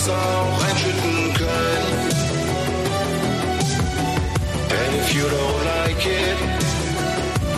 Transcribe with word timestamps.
es 0.00 0.08
auch 0.08 0.64
einschütten 0.64 1.34
können. 1.34 2.10
And 4.70 4.94
if 4.96 5.14
you 5.14 5.24
don't 5.28 5.64
like 5.64 6.06
it, 6.06 6.38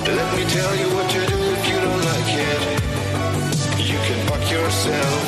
let 0.07 0.29
me 0.37 0.45
tell 0.51 0.75
you 0.77 0.89
what 0.97 1.09
to 1.11 1.21
do 1.27 1.39
if 1.57 1.69
you 1.69 1.79
don't 1.81 2.05
like 2.13 2.33
it. 2.51 2.63
You 3.79 3.99
can 4.07 4.19
fuck 4.29 4.51
yourself. 4.51 5.23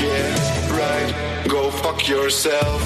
Yeah, 0.00 0.76
right. 0.76 1.48
Go 1.48 1.70
fuck 1.70 2.08
yourself. 2.08 2.85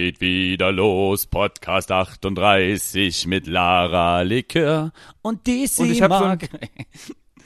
Geht 0.00 0.22
wieder 0.22 0.72
los, 0.72 1.26
Podcast 1.26 1.92
38 1.92 3.26
mit 3.26 3.46
Lara 3.46 4.22
Likör 4.22 4.92
und 5.20 5.46
DC 5.46 5.78
Und 5.80 5.90
ich 5.90 6.00
hab 6.00 6.10
so 6.10 6.16
ein- 6.16 6.22
Mark. 6.22 6.48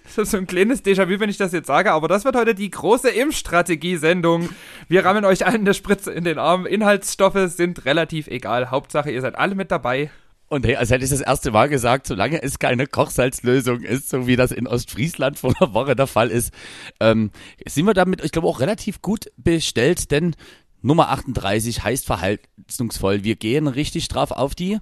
Das 0.05 0.19
ist 0.19 0.31
so 0.31 0.37
ein 0.37 0.47
kleines 0.47 0.85
Déjà-vu, 0.85 1.19
wenn 1.19 1.29
ich 1.31 1.37
das 1.37 1.51
jetzt 1.51 1.67
sage, 1.67 1.91
aber 1.91 2.07
das 2.07 2.25
wird 2.25 2.37
heute 2.37 2.55
die 2.55 2.71
große 2.71 3.11
Impfstrategie-Sendung. 3.11 4.51
Wir 4.87 5.05
rammen 5.05 5.25
euch 5.25 5.45
allen 5.45 5.63
eine 5.63 5.75
Spritze 5.75 6.13
in 6.13 6.23
den 6.23 6.39
Arm. 6.39 6.65
Inhaltsstoffe 6.65 7.51
sind 7.51 7.87
relativ 7.87 8.29
egal. 8.29 8.71
Hauptsache, 8.71 9.11
ihr 9.11 9.21
seid 9.21 9.35
alle 9.35 9.57
mit 9.57 9.73
dabei. 9.73 10.13
Und 10.47 10.65
hey, 10.65 10.77
als 10.77 10.91
hätte 10.91 11.03
ich 11.05 11.11
das 11.11 11.23
erste 11.23 11.51
Mal 11.51 11.69
gesagt, 11.69 12.07
solange 12.07 12.41
es 12.41 12.61
keine 12.61 12.87
Kochsalzlösung 12.87 13.81
ist, 13.81 14.11
so 14.11 14.29
wie 14.29 14.37
das 14.37 14.53
in 14.53 14.69
Ostfriesland 14.69 15.41
vor 15.41 15.53
einer 15.59 15.75
Woche 15.75 15.97
der 15.97 16.07
Fall 16.07 16.31
ist, 16.31 16.53
ähm, 17.01 17.33
sind 17.67 17.87
wir 17.87 17.95
damit, 17.95 18.23
ich 18.23 18.31
glaube, 18.31 18.47
auch 18.47 18.61
relativ 18.61 19.03
gut 19.03 19.25
bestellt, 19.37 20.13
denn 20.13 20.37
Nummer 20.85 21.09
38 21.09 21.83
heißt 21.83 22.05
verhaltensvoll. 22.05 23.25
Wir 23.25 23.37
gehen 23.37 23.69
richtig 23.69 24.09
drauf 24.09 24.31
auf 24.31 24.55
die 24.55 24.79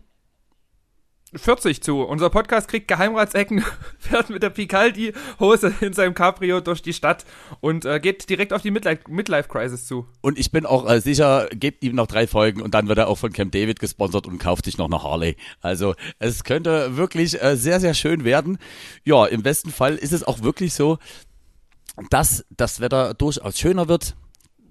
40 1.33 1.81
zu. 1.81 2.03
Unser 2.03 2.29
Podcast 2.29 2.67
kriegt 2.67 2.89
Geheimratsecken, 2.89 3.65
fährt 4.01 4.29
mit 4.29 4.43
der 4.43 4.51
Picaldi-Hose 4.51 5.73
in 5.81 5.93
seinem 5.93 6.15
Cabrio 6.15 6.61
durch 6.61 6.83
die 6.83 6.93
Stadt 6.93 7.25
und 7.61 7.85
äh, 7.85 8.01
geht 8.01 8.29
direkt 8.29 8.53
auf 8.53 8.63
die 8.63 8.73
Midlife- 8.73 9.09
Midlife-Crisis 9.09 9.87
zu. 9.87 10.09
Und 10.23 10.41
ich 10.41 10.51
bin 10.51 10.67
auch 10.67 10.91
äh, 10.91 11.01
sicher, 11.01 11.49
gebt 11.53 11.85
ihm 11.85 11.95
noch 11.95 12.09
drei 12.09 12.27
Folgen 12.27 12.63
und 12.63 12.75
dann 12.75 12.89
wird 12.89 12.99
er 12.99 13.07
auch 13.07 13.17
von 13.19 13.33
Camp 13.33 13.53
David 13.53 13.79
gesponsert 13.79 14.27
und 14.27 14.39
kauft 14.39 14.65
sich 14.65 14.79
noch 14.79 14.87
eine 14.87 15.05
Harley. 15.05 15.37
Also 15.61 15.95
es 16.19 16.43
könnte 16.43 16.97
wirklich 16.97 17.41
äh, 17.41 17.57
sehr, 17.57 17.79
sehr 17.79 17.95
schön 17.95 18.25
werden. 18.25 18.59
Ja, 19.05 19.25
im 19.27 19.45
besten 19.45 19.71
Fall 19.71 19.95
ist 19.95 20.13
es 20.13 20.25
auch 20.25 20.43
wirklich 20.43 20.75
so, 20.75 20.99
dass 22.11 22.45
das 22.51 22.81
Wetter 22.81 23.15
durchaus 23.15 23.57
schöner 23.57 23.87
wird. 23.87 24.17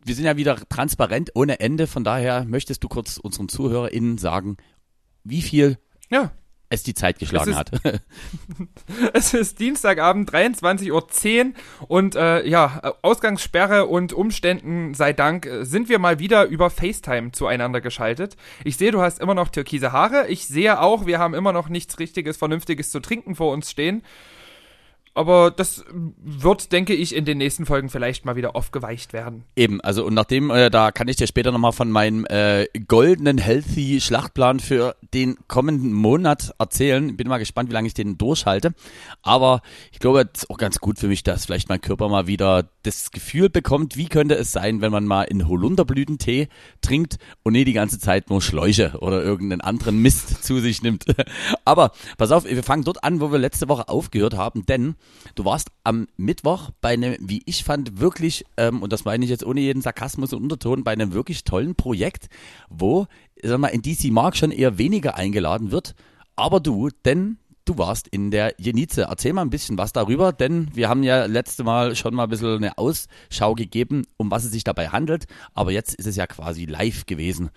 Wir 0.03 0.15
sind 0.15 0.25
ja 0.25 0.37
wieder 0.37 0.57
transparent 0.69 1.31
ohne 1.35 1.59
Ende. 1.59 1.87
Von 1.87 2.03
daher 2.03 2.45
möchtest 2.45 2.83
du 2.83 2.87
kurz 2.87 3.17
unseren 3.17 3.49
ZuhörerInnen 3.49 4.17
sagen, 4.17 4.57
wie 5.23 5.41
viel 5.41 5.77
Ja, 6.09 6.31
es 6.69 6.83
die 6.83 6.93
Zeit 6.93 7.19
geschlagen 7.19 7.51
ist- 7.51 7.57
hat. 7.57 7.71
Es 9.13 9.33
ist 9.33 9.59
Dienstagabend, 9.59 10.29
23.10 10.31 10.91
Uhr 10.91 11.53
und 11.87 12.15
äh, 12.15 12.47
ja, 12.47 12.81
Ausgangssperre 13.01 13.85
und 13.85 14.13
Umständen 14.13 14.93
sei 14.93 15.13
Dank 15.13 15.45
äh, 15.45 15.65
sind 15.65 15.89
wir 15.89 15.99
mal 15.99 16.19
wieder 16.19 16.45
über 16.45 16.69
FaceTime 16.69 17.31
zueinander 17.31 17.81
geschaltet. 17.81 18.35
Ich 18.63 18.77
sehe, 18.77 18.91
du 18.91 19.01
hast 19.01 19.19
immer 19.19 19.33
noch 19.35 19.49
türkise 19.49 19.91
Haare. 19.91 20.27
Ich 20.29 20.47
sehe 20.47 20.79
auch, 20.79 21.05
wir 21.05 21.19
haben 21.19 21.33
immer 21.33 21.53
noch 21.53 21.69
nichts 21.69 21.99
Richtiges, 21.99 22.37
Vernünftiges 22.37 22.89
zu 22.91 22.99
trinken 23.01 23.35
vor 23.35 23.51
uns 23.53 23.69
stehen. 23.71 24.01
Aber 25.13 25.51
das 25.51 25.83
wird, 25.89 26.71
denke 26.71 26.93
ich, 26.93 27.13
in 27.13 27.25
den 27.25 27.37
nächsten 27.37 27.65
Folgen 27.65 27.89
vielleicht 27.89 28.23
mal 28.23 28.37
wieder 28.37 28.55
aufgeweicht 28.55 29.11
werden. 29.11 29.43
Eben, 29.57 29.81
also 29.81 30.05
und 30.05 30.13
nachdem, 30.13 30.49
äh, 30.49 30.69
da 30.69 30.91
kann 30.91 31.09
ich 31.09 31.17
dir 31.17 31.27
später 31.27 31.51
nochmal 31.51 31.73
von 31.73 31.91
meinem 31.91 32.25
äh, 32.25 32.67
goldenen 32.87 33.37
Healthy 33.37 33.99
Schlachtplan 33.99 34.61
für 34.61 34.95
den 35.13 35.35
kommenden 35.49 35.91
Monat 35.91 36.53
erzählen. 36.59 37.17
Bin 37.17 37.27
mal 37.27 37.39
gespannt, 37.39 37.69
wie 37.69 37.73
lange 37.73 37.87
ich 37.87 37.93
den 37.93 38.17
durchhalte. 38.17 38.73
Aber 39.21 39.61
ich 39.91 39.99
glaube, 39.99 40.29
es 40.33 40.43
ist 40.43 40.49
auch 40.49 40.57
ganz 40.57 40.79
gut 40.79 40.97
für 40.97 41.07
mich, 41.07 41.23
dass 41.23 41.45
vielleicht 41.45 41.67
mein 41.67 41.81
Körper 41.81 42.07
mal 42.07 42.27
wieder 42.27 42.69
das 42.83 43.11
Gefühl 43.11 43.49
bekommt, 43.49 43.97
wie 43.97 44.07
könnte 44.07 44.35
es 44.35 44.53
sein, 44.53 44.79
wenn 44.79 44.91
man 44.93 45.05
mal 45.05 45.27
einen 45.29 45.47
Holunderblütentee 45.47 46.47
trinkt 46.81 47.17
und 47.43 47.53
nicht 47.53 47.67
die 47.67 47.73
ganze 47.73 47.99
Zeit 47.99 48.29
nur 48.29 48.41
Schläuche 48.41 48.93
oder 48.99 49.21
irgendeinen 49.21 49.61
anderen 49.61 50.01
Mist 50.01 50.43
zu 50.43 50.59
sich 50.59 50.81
nimmt. 50.81 51.05
Aber 51.65 51.91
pass 52.17 52.31
auf, 52.31 52.45
wir 52.45 52.63
fangen 52.63 52.85
dort 52.85 53.03
an, 53.03 53.19
wo 53.19 53.31
wir 53.31 53.39
letzte 53.39 53.67
Woche 53.67 53.89
aufgehört 53.89 54.35
haben, 54.35 54.65
denn 54.65 54.95
du 55.35 55.45
warst 55.45 55.69
am 55.83 56.07
Mittwoch 56.17 56.71
bei 56.81 56.93
einem, 56.93 57.15
wie 57.19 57.41
ich 57.45 57.63
fand, 57.63 57.99
wirklich, 57.99 58.45
ähm, 58.57 58.81
und 58.81 58.93
das 58.93 59.05
meine 59.05 59.23
ich 59.23 59.29
jetzt 59.29 59.45
ohne 59.45 59.61
jeden 59.61 59.81
Sarkasmus 59.81 60.33
und 60.33 60.43
Unterton, 60.43 60.83
bei 60.83 60.91
einem 60.91 61.13
wirklich 61.13 61.43
tollen 61.43 61.75
Projekt, 61.75 62.27
wo, 62.69 63.07
sag 63.41 63.59
mal, 63.59 63.69
in 63.69 63.81
DC 63.81 64.11
Mark 64.11 64.35
schon 64.35 64.51
eher 64.51 64.77
weniger 64.77 65.15
eingeladen 65.15 65.71
wird, 65.71 65.95
aber 66.35 66.59
du, 66.59 66.89
denn 67.05 67.37
du 67.65 67.77
warst 67.77 68.07
in 68.07 68.31
der 68.31 68.55
Jenize. 68.57 69.03
Erzähl 69.03 69.33
mal 69.33 69.43
ein 69.43 69.49
bisschen 69.49 69.77
was 69.77 69.93
darüber, 69.93 70.33
denn 70.33 70.69
wir 70.73 70.89
haben 70.89 71.03
ja 71.03 71.25
letzte 71.25 71.63
Mal 71.63 71.95
schon 71.95 72.15
mal 72.15 72.23
ein 72.23 72.29
bisschen 72.29 72.57
eine 72.57 72.77
Ausschau 72.77 73.55
gegeben, 73.55 74.03
um 74.17 74.31
was 74.31 74.43
es 74.43 74.51
sich 74.51 74.63
dabei 74.63 74.89
handelt, 74.89 75.25
aber 75.53 75.71
jetzt 75.71 75.95
ist 75.95 76.07
es 76.07 76.15
ja 76.15 76.27
quasi 76.27 76.65
live 76.65 77.05
gewesen. 77.05 77.51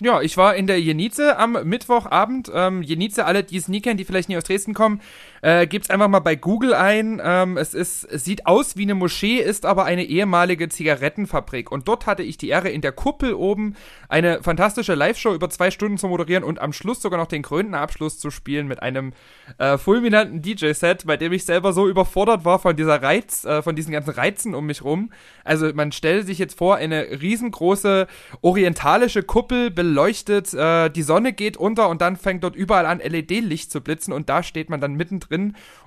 Ja, 0.00 0.20
ich 0.20 0.36
war 0.36 0.56
in 0.56 0.66
der 0.66 0.80
Jenize 0.80 1.38
am 1.38 1.52
Mittwochabend. 1.52 2.50
Ähm, 2.52 2.82
Jenize, 2.82 3.26
alle, 3.26 3.44
die 3.44 3.56
es 3.56 3.68
nie 3.68 3.80
kennen, 3.80 3.96
die 3.96 4.04
vielleicht 4.04 4.28
nie 4.28 4.36
aus 4.36 4.42
Dresden 4.42 4.74
kommen, 4.74 5.00
äh, 5.44 5.66
gibt's 5.66 5.90
einfach 5.90 6.08
mal 6.08 6.20
bei 6.20 6.36
Google 6.36 6.72
ein. 6.72 7.20
Ähm, 7.22 7.58
es 7.58 7.74
ist, 7.74 8.04
es 8.04 8.24
sieht 8.24 8.46
aus 8.46 8.78
wie 8.78 8.84
eine 8.84 8.94
Moschee, 8.94 9.36
ist 9.36 9.66
aber 9.66 9.84
eine 9.84 10.04
ehemalige 10.04 10.70
Zigarettenfabrik. 10.70 11.70
Und 11.70 11.86
dort 11.86 12.06
hatte 12.06 12.22
ich 12.22 12.38
die 12.38 12.48
Ehre, 12.48 12.70
in 12.70 12.80
der 12.80 12.92
Kuppel 12.92 13.34
oben 13.34 13.76
eine 14.08 14.42
fantastische 14.42 14.94
Live-Show 14.94 15.34
über 15.34 15.50
zwei 15.50 15.70
Stunden 15.70 15.98
zu 15.98 16.08
moderieren 16.08 16.44
und 16.44 16.62
am 16.62 16.72
Schluss 16.72 17.02
sogar 17.02 17.18
noch 17.18 17.26
den 17.26 17.42
krönenden 17.42 17.74
Abschluss 17.74 18.18
zu 18.18 18.30
spielen 18.30 18.66
mit 18.66 18.82
einem 18.82 19.12
äh, 19.58 19.76
fulminanten 19.76 20.40
DJ-Set, 20.40 21.06
bei 21.06 21.18
dem 21.18 21.34
ich 21.34 21.44
selber 21.44 21.74
so 21.74 21.88
überfordert 21.88 22.46
war 22.46 22.58
von 22.58 22.74
dieser 22.74 23.02
Reiz, 23.02 23.44
äh, 23.44 23.60
von 23.60 23.76
diesen 23.76 23.92
ganzen 23.92 24.14
Reizen 24.14 24.54
um 24.54 24.64
mich 24.64 24.82
rum. 24.82 25.12
Also 25.44 25.70
man 25.74 25.92
stellt 25.92 26.26
sich 26.26 26.38
jetzt 26.38 26.56
vor, 26.56 26.76
eine 26.76 27.20
riesengroße 27.20 28.06
orientalische 28.40 29.22
Kuppel 29.22 29.70
beleuchtet, 29.70 30.54
äh, 30.54 30.88
die 30.88 31.02
Sonne 31.02 31.34
geht 31.34 31.58
unter 31.58 31.90
und 31.90 32.00
dann 32.00 32.16
fängt 32.16 32.44
dort 32.44 32.56
überall 32.56 32.86
an 32.86 33.00
LED-Licht 33.00 33.70
zu 33.70 33.82
blitzen 33.82 34.14
und 34.14 34.30
da 34.30 34.42
steht 34.42 34.70
man 34.70 34.80
dann 34.80 34.94
mittendrin 34.94 35.33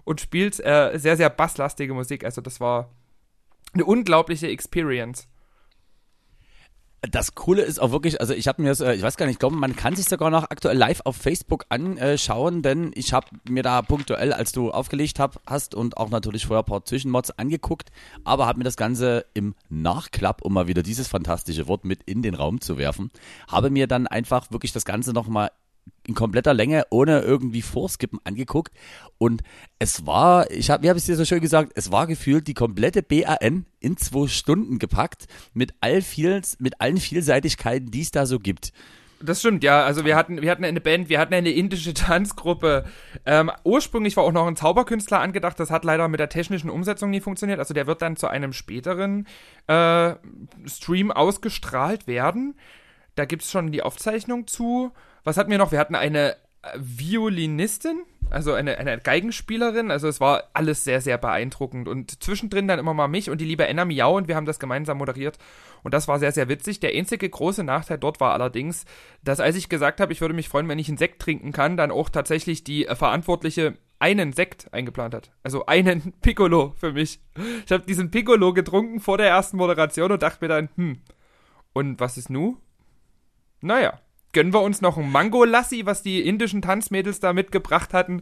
und 0.03 0.21
spielt 0.21 0.59
äh, 0.59 0.97
sehr, 0.97 1.17
sehr 1.17 1.29
basslastige 1.29 1.93
Musik. 1.93 2.23
Also 2.23 2.41
das 2.41 2.59
war 2.59 2.89
eine 3.73 3.85
unglaubliche 3.85 4.47
Experience. 4.47 5.27
Das 7.01 7.35
Coole 7.35 7.61
ist 7.61 7.79
auch 7.79 7.91
wirklich, 7.91 8.19
also 8.19 8.33
ich 8.33 8.47
habe 8.47 8.61
mir 8.61 8.69
das, 8.69 8.79
äh, 8.79 8.93
ich 8.95 9.03
weiß 9.03 9.17
gar 9.17 9.27
nicht, 9.27 9.35
ich 9.35 9.39
glaube, 9.39 9.55
man 9.55 9.75
kann 9.75 9.95
sich 9.95 10.09
sogar 10.09 10.31
noch 10.31 10.49
aktuell 10.49 10.75
live 10.75 11.01
auf 11.05 11.15
Facebook 11.15 11.65
anschauen, 11.69 12.63
denn 12.63 12.91
ich 12.95 13.13
habe 13.13 13.27
mir 13.47 13.61
da 13.61 13.83
punktuell, 13.83 14.33
als 14.33 14.51
du 14.51 14.71
aufgelegt 14.71 15.19
hab, 15.19 15.39
hast 15.45 15.75
und 15.75 15.97
auch 15.97 16.09
natürlich 16.09 16.47
vorher 16.47 16.63
ein 16.63 16.65
paar 16.65 16.85
Zwischenmods 16.85 17.31
angeguckt, 17.31 17.91
aber 18.23 18.47
habe 18.47 18.57
mir 18.57 18.63
das 18.63 18.77
Ganze 18.77 19.25
im 19.35 19.53
Nachklapp, 19.69 20.41
um 20.41 20.53
mal 20.53 20.67
wieder 20.67 20.81
dieses 20.81 21.07
fantastische 21.07 21.67
Wort 21.67 21.85
mit 21.85 22.01
in 22.03 22.23
den 22.23 22.33
Raum 22.33 22.61
zu 22.61 22.79
werfen, 22.79 23.11
habe 23.47 23.69
mir 23.69 23.85
dann 23.85 24.07
einfach 24.07 24.51
wirklich 24.51 24.71
das 24.71 24.83
Ganze 24.83 25.13
nochmal 25.13 25.51
in 26.07 26.15
kompletter 26.15 26.53
Länge, 26.53 26.83
ohne 26.89 27.19
irgendwie 27.19 27.61
Vorskippen 27.61 28.19
angeguckt. 28.23 28.73
Und 29.17 29.43
es 29.79 30.05
war, 30.05 30.49
ich 30.51 30.69
habe, 30.69 30.83
wie 30.83 30.89
habe 30.89 30.97
ich 30.97 31.05
dir 31.05 31.15
so 31.15 31.25
schön 31.25 31.41
gesagt, 31.41 31.73
es 31.75 31.91
war 31.91 32.07
gefühlt 32.07 32.47
die 32.47 32.53
komplette 32.53 33.03
BAN 33.03 33.65
in 33.79 33.97
zwei 33.97 34.27
Stunden 34.27 34.79
gepackt 34.79 35.27
mit 35.53 35.73
all 35.81 36.01
vielen, 36.01 36.41
mit 36.59 36.81
allen 36.81 36.97
Vielseitigkeiten, 36.97 37.91
die 37.91 38.01
es 38.01 38.11
da 38.11 38.25
so 38.25 38.39
gibt. 38.39 38.71
Das 39.19 39.39
stimmt, 39.39 39.63
ja. 39.63 39.83
Also 39.83 40.05
wir 40.05 40.15
hatten, 40.15 40.41
wir 40.41 40.51
hatten 40.51 40.63
eine 40.63 40.79
Band, 40.79 41.09
wir 41.09 41.19
hatten 41.19 41.33
eine 41.33 41.49
indische 41.49 41.93
Tanzgruppe. 41.95 42.85
Ähm, 43.25 43.51
ursprünglich 43.63 44.15
war 44.15 44.23
auch 44.23 44.31
noch 44.31 44.47
ein 44.47 44.55
Zauberkünstler 44.55 45.19
angedacht. 45.19 45.59
Das 45.59 45.71
hat 45.71 45.85
leider 45.85 46.07
mit 46.07 46.19
der 46.19 46.29
technischen 46.29 46.69
Umsetzung 46.69 47.09
nie 47.09 47.21
funktioniert. 47.21 47.59
Also 47.59 47.73
der 47.73 47.87
wird 47.87 48.01
dann 48.01 48.15
zu 48.15 48.27
einem 48.27 48.53
späteren 48.53 49.27
äh, 49.67 50.13
Stream 50.65 51.11
ausgestrahlt 51.11 52.07
werden. 52.07 52.55
Da 53.15 53.25
gibt's 53.25 53.51
schon 53.51 53.71
die 53.71 53.81
Aufzeichnung 53.81 54.45
zu. 54.45 54.91
Was 55.27 55.35
hatten 55.35 55.51
wir 55.51 55.57
noch? 55.57 55.73
Wir 55.73 55.79
hatten 55.79 55.93
eine 55.93 56.37
äh, 56.61 56.69
Violinistin, 56.77 58.03
also 58.29 58.53
eine, 58.53 58.77
eine 58.77 58.97
Geigenspielerin. 58.97 59.91
Also 59.91 60.07
es 60.07 60.21
war 60.21 60.45
alles 60.53 60.85
sehr, 60.85 61.01
sehr 61.01 61.17
beeindruckend. 61.17 61.89
Und 61.89 62.23
zwischendrin 62.23 62.69
dann 62.69 62.79
immer 62.79 62.93
mal 62.93 63.09
mich 63.09 63.29
und 63.29 63.41
die 63.41 63.45
liebe 63.45 63.67
Enna 63.67 63.83
Miau 63.83 64.15
und 64.15 64.29
wir 64.29 64.37
haben 64.37 64.45
das 64.45 64.57
gemeinsam 64.57 64.99
moderiert. 64.99 65.37
Und 65.83 65.93
das 65.93 66.07
war 66.07 66.17
sehr, 66.19 66.31
sehr 66.31 66.47
witzig. 66.47 66.79
Der 66.79 66.95
einzige 66.95 67.29
große 67.29 67.65
Nachteil 67.65 67.97
dort 67.97 68.21
war 68.21 68.31
allerdings, 68.31 68.85
dass 69.21 69.41
als 69.41 69.57
ich 69.57 69.67
gesagt 69.67 69.99
habe, 69.99 70.13
ich 70.13 70.21
würde 70.21 70.33
mich 70.33 70.47
freuen, 70.47 70.69
wenn 70.69 70.79
ich 70.79 70.87
einen 70.87 70.97
Sekt 70.97 71.21
trinken 71.21 71.51
kann, 71.51 71.75
dann 71.75 71.91
auch 71.91 72.07
tatsächlich 72.07 72.63
die 72.63 72.87
äh, 72.87 72.95
Verantwortliche 72.95 73.73
einen 73.99 74.31
Sekt 74.31 74.73
eingeplant 74.73 75.13
hat. 75.13 75.31
Also 75.43 75.65
einen 75.65 76.13
Piccolo 76.21 76.73
für 76.79 76.93
mich. 76.93 77.19
Ich 77.65 77.71
habe 77.73 77.83
diesen 77.83 78.11
Piccolo 78.11 78.53
getrunken 78.53 79.01
vor 79.01 79.17
der 79.17 79.27
ersten 79.27 79.57
Moderation 79.57 80.13
und 80.13 80.21
dachte 80.21 80.37
mir 80.39 80.47
dann, 80.47 80.69
hm, 80.77 81.01
und 81.73 81.99
was 81.99 82.17
ist 82.17 82.29
nu? 82.29 82.55
Naja, 83.59 83.99
gönnen 84.37 84.53
wir 84.53 84.61
uns 84.61 84.81
noch 84.81 84.97
ein 84.97 85.11
Mango-Lassi, 85.11 85.87
was 85.87 86.03
die 86.03 86.21
indischen 86.21 86.61
Tanzmädels 86.61 87.19
da 87.19 87.33
mitgebracht 87.33 87.91
hatten. 87.91 88.21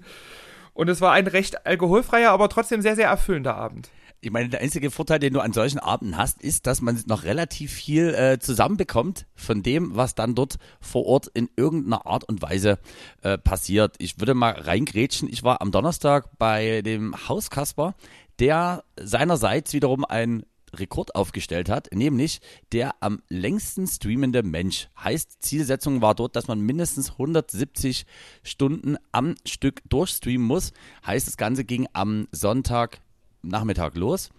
Und 0.74 0.88
es 0.88 1.02
war 1.02 1.12
ein 1.12 1.28
recht 1.28 1.66
alkoholfreier, 1.68 2.32
aber 2.32 2.48
trotzdem 2.48 2.82
sehr, 2.82 2.96
sehr 2.96 3.10
erfüllender 3.10 3.58
Abend. 3.58 3.90
Ich 4.22 4.32
meine, 4.32 4.48
der 4.48 4.62
einzige 4.62 4.92
Vorteil, 4.92 5.20
den 5.20 5.34
du 5.34 5.42
an 5.42 5.52
solchen 5.52 5.78
Abenden 5.78 6.18
hast, 6.18 6.42
ist, 6.42 6.68
dass 6.68 6.80
man 6.80 7.04
noch 7.06 7.26
relativ 7.26 7.74
viel 7.74 8.14
äh, 8.14 8.40
zusammenbekommt 8.40 9.26
von 9.36 9.62
dem, 9.62 9.98
was 9.98 10.16
dann 10.16 10.36
dort 10.36 10.56
vor 10.80 11.06
Ort 11.06 11.28
in 11.34 11.50
irgendeiner 11.58 12.06
Art 12.06 12.24
und 12.24 12.42
Weise 12.42 12.80
äh, 13.22 13.38
passiert. 13.38 13.96
Ich 13.98 14.18
würde 14.18 14.36
mal 14.36 14.54
reingrätschen. 14.54 15.28
Ich 15.30 15.44
war 15.44 15.62
am 15.62 15.74
Donnerstag 15.74 16.30
bei 16.38 16.82
dem 16.82 17.14
Hauskasper, 17.28 17.94
der 18.40 18.86
seinerseits 18.98 19.74
wiederum 19.74 20.06
ein 20.06 20.46
Rekord 20.80 21.16
aufgestellt 21.16 21.70
hat, 21.70 21.94
nämlich 21.94 22.42
der 22.72 22.96
am 23.02 23.22
längsten 23.30 23.88
streamende 23.88 24.44
Mensch. 24.44 24.90
Heißt, 25.02 25.44
Zielsetzung 25.44 26.02
war 26.02 26.16
dort, 26.16 26.36
dass 26.36 26.48
man 26.48 26.60
mindestens 26.60 27.12
170 27.12 28.06
Stunden 28.44 28.98
am 29.12 29.36
Stück 29.46 29.82
durchstreamen 29.90 30.46
muss. 30.46 30.74
Heißt, 31.06 31.28
das 31.28 31.38
Ganze 31.38 31.66
ging 31.66 31.88
am 31.94 32.28
Sonntag 32.32 33.00
Nachmittag 33.42 33.96
los 33.96 34.30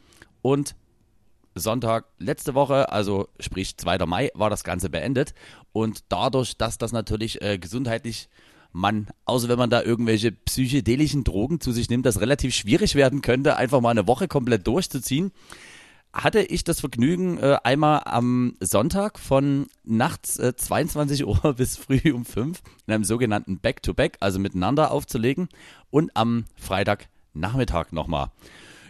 und 0.42 0.74
Sonntag 1.54 2.06
letzte 2.18 2.54
Woche, 2.54 2.92
also 2.92 3.28
sprich 3.40 3.76
2. 3.76 3.98
Mai, 4.06 4.30
war 4.34 4.50
das 4.50 4.62
Ganze 4.62 4.90
beendet. 4.90 5.34
Und 5.72 6.04
dadurch, 6.08 6.56
dass 6.56 6.78
das 6.78 6.92
natürlich 6.92 7.40
äh, 7.40 7.58
gesundheitlich 7.58 8.28
man, 8.72 9.08
außer 9.24 9.48
wenn 9.48 9.58
man 9.58 9.70
da 9.70 9.82
irgendwelche 9.82 10.32
psychedelischen 10.32 11.24
Drogen 11.24 11.60
zu 11.60 11.72
sich 11.72 11.88
nimmt, 11.88 12.04
das 12.04 12.20
relativ 12.20 12.54
schwierig 12.54 12.94
werden 12.94 13.22
könnte, 13.22 13.56
einfach 13.56 13.80
mal 13.80 13.90
eine 13.90 14.06
Woche 14.06 14.28
komplett 14.28 14.66
durchzuziehen, 14.66 15.32
hatte 16.16 16.40
ich 16.40 16.64
das 16.64 16.80
Vergnügen, 16.80 17.38
äh, 17.38 17.58
einmal 17.62 18.02
am 18.06 18.54
Sonntag 18.60 19.18
von 19.18 19.66
nachts 19.84 20.38
äh, 20.38 20.56
22 20.56 21.26
Uhr 21.26 21.54
bis 21.56 21.76
früh 21.76 22.00
um 22.12 22.24
5 22.24 22.60
in 22.86 22.94
einem 22.94 23.04
sogenannten 23.04 23.58
Back-to-Back, 23.58 24.16
also 24.20 24.38
miteinander 24.38 24.90
aufzulegen 24.90 25.48
und 25.90 26.10
am 26.14 26.46
Freitagnachmittag 26.56 27.92
nochmal. 27.92 28.28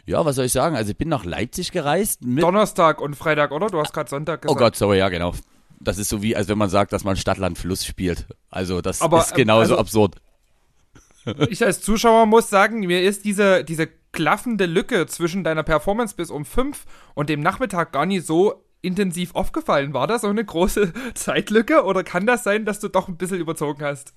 Ja, 0.07 0.25
was 0.25 0.37
soll 0.37 0.45
ich 0.45 0.53
sagen? 0.53 0.77
Also 0.77 0.93
ich 0.93 0.97
bin 0.97 1.09
nach 1.09 1.25
Leipzig 1.25 1.73
gereist. 1.73 2.25
Mit 2.25 2.45
Donnerstag 2.45 3.01
und 3.01 3.17
Freitag, 3.17 3.51
oder? 3.51 3.67
Du 3.67 3.81
hast 3.81 3.93
gerade 3.93 4.09
Sonntag 4.09 4.43
oh 4.45 4.55
gesagt. 4.55 4.61
Gott, 4.61 4.77
sorry, 4.77 4.99
ja 4.99 5.09
genau. 5.09 5.35
Das 5.81 5.99
ist 5.99 6.09
so 6.09 6.23
wie, 6.23 6.37
als 6.37 6.47
wenn 6.49 6.57
man 6.57 6.71
sagt, 6.71 6.93
dass 6.93 7.03
man 7.03 7.17
Stadtland 7.17 7.59
Fluss 7.59 7.85
spielt. 7.85 8.27
Also 8.49 8.81
das 8.81 9.03
Aber, 9.03 9.21
ist 9.21 9.35
genauso 9.35 9.73
also- 9.73 9.79
absurd. 9.79 10.17
Ich 11.49 11.65
als 11.65 11.81
Zuschauer 11.81 12.25
muss 12.27 12.51
sagen, 12.51 12.79
mir 12.87 13.03
ist 13.03 13.25
diese, 13.25 13.65
diese 13.65 13.89
klaffende 14.17 14.65
Lücke 14.65 15.07
zwischen 15.07 15.45
deiner 15.45 15.63
Performance 15.63 16.17
bis 16.17 16.31
um 16.31 16.47
5 16.47 16.87
und 17.15 17.29
dem 17.29 17.41
Nachmittag 17.41 17.93
gar 17.93 18.07
nicht 18.07 18.27
so 18.27 18.65
intensiv 18.81 19.35
aufgefallen. 19.35 19.93
War 19.93 20.07
das 20.07 20.23
so 20.23 20.29
eine 20.29 20.45
große 20.45 20.93
Zeitlücke 21.15 21.85
oder 21.85 22.03
kann 22.03 22.27
das 22.27 22.43
sein, 22.43 22.65
dass 22.65 22.81
du 22.81 22.89
doch 22.89 23.09
ein 23.09 23.19
bisschen 23.19 23.39
überzogen 23.39 23.85
hast? 23.85 24.15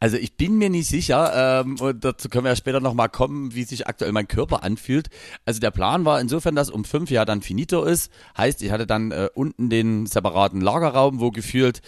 Also 0.00 0.16
ich 0.16 0.36
bin 0.36 0.56
mir 0.56 0.70
nicht 0.70 0.88
sicher, 0.88 1.62
ähm, 1.64 1.76
und 1.80 2.04
dazu 2.04 2.28
können 2.28 2.44
wir 2.44 2.50
ja 2.50 2.56
später 2.56 2.80
nochmal 2.80 3.08
kommen, 3.08 3.54
wie 3.54 3.64
sich 3.64 3.86
aktuell 3.86 4.12
mein 4.12 4.28
Körper 4.28 4.62
anfühlt. 4.62 5.08
Also 5.44 5.60
der 5.60 5.72
Plan 5.72 6.04
war 6.04 6.20
insofern, 6.20 6.54
dass 6.54 6.70
um 6.70 6.84
fünf 6.84 7.10
Jahre 7.10 7.26
dann 7.26 7.42
finito 7.42 7.82
ist. 7.84 8.10
Heißt, 8.36 8.62
ich 8.62 8.70
hatte 8.70 8.86
dann 8.86 9.10
äh, 9.10 9.28
unten 9.34 9.68
den 9.68 10.06
separaten 10.06 10.60
Lagerraum, 10.60 11.20
wo 11.20 11.32
gefühlt 11.32 11.82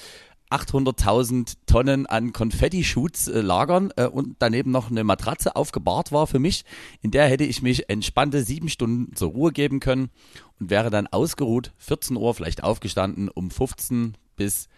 800.000 0.50 1.54
Tonnen 1.66 2.06
an 2.06 2.32
Konfetti-Shoots 2.32 3.28
äh, 3.28 3.40
lagern 3.40 3.92
äh, 3.96 4.06
und 4.06 4.36
daneben 4.40 4.70
noch 4.70 4.90
eine 4.90 5.04
Matratze 5.04 5.56
aufgebahrt 5.56 6.12
war 6.12 6.26
für 6.26 6.38
mich. 6.38 6.64
In 7.02 7.10
der 7.10 7.26
hätte 7.26 7.44
ich 7.44 7.62
mich 7.62 7.88
entspannte 7.88 8.42
sieben 8.42 8.68
Stunden 8.68 9.14
zur 9.14 9.30
Ruhe 9.30 9.52
geben 9.52 9.80
können 9.80 10.10
und 10.58 10.70
wäre 10.70 10.90
dann 10.90 11.06
ausgeruht, 11.06 11.72
14 11.78 12.16
Uhr 12.16 12.34
vielleicht 12.34 12.62
aufgestanden, 12.64 13.28
um 13.28 13.50
15 13.50 14.16
bis 14.36 14.68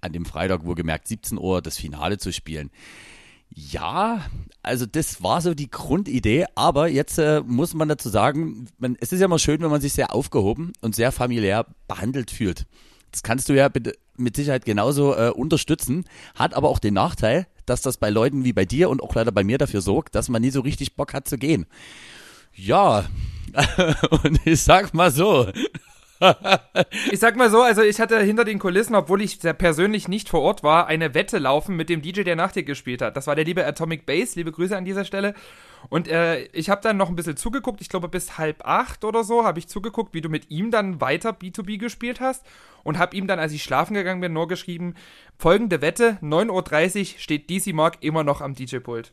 an 0.00 0.12
dem 0.12 0.24
Freitag 0.24 0.64
wohlgemerkt 0.64 1.08
17 1.08 1.38
Uhr 1.38 1.60
das 1.60 1.76
Finale 1.76 2.18
zu 2.18 2.32
spielen. 2.32 2.70
Ja, 3.50 4.26
also 4.62 4.86
das 4.86 5.22
war 5.22 5.40
so 5.40 5.54
die 5.54 5.70
Grundidee, 5.70 6.46
aber 6.54 6.88
jetzt 6.88 7.18
äh, 7.18 7.42
muss 7.44 7.74
man 7.74 7.88
dazu 7.88 8.08
sagen, 8.08 8.68
man, 8.78 8.96
es 9.00 9.12
ist 9.12 9.20
ja 9.20 9.26
immer 9.26 9.38
schön, 9.38 9.60
wenn 9.62 9.70
man 9.70 9.80
sich 9.80 9.94
sehr 9.94 10.14
aufgehoben 10.14 10.72
und 10.80 10.94
sehr 10.94 11.12
familiär 11.12 11.66
behandelt 11.86 12.30
fühlt. 12.30 12.66
Das 13.10 13.22
kannst 13.22 13.48
du 13.48 13.54
ja 13.54 13.70
mit 14.16 14.36
Sicherheit 14.36 14.64
genauso 14.64 15.14
äh, 15.14 15.30
unterstützen, 15.30 16.04
hat 16.34 16.54
aber 16.54 16.68
auch 16.68 16.78
den 16.78 16.94
Nachteil, 16.94 17.46
dass 17.66 17.82
das 17.82 17.96
bei 17.96 18.10
Leuten 18.10 18.44
wie 18.44 18.52
bei 18.52 18.64
dir 18.64 18.90
und 18.90 19.02
auch 19.02 19.14
leider 19.14 19.32
bei 19.32 19.44
mir 19.44 19.58
dafür 19.58 19.80
sorgt, 19.80 20.14
dass 20.14 20.28
man 20.28 20.42
nie 20.42 20.50
so 20.50 20.60
richtig 20.60 20.96
Bock 20.96 21.14
hat 21.14 21.28
zu 21.28 21.38
gehen. 21.38 21.66
Ja, 22.54 23.04
und 24.22 24.40
ich 24.44 24.62
sag 24.62 24.92
mal 24.94 25.10
so, 25.10 25.46
Ich 27.10 27.18
sag 27.18 27.36
mal 27.36 27.50
so, 27.50 27.62
also 27.62 27.82
ich 27.82 28.00
hatte 28.00 28.20
hinter 28.20 28.44
den 28.44 28.58
Kulissen, 28.58 28.94
obwohl 28.94 29.22
ich 29.22 29.38
persönlich 29.40 30.08
nicht 30.08 30.28
vor 30.28 30.40
Ort 30.40 30.62
war, 30.62 30.86
eine 30.86 31.14
Wette 31.14 31.38
laufen 31.38 31.76
mit 31.76 31.88
dem 31.88 32.02
DJ, 32.02 32.22
der 32.22 32.36
nach 32.36 32.52
dir 32.52 32.64
gespielt 32.64 33.02
hat. 33.02 33.16
Das 33.16 33.26
war 33.26 33.36
der 33.36 33.44
liebe 33.44 33.64
Atomic 33.64 34.06
Bass, 34.06 34.34
liebe 34.34 34.52
Grüße 34.52 34.76
an 34.76 34.84
dieser 34.84 35.04
Stelle. 35.04 35.34
Und 35.88 36.08
äh, 36.08 36.44
ich 36.52 36.70
habe 36.70 36.82
dann 36.82 36.96
noch 36.96 37.08
ein 37.08 37.16
bisschen 37.16 37.36
zugeguckt, 37.36 37.80
ich 37.80 37.88
glaube 37.88 38.08
bis 38.08 38.36
halb 38.36 38.66
acht 38.66 39.04
oder 39.04 39.24
so 39.24 39.44
habe 39.44 39.58
ich 39.58 39.68
zugeguckt, 39.68 40.14
wie 40.14 40.20
du 40.20 40.28
mit 40.28 40.50
ihm 40.50 40.70
dann 40.70 41.00
weiter 41.00 41.30
B2B 41.30 41.78
gespielt 41.78 42.20
hast 42.20 42.44
und 42.84 42.98
habe 42.98 43.16
ihm 43.16 43.26
dann, 43.26 43.38
als 43.38 43.52
ich 43.52 43.62
schlafen 43.62 43.94
gegangen 43.94 44.20
bin, 44.20 44.32
nur 44.32 44.48
geschrieben, 44.48 44.94
folgende 45.38 45.80
Wette, 45.80 46.18
9.30 46.22 46.98
Uhr 47.14 47.20
steht 47.20 47.50
DC 47.50 47.74
Mark 47.74 47.98
immer 48.00 48.24
noch 48.24 48.40
am 48.40 48.54
DJ-Pult. 48.54 49.12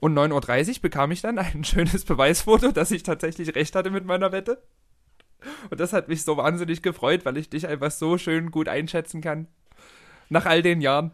Und 0.00 0.14
9.30 0.14 0.68
Uhr 0.68 0.82
bekam 0.82 1.10
ich 1.10 1.20
dann 1.20 1.38
ein 1.38 1.64
schönes 1.64 2.04
Beweisfoto, 2.04 2.72
dass 2.72 2.90
ich 2.90 3.02
tatsächlich 3.02 3.54
recht 3.54 3.74
hatte 3.74 3.90
mit 3.90 4.04
meiner 4.04 4.32
Wette. 4.32 4.62
Und 5.70 5.80
das 5.80 5.92
hat 5.92 6.08
mich 6.08 6.22
so 6.24 6.36
wahnsinnig 6.36 6.82
gefreut, 6.82 7.24
weil 7.24 7.36
ich 7.36 7.50
dich 7.50 7.66
einfach 7.66 7.90
so 7.90 8.18
schön 8.18 8.50
gut 8.50 8.68
einschätzen 8.68 9.20
kann. 9.20 9.48
Nach 10.30 10.46
all 10.46 10.62
den 10.62 10.80
Jahren. 10.80 11.12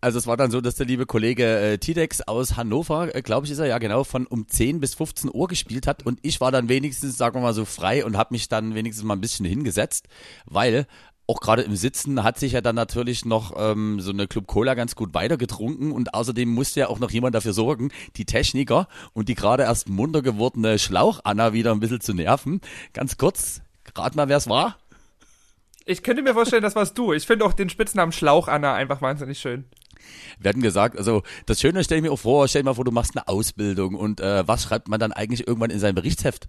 Also 0.00 0.18
es 0.18 0.28
war 0.28 0.36
dann 0.36 0.52
so, 0.52 0.60
dass 0.60 0.76
der 0.76 0.86
liebe 0.86 1.06
Kollege 1.06 1.44
äh, 1.44 1.78
Tidex 1.78 2.20
aus 2.20 2.56
Hannover, 2.56 3.14
äh, 3.14 3.20
glaube 3.20 3.46
ich, 3.46 3.52
ist 3.52 3.58
er 3.58 3.66
ja 3.66 3.78
genau, 3.78 4.04
von 4.04 4.26
um 4.28 4.46
10 4.46 4.78
bis 4.78 4.94
15 4.94 5.30
Uhr 5.32 5.48
gespielt 5.48 5.88
hat 5.88 6.06
und 6.06 6.20
ich 6.22 6.40
war 6.40 6.52
dann 6.52 6.68
wenigstens, 6.68 7.18
sagen 7.18 7.36
wir 7.36 7.40
mal 7.40 7.54
so, 7.54 7.64
frei 7.64 8.04
und 8.04 8.16
habe 8.16 8.32
mich 8.32 8.48
dann 8.48 8.76
wenigstens 8.76 9.04
mal 9.04 9.14
ein 9.14 9.20
bisschen 9.20 9.44
hingesetzt, 9.44 10.06
weil 10.46 10.86
auch 11.26 11.40
gerade 11.40 11.62
im 11.62 11.74
Sitzen 11.74 12.22
hat 12.22 12.38
sich 12.38 12.52
ja 12.52 12.60
dann 12.60 12.76
natürlich 12.76 13.24
noch 13.24 13.52
ähm, 13.58 14.00
so 14.00 14.12
eine 14.12 14.28
Club 14.28 14.46
Cola 14.46 14.74
ganz 14.74 14.94
gut 14.94 15.14
weitergetrunken 15.14 15.90
und 15.90 16.14
außerdem 16.14 16.48
musste 16.48 16.80
ja 16.80 16.88
auch 16.88 17.00
noch 17.00 17.10
jemand 17.10 17.34
dafür 17.34 17.52
sorgen, 17.52 17.90
die 18.16 18.24
Techniker 18.24 18.86
und 19.14 19.28
die 19.28 19.34
gerade 19.34 19.64
erst 19.64 19.88
munter 19.88 20.22
gewordene 20.22 20.78
Schlauch-Anna 20.78 21.52
wieder 21.52 21.72
ein 21.72 21.80
bisschen 21.80 22.00
zu 22.00 22.14
nerven. 22.14 22.60
Ganz 22.92 23.18
kurz, 23.18 23.62
rat 23.96 24.14
mal, 24.14 24.28
wer 24.28 24.38
es 24.38 24.48
war? 24.48 24.78
Ich 25.84 26.02
könnte 26.02 26.22
mir 26.22 26.34
vorstellen, 26.34 26.62
das 26.62 26.76
warst 26.76 26.96
du. 26.96 27.12
Ich 27.12 27.26
finde 27.26 27.44
auch 27.44 27.52
den 27.52 27.68
Spitznamen 27.68 28.12
Schlauch 28.12 28.46
Anna 28.46 28.74
einfach 28.74 29.02
wahnsinnig 29.02 29.38
schön. 29.38 29.64
Wir 30.38 30.48
hatten 30.48 30.62
gesagt, 30.62 30.96
also 30.96 31.22
das 31.46 31.60
Schöne 31.60 31.84
stell 31.84 31.98
ich 31.98 32.02
mir 32.02 32.12
auch 32.12 32.18
vor, 32.18 32.48
stell 32.48 32.62
dir 32.62 32.66
mal 32.66 32.74
vor, 32.74 32.84
du 32.84 32.92
machst 32.92 33.16
eine 33.16 33.28
Ausbildung 33.28 33.94
und 33.94 34.20
äh, 34.20 34.46
was 34.46 34.64
schreibt 34.64 34.88
man 34.88 35.00
dann 35.00 35.12
eigentlich 35.12 35.46
irgendwann 35.46 35.70
in 35.70 35.78
sein 35.78 35.94
Berichtsheft? 35.94 36.48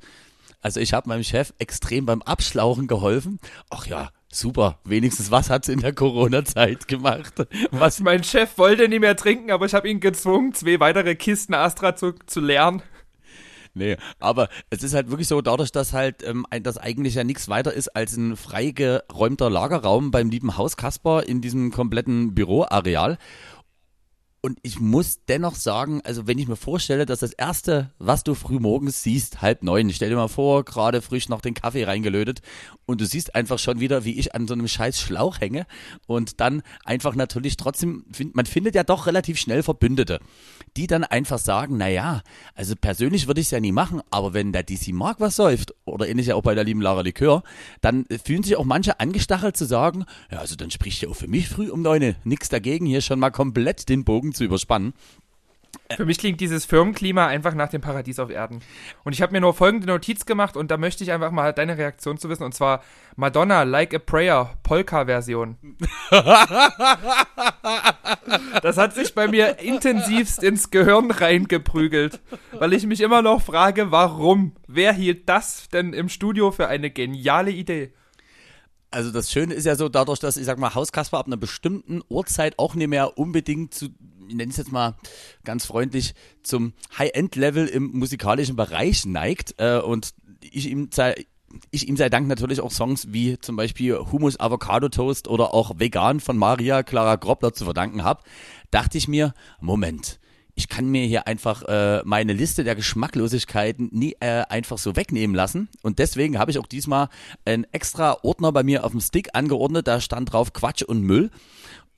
Also 0.61 0.79
ich 0.79 0.93
habe 0.93 1.07
meinem 1.07 1.23
Chef 1.23 1.53
extrem 1.57 2.05
beim 2.05 2.21
Abschlauchen 2.21 2.87
geholfen. 2.87 3.39
Ach 3.69 3.87
ja, 3.87 4.09
super, 4.29 4.79
wenigstens 4.83 5.31
was 5.31 5.49
hat's 5.49 5.69
in 5.69 5.79
der 5.79 5.93
Corona-Zeit 5.93 6.87
gemacht? 6.87 7.33
Was 7.71 8.01
Mein 8.01 8.23
Chef 8.23 8.57
wollte 8.57 8.89
nicht 8.89 8.99
mehr 8.99 9.15
trinken, 9.15 9.51
aber 9.51 9.65
ich 9.65 9.73
habe 9.73 9.89
ihn 9.89 10.01
gezwungen, 10.01 10.53
zwei 10.53 10.79
weitere 10.79 11.15
Kisten 11.15 11.53
Astra 11.53 11.95
zu, 11.95 12.13
zu 12.25 12.41
lernen. 12.41 12.81
Nee, 13.73 13.97
aber 14.19 14.49
es 14.69 14.83
ist 14.83 14.93
halt 14.93 15.09
wirklich 15.09 15.27
so, 15.27 15.41
dadurch, 15.41 15.71
dass 15.71 15.93
halt 15.93 16.23
ähm, 16.23 16.45
das 16.63 16.77
eigentlich 16.77 17.15
ja 17.15 17.23
nichts 17.23 17.49
weiter 17.49 17.73
ist 17.73 17.89
als 17.89 18.17
ein 18.17 18.35
freigeräumter 18.35 19.49
Lagerraum 19.49 20.11
beim 20.11 20.29
lieben 20.29 20.57
Haus 20.57 20.75
Kasper 20.75 21.23
in 21.23 21.41
diesem 21.41 21.71
kompletten 21.71 22.33
Büroareal. 22.33 23.17
Und 24.41 24.57
ich 24.61 24.79
muss 24.79 25.19
dennoch 25.27 25.55
sagen, 25.55 26.01
also 26.05 26.25
wenn 26.25 26.37
ich 26.37 26.47
mir 26.47 26.55
vorstelle, 26.55 27.05
dass 27.05 27.19
das 27.19 27.33
erste, 27.33 27.91
was 27.99 28.23
du 28.23 28.35
früh 28.35 28.57
morgens 28.57 29.03
siehst, 29.03 29.41
halb 29.41 29.63
neun, 29.63 29.91
stell 29.91 30.09
dir 30.09 30.15
mal 30.15 30.29
vor, 30.29 30.63
gerade 30.63 31.01
frisch 31.01 31.27
noch 31.27 31.41
den 31.41 31.55
Kaffee 31.55 31.83
reingelötet 31.83 32.41
und 32.85 33.01
du 33.01 33.05
siehst 33.05 33.35
einfach 33.35 33.59
schon 33.59 33.81
wieder, 33.81 34.05
wie 34.05 34.17
ich 34.17 34.33
an 34.33 34.47
so 34.47 34.53
einem 34.53 34.69
scheiß 34.69 34.99
Schlauch 34.99 35.41
hänge 35.41 35.65
und 36.07 36.39
dann 36.39 36.61
einfach 36.85 37.15
natürlich 37.15 37.57
trotzdem, 37.57 38.05
man 38.33 38.45
findet 38.45 38.75
ja 38.75 38.85
doch 38.85 39.07
relativ 39.07 39.37
schnell 39.37 39.61
Verbündete, 39.61 40.19
die 40.77 40.87
dann 40.87 41.03
einfach 41.03 41.37
sagen, 41.37 41.75
na 41.77 41.89
ja, 41.89 42.21
also 42.55 42.75
persönlich 42.79 43.27
würde 43.27 43.41
ich 43.41 43.47
es 43.47 43.51
ja 43.51 43.59
nie 43.59 43.73
machen, 43.73 44.01
aber 44.09 44.33
wenn 44.33 44.53
der 44.53 44.63
DC 44.63 44.93
Mark 44.93 45.19
was 45.19 45.35
säuft 45.35 45.73
oder 45.83 46.07
ähnlich 46.07 46.27
ja 46.27 46.35
auch 46.35 46.43
bei 46.43 46.55
der 46.55 46.63
lieben 46.63 46.81
Lara 46.81 47.01
Likör, 47.01 47.43
dann 47.81 48.05
fühlen 48.23 48.43
sich 48.43 48.55
auch 48.55 48.63
manche 48.63 49.01
angestachelt 49.01 49.57
zu 49.57 49.65
sagen, 49.65 50.05
ja, 50.31 50.37
also 50.39 50.55
dann 50.55 50.71
spricht 50.71 51.01
ja 51.01 51.09
auch 51.09 51.15
für 51.15 51.27
mich 51.27 51.49
früh 51.49 51.69
um 51.69 51.81
neune 51.81 52.15
nix 52.23 52.47
dagegen, 52.47 52.85
hier 52.85 53.01
schon 53.01 53.19
mal 53.19 53.31
komplett 53.31 53.89
den 53.89 54.05
Bogen 54.05 54.28
zu 54.33 54.43
überspannen. 54.43 54.93
Für 55.95 56.05
mich 56.05 56.19
klingt 56.19 56.39
dieses 56.39 56.65
Firmenklima 56.65 57.25
einfach 57.27 57.55
nach 57.55 57.69
dem 57.69 57.81
Paradies 57.81 58.19
auf 58.19 58.29
Erden. 58.29 58.61
Und 59.03 59.13
ich 59.13 59.21
habe 59.21 59.31
mir 59.31 59.41
nur 59.41 59.53
folgende 59.53 59.87
Notiz 59.87 60.25
gemacht 60.25 60.55
und 60.55 60.69
da 60.69 60.77
möchte 60.77 61.03
ich 61.03 61.11
einfach 61.11 61.31
mal 61.31 61.51
deine 61.51 61.77
Reaktion 61.77 62.17
zu 62.17 62.29
wissen. 62.29 62.43
Und 62.43 62.53
zwar 62.53 62.83
Madonna, 63.15 63.63
Like 63.63 63.93
a 63.95 63.99
Prayer, 63.99 64.53
Polka-Version. 64.63 65.57
Das 68.61 68.77
hat 68.77 68.93
sich 68.93 69.15
bei 69.15 69.27
mir 69.27 69.59
intensivst 69.59 70.43
ins 70.43 70.69
Gehirn 70.69 71.11
reingeprügelt, 71.11 72.19
weil 72.51 72.73
ich 72.73 72.85
mich 72.85 73.01
immer 73.01 73.21
noch 73.21 73.41
frage, 73.41 73.91
warum? 73.91 74.53
Wer 74.67 74.93
hielt 74.93 75.27
das 75.27 75.67
denn 75.69 75.93
im 75.93 76.09
Studio 76.09 76.51
für 76.51 76.67
eine 76.67 76.91
geniale 76.91 77.51
Idee? 77.51 77.93
Also 78.91 79.11
das 79.11 79.31
Schöne 79.31 79.53
ist 79.53 79.65
ja 79.65 79.75
so, 79.75 79.89
dadurch, 79.89 80.19
dass 80.19 80.37
ich 80.37 80.45
sag 80.45 80.57
mal, 80.57 80.73
Hauskasper 80.73 81.19
ab 81.19 81.27
einer 81.27 81.37
bestimmten 81.37 82.01
Uhrzeit 82.09 82.57
auch 82.57 82.75
nicht 82.75 82.87
mehr 82.87 83.17
unbedingt 83.17 83.73
zu, 83.73 83.89
nenne 84.35 84.51
es 84.51 84.57
jetzt 84.57 84.71
mal 84.71 84.95
ganz 85.43 85.65
freundlich, 85.65 86.13
zum 86.43 86.73
High-End-Level 86.97 87.67
im 87.67 87.91
musikalischen 87.91 88.55
Bereich 88.55 89.05
neigt. 89.05 89.55
Äh, 89.57 89.79
und 89.79 90.13
ich 90.41 90.69
ihm 90.69 90.89
sei, 90.93 91.25
ich 91.71 91.87
ihm 91.87 91.97
sei 91.97 92.09
Dank 92.09 92.27
natürlich 92.27 92.61
auch 92.61 92.71
Songs 92.71 93.07
wie 93.11 93.39
zum 93.39 93.55
Beispiel 93.55 93.97
Humus 93.97 94.39
Avocado 94.39 94.89
Toast 94.89 95.27
oder 95.27 95.53
auch 95.53 95.79
Vegan 95.79 96.19
von 96.19 96.37
Maria 96.37 96.83
Clara 96.83 97.15
Groppler 97.15 97.53
zu 97.53 97.65
verdanken 97.65 98.03
habe, 98.03 98.23
dachte 98.71 98.97
ich 98.97 99.07
mir, 99.07 99.33
Moment, 99.59 100.19
ich 100.59 100.67
kann 100.67 100.89
mir 100.89 101.05
hier 101.05 101.25
einfach 101.25 101.63
äh, 101.63 102.01
meine 102.03 102.33
Liste 102.33 102.65
der 102.65 102.75
Geschmacklosigkeiten 102.75 103.89
nie 103.93 104.17
äh, 104.19 104.43
einfach 104.49 104.77
so 104.77 104.97
wegnehmen 104.97 105.33
lassen. 105.33 105.69
Und 105.83 105.99
deswegen 105.99 106.37
habe 106.37 106.51
ich 106.51 106.59
auch 106.59 106.67
diesmal 106.67 107.07
einen 107.45 107.65
extra 107.71 108.17
Ordner 108.23 108.51
bei 108.51 108.63
mir 108.63 108.83
auf 108.83 108.91
dem 108.91 108.99
Stick 108.99 109.29
angeordnet. 109.33 109.87
Da 109.87 110.01
stand 110.01 110.33
drauf 110.33 110.51
Quatsch 110.51 110.83
und 110.83 111.01
Müll. 111.01 111.31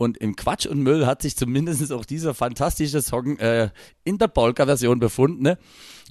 Und 0.01 0.17
im 0.17 0.35
Quatsch 0.35 0.65
und 0.65 0.81
Müll 0.81 1.05
hat 1.05 1.21
sich 1.21 1.37
zumindest 1.37 1.93
auch 1.93 2.05
dieser 2.05 2.33
fantastische 2.33 3.03
Song 3.03 3.37
äh, 3.37 3.69
in 4.03 4.17
der 4.17 4.29
Polka-Version 4.29 4.99
befunden. 4.99 5.43
Ne? 5.43 5.59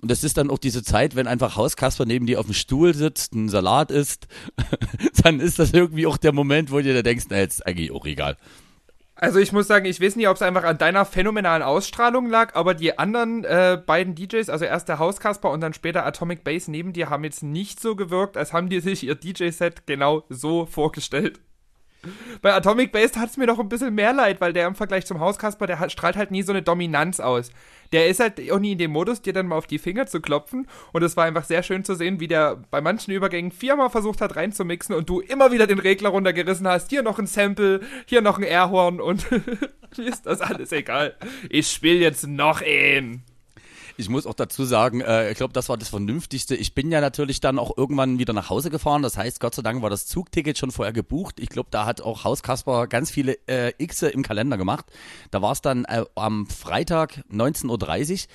Und 0.01 0.13
das 0.13 0.23
ist 0.23 0.37
dann 0.37 0.49
auch 0.49 0.59
diese 0.59 0.85
Zeit, 0.85 1.17
wenn 1.17 1.27
einfach 1.27 1.57
Hauskasper 1.57 2.07
neben 2.07 2.25
dir 2.25 2.39
auf 2.39 2.47
dem 2.47 2.55
Stuhl 2.55 2.95
sitzt, 2.95 3.35
ein 3.35 3.49
Salat 3.49 3.91
isst, 3.91 4.29
dann 5.25 5.41
ist 5.41 5.59
das 5.59 5.73
irgendwie 5.73 6.07
auch 6.07 6.19
der 6.19 6.33
Moment, 6.33 6.71
wo 6.71 6.77
du 6.77 6.85
dir 6.85 7.03
denkst, 7.03 7.25
na, 7.31 7.39
jetzt 7.39 7.55
ist 7.55 7.67
eigentlich 7.67 7.91
auch 7.91 8.07
egal. 8.07 8.37
Also 9.17 9.41
ich 9.41 9.51
muss 9.51 9.67
sagen, 9.67 9.87
ich 9.87 10.01
weiß 10.01 10.15
nicht, 10.15 10.29
ob 10.29 10.37
es 10.37 10.43
einfach 10.43 10.63
an 10.63 10.79
deiner 10.79 11.05
phänomenalen 11.05 11.65
Ausstrahlung 11.65 12.31
lag, 12.31 12.55
aber 12.55 12.75
die 12.75 12.97
anderen 12.97 13.43
äh, 13.43 13.77
beiden 13.85 14.15
DJs, 14.15 14.51
also 14.51 14.67
erst 14.67 14.89
der 14.89 15.01
Hauskasper 15.01 15.51
und 15.51 15.63
dann 15.63 15.75
später 15.75 16.07
Atomic 16.07 16.45
Bass 16.45 16.69
neben 16.69 16.93
dir, 16.93 17.11
haben 17.11 17.25
jetzt 17.25 17.43
nicht 17.43 17.81
so 17.81 17.97
gewirkt, 17.97 18.37
als 18.37 18.53
haben 18.53 18.69
die 18.69 18.79
sich 18.79 19.03
ihr 19.03 19.17
DJ-Set 19.17 19.85
genau 19.89 20.23
so 20.29 20.65
vorgestellt. 20.65 21.41
Bei 22.43 22.55
Atomic 22.55 22.93
Bass 22.93 23.17
hat 23.17 23.31
es 23.31 23.37
mir 23.37 23.47
noch 23.47 23.59
ein 23.59 23.69
bisschen 23.69 23.95
mehr 23.95 24.13
leid, 24.13 24.41
weil 24.41 24.53
der 24.53 24.67
im 24.67 24.75
Vergleich 24.75 25.07
zum 25.07 25.21
Hauskasper, 25.21 25.67
der 25.67 25.89
strahlt 25.91 26.17
halt 26.17 26.31
nie 26.31 26.43
so 26.43 26.53
eine 26.53 26.63
Dominanz 26.63 27.21
aus. 27.21 27.51
Der 27.93 28.09
ist 28.09 28.21
halt 28.21 28.41
auch 28.51 28.59
nie 28.59 28.73
in 28.73 28.79
dem 28.79 28.93
Modus, 28.93 29.21
dir 29.21 29.33
dann 29.33 29.49
mal 29.49 29.57
auf 29.57 29.67
die 29.67 29.79
Finger 29.79 30.07
zu 30.07 30.21
klopfen. 30.21 30.69
Und 30.93 31.03
es 31.03 31.17
war 31.17 31.25
einfach 31.25 31.45
sehr 31.45 31.63
schön 31.63 31.85
zu 31.85 31.95
sehen, 31.95 32.21
wie 32.21 32.29
der 32.29 32.57
bei 32.71 32.81
manchen 32.81 33.13
Übergängen 33.13 33.51
viermal 33.51 33.91
versucht 33.91 34.21
hat 34.21 34.37
reinzumixen 34.37 34.95
und 34.95 35.09
du 35.09 35.21
immer 35.21 35.53
wieder 35.53 35.67
den 35.67 35.81
Regler 35.81 36.11
runtergerissen 36.11 36.69
hast. 36.69 36.91
Hier 36.91 37.03
noch 37.03 37.19
ein 37.19 37.27
Sample, 37.27 37.81
hier 38.07 38.23
noch 38.23 38.39
ein 38.39 38.45
Airhorn 38.45 39.01
und 39.01 39.27
ist 39.97 40.27
das 40.27 40.41
alles 40.41 40.73
egal. 40.73 41.17
Ich 41.49 41.71
spiele 41.71 41.99
jetzt 41.99 42.27
noch 42.27 42.63
einen. 42.63 43.25
Ich 44.01 44.09
muss 44.09 44.27
auch 44.27 44.35
dazu 44.35 44.65
sagen, 44.65 45.03
äh, 45.03 45.31
ich 45.31 45.37
glaube, 45.37 45.53
das 45.53 45.69
war 45.69 45.77
das 45.77 45.91
Vernünftigste. 45.91 46.57
Ich 46.57 46.75
bin 46.75 46.91
ja 46.91 47.03
natürlich 47.03 47.41
dann 47.41 47.59
auch 47.59 47.77
irgendwann 47.77 48.19
wieder 48.19 48.33
nach 48.33 48.49
Hause 48.49 48.71
gefahren. 48.71 49.03
Das 49.03 49.19
heißt, 49.19 49.41
Gott 49.41 49.55
sei 49.55 49.61
Dank 49.61 49.83
war 49.83 49.91
das 49.91 50.07
Zugticket 50.07 50.57
schon 50.57 50.71
vorher 50.71 50.95
gebucht. 50.95 51.39
Ich 51.39 51.51
glaube, 51.51 51.69
da 51.71 51.85
hat 51.85 52.01
auch 52.01 52.25
Haus 52.25 52.43
Kasper 52.43 52.87
ganz 52.87 53.11
viele 53.11 53.35
äh, 53.47 53.73
Xe 53.87 54.09
im 54.09 54.23
Kalender 54.23 54.57
gemacht. 54.57 54.87
Da 55.31 55.43
war 55.43 55.53
es 55.53 55.61
dann 55.61 55.85
äh, 55.85 56.05
am 56.15 56.47
Freitag 56.47 57.23
19.30 57.31 58.13
Uhr. 58.13 58.29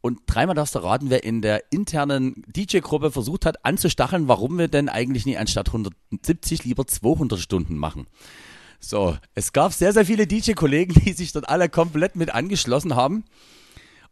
Und 0.00 0.20
dreimal 0.26 0.54
darfst 0.54 0.76
du 0.76 0.78
raten, 0.78 1.10
wer 1.10 1.24
in 1.24 1.42
der 1.42 1.72
internen 1.72 2.44
DJ-Gruppe 2.46 3.10
versucht 3.10 3.46
hat 3.46 3.64
anzustacheln, 3.64 4.28
warum 4.28 4.58
wir 4.58 4.68
denn 4.68 4.88
eigentlich 4.88 5.26
nicht 5.26 5.38
anstatt 5.38 5.70
170 5.70 6.64
lieber 6.64 6.86
200 6.86 7.40
Stunden 7.40 7.76
machen. 7.76 8.06
So, 8.78 9.16
es 9.34 9.52
gab 9.52 9.72
sehr, 9.72 9.92
sehr 9.92 10.06
viele 10.06 10.28
DJ-Kollegen, 10.28 10.94
die 11.04 11.14
sich 11.14 11.32
dort 11.32 11.48
alle 11.48 11.68
komplett 11.68 12.14
mit 12.14 12.32
angeschlossen 12.32 12.94
haben. 12.94 13.24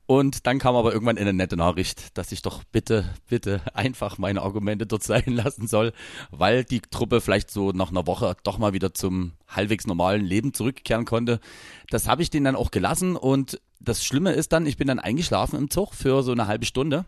Und 0.07 0.47
dann 0.47 0.61
kam 0.61 0.77
aber 0.77 0.93
irgendwann 0.93 1.19
eine 1.19 1.33
nette 1.33 1.57
Nachricht, 1.57 2.17
dass 2.17 2.31
ich 2.31 2.41
doch 2.41 2.63
bitte, 2.65 3.13
bitte 3.29 3.61
einfach 3.75 4.19
meine 4.19 4.43
Argumente 4.43 4.87
dort 4.87 5.03
sein 5.03 5.25
lassen 5.27 5.67
soll, 5.67 5.93
weil 6.31 6.65
die 6.65 6.81
Truppe 6.81 7.21
vielleicht 7.21 7.51
so 7.51 7.73
nach 7.73 7.91
einer 7.91 8.07
Woche 8.07 8.37
doch 8.45 8.59
mal 8.59 8.73
wieder 8.73 8.95
zum 8.95 9.33
halbwegs 9.49 9.87
normalen 9.87 10.25
Leben 10.25 10.55
zurückkehren 10.55 11.05
konnte. 11.05 11.41
Das 11.91 12.07
habe 12.07 12.23
ich 12.23 12.31
denen 12.31 12.45
dann 12.45 12.57
auch 12.57 12.71
gelassen 12.71 13.17
und 13.17 13.61
das 13.81 14.05
Schlimme 14.05 14.33
ist 14.33 14.53
dann, 14.53 14.67
ich 14.67 14.77
bin 14.77 14.89
dann 14.89 15.01
eingeschlafen 15.01 15.59
im 15.59 15.71
Zug 15.71 15.95
für 15.95 16.23
so 16.23 16.33
eine 16.33 16.47
halbe 16.47 16.67
Stunde. 16.67 17.05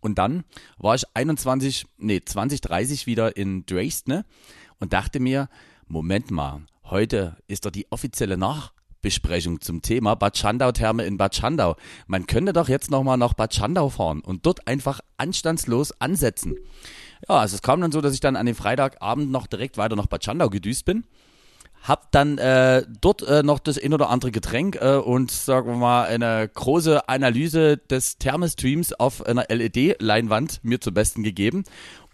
Und 0.00 0.16
dann 0.16 0.44
war 0.78 0.94
ich 0.94 1.04
21, 1.14 1.86
nee, 1.98 2.20
2030 2.24 3.06
wieder 3.06 3.36
in 3.36 3.66
Dresden 3.66 4.24
und 4.78 4.92
dachte 4.92 5.20
mir, 5.20 5.48
Moment 5.86 6.30
mal, 6.30 6.62
heute 6.84 7.36
ist 7.48 7.66
doch 7.66 7.70
die 7.70 7.90
offizielle 7.90 8.38
Nach 8.38 8.73
Besprechung 9.04 9.60
zum 9.60 9.82
Thema 9.82 10.16
Bad 10.16 10.38
Schandau-Therme 10.38 11.04
in 11.04 11.18
Bad 11.18 11.36
Schandau. 11.36 11.76
Man 12.06 12.26
könnte 12.26 12.54
doch 12.54 12.70
jetzt 12.70 12.90
nochmal 12.90 13.18
nach 13.18 13.34
Bad 13.34 13.54
Schandau 13.54 13.90
fahren 13.90 14.20
und 14.20 14.46
dort 14.46 14.66
einfach 14.66 15.00
anstandslos 15.18 15.92
ansetzen. 16.00 16.56
Ja, 17.28 17.36
also 17.36 17.54
es 17.54 17.60
kam 17.60 17.82
dann 17.82 17.92
so, 17.92 18.00
dass 18.00 18.14
ich 18.14 18.20
dann 18.20 18.34
an 18.34 18.46
dem 18.46 18.54
Freitagabend 18.54 19.30
noch 19.30 19.46
direkt 19.46 19.76
weiter 19.76 19.94
nach 19.94 20.06
Bad 20.06 20.24
Schandau 20.24 20.48
gedüst 20.48 20.86
bin. 20.86 21.04
Hab 21.82 22.12
dann 22.12 22.38
äh, 22.38 22.86
dort 23.02 23.20
äh, 23.28 23.42
noch 23.42 23.58
das 23.58 23.78
ein 23.78 23.92
oder 23.92 24.08
andere 24.08 24.30
Getränk 24.30 24.78
äh, 24.80 24.96
und 24.96 25.30
sagen 25.30 25.68
wir 25.68 25.76
mal 25.76 26.06
eine 26.06 26.48
große 26.48 27.06
Analyse 27.10 27.76
des 27.76 28.16
Thermestreams 28.16 28.94
auf 28.94 29.26
einer 29.26 29.44
LED-Leinwand 29.50 30.60
mir 30.62 30.80
zum 30.80 30.94
Besten 30.94 31.22
gegeben. 31.22 31.64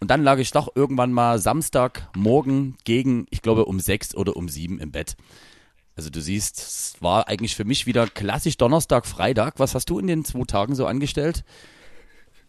Und 0.01 0.11
dann 0.11 0.25
lag 0.25 0.39
ich 0.39 0.51
doch 0.51 0.75
irgendwann 0.75 1.13
mal 1.13 1.39
Samstagmorgen 1.39 2.79
gegen, 2.83 3.27
ich 3.31 3.43
glaube, 3.43 3.67
um 3.67 3.79
sechs 3.79 4.13
oder 4.17 4.35
um 4.35 4.49
sieben 4.49 4.81
im 4.81 4.91
Bett. 4.91 5.17
Also 6.01 6.09
du 6.09 6.23
siehst, 6.23 6.57
es 6.57 6.95
war 7.01 7.29
eigentlich 7.29 7.55
für 7.55 7.67
mich 7.67 7.85
wieder 7.85 8.07
klassisch 8.07 8.57
Donnerstag, 8.57 9.05
Freitag. 9.05 9.59
Was 9.59 9.75
hast 9.75 9.91
du 9.91 9.99
in 9.99 10.07
den 10.07 10.25
zwei 10.25 10.45
Tagen 10.45 10.75
so 10.75 10.87
angestellt? 10.87 11.45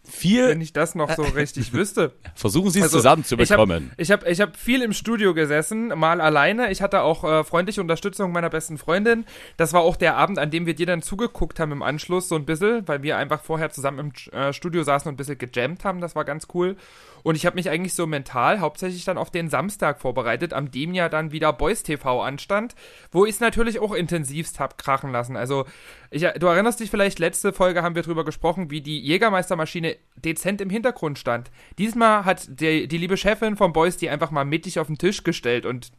Viel. 0.05 0.47
Wenn 0.47 0.61
ich 0.61 0.71
das 0.71 0.95
noch 0.95 1.13
so 1.13 1.21
richtig 1.35 1.73
wüsste. 1.73 2.13
Versuchen 2.33 2.69
Sie 2.69 2.79
es 2.79 2.85
also, 2.85 2.99
zusammenzubekommen. 2.99 3.91
Ich 3.97 4.09
habe 4.09 4.23
ich 4.23 4.25
hab, 4.25 4.31
ich 4.31 4.39
hab 4.39 4.55
viel 4.55 4.81
im 4.81 4.93
Studio 4.93 5.33
gesessen, 5.33 5.89
mal 5.89 6.21
alleine. 6.21 6.71
Ich 6.71 6.81
hatte 6.81 7.01
auch 7.01 7.25
äh, 7.25 7.43
freundliche 7.43 7.81
Unterstützung 7.81 8.31
meiner 8.31 8.49
besten 8.49 8.77
Freundin. 8.77 9.25
Das 9.57 9.73
war 9.73 9.81
auch 9.81 9.97
der 9.97 10.15
Abend, 10.15 10.39
an 10.39 10.49
dem 10.49 10.65
wir 10.65 10.73
dir 10.73 10.85
dann 10.85 11.01
zugeguckt 11.01 11.59
haben 11.59 11.73
im 11.73 11.83
Anschluss, 11.83 12.29
so 12.29 12.35
ein 12.35 12.45
bisschen, 12.45 12.87
weil 12.87 13.03
wir 13.03 13.17
einfach 13.17 13.41
vorher 13.41 13.69
zusammen 13.69 13.99
im 13.99 14.33
äh, 14.33 14.53
Studio 14.53 14.83
saßen 14.83 15.09
und 15.09 15.15
ein 15.15 15.17
bisschen 15.17 15.37
gejammt 15.37 15.83
haben. 15.83 15.99
Das 15.99 16.15
war 16.15 16.23
ganz 16.23 16.47
cool. 16.53 16.77
Und 17.23 17.35
ich 17.35 17.45
habe 17.45 17.55
mich 17.55 17.69
eigentlich 17.69 17.93
so 17.93 18.07
mental 18.07 18.59
hauptsächlich 18.59 19.05
dann 19.05 19.17
auf 19.17 19.29
den 19.29 19.49
Samstag 19.49 19.99
vorbereitet, 19.99 20.53
am 20.53 20.71
dem 20.71 20.93
ja 20.93 21.09
dann 21.09 21.31
wieder 21.31 21.53
Boys 21.53 21.83
TV 21.83 22.21
anstand, 22.21 22.75
wo 23.11 23.25
ich 23.25 23.35
es 23.35 23.39
natürlich 23.39 23.79
auch 23.79 23.93
intensivst 23.93 24.59
hab 24.59 24.77
krachen 24.77 25.11
lassen. 25.11 25.35
Also, 25.35 25.65
ich, 26.09 26.21
du 26.21 26.47
erinnerst 26.47 26.79
dich 26.79 26.89
vielleicht, 26.89 27.19
letzte 27.19 27.53
Folge 27.53 27.83
haben 27.83 27.95
wir 27.95 28.03
drüber 28.03 28.25
gesprochen, 28.25 28.71
wie 28.71 28.81
die 28.81 28.99
Jägermeistermaschine 28.99 29.97
dezent 30.15 30.61
im 30.61 30.69
Hintergrund 30.69 31.19
stand. 31.19 31.51
Diesmal 31.77 32.25
hat 32.25 32.47
die, 32.59 32.87
die 32.87 32.97
liebe 32.97 33.17
Chefin 33.17 33.57
von 33.57 33.73
Boys 33.73 33.97
die 33.97 34.09
einfach 34.09 34.31
mal 34.31 34.45
mittig 34.45 34.79
auf 34.79 34.87
den 34.87 34.97
Tisch 34.97 35.23
gestellt 35.23 35.65
und 35.65 35.91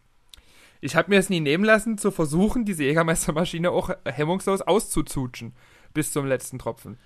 ich 0.85 0.97
habe 0.97 1.11
mir 1.11 1.21
es 1.21 1.31
nie 1.31 1.39
nehmen 1.39 1.63
lassen, 1.63 1.97
zu 1.97 2.11
versuchen, 2.11 2.65
diese 2.65 2.83
Jägermeistermaschine 2.83 3.71
auch 3.71 3.91
hemmungslos 4.05 4.63
auszuzutschen. 4.63 5.55
Bis 5.95 6.13
zum 6.13 6.27
letzten 6.27 6.59
Tropfen 6.59 6.99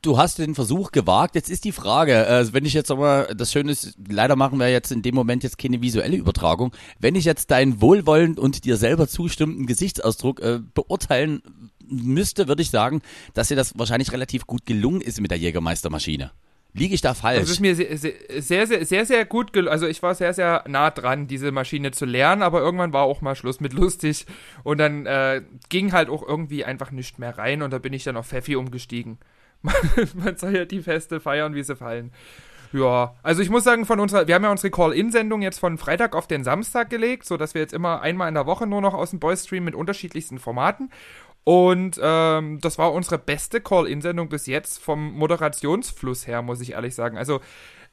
du 0.00 0.18
hast 0.18 0.38
den 0.38 0.54
Versuch 0.54 0.92
gewagt. 0.92 1.34
Jetzt 1.34 1.50
ist 1.50 1.64
die 1.64 1.72
Frage, 1.72 2.26
äh, 2.26 2.52
wenn 2.52 2.64
ich 2.64 2.74
jetzt 2.74 2.90
aber, 2.90 3.28
das 3.34 3.52
Schöne 3.52 3.72
ist, 3.72 3.96
leider 4.08 4.36
machen 4.36 4.58
wir 4.58 4.68
jetzt 4.68 4.92
in 4.92 5.02
dem 5.02 5.14
Moment 5.14 5.42
jetzt 5.42 5.58
keine 5.58 5.82
visuelle 5.82 6.16
Übertragung. 6.16 6.72
Wenn 6.98 7.14
ich 7.14 7.24
jetzt 7.24 7.50
deinen 7.50 7.80
wohlwollend 7.80 8.38
und 8.38 8.64
dir 8.64 8.76
selber 8.76 9.08
zustimmenden 9.08 9.66
Gesichtsausdruck 9.66 10.40
äh, 10.40 10.60
beurteilen 10.74 11.42
müsste, 11.88 12.48
würde 12.48 12.62
ich 12.62 12.70
sagen, 12.70 13.02
dass 13.34 13.48
dir 13.48 13.56
das 13.56 13.78
wahrscheinlich 13.78 14.12
relativ 14.12 14.46
gut 14.46 14.66
gelungen 14.66 15.00
ist 15.00 15.20
mit 15.20 15.30
der 15.30 15.38
Jägermeistermaschine. 15.38 16.30
Liege 16.74 16.94
ich 16.94 17.02
da 17.02 17.12
falsch? 17.12 17.40
Das 17.40 17.50
ist 17.50 17.60
mir 17.60 17.76
sehr, 17.76 17.98
sehr, 17.98 18.66
sehr, 18.66 18.86
sehr, 18.86 19.04
sehr 19.04 19.24
gut 19.26 19.52
gelungen. 19.52 19.72
Also 19.72 19.86
ich 19.86 20.02
war 20.02 20.14
sehr, 20.14 20.32
sehr 20.32 20.64
nah 20.66 20.90
dran, 20.90 21.26
diese 21.26 21.52
Maschine 21.52 21.90
zu 21.90 22.06
lernen, 22.06 22.42
aber 22.42 22.60
irgendwann 22.60 22.94
war 22.94 23.02
auch 23.02 23.20
mal 23.20 23.36
Schluss 23.36 23.60
mit 23.60 23.74
lustig. 23.74 24.24
Und 24.62 24.78
dann 24.78 25.04
äh, 25.04 25.42
ging 25.68 25.92
halt 25.92 26.08
auch 26.08 26.26
irgendwie 26.26 26.64
einfach 26.64 26.90
nicht 26.90 27.18
mehr 27.18 27.36
rein 27.36 27.60
und 27.60 27.72
da 27.72 27.78
bin 27.78 27.92
ich 27.92 28.04
dann 28.04 28.16
auf 28.16 28.28
Pfeffi 28.28 28.56
umgestiegen. 28.56 29.18
man 30.14 30.36
soll 30.36 30.56
ja 30.56 30.64
die 30.64 30.82
Feste 30.82 31.20
feiern, 31.20 31.54
wie 31.54 31.62
sie 31.62 31.76
fallen. 31.76 32.12
Ja, 32.72 33.14
also 33.22 33.42
ich 33.42 33.50
muss 33.50 33.64
sagen, 33.64 33.84
von 33.84 34.00
unserer, 34.00 34.26
wir 34.26 34.34
haben 34.34 34.44
ja 34.44 34.50
unsere 34.50 34.70
Call-In-Sendung 34.70 35.42
jetzt 35.42 35.58
von 35.58 35.76
Freitag 35.76 36.16
auf 36.16 36.26
den 36.26 36.42
Samstag 36.42 36.88
gelegt, 36.88 37.26
sodass 37.26 37.52
wir 37.52 37.60
jetzt 37.60 37.74
immer 37.74 38.00
einmal 38.00 38.28
in 38.28 38.34
der 38.34 38.46
Woche 38.46 38.66
nur 38.66 38.80
noch 38.80 38.94
aus 38.94 39.10
dem 39.10 39.20
Boys 39.20 39.44
streamen 39.44 39.66
mit 39.66 39.74
unterschiedlichsten 39.74 40.38
Formaten. 40.38 40.90
Und 41.44 42.00
ähm, 42.00 42.60
das 42.60 42.78
war 42.78 42.92
unsere 42.92 43.18
beste 43.18 43.60
Call-In-Sendung 43.60 44.28
bis 44.28 44.46
jetzt 44.46 44.82
vom 44.82 45.12
Moderationsfluss 45.12 46.26
her, 46.26 46.40
muss 46.40 46.60
ich 46.60 46.72
ehrlich 46.72 46.94
sagen. 46.94 47.18
Also 47.18 47.40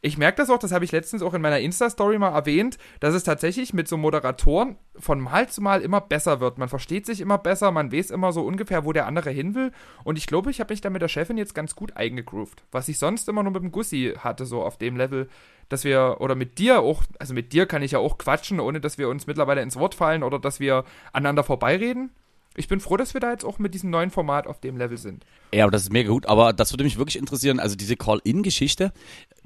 ich 0.02 0.18
merke 0.18 0.38
das 0.38 0.50
auch, 0.50 0.60
das 0.60 0.72
habe 0.72 0.86
ich 0.86 0.94
letztens 0.94 1.22
auch 1.22 1.34
in 1.34 1.42
meiner 1.42 1.60
Insta-Story 1.60 2.18
mal 2.20 2.34
erwähnt, 2.34 2.78
dass 3.02 3.14
es 3.14 3.24
tatsächlich 3.24 3.74
mit 3.74 3.88
so 3.90 3.98
Moderatoren 3.98 4.78
von 4.98 5.20
Mal 5.20 5.50
zu 5.50 5.62
Mal 5.62 5.82
immer 5.82 6.00
besser 6.00 6.40
wird. 6.40 6.58
Man 6.58 6.70
versteht 6.70 7.06
sich 7.06 7.20
immer 7.20 7.38
besser, 7.38 7.72
man 7.72 7.92
weiß 7.92 8.12
immer 8.12 8.32
so 8.32 8.44
ungefähr, 8.44 8.86
wo 8.86 8.94
der 8.94 9.08
andere 9.08 9.30
hin 9.30 9.56
will. 9.56 9.72
Und 10.06 10.18
ich 10.18 10.26
glaube, 10.26 10.52
ich 10.52 10.62
habe 10.62 10.72
mich 10.72 10.80
da 10.80 10.90
mit 10.90 11.02
der 11.02 11.10
Chefin 11.10 11.38
jetzt 11.38 11.54
ganz 11.54 11.76
gut 11.76 11.98
eingegroovt. 11.98 12.64
Was 12.72 12.88
ich 12.88 12.98
sonst 12.98 13.28
immer 13.28 13.44
nur 13.44 13.52
mit 13.52 13.62
dem 13.62 13.72
Gussi 13.72 14.14
hatte, 14.18 14.46
so 14.46 14.64
auf 14.64 14.78
dem 14.78 14.96
Level, 14.96 15.28
dass 15.68 15.84
wir, 15.84 16.18
oder 16.20 16.36
mit 16.36 16.60
dir 16.60 16.80
auch, 16.80 17.04
also 17.20 17.34
mit 17.34 17.52
dir 17.52 17.66
kann 17.66 17.82
ich 17.82 17.92
ja 17.92 18.00
auch 18.00 18.18
quatschen, 18.18 18.62
ohne 18.62 18.80
dass 18.80 18.98
wir 18.98 19.10
uns 19.10 19.28
mittlerweile 19.28 19.62
ins 19.62 19.76
Wort 19.76 19.96
fallen 19.96 20.24
oder 20.24 20.40
dass 20.40 20.62
wir 20.62 20.86
aneinander 21.12 21.44
vorbeireden. 21.44 22.12
ich 22.56 22.68
bin 22.68 22.80
froh, 22.80 22.98
dass 22.98 23.14
wir 23.14 23.22
da 23.22 23.32
jetzt 23.32 23.46
auch 23.46 23.60
mit 23.60 23.74
diesem 23.74 23.90
neuen 23.90 24.12
Format 24.12 24.48
auf 24.48 24.60
dem 24.60 24.78
Level 24.78 24.98
sind. 24.98 25.26
Ja, 25.54 25.64
aber 25.64 25.72
das 25.72 25.84
ist 25.84 25.94
mega 25.94 26.10
gut. 26.10 26.26
Aber 26.28 26.54
das 26.54 26.74
würde 26.74 26.84
mich 26.84 26.98
wirklich 26.98 27.18
interessieren. 27.18 27.60
Also 27.60 27.76
diese 27.76 27.96
Call-In-Geschichte, 27.96 28.92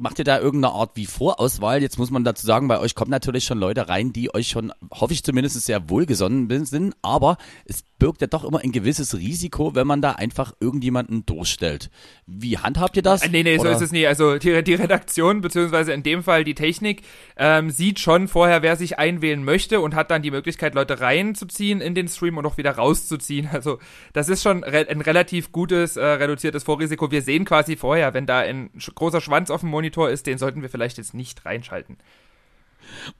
macht 0.03 0.19
ihr 0.19 0.25
da 0.25 0.37
irgendeine 0.37 0.73
Art 0.73 0.91
wie 0.95 1.05
Vorauswahl? 1.05 1.81
Jetzt 1.81 1.97
muss 1.97 2.11
man 2.11 2.25
dazu 2.25 2.45
sagen, 2.45 2.67
bei 2.67 2.77
euch 2.77 2.93
kommen 2.93 3.09
natürlich 3.09 3.45
schon 3.45 3.57
Leute 3.57 3.87
rein, 3.87 4.11
die 4.11 4.35
euch 4.35 4.49
schon, 4.49 4.73
hoffe 4.91 5.13
ich 5.13 5.23
zumindest, 5.23 5.61
sehr 5.61 5.89
wohlgesonnen 5.89 6.65
sind. 6.65 6.93
Aber 7.01 7.37
es 7.63 7.85
birgt 7.99 8.19
ja 8.19 8.27
doch 8.27 8.43
immer 8.43 8.59
ein 8.59 8.73
gewisses 8.73 9.17
Risiko, 9.17 9.75
wenn 9.75 9.87
man 9.87 10.01
da 10.01 10.11
einfach 10.11 10.51
irgendjemanden 10.59 11.25
durchstellt. 11.25 11.89
Wie 12.27 12.57
handhabt 12.57 12.97
ihr 12.97 13.01
das? 13.01 13.23
Äh, 13.23 13.29
nee, 13.29 13.43
nee, 13.43 13.57
Oder? 13.57 13.69
so 13.69 13.77
ist 13.77 13.81
es 13.81 13.91
nie. 13.93 14.05
Also 14.05 14.37
die, 14.37 14.61
die 14.61 14.73
Redaktion, 14.73 15.39
beziehungsweise 15.39 15.93
in 15.93 16.03
dem 16.03 16.21
Fall 16.21 16.43
die 16.43 16.53
Technik, 16.53 17.03
ähm, 17.37 17.69
sieht 17.69 17.99
schon 17.99 18.27
vorher, 18.27 18.61
wer 18.61 18.75
sich 18.75 18.99
einwählen 18.99 19.41
möchte 19.41 19.79
und 19.79 19.95
hat 19.95 20.11
dann 20.11 20.21
die 20.21 20.31
Möglichkeit, 20.31 20.75
Leute 20.75 20.99
reinzuziehen 20.99 21.79
in 21.79 21.95
den 21.95 22.09
Stream 22.09 22.37
und 22.37 22.45
auch 22.45 22.57
wieder 22.57 22.71
rauszuziehen. 22.71 23.49
Also 23.53 23.79
das 24.11 24.27
ist 24.27 24.43
schon 24.43 24.65
re 24.65 24.85
ein 24.89 24.99
relativ 24.99 25.53
gutes, 25.53 25.95
äh, 25.95 26.03
reduziertes 26.03 26.63
Vorrisiko. 26.63 27.09
Wir 27.09 27.21
sehen 27.21 27.45
quasi 27.45 27.77
vorher, 27.77 28.13
wenn 28.13 28.25
da 28.25 28.39
ein 28.39 28.69
großer 28.95 29.21
Schwanz 29.21 29.49
auf 29.49 29.61
dem 29.61 29.69
Monitor 29.69 29.92
ist, 29.97 30.27
den 30.27 30.37
sollten 30.37 30.61
wir 30.61 30.69
vielleicht 30.69 30.97
jetzt 30.97 31.13
nicht 31.13 31.45
reinschalten. 31.45 31.97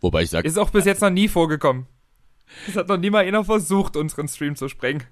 Wobei 0.02 0.24
ich 0.24 0.30
sage. 0.30 0.48
Ist 0.48 0.58
auch 0.58 0.70
bis 0.70 0.86
jetzt 0.86 1.02
noch 1.02 1.10
nie 1.10 1.28
vorgekommen. 1.28 1.88
Es 2.68 2.76
hat 2.76 2.88
noch 2.88 2.98
nie 2.98 3.10
mal 3.10 3.26
einer 3.26 3.44
versucht, 3.44 3.96
unseren 3.96 4.28
Stream 4.28 4.56
zu 4.56 4.68
sprengen. 4.68 5.04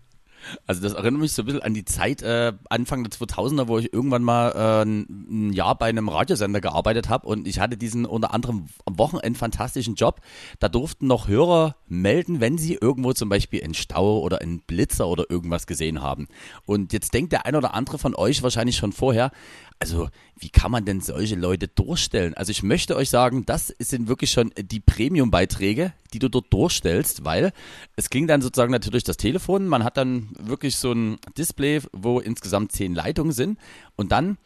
Also 0.65 0.82
das 0.82 0.94
erinnert 0.94 1.22
mich 1.22 1.34
so 1.34 1.44
ein 1.44 1.46
bisschen 1.46 1.62
an 1.62 1.74
die 1.74 1.86
Zeit 1.86 2.22
äh, 2.22 2.53
Anfang 2.70 3.03
der 3.03 3.12
2000er, 3.12 3.68
wo 3.68 3.77
ich 3.77 3.94
irgendwann 3.94 4.24
mal 4.24 4.51
äh, 4.51 4.84
ein 4.84 5.53
Jahr 5.53 5.77
bei 5.77 5.88
einem 5.88 6.10
Radiosender 6.10 6.62
gearbeitet 6.62 7.10
habe 7.10 7.27
und 7.27 7.48
ich 7.48 7.60
hatte 7.60 7.77
diesen 7.77 8.06
unter 8.06 8.34
anderem 8.34 8.68
am 8.86 8.98
Wochenende 8.98 9.38
fantastischen 9.38 9.96
Job. 9.96 10.22
Da 10.60 10.70
durften 10.70 11.08
noch 11.08 11.27
Hörer 11.27 11.75
melden, 11.88 12.39
wenn 12.39 12.58
sie 12.58 12.74
irgendwo 12.74 13.13
zum 13.13 13.30
Beispiel 13.30 13.63
einen 13.63 13.74
Stau 13.74 14.20
oder 14.20 14.41
einen 14.41 14.62
Blitzer 14.62 15.08
oder 15.08 15.25
irgendwas 15.30 15.68
gesehen 15.68 16.01
haben. 16.01 16.27
Und 16.65 16.94
jetzt 16.94 17.13
denkt 17.13 17.32
der 17.34 17.46
ein 17.46 17.56
oder 17.56 17.74
andere 17.74 17.98
von 17.98 18.15
euch 18.15 18.44
wahrscheinlich 18.44 18.77
schon 18.77 18.94
vorher, 18.94 19.32
also 19.81 20.09
wie 20.38 20.50
kann 20.50 20.71
man 20.71 20.85
denn 20.85 21.01
solche 21.01 21.33
Leute 21.35 21.67
durchstellen? 21.67 22.35
Also 22.35 22.51
ich 22.51 22.61
möchte 22.61 22.95
euch 22.95 23.09
sagen, 23.09 23.47
das 23.47 23.73
sind 23.79 24.07
wirklich 24.07 24.29
schon 24.29 24.53
die 24.55 24.79
Premium-Beiträge, 24.79 25.91
die 26.13 26.19
du 26.19 26.29
dort 26.29 26.53
durchstellst, 26.53 27.25
weil 27.25 27.51
es 27.95 28.11
ging 28.11 28.27
dann 28.27 28.43
sozusagen 28.43 28.71
natürlich 28.71 29.03
das 29.03 29.17
Telefon, 29.17 29.67
man 29.67 29.83
hat 29.83 29.97
dann 29.97 30.29
wirklich 30.39 30.77
so 30.77 30.91
ein 30.91 31.17
Display, 31.35 31.81
wo 31.93 32.19
insgesamt 32.19 32.71
zehn 32.71 32.93
Leitungen 32.93 33.33
sind. 33.33 33.57
Und 33.95 34.11
dann 34.11 34.38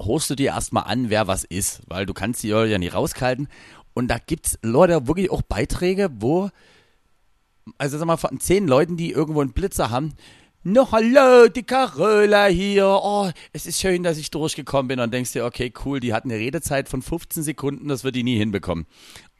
horchst 0.00 0.30
du 0.30 0.34
dir 0.34 0.48
erstmal 0.48 0.84
an, 0.84 1.10
wer 1.10 1.28
was 1.28 1.44
ist, 1.44 1.82
weil 1.86 2.04
du 2.04 2.12
kannst 2.12 2.42
die 2.42 2.48
ja 2.48 2.76
nicht 2.76 2.92
rauskalten 2.92 3.46
und 3.94 4.08
da 4.08 4.18
gibt 4.18 4.46
es 4.48 4.58
Leute 4.62 5.06
wirklich 5.06 5.30
auch 5.30 5.42
Beiträge, 5.42 6.10
wo 6.12 6.50
also 7.78 7.96
sag 7.96 8.06
mal 8.06 8.16
von 8.16 8.40
zehn 8.40 8.66
Leuten, 8.66 8.96
die 8.96 9.12
irgendwo 9.12 9.40
einen 9.40 9.52
Blitzer 9.52 9.90
haben, 9.90 10.14
No, 10.64 10.92
hallo, 10.92 11.48
die 11.48 11.64
Carola 11.64 12.46
hier. 12.46 12.86
Oh, 12.86 13.28
es 13.52 13.66
ist 13.66 13.80
schön, 13.80 14.04
dass 14.04 14.16
ich 14.16 14.30
durchgekommen 14.30 14.86
bin. 14.86 15.00
Und 15.00 15.12
denkst 15.12 15.32
dir, 15.32 15.44
okay, 15.44 15.72
cool, 15.84 15.98
die 15.98 16.14
hat 16.14 16.22
eine 16.22 16.36
Redezeit 16.36 16.88
von 16.88 17.02
15 17.02 17.42
Sekunden, 17.42 17.88
das 17.88 18.04
wird 18.04 18.14
die 18.14 18.22
nie 18.22 18.38
hinbekommen. 18.38 18.86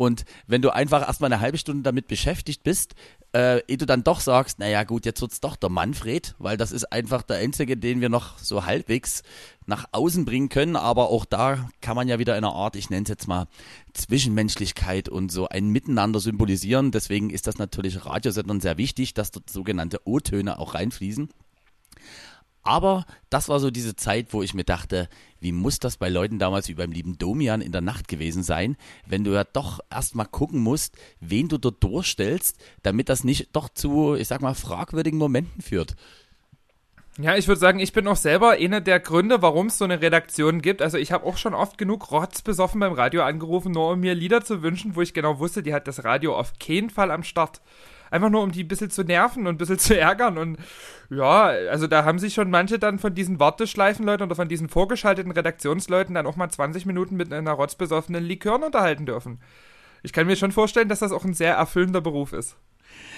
Und 0.03 0.25
wenn 0.49 0.63
du 0.63 0.71
einfach 0.71 1.07
erstmal 1.07 1.33
eine 1.33 1.41
halbe 1.41 1.59
Stunde 1.59 1.85
damit 1.85 2.09
beschäftigt 2.09 2.65
bist, 2.65 2.97
äh, 3.33 3.65
ehe 3.69 3.77
du 3.77 3.87
dann 3.87 4.03
doch 4.03 4.19
sagst, 4.19 4.59
naja 4.59 4.83
gut, 4.83 5.07
jetzt 5.07 5.21
wird's 5.21 5.39
doch 5.39 5.55
der 5.55 5.71
Manfred, 5.71 6.35
weil 6.41 6.57
das 6.57 6.73
ist 6.73 6.93
einfach 6.93 7.23
der 7.23 7.37
einzige, 7.37 7.77
den 7.77 8.01
wir 8.01 8.09
noch 8.09 8.37
so 8.41 8.67
halbwegs 8.67 9.23
nach 9.65 9.87
außen 9.93 10.25
bringen 10.25 10.49
können, 10.49 10.75
aber 10.75 11.11
auch 11.11 11.25
da 11.25 11.71
kann 11.81 11.95
man 11.95 12.09
ja 12.09 12.19
wieder 12.19 12.37
in 12.37 12.43
einer 12.43 12.53
Art, 12.53 12.75
ich 12.75 12.91
nenne 12.91 13.05
es 13.05 13.11
jetzt 13.11 13.29
mal 13.29 13.47
Zwischenmenschlichkeit 13.95 15.09
und 15.09 15.31
so 15.31 15.49
ein 15.49 15.69
Miteinander 15.69 16.19
symbolisieren. 16.19 16.91
Deswegen 16.91 17.31
ist 17.31 17.47
das 17.47 17.59
natürlich 17.59 18.05
Radiosendern 18.05 18.61
sehr 18.61 18.79
wichtig, 18.79 19.15
dass 19.15 19.31
dort 19.31 19.51
sogenannte 19.51 20.01
O-Töne 20.05 20.59
auch 20.59 20.75
reinfließen. 20.75 21.29
Aber 22.63 23.07
das 23.29 23.49
war 23.49 23.59
so 23.59 23.71
diese 23.71 23.97
Zeit, 23.97 24.33
wo 24.33 24.43
ich 24.43 24.55
mir 24.55 24.65
dachte, 24.65 25.09
wie 25.41 25.51
muss 25.51 25.81
das 25.81 25.97
bei 25.97 26.09
Leuten 26.09 26.39
damals 26.39 26.69
wie 26.69 26.75
beim 26.75 26.93
lieben 26.93 27.19
Domian 27.19 27.61
in 27.61 27.73
der 27.73 27.81
Nacht 27.81 28.07
gewesen 28.07 28.45
sein, 28.45 28.77
wenn 29.05 29.25
du 29.25 29.33
ja 29.33 29.43
doch 29.43 29.81
erstmal 29.91 30.27
gucken 30.27 30.61
musst, 30.61 30.97
wen 31.19 31.49
du 31.49 31.59
dort 31.59 31.83
durchstellst, 31.83 32.57
damit 32.83 33.09
das 33.09 33.25
nicht 33.25 33.49
doch 33.53 33.69
zu, 33.69 34.15
ich 34.15 34.29
sag 34.29 34.41
mal, 34.43 34.55
fragwürdigen 34.55 35.19
Momenten 35.19 35.61
führt. 35.61 35.97
Ja, 37.19 37.37
ich 37.37 37.47
würde 37.47 37.61
sagen, 37.61 37.79
ich 37.79 37.93
bin 37.93 38.09
auch 38.09 38.17
selber 38.17 38.53
einer 38.53 38.81
der 38.81 38.99
Gründe, 38.99 39.43
warum 39.43 39.67
es 39.67 39.77
so 39.77 39.85
eine 39.85 40.01
Redaktion 40.01 40.63
gibt. 40.63 40.81
Also 40.81 40.97
ich 40.97 41.13
habe 41.13 41.27
auch 41.27 41.37
schon 41.37 41.53
oft 41.53 41.77
genug 41.77 42.11
rotzbesoffen 42.11 42.81
beim 42.81 42.95
Radio 42.95 43.23
angerufen, 43.23 43.73
nur 43.73 43.91
um 43.91 44.01
mir 44.01 44.15
Lieder 44.15 44.43
zu 44.43 44.63
wünschen, 44.63 44.97
wo 44.97 45.03
ich 45.03 45.13
genau 45.13 45.39
wusste, 45.39 45.63
die 45.63 45.75
hat 45.75 45.87
das 45.87 46.05
Radio 46.05 46.35
auf 46.35 46.59
keinen 46.59 46.89
Fall 46.89 47.11
am 47.11 47.23
Start. 47.23 47.61
Einfach 48.11 48.31
nur, 48.31 48.43
um 48.43 48.51
die 48.51 48.65
ein 48.65 48.69
bisschen 48.69 48.91
zu 48.91 49.05
nerven 49.05 49.47
und 49.47 49.55
ein 49.55 49.59
bisschen 49.59 49.79
zu 49.79 49.99
ärgern. 49.99 50.39
Und 50.39 50.59
ja, 51.11 51.45
also 51.45 51.87
da 51.87 52.05
haben 52.07 52.19
sich 52.19 52.33
schon 52.33 52.49
manche 52.49 52.79
dann 52.79 52.99
von 52.99 53.15
diesen 53.15 53.39
Warteschleifenleuten 53.39 54.27
oder 54.27 54.37
von 54.37 54.49
diesen 54.49 54.71
vorgeschalteten 54.71 55.33
Redaktionsleuten 55.33 56.15
dann 56.15 56.27
auch 56.27 56.37
mal 56.37 56.49
20 56.49 56.87
Minuten 56.87 57.17
mit 57.17 57.31
einer 57.31 57.53
rotzbesoffenen 57.53 58.25
Likörn 58.25 58.63
unterhalten 58.63 59.05
dürfen. 59.05 59.39
Ich 60.03 60.15
kann 60.15 60.27
mir 60.27 60.37
schon 60.37 60.53
vorstellen, 60.53 60.89
dass 60.89 61.01
das 61.01 61.13
auch 61.13 61.25
ein 61.25 61.35
sehr 61.35 61.55
erfüllender 61.55 62.01
Beruf 62.01 62.33
ist. 62.33 62.57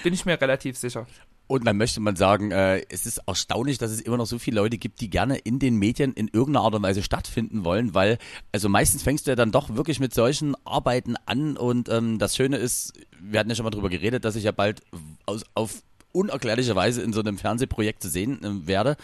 Bin 0.03 0.15
ich 0.15 0.27
mir 0.27 0.41
relativ 0.41 0.77
sicher. 0.77 1.07
Und 1.47 1.67
dann 1.67 1.77
möchte 1.77 2.01
man 2.01 2.17
sagen, 2.17 2.53
äh, 2.53 2.83
es 2.89 3.05
ist 3.05 3.19
erstaunlich, 3.27 3.77
dass 3.77 3.91
es 3.91 4.01
immer 4.01 4.17
noch 4.17 4.27
so 4.27 4.39
viele 4.39 4.61
Leute 4.61 4.79
gibt, 4.79 5.01
die 5.01 5.11
gerne 5.11 5.37
in 5.37 5.59
den 5.59 5.77
Medien 5.77 6.15
in 6.15 6.29
irgendeiner 6.29 6.65
Art 6.65 6.75
und 6.75 6.83
Weise 6.83 7.03
stattfinden 7.03 7.65
wollen, 7.65 7.95
weil 7.95 8.19
also 8.53 8.69
meistens 8.69 9.03
fängst 9.03 9.27
du 9.27 9.31
ja 9.31 9.37
dann 9.37 9.53
doch 9.53 9.75
wirklich 9.77 10.01
mit 10.01 10.15
solchen 10.15 10.57
Arbeiten 10.65 11.17
an. 11.27 11.57
Und 11.57 11.89
ähm, 11.91 12.19
das 12.19 12.35
Schöne 12.35 12.57
ist, 12.57 12.95
wir 13.21 13.41
hatten 13.41 13.51
ja 13.51 13.57
schon 13.57 13.65
mal 13.65 13.71
drüber 13.71 13.91
geredet, 13.91 14.25
dass 14.25 14.37
ich 14.37 14.45
ja 14.45 14.53
bald 14.53 14.81
aus, 15.27 15.45
auf 15.55 15.83
unerklärliche 16.13 16.75
Weise 16.77 17.03
in 17.03 17.13
so 17.13 17.21
einem 17.21 17.37
Fernsehprojekt 17.37 18.03
zu 18.03 18.09
sehen 18.09 18.43
äh, 18.43 18.67
werde, 18.67 18.97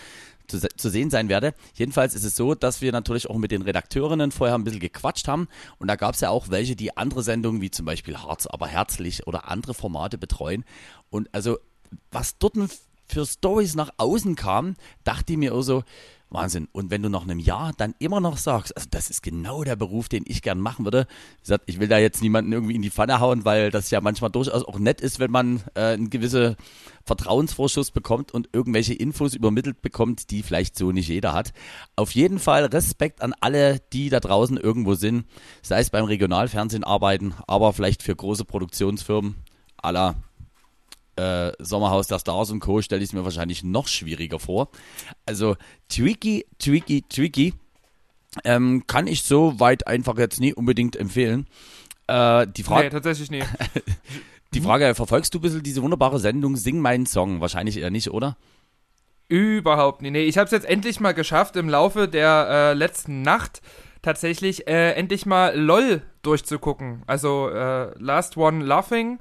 zu, 0.48 0.90
sehen 0.90 1.11
sein 1.11 1.29
werde. 1.29 1.55
Jedenfalls 1.74 2.14
ist 2.14 2.24
es 2.24 2.35
so, 2.35 2.55
dass 2.55 2.81
wir 2.81 2.90
natürlich 2.90 3.29
auch 3.31 3.37
mit 3.37 3.50
den 3.50 3.62
Redakteurinnen 3.62 4.33
vorher 4.33 4.57
ein 4.57 4.64
bisschen 4.64 4.81
gequatscht 4.81 5.29
haben. 5.29 5.46
Und 5.79 5.88
da 5.88 5.96
gab 5.96 6.14
es 6.14 6.20
ja 6.20 6.31
auch 6.31 6.50
welche, 6.50 6.74
die 6.74 6.96
andere 6.96 7.22
Sendungen 7.22 7.61
wie 7.61 7.70
zum 7.70 7.87
Beispiel 7.87 8.16
Harz, 8.16 8.46
aber 8.46 8.66
herzlich 8.66 9.26
oder 9.26 9.48
andere 9.48 9.74
Formate 9.74 10.18
betreuen. 10.18 10.64
Und 11.11 11.29
also 11.33 11.59
was 12.11 12.38
dort 12.38 12.55
für 13.07 13.26
Stories 13.26 13.74
nach 13.74 13.90
außen 13.96 14.37
kam, 14.37 14.76
dachte 15.05 15.33
ich 15.33 15.38
mir 15.38 15.55
auch 15.55 15.62
so, 15.62 15.83
Wahnsinn. 16.31 16.68
Und 16.72 16.90
wenn 16.90 17.03
du 17.03 17.09
nach 17.09 17.24
einem 17.24 17.40
Jahr 17.40 17.72
dann 17.76 17.94
immer 17.98 18.20
noch 18.20 18.37
sagst, 18.37 18.76
also 18.76 18.88
das 18.90 19.11
ist 19.11 19.22
genau 19.22 19.64
der 19.64 19.76
Beruf, 19.76 20.09
den 20.09 20.24
ich 20.26 20.42
gern 20.42 20.61
machen 20.61 20.85
würde. 20.85 21.07
Ich 21.66 21.81
will 21.81 21.88
da 21.88 21.98
jetzt 21.98 22.22
niemanden 22.22 22.53
irgendwie 22.53 22.76
in 22.76 22.83
die 22.83 22.90
Pfanne 22.90 23.18
hauen, 23.18 23.44
weil 23.44 23.70
das 23.70 23.90
ja 23.90 24.00
manchmal 24.00 24.31
durchaus 24.31 24.64
auch 24.64 24.79
nett 24.79 25.00
ist, 25.00 25.18
wenn 25.18 25.31
man 25.31 25.62
äh, 25.74 25.94
einen 25.94 26.09
gewissen 26.09 26.55
Vertrauensvorschuss 27.05 27.90
bekommt 27.90 28.33
und 28.33 28.48
irgendwelche 28.53 28.94
Infos 28.94 29.35
übermittelt 29.35 29.83
bekommt, 29.83 30.31
die 30.31 30.42
vielleicht 30.42 30.79
so 30.79 30.92
nicht 30.92 31.09
jeder 31.09 31.33
hat. 31.33 31.53
Auf 31.96 32.12
jeden 32.12 32.38
Fall 32.38 32.66
Respekt 32.66 33.22
an 33.22 33.35
alle, 33.40 33.81
die 33.92 34.09
da 34.09 34.20
draußen 34.20 34.57
irgendwo 34.57 34.94
sind, 34.94 35.26
sei 35.62 35.81
es 35.81 35.90
beim 35.90 36.05
Regionalfernsehen 36.05 36.85
arbeiten, 36.85 37.35
aber 37.48 37.72
vielleicht 37.72 38.03
für 38.05 38.14
große 38.14 38.44
Produktionsfirmen 38.44 39.35
aller 39.79 40.14
äh, 41.16 41.53
Sommerhaus 41.59 42.07
der 42.07 42.18
Stars 42.18 42.51
und 42.51 42.61
Co. 42.61 42.83
stelle 42.83 43.03
ich 43.03 43.11
es 43.11 43.12
mir 43.12 43.25
wahrscheinlich 43.25 43.62
noch 43.62 43.88
schwieriger 43.88 44.38
vor. 44.38 44.68
Also 45.27 45.57
tricky, 45.88 46.46
tricky, 46.59 47.03
tricky. 47.09 47.55
Ähm, 48.44 48.85
kann 48.87 49.07
ich 49.07 49.23
so 49.23 49.59
weit 49.59 49.87
einfach 49.87 50.16
jetzt 50.18 50.40
nie 50.40 50.55
unbedingt 50.55 50.96
empfehlen. 50.96 51.46
Äh, 52.07 52.46
die 52.46 52.62
Frage. 52.62 52.85
Nee, 52.85 52.90
tatsächlich 52.90 53.31
nie. 53.31 53.42
die 54.55 54.61
Frage, 54.61 54.94
verfolgst 54.94 55.35
du 55.35 55.38
ein 55.38 55.42
bisschen 55.42 55.62
diese 55.62 55.83
wunderbare 55.83 56.20
Sendung 56.20 56.57
Sing 56.57 56.79
meinen 56.79 57.07
Song? 57.07 57.40
Wahrscheinlich 57.40 57.79
eher 57.79 57.90
nicht, 57.90 58.11
oder? 58.11 58.37
Überhaupt 59.29 60.03
nicht. 60.03 60.12
Nee, 60.12 60.25
ich 60.25 60.38
habe 60.38 60.46
es 60.46 60.51
jetzt 60.51 60.66
endlich 60.66 61.01
mal 61.01 61.12
geschafft, 61.12 61.57
im 61.57 61.68
Laufe 61.68 62.09
der 62.09 62.49
äh, 62.51 62.75
letzten 62.75 63.23
Nacht 63.23 63.62
tatsächlich 64.03 64.66
äh, 64.66 64.92
endlich 64.92 65.27
mal 65.27 65.57
LOL 65.57 66.03
durchzugucken. 66.23 67.03
Also 67.07 67.49
äh, 67.49 67.92
Last 67.99 68.37
One 68.37 68.64
Laughing 68.64 69.20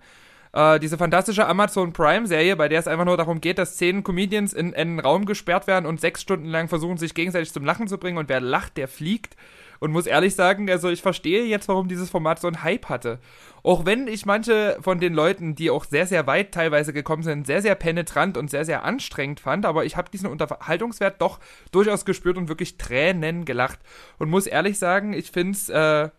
äh, 0.54 0.80
diese 0.80 0.98
fantastische 0.98 1.48
Amazon 1.48 1.94
Prime-Serie, 1.94 2.56
bei 2.56 2.70
der 2.70 2.80
es 2.80 2.88
einfach 2.88 3.06
nur 3.06 3.18
darum 3.18 3.42
geht, 3.42 3.58
dass 3.58 3.78
zehn 3.78 4.04
Comedians 4.04 4.54
in, 4.54 4.74
einen 4.74 5.00
Raum 5.00 5.26
gesperrt 5.26 5.68
werden 5.68 5.86
und 5.86 6.02
sechs 6.02 6.22
Stunden 6.22 6.48
lang 6.48 6.68
versuchen, 6.68 6.98
sich 6.98 7.14
gegenseitig 7.14 7.54
zum 7.54 7.66
Lachen 7.66 7.88
zu 7.88 7.98
bringen 7.98 8.18
und 8.18 8.30
wer 8.30 8.42
lacht, 8.42 8.78
der 8.78 8.88
fliegt. 8.88 9.36
Und 9.82 9.92
muss 9.92 10.08
ehrlich 10.08 10.36
sagen, 10.36 10.70
also 10.70 10.90
ich 10.90 11.02
verstehe 11.02 11.46
jetzt, 11.46 11.70
warum 11.70 11.88
dieses 11.88 12.10
Format 12.10 12.42
so 12.42 12.48
einen 12.48 12.64
Hype 12.64 12.90
hatte. 12.90 13.20
Auch 13.64 13.86
wenn 13.86 14.10
ich 14.10 14.26
manche 14.26 14.78
von 14.82 15.00
den 15.00 15.14
Leuten, 15.14 15.56
die 15.56 15.70
auch 15.70 15.86
sehr, 15.86 16.06
sehr 16.06 16.28
weit 16.28 16.52
teilweise 16.52 16.92
gekommen 16.92 17.24
sind, 17.24 17.48
sehr, 17.48 17.62
sehr 17.62 17.76
penetrant 17.76 18.36
und 18.36 18.50
sehr, 18.50 18.66
sehr 18.66 18.84
anstrengend 18.84 19.40
fand, 19.40 19.66
aber 19.66 19.86
ich 19.86 19.96
habe 19.96 20.12
diesen 20.12 20.30
Unterhaltungswert 20.30 21.22
doch 21.22 21.40
durchaus 21.72 22.04
gespürt 22.04 22.36
und 22.36 22.50
wirklich 22.50 22.78
Tränen 22.78 23.46
gelacht. 23.46 23.80
Und 24.18 24.30
muss 24.30 24.48
ehrlich 24.48 24.78
sagen, 24.78 25.14
ich 25.14 25.32
finde 25.32 25.52
es 25.54 25.70
äh, 25.70 26.10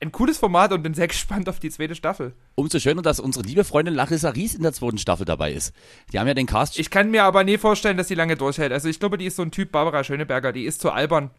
ein 0.00 0.12
cooles 0.12 0.38
Format 0.38 0.72
und 0.72 0.82
bin 0.82 0.94
sehr 0.94 1.08
gespannt 1.08 1.48
auf 1.48 1.58
die 1.60 1.70
zweite 1.70 1.94
Staffel. 1.94 2.34
Umso 2.54 2.78
schöner, 2.78 3.02
dass 3.02 3.20
unsere 3.20 3.44
liebe 3.44 3.64
Freundin 3.64 3.94
Larissa 3.94 4.30
Ries 4.30 4.54
in 4.54 4.62
der 4.62 4.72
zweiten 4.72 4.98
Staffel 4.98 5.24
dabei 5.24 5.52
ist. 5.52 5.72
Die 6.12 6.18
haben 6.18 6.26
ja 6.28 6.34
den 6.34 6.46
Cast. 6.46 6.78
Ich 6.78 6.90
kann 6.90 7.10
mir 7.10 7.24
aber 7.24 7.44
nie 7.44 7.58
vorstellen, 7.58 7.96
dass 7.96 8.08
sie 8.08 8.14
lange 8.14 8.36
durchhält. 8.36 8.72
Also 8.72 8.88
ich 8.88 9.00
glaube, 9.00 9.18
die 9.18 9.26
ist 9.26 9.36
so 9.36 9.42
ein 9.42 9.50
Typ 9.50 9.72
Barbara 9.72 10.04
Schöneberger, 10.04 10.52
die 10.52 10.64
ist 10.64 10.80
zu 10.80 10.90
albern. 10.90 11.30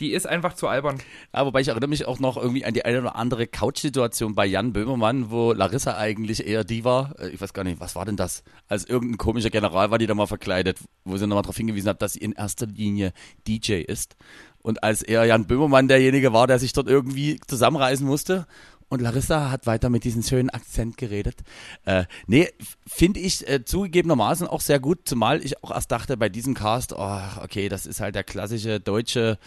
Die 0.00 0.12
ist 0.12 0.26
einfach 0.26 0.54
zu 0.54 0.66
albern. 0.66 0.98
Ja, 1.34 1.44
wobei 1.44 1.60
ich 1.60 1.68
erinnere 1.68 1.88
mich 1.90 2.06
auch 2.06 2.18
noch 2.20 2.38
irgendwie 2.38 2.64
an 2.64 2.72
die 2.72 2.86
eine 2.86 3.02
oder 3.02 3.16
andere 3.16 3.46
Couch-Situation 3.46 4.34
bei 4.34 4.46
Jan 4.46 4.72
Böhmermann, 4.72 5.30
wo 5.30 5.52
Larissa 5.52 5.98
eigentlich 5.98 6.46
eher 6.46 6.64
die 6.64 6.84
war. 6.86 7.14
Äh, 7.20 7.28
Ich 7.28 7.40
weiß 7.42 7.52
gar 7.52 7.64
nicht, 7.64 7.80
was 7.80 7.96
war 7.96 8.06
denn 8.06 8.16
das? 8.16 8.42
Als 8.66 8.86
irgendein 8.86 9.18
komischer 9.18 9.50
General 9.50 9.90
war 9.90 9.98
die 9.98 10.06
da 10.06 10.14
mal 10.14 10.26
verkleidet, 10.26 10.78
wo 11.04 11.18
sie 11.18 11.26
nochmal 11.26 11.42
darauf 11.42 11.58
hingewiesen 11.58 11.90
hat, 11.90 12.00
dass 12.00 12.14
sie 12.14 12.20
in 12.20 12.32
erster 12.32 12.64
Linie 12.66 13.12
DJ 13.46 13.82
ist. 13.82 14.16
Und 14.62 14.82
als 14.82 15.02
eher 15.02 15.24
Jan 15.24 15.46
Böhmermann 15.46 15.88
derjenige 15.88 16.32
war, 16.32 16.46
der 16.46 16.58
sich 16.58 16.72
dort 16.72 16.88
irgendwie 16.88 17.40
zusammenreißen 17.46 18.06
musste. 18.06 18.46
Und 18.88 19.00
Larissa 19.00 19.50
hat 19.50 19.66
weiter 19.66 19.88
mit 19.88 20.04
diesem 20.04 20.22
schönen 20.22 20.50
Akzent 20.50 20.96
geredet. 20.96 21.36
Äh, 21.84 22.04
nee, 22.26 22.48
finde 22.86 23.20
ich 23.20 23.48
äh, 23.48 23.64
zugegebenermaßen 23.64 24.48
auch 24.48 24.60
sehr 24.60 24.80
gut, 24.80 25.00
zumal 25.04 25.44
ich 25.44 25.62
auch 25.62 25.70
erst 25.70 25.92
dachte 25.92 26.16
bei 26.16 26.28
diesem 26.28 26.54
Cast, 26.54 26.92
oh, 26.92 27.20
okay, 27.42 27.68
das 27.68 27.86
ist 27.86 28.00
halt 28.00 28.16
der 28.16 28.24
klassische 28.24 28.80
deutsche 28.80 29.38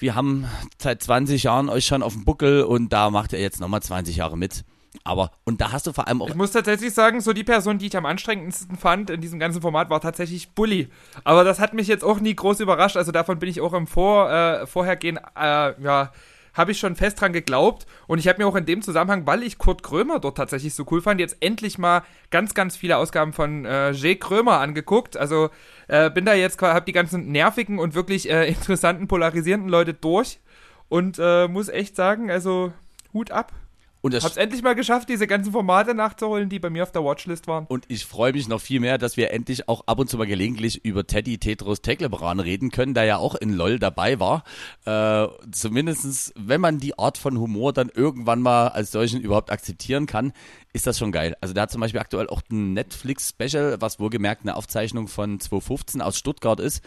wir 0.00 0.14
haben 0.14 0.46
seit 0.78 1.02
20 1.02 1.42
Jahren 1.42 1.68
euch 1.68 1.84
schon 1.84 2.02
auf 2.02 2.14
dem 2.14 2.24
Buckel 2.24 2.62
und 2.62 2.90
da 2.90 3.10
macht 3.10 3.34
ihr 3.34 3.40
jetzt 3.40 3.60
nochmal 3.60 3.82
20 3.82 4.16
Jahre 4.16 4.36
mit. 4.36 4.64
Aber, 5.04 5.30
und 5.44 5.60
da 5.60 5.72
hast 5.72 5.86
du 5.86 5.92
vor 5.92 6.08
allem 6.08 6.20
auch. 6.20 6.28
Ich 6.28 6.34
muss 6.34 6.50
tatsächlich 6.50 6.92
sagen, 6.92 7.20
so 7.20 7.32
die 7.32 7.44
Person, 7.44 7.78
die 7.78 7.86
ich 7.86 7.96
am 7.96 8.06
anstrengendsten 8.06 8.76
fand 8.76 9.10
in 9.10 9.20
diesem 9.20 9.38
ganzen 9.38 9.62
Format, 9.62 9.88
war 9.88 10.00
tatsächlich 10.00 10.50
Bully. 10.50 10.88
Aber 11.24 11.44
das 11.44 11.60
hat 11.60 11.74
mich 11.74 11.86
jetzt 11.86 12.04
auch 12.04 12.20
nie 12.20 12.34
groß 12.34 12.60
überrascht. 12.60 12.96
Also 12.96 13.12
davon 13.12 13.38
bin 13.38 13.48
ich 13.48 13.60
auch 13.60 13.72
im 13.72 13.86
Vor, 13.86 14.30
äh, 14.30 14.66
Vorhergehen, 14.66 15.18
äh, 15.36 15.82
ja, 15.82 16.12
habe 16.54 16.72
ich 16.72 16.78
schon 16.78 16.96
fest 16.96 17.20
dran 17.20 17.32
geglaubt. 17.32 17.86
Und 18.08 18.18
ich 18.18 18.26
habe 18.26 18.42
mir 18.42 18.48
auch 18.48 18.56
in 18.56 18.66
dem 18.66 18.82
Zusammenhang, 18.82 19.26
weil 19.26 19.42
ich 19.42 19.58
Kurt 19.58 19.82
Krömer 19.82 20.18
dort 20.18 20.36
tatsächlich 20.36 20.74
so 20.74 20.84
cool 20.90 21.00
fand, 21.00 21.20
jetzt 21.20 21.36
endlich 21.40 21.78
mal 21.78 22.02
ganz, 22.30 22.54
ganz 22.54 22.76
viele 22.76 22.96
Ausgaben 22.96 23.32
von 23.32 23.64
äh, 23.64 23.92
J. 23.92 24.20
Krömer 24.20 24.58
angeguckt. 24.58 25.16
Also 25.16 25.50
äh, 25.88 26.10
bin 26.10 26.24
da 26.24 26.34
jetzt, 26.34 26.60
habe 26.60 26.84
die 26.84 26.92
ganzen 26.92 27.30
nervigen 27.30 27.78
und 27.78 27.94
wirklich 27.94 28.28
äh, 28.28 28.48
interessanten, 28.48 29.06
polarisierenden 29.06 29.70
Leute 29.70 29.94
durch. 29.94 30.40
Und 30.88 31.18
äh, 31.20 31.46
muss 31.46 31.68
echt 31.68 31.94
sagen, 31.94 32.30
also 32.30 32.72
Hut 33.12 33.30
ab. 33.30 33.52
Und 34.02 34.14
das 34.14 34.24
Hab's 34.24 34.36
endlich 34.36 34.62
mal 34.62 34.74
geschafft, 34.74 35.08
diese 35.08 35.26
ganzen 35.26 35.52
Formate 35.52 35.94
nachzuholen, 35.94 36.48
die 36.48 36.58
bei 36.58 36.70
mir 36.70 36.82
auf 36.82 36.92
der 36.92 37.04
Watchlist 37.04 37.46
waren. 37.46 37.66
Und 37.66 37.84
ich 37.88 38.06
freue 38.06 38.32
mich 38.32 38.48
noch 38.48 38.60
viel 38.60 38.80
mehr, 38.80 38.96
dass 38.96 39.16
wir 39.16 39.30
endlich 39.32 39.68
auch 39.68 39.86
ab 39.86 39.98
und 39.98 40.08
zu 40.08 40.16
mal 40.16 40.26
gelegentlich 40.26 40.84
über 40.84 41.06
Teddy 41.06 41.38
Tetros 41.38 41.82
Teklebran 41.82 42.40
reden 42.40 42.70
können, 42.70 42.94
der 42.94 43.04
ja 43.04 43.18
auch 43.18 43.34
in 43.34 43.52
LOL 43.52 43.78
dabei 43.78 44.18
war. 44.18 44.44
Äh, 44.86 45.28
zumindestens, 45.52 46.32
wenn 46.36 46.60
man 46.60 46.78
die 46.78 46.98
Art 46.98 47.18
von 47.18 47.38
Humor 47.38 47.72
dann 47.72 47.90
irgendwann 47.90 48.40
mal 48.40 48.68
als 48.68 48.90
solchen 48.90 49.20
überhaupt 49.20 49.50
akzeptieren 49.50 50.06
kann, 50.06 50.32
ist 50.72 50.86
das 50.86 50.98
schon 50.98 51.12
geil. 51.12 51.36
Also 51.40 51.52
der 51.52 51.64
hat 51.64 51.70
zum 51.70 51.80
Beispiel 51.80 52.00
aktuell 52.00 52.28
auch 52.28 52.42
ein 52.50 52.72
Netflix-Special, 52.72 53.80
was 53.80 54.00
wohlgemerkt 54.00 54.42
eine 54.42 54.56
Aufzeichnung 54.56 55.08
von 55.08 55.40
2015 55.40 56.00
aus 56.00 56.16
Stuttgart 56.16 56.60
ist. 56.60 56.82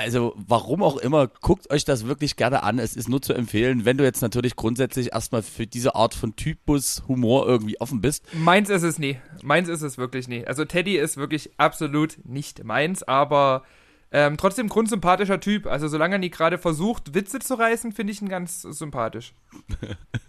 Also, 0.00 0.32
warum 0.36 0.84
auch 0.84 0.96
immer, 0.96 1.26
guckt 1.26 1.70
euch 1.70 1.84
das 1.84 2.06
wirklich 2.06 2.36
gerne 2.36 2.62
an. 2.62 2.78
Es 2.78 2.94
ist 2.94 3.08
nur 3.08 3.20
zu 3.20 3.34
empfehlen, 3.34 3.84
wenn 3.84 3.98
du 3.98 4.04
jetzt 4.04 4.22
natürlich 4.22 4.54
grundsätzlich 4.54 5.12
erstmal 5.12 5.42
für 5.42 5.66
diese 5.66 5.96
Art 5.96 6.14
von 6.14 6.36
Typus 6.36 7.02
Humor 7.08 7.48
irgendwie 7.48 7.80
offen 7.80 8.00
bist. 8.00 8.24
Meins 8.32 8.70
ist 8.70 8.84
es 8.84 9.00
nie. 9.00 9.18
Meins 9.42 9.68
ist 9.68 9.82
es 9.82 9.98
wirklich 9.98 10.28
nie. 10.28 10.46
Also 10.46 10.64
Teddy 10.64 10.96
ist 10.96 11.16
wirklich 11.16 11.50
absolut 11.56 12.16
nicht 12.24 12.62
meins, 12.62 13.02
aber 13.02 13.64
ähm, 14.12 14.36
trotzdem 14.36 14.68
grundsympathischer 14.68 15.40
Typ. 15.40 15.66
Also 15.66 15.88
solange 15.88 16.14
er 16.14 16.18
nie 16.20 16.30
gerade 16.30 16.58
versucht, 16.58 17.14
Witze 17.14 17.40
zu 17.40 17.54
reißen, 17.54 17.90
finde 17.90 18.12
ich 18.12 18.22
ihn 18.22 18.28
ganz 18.28 18.62
sympathisch. 18.62 19.34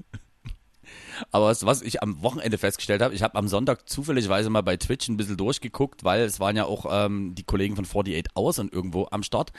Aber 1.32 1.56
was, 1.62 1.82
ich 1.82 2.02
am 2.02 2.22
Wochenende 2.22 2.58
festgestellt 2.58 3.02
habe, 3.02 3.14
ich 3.14 3.24
habe 3.24 3.36
am 3.36 3.48
Sonntag 3.48 3.90
zufälligweise 3.90 4.50
mal 4.50 4.62
bei 4.62 4.78
Twitch 4.78 5.08
ein 5.08 5.18
bisschen 5.18 5.38
durchgeguckt, 5.38 6.04
weil 6.04 6.22
es 6.22 6.40
waren 6.40 6.56
ja 6.56 6.66
auch 6.66 6.86
ähm, 6.90 7.36
die 7.36 7.44
Kollegen 7.44 7.76
von 7.76 7.86
48 7.86 8.26
aus 8.36 8.60
und 8.60 8.74
irgendwo 8.74 9.08
am 9.12 9.24
Start. 9.24 9.52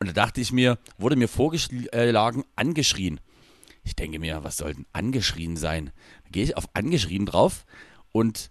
Und 0.00 0.08
da 0.08 0.12
dachte 0.12 0.40
ich 0.40 0.52
mir, 0.52 0.78
wurde 0.98 1.16
mir 1.16 1.28
vorgeschlagen, 1.28 2.44
angeschrien. 2.56 3.20
Ich 3.84 3.94
denke 3.94 4.18
mir, 4.18 4.42
was 4.42 4.56
soll 4.56 4.74
denn 4.74 4.86
angeschrien 4.92 5.56
sein? 5.56 5.92
Da 6.24 6.30
gehe 6.30 6.44
ich 6.44 6.56
auf 6.56 6.64
angeschrien 6.74 7.26
drauf 7.26 7.66
und 8.12 8.50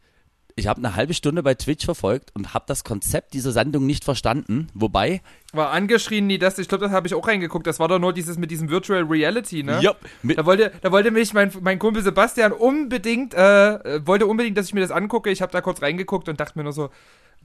ich 0.56 0.68
habe 0.68 0.80
eine 0.80 0.96
halbe 0.96 1.14
Stunde 1.14 1.44
bei 1.44 1.56
Twitch 1.56 1.86
verfolgt 1.86 2.32
und 2.36 2.54
habe 2.54 2.66
das 2.68 2.84
Konzept 2.84 3.34
dieser 3.34 3.52
Sendung 3.52 3.86
nicht 3.86 4.04
verstanden. 4.04 4.68
Wobei, 4.74 5.22
War 5.52 5.72
angeschrien, 5.72 6.28
nie 6.28 6.38
das. 6.38 6.60
Ich 6.60 6.68
glaube, 6.68 6.86
das 6.86 6.94
habe 6.94 7.08
ich 7.08 7.14
auch 7.14 7.28
reingeguckt. 7.28 7.68
Das 7.68 7.80
war 7.80 7.88
doch 7.88 8.00
nur 8.00 8.14
dieses 8.14 8.38
mit 8.38 8.52
diesem 8.52 8.70
Virtual 8.70 9.04
Reality, 9.04 9.64
ne? 9.64 9.80
ja, 9.82 9.96
Da 10.24 10.46
wollte, 10.46 10.72
da 10.82 10.92
wollte 10.92 11.12
mich 11.12 11.34
mein, 11.34 11.52
mein 11.62 11.80
Kumpel 11.80 12.04
Sebastian 12.04 12.52
unbedingt, 12.52 13.34
äh, 13.34 13.74
äh, 13.74 14.08
wollte 14.08 14.28
unbedingt, 14.28 14.58
dass 14.58 14.68
ich 14.68 14.74
mir 14.74 14.82
das 14.82 14.92
angucke. 14.92 15.30
Ich 15.30 15.42
habe 15.42 15.52
da 15.52 15.62
kurz 15.62 15.82
reingeguckt 15.82 16.30
und 16.30 16.40
dachte 16.40 16.58
mir 16.58 16.64
nur 16.64 16.74
so, 16.74 16.90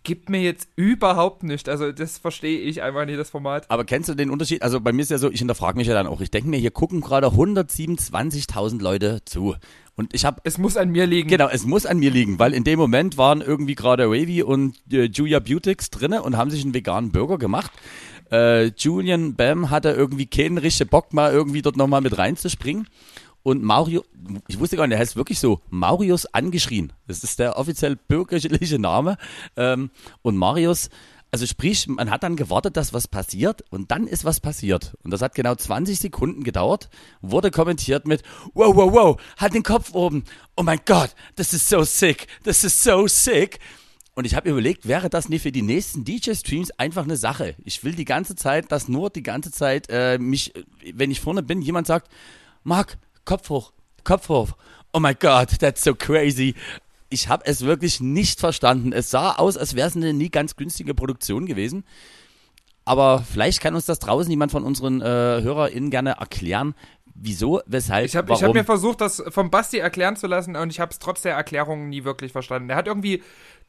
gibt 0.02 0.28
mir 0.28 0.40
jetzt 0.40 0.68
überhaupt 0.76 1.42
nicht. 1.42 1.68
Also 1.68 1.92
das 1.92 2.18
verstehe 2.18 2.60
ich 2.60 2.82
einfach 2.82 3.04
nicht, 3.04 3.18
das 3.18 3.30
Format. 3.30 3.70
Aber 3.70 3.84
kennst 3.84 4.08
du 4.08 4.14
den 4.14 4.30
Unterschied? 4.30 4.62
Also 4.62 4.80
bei 4.80 4.92
mir 4.92 5.02
ist 5.02 5.10
ja 5.10 5.18
so, 5.18 5.30
ich 5.30 5.38
hinterfrage 5.38 5.76
mich 5.76 5.86
ja 5.86 5.94
dann 5.94 6.06
auch. 6.06 6.20
Ich 6.20 6.30
denke 6.30 6.48
mir, 6.48 6.58
hier 6.58 6.70
gucken 6.70 7.00
gerade 7.00 7.28
127.000 7.28 8.82
Leute 8.82 9.20
zu. 9.24 9.56
Und 9.96 10.14
ich 10.14 10.24
habe 10.24 10.40
Es 10.44 10.58
muss 10.58 10.76
an 10.76 10.90
mir 10.90 11.06
liegen. 11.06 11.28
Genau, 11.28 11.48
es 11.48 11.66
muss 11.66 11.84
an 11.84 11.98
mir 11.98 12.10
liegen, 12.10 12.38
weil 12.38 12.54
in 12.54 12.64
dem 12.64 12.78
Moment 12.78 13.18
waren 13.18 13.40
irgendwie 13.40 13.74
gerade 13.74 14.04
Ravy 14.04 14.42
und 14.42 14.76
äh, 14.92 15.04
Julia 15.04 15.40
Butix 15.40 15.90
drinne 15.90 16.22
und 16.22 16.36
haben 16.36 16.50
sich 16.50 16.62
einen 16.62 16.72
veganen 16.74 17.10
Burger 17.10 17.36
gemacht. 17.36 17.72
Äh, 18.30 18.66
Julian 18.76 19.34
Bam 19.34 19.70
hatte 19.70 19.90
irgendwie 19.90 20.26
keinen 20.26 20.58
richtigen 20.58 20.90
Bock, 20.90 21.12
mal 21.12 21.32
irgendwie 21.32 21.62
dort 21.62 21.76
nochmal 21.76 22.00
mit 22.00 22.16
reinzuspringen. 22.16 22.86
Und 23.42 23.62
Mario, 23.62 24.04
ich 24.48 24.58
wusste 24.58 24.76
gar 24.76 24.86
nicht, 24.86 24.92
der 24.92 25.00
heißt 25.00 25.16
wirklich 25.16 25.38
so, 25.38 25.60
Marius 25.70 26.26
angeschrien. 26.26 26.92
Das 27.06 27.24
ist 27.24 27.38
der 27.38 27.56
offiziell 27.56 27.96
bürgerliche 27.96 28.78
Name. 28.78 29.16
Ähm, 29.56 29.90
und 30.22 30.36
Marius, 30.36 30.90
also 31.30 31.46
sprich, 31.46 31.86
man 31.88 32.10
hat 32.10 32.22
dann 32.22 32.36
gewartet, 32.36 32.76
dass 32.76 32.92
was 32.92 33.06
passiert 33.06 33.62
und 33.70 33.90
dann 33.90 34.06
ist 34.06 34.24
was 34.24 34.40
passiert. 34.40 34.96
Und 35.02 35.10
das 35.10 35.22
hat 35.22 35.34
genau 35.34 35.54
20 35.54 35.98
Sekunden 35.98 36.42
gedauert, 36.42 36.88
wurde 37.20 37.50
kommentiert 37.50 38.06
mit, 38.06 38.22
wow, 38.54 38.74
wow, 38.74 38.92
wow, 38.92 39.20
hat 39.36 39.54
den 39.54 39.62
Kopf 39.62 39.94
oben. 39.94 40.24
Oh 40.56 40.62
mein 40.62 40.80
Gott, 40.86 41.14
das 41.36 41.52
ist 41.52 41.68
so 41.68 41.82
sick, 41.82 42.26
das 42.44 42.64
ist 42.64 42.82
so 42.82 43.06
sick. 43.06 43.58
Und 44.14 44.24
ich 44.24 44.34
habe 44.34 44.50
überlegt, 44.50 44.88
wäre 44.88 45.08
das 45.10 45.28
nicht 45.28 45.42
für 45.42 45.52
die 45.52 45.62
nächsten 45.62 46.04
DJ-Streams 46.04 46.72
einfach 46.72 47.04
eine 47.04 47.16
Sache? 47.16 47.54
Ich 47.64 47.84
will 47.84 47.94
die 47.94 48.04
ganze 48.04 48.34
Zeit, 48.34 48.72
dass 48.72 48.88
nur 48.88 49.10
die 49.10 49.22
ganze 49.22 49.52
Zeit 49.52 49.86
äh, 49.90 50.18
mich, 50.18 50.52
wenn 50.92 51.12
ich 51.12 51.20
vorne 51.20 51.42
bin, 51.42 51.62
jemand 51.62 51.86
sagt, 51.86 52.10
Marc, 52.64 52.98
Kopf 53.28 53.50
hoch, 53.50 53.72
Kopf 54.04 54.30
hoch. 54.30 54.48
Oh 54.94 55.00
my 55.00 55.14
God, 55.14 55.50
that's 55.60 55.84
so 55.84 55.94
crazy. 55.94 56.54
Ich 57.10 57.28
habe 57.28 57.44
es 57.44 57.60
wirklich 57.60 58.00
nicht 58.00 58.40
verstanden. 58.40 58.94
Es 58.94 59.10
sah 59.10 59.32
aus, 59.32 59.58
als 59.58 59.74
wäre 59.74 59.86
es 59.86 59.96
eine 59.96 60.14
nie 60.14 60.30
ganz 60.30 60.56
günstige 60.56 60.94
Produktion 60.94 61.44
gewesen. 61.44 61.84
Aber 62.86 63.18
vielleicht 63.18 63.60
kann 63.60 63.74
uns 63.74 63.84
das 63.84 63.98
draußen 63.98 64.30
jemand 64.30 64.50
von 64.50 64.64
unseren 64.64 65.02
äh, 65.02 65.04
HörerInnen 65.42 65.90
gerne 65.90 66.12
erklären, 66.12 66.74
wieso, 67.04 67.60
weshalb, 67.66 68.06
Ich 68.06 68.16
habe 68.16 68.30
warum. 68.30 68.44
hab 68.44 68.54
mir 68.54 68.64
versucht, 68.64 69.02
das 69.02 69.22
vom 69.28 69.50
Basti 69.50 69.76
erklären 69.76 70.16
zu 70.16 70.26
lassen 70.26 70.56
und 70.56 70.70
ich 70.70 70.80
habe 70.80 70.90
es 70.90 70.98
trotz 70.98 71.20
der 71.20 71.34
Erklärung 71.34 71.90
nie 71.90 72.04
wirklich 72.04 72.32
verstanden. 72.32 72.70
Er 72.70 72.76
hat 72.76 72.86
irgendwie 72.86 73.22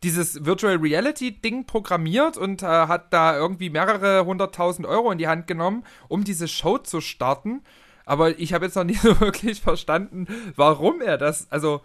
dieses 0.04 0.46
Virtual 0.46 0.78
Reality 0.78 1.34
Ding 1.34 1.66
programmiert 1.66 2.38
und 2.38 2.64
äh, 2.64 2.66
hat 2.66 3.12
da 3.12 3.36
irgendwie 3.36 3.70
mehrere 3.70 4.24
hunderttausend 4.24 4.88
Euro 4.88 5.12
in 5.12 5.18
die 5.18 5.28
Hand 5.28 5.48
genommen, 5.48 5.84
um 6.08 6.24
diese 6.24 6.48
Show 6.48 6.78
zu 6.78 7.02
starten. 7.02 7.62
Aber 8.10 8.40
ich 8.40 8.54
habe 8.54 8.66
jetzt 8.66 8.76
noch 8.76 8.84
nie 8.86 8.96
so 8.96 9.20
wirklich 9.20 9.62
verstanden, 9.62 10.28
warum 10.56 11.02
er 11.02 11.18
das. 11.18 11.50
Also, 11.52 11.82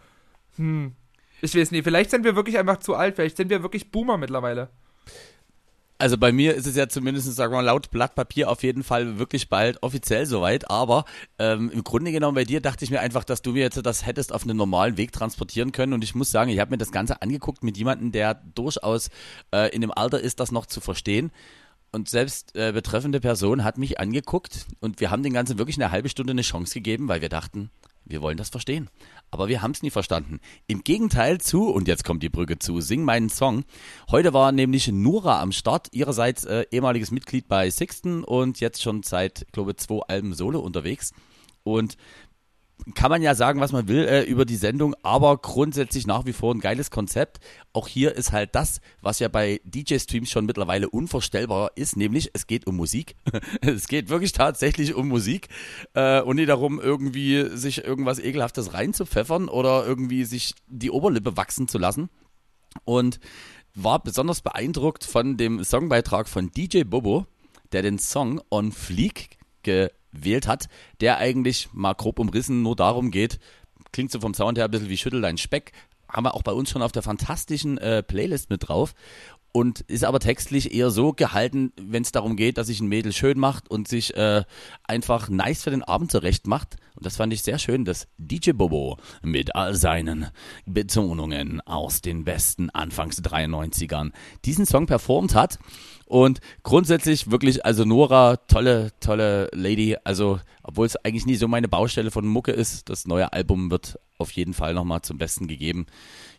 hm. 0.56 0.92
Ich 1.40 1.54
weiß 1.54 1.72
nicht, 1.72 1.84
vielleicht 1.84 2.10
sind 2.10 2.24
wir 2.24 2.37
wirklich 2.37 2.56
einfach 2.56 2.78
zu 2.78 2.94
alt, 2.94 3.16
vielleicht 3.16 3.37
sind 3.37 3.50
wir 3.50 3.62
wirklich 3.62 3.90
Boomer 3.90 4.16
mittlerweile. 4.16 4.70
Also 5.98 6.16
bei 6.16 6.32
mir 6.32 6.54
ist 6.54 6.66
es 6.66 6.74
ja 6.74 6.88
zumindest, 6.88 7.30
sagen 7.34 7.52
wir 7.52 7.56
mal, 7.56 7.64
laut 7.66 7.90
Blatt 7.90 8.14
Papier 8.14 8.50
auf 8.50 8.62
jeden 8.62 8.82
Fall 8.82 9.18
wirklich 9.18 9.50
bald 9.50 9.82
offiziell 9.82 10.24
soweit. 10.24 10.70
Aber 10.70 11.04
ähm, 11.38 11.70
im 11.70 11.84
Grunde 11.84 12.12
genommen 12.12 12.34
bei 12.34 12.44
dir 12.44 12.62
dachte 12.62 12.84
ich 12.84 12.90
mir 12.90 13.00
einfach, 13.00 13.24
dass 13.24 13.42
du 13.42 13.52
mir 13.52 13.60
jetzt 13.60 13.84
das 13.84 14.06
hättest 14.06 14.32
auf 14.32 14.44
einen 14.44 14.56
normalen 14.56 14.96
Weg 14.96 15.12
transportieren 15.12 15.70
können. 15.70 15.92
Und 15.92 16.02
ich 16.02 16.14
muss 16.14 16.30
sagen, 16.30 16.50
ich 16.50 16.58
habe 16.58 16.70
mir 16.70 16.78
das 16.78 16.92
Ganze 16.92 17.20
angeguckt 17.20 17.62
mit 17.62 17.76
jemandem, 17.76 18.10
der 18.10 18.34
durchaus 18.54 19.10
äh, 19.52 19.68
in 19.74 19.82
dem 19.82 19.92
Alter 19.92 20.20
ist, 20.20 20.40
das 20.40 20.50
noch 20.50 20.66
zu 20.66 20.80
verstehen. 20.80 21.30
Und 21.94 22.09
selbst 22.09 22.57
äh, 22.57 22.72
betreffende 22.72 23.20
Person 23.20 23.62
hat 23.62 23.78
mich 23.78 24.00
angeguckt 24.00 24.66
und 24.80 24.98
wir 24.98 25.12
haben 25.12 25.22
den 25.22 25.33
Ganzen 25.33 25.59
wirklich 25.59 25.76
eine 25.76 25.92
halbe 25.92 26.09
Stunde 26.09 26.33
eine 26.33 26.42
Chance 26.42 26.74
gegeben, 26.74 27.07
weil 27.07 27.20
wir 27.20 27.28
dachten, 27.28 27.70
wir 28.04 28.20
wollen 28.20 28.37
das 28.37 28.48
verstehen. 28.48 28.90
Aber 29.30 29.46
wir 29.46 29.62
haben 29.62 29.70
es 29.70 29.83
nie 29.83 29.90
verstanden. 29.90 30.40
Im 30.66 30.83
Gegenteil 30.83 31.40
zu, 31.40 31.68
und 31.68 31.87
jetzt 31.87 32.02
kommt 32.02 32.24
die 32.24 32.30
Brücke 32.30 32.59
zu, 32.59 32.80
Sing 32.80 33.04
meinen 33.04 33.28
Song. 33.28 33.62
Heute 34.11 34.33
war 34.33 34.50
nämlich 34.50 34.88
Nura 34.88 35.40
am 35.40 35.52
Start, 35.52 35.87
ihrerseits 35.92 36.44
äh, 36.44 36.66
ehemaliges 36.72 37.12
Mitglied 37.12 37.46
bei 37.46 37.70
Sixten 37.70 38.24
und 38.24 38.59
jetzt 38.59 38.83
schon 38.83 39.04
seit, 39.04 39.42
ich 39.42 39.52
glaube, 39.52 39.76
zwei 39.76 40.00
Alben 40.09 40.35
Solo 40.35 40.59
unterwegs. 40.59 41.12
Und 41.62 41.96
kann 42.94 43.10
man 43.10 43.22
ja 43.22 43.34
sagen, 43.34 43.60
was 43.60 43.72
man 43.72 43.88
will 43.88 44.04
äh, 44.04 44.24
über 44.24 44.44
die 44.44 44.56
Sendung, 44.56 44.94
aber 45.02 45.38
grundsätzlich 45.38 46.06
nach 46.06 46.26
wie 46.26 46.32
vor 46.32 46.54
ein 46.54 46.60
geiles 46.60 46.90
Konzept. 46.90 47.40
Auch 47.72 47.88
hier 47.88 48.14
ist 48.14 48.32
halt 48.32 48.54
das, 48.54 48.80
was 49.00 49.20
ja 49.20 49.28
bei 49.28 49.60
DJ-Streams 49.64 50.30
schon 50.30 50.44
mittlerweile 50.44 50.90
unvorstellbar 50.90 51.72
ist, 51.76 51.96
nämlich 51.96 52.30
es 52.34 52.46
geht 52.46 52.66
um 52.66 52.76
Musik. 52.76 53.16
es 53.62 53.88
geht 53.88 54.10
wirklich 54.10 54.32
tatsächlich 54.32 54.94
um 54.94 55.08
Musik 55.08 55.48
äh, 55.94 56.20
und 56.20 56.37
nicht 56.37 56.48
darum, 56.48 56.78
irgendwie 56.80 57.56
sich 57.56 57.84
irgendwas 57.84 58.18
Ekelhaftes 58.18 58.74
reinzupfeffern 58.74 59.48
oder 59.48 59.87
irgendwie 59.87 60.24
sich 60.24 60.54
die 60.66 60.90
Oberlippe 60.90 61.37
wachsen 61.37 61.68
zu 61.68 61.78
lassen. 61.78 62.10
Und 62.84 63.18
war 63.74 64.02
besonders 64.02 64.40
beeindruckt 64.40 65.04
von 65.04 65.37
dem 65.37 65.64
Songbeitrag 65.64 66.28
von 66.28 66.50
DJ 66.50 66.82
Bobo, 66.82 67.26
der 67.72 67.82
den 67.82 67.98
Song 67.98 68.40
On 68.50 68.72
Fleek 68.72 69.38
gewählt 70.14 70.46
hat, 70.46 70.68
der 71.00 71.18
eigentlich 71.18 71.68
mal 71.72 71.94
grob 71.94 72.18
umrissen 72.18 72.62
nur 72.62 72.77
darum 72.77 73.11
geht, 73.11 73.38
klingt 73.92 74.11
so 74.11 74.20
vom 74.20 74.35
Sound 74.35 74.59
her 74.59 74.64
ein 74.64 74.70
bisschen 74.70 74.88
wie 74.88 74.96
Schüttel 74.96 75.20
dein 75.20 75.38
Speck, 75.38 75.72
haben 76.09 76.24
wir 76.24 76.35
auch 76.35 76.42
bei 76.42 76.53
uns 76.53 76.70
schon 76.70 76.83
auf 76.83 76.92
der 76.92 77.03
fantastischen 77.03 77.79
äh, 77.79 78.03
Playlist 78.03 78.50
mit 78.50 78.68
drauf 78.68 78.94
und 79.57 79.83
ist 79.83 80.03
aber 80.03 80.18
textlich 80.18 80.74
eher 80.74 80.90
so 80.90 81.12
gehalten, 81.12 81.72
wenn 81.81 82.03
es 82.03 82.11
darum 82.11 82.35
geht, 82.35 82.59
dass 82.59 82.66
sich 82.66 82.81
ein 82.81 82.88
Mädel 82.88 83.12
schön 83.12 83.38
macht 83.38 83.70
und 83.70 83.87
sich 83.87 84.16
äh, 84.16 84.42
einfach 84.83 85.29
nice 85.29 85.62
für 85.62 85.70
den 85.70 85.85
Abend 85.85 86.11
zurecht 86.11 86.48
macht. 86.48 86.74
Und 86.96 87.07
das 87.07 87.16
fand 87.16 87.33
ich 87.33 87.42
sehr 87.42 87.61
schön, 87.61 87.85
dass 87.85 88.09
DJ 88.18 88.50
Bobo 88.50 88.98
mit 89.22 89.55
all 89.55 89.77
seinen 89.77 90.27
Betonungen 90.66 91.61
aus 91.61 92.00
den 92.00 92.24
besten 92.24 92.68
Anfangs 92.70 93.22
93ern 93.22 94.11
diesen 94.44 94.66
Song 94.66 94.87
performt 94.87 95.37
hat. 95.37 95.61
Und 96.07 96.40
grundsätzlich 96.62 97.31
wirklich, 97.31 97.64
also 97.64 97.85
Nora, 97.85 98.37
tolle, 98.37 98.93
tolle 99.01 99.49
Lady. 99.53 99.97
Also, 100.05 100.40
obwohl 100.62 100.87
es 100.87 100.97
eigentlich 100.97 101.27
nie 101.27 101.37
so 101.37 101.49
meine 101.49 101.69
Baustelle 101.69 102.11
von 102.11 102.27
Mucke 102.27 102.53
ist, 102.53 102.88
das 102.88 103.07
neue 103.07 103.33
Album 103.33 103.71
wird 103.71 103.99
auf 104.19 104.31
jeden 104.33 104.55
Fall 104.55 104.75
nochmal 104.75 105.03
zum 105.03 105.19
Besten 105.19 105.49
gegeben. 105.49 105.87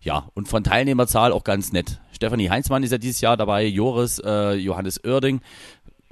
Ja, 0.02 0.30
und 0.34 0.48
von 0.48 0.64
Teilnehmerzahl 0.64 1.32
auch 1.32 1.44
ganz 1.44 1.72
nett. 1.72 2.00
Stefanie 2.12 2.50
Heinzmann 2.50 2.84
ist 2.84 2.92
ja 2.92 2.98
dieses 2.98 3.22
Jahr 3.22 3.38
dabei, 3.38 3.66
Joris, 3.66 4.20
äh, 4.20 4.54
Johannes 4.54 5.04
Oerding, 5.04 5.42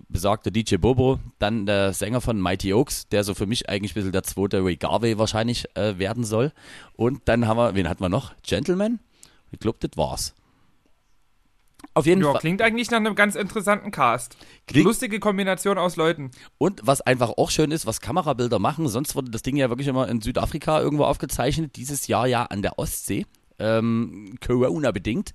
besagter 0.09 0.51
DJ 0.51 0.75
Bobo, 0.75 1.19
dann 1.39 1.65
der 1.65 1.93
Sänger 1.93 2.21
von 2.21 2.41
Mighty 2.41 2.73
Oaks, 2.73 3.07
der 3.09 3.23
so 3.23 3.33
für 3.33 3.45
mich 3.45 3.69
eigentlich 3.69 3.91
ein 3.91 3.95
bisschen 3.95 4.11
der 4.11 4.23
zweite 4.23 4.63
Ray 4.63 4.75
Garvey 4.75 5.17
wahrscheinlich 5.17 5.65
äh, 5.75 5.97
werden 5.97 6.23
soll. 6.23 6.51
Und 6.95 7.21
dann 7.25 7.47
haben 7.47 7.57
wir, 7.57 7.75
wen 7.75 7.87
hatten 7.87 8.03
wir 8.03 8.09
noch? 8.09 8.33
Gentleman? 8.43 8.99
Ich 9.51 9.59
glaube, 9.59 9.77
das 9.79 9.97
war's. 9.97 10.33
Auf 11.95 12.05
jeden 12.07 12.21
Ja, 12.21 12.31
Fall. 12.31 12.41
klingt 12.41 12.61
eigentlich 12.61 12.89
nach 12.89 12.97
einem 12.97 13.13
ganz 13.15 13.35
interessanten 13.35 13.91
Cast. 13.91 14.35
Klingt- 14.67 14.85
Lustige 14.85 15.19
Kombination 15.19 15.77
aus 15.77 15.95
Leuten. 15.95 16.31
Und 16.57 16.81
was 16.83 17.01
einfach 17.01 17.29
auch 17.37 17.51
schön 17.51 17.71
ist, 17.71 17.85
was 17.85 18.01
Kamerabilder 18.01 18.57
machen, 18.59 18.87
sonst 18.87 19.15
wurde 19.15 19.29
das 19.29 19.43
Ding 19.43 19.55
ja 19.57 19.69
wirklich 19.69 19.87
immer 19.87 20.07
in 20.09 20.19
Südafrika 20.21 20.81
irgendwo 20.81 21.03
aufgezeichnet, 21.05 21.75
dieses 21.75 22.07
Jahr 22.07 22.25
ja 22.27 22.43
an 22.45 22.61
der 22.63 22.79
Ostsee, 22.79 23.25
ähm, 23.59 24.35
Corona 24.45 24.91
bedingt. 24.91 25.33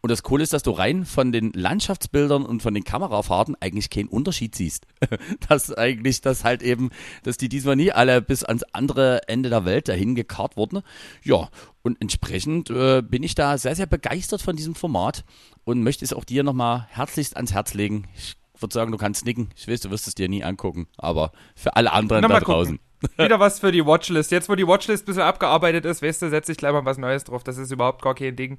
Und 0.00 0.10
das 0.10 0.22
Coole 0.22 0.44
ist, 0.44 0.52
dass 0.52 0.62
du 0.62 0.70
rein 0.70 1.04
von 1.04 1.32
den 1.32 1.52
Landschaftsbildern 1.52 2.46
und 2.46 2.62
von 2.62 2.72
den 2.72 2.84
Kamerafahrten 2.84 3.56
eigentlich 3.60 3.90
keinen 3.90 4.08
Unterschied 4.08 4.54
siehst. 4.54 4.86
dass 5.48 5.72
eigentlich 5.72 6.20
das 6.20 6.44
halt 6.44 6.62
eben, 6.62 6.90
dass 7.24 7.36
die 7.36 7.48
diesmal 7.48 7.74
nie 7.74 7.90
alle 7.90 8.22
bis 8.22 8.44
ans 8.44 8.62
andere 8.72 9.28
Ende 9.28 9.50
der 9.50 9.64
Welt 9.64 9.88
dahin 9.88 10.14
gekarrt 10.14 10.56
wurden. 10.56 10.82
Ja, 11.24 11.48
und 11.82 12.00
entsprechend 12.00 12.70
äh, 12.70 13.02
bin 13.02 13.24
ich 13.24 13.34
da 13.34 13.58
sehr, 13.58 13.74
sehr 13.74 13.86
begeistert 13.86 14.40
von 14.40 14.54
diesem 14.54 14.76
Format 14.76 15.24
und 15.64 15.82
möchte 15.82 16.04
es 16.04 16.12
auch 16.12 16.24
dir 16.24 16.44
nochmal 16.44 16.86
herzlichst 16.90 17.36
ans 17.36 17.52
Herz 17.52 17.74
legen. 17.74 18.06
Ich 18.14 18.36
würde 18.60 18.74
sagen, 18.74 18.92
du 18.92 18.98
kannst 18.98 19.24
nicken. 19.24 19.50
Ich 19.56 19.66
weiß, 19.66 19.80
du 19.80 19.90
wirst 19.90 20.06
es 20.06 20.14
dir 20.14 20.28
nie 20.28 20.44
angucken, 20.44 20.86
aber 20.96 21.32
für 21.56 21.74
alle 21.76 21.92
anderen 21.92 22.22
Na, 22.22 22.28
da 22.28 22.40
draußen. 22.40 22.76
gucken. 22.76 22.87
Wieder 23.16 23.38
was 23.38 23.60
für 23.60 23.70
die 23.70 23.84
Watchlist. 23.84 24.30
Jetzt, 24.30 24.48
wo 24.48 24.54
die 24.54 24.66
Watchlist 24.66 25.04
ein 25.04 25.06
bisschen 25.06 25.22
abgearbeitet 25.22 25.84
ist, 25.84 26.02
weißt 26.02 26.22
du, 26.22 26.30
setze 26.30 26.52
ich 26.52 26.58
gleich 26.58 26.72
mal 26.72 26.84
was 26.84 26.98
Neues 26.98 27.24
drauf. 27.24 27.44
Das 27.44 27.56
ist 27.56 27.70
überhaupt 27.70 28.02
gar 28.02 28.14
kein 28.14 28.34
Ding. 28.34 28.58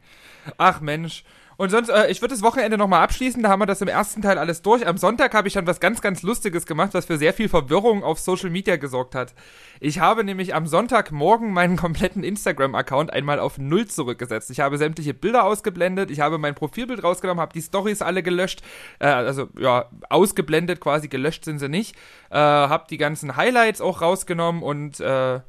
Ach 0.57 0.79
Mensch. 0.81 1.23
Und 1.59 1.71
sonst, 1.71 1.89
äh, 1.89 2.09
ich 2.09 2.21
würde 2.21 2.33
das 2.33 2.41
Wochenende 2.41 2.77
nochmal 2.77 3.03
abschließen. 3.03 3.43
Da 3.43 3.49
haben 3.49 3.59
wir 3.59 3.65
das 3.65 3.81
im 3.81 3.89
ersten 3.89 4.21
Teil 4.21 4.37
alles 4.37 4.61
durch. 4.61 4.87
Am 4.87 4.95
Sonntag 4.95 5.33
habe 5.33 5.49
ich 5.49 5.55
dann 5.55 5.67
was 5.67 5.81
ganz, 5.81 5.99
ganz 5.99 6.23
Lustiges 6.23 6.65
gemacht, 6.65 6.93
was 6.93 7.07
für 7.07 7.17
sehr 7.17 7.33
viel 7.33 7.49
Verwirrung 7.49 8.01
auf 8.01 8.17
Social 8.17 8.49
Media 8.49 8.77
gesorgt 8.77 9.13
hat. 9.13 9.33
Ich 9.81 9.99
habe 9.99 10.23
nämlich 10.23 10.55
am 10.55 10.67
Sonntagmorgen 10.67 11.51
meinen 11.51 11.75
kompletten 11.75 12.23
Instagram-Account 12.23 13.11
einmal 13.11 13.41
auf 13.41 13.57
Null 13.57 13.87
zurückgesetzt. 13.87 14.49
Ich 14.51 14.61
habe 14.61 14.77
sämtliche 14.77 15.13
Bilder 15.13 15.43
ausgeblendet. 15.43 16.11
Ich 16.11 16.21
habe 16.21 16.37
mein 16.37 16.55
Profilbild 16.55 17.03
rausgenommen, 17.03 17.41
habe 17.41 17.51
die 17.51 17.61
Stories 17.61 18.01
alle 18.01 18.23
gelöscht. 18.23 18.61
Äh, 18.99 19.07
also, 19.07 19.49
ja, 19.59 19.89
ausgeblendet 20.09 20.79
quasi, 20.79 21.09
gelöscht 21.09 21.43
sind 21.43 21.59
sie 21.59 21.67
nicht. 21.67 21.93
Äh, 22.29 22.37
habe 22.37 22.85
die 22.89 22.97
ganzen 22.97 23.35
Highlights 23.35 23.81
auch 23.81 24.01
rausgenommen 24.01 24.63
und 24.63 25.01
äh, 25.01 25.41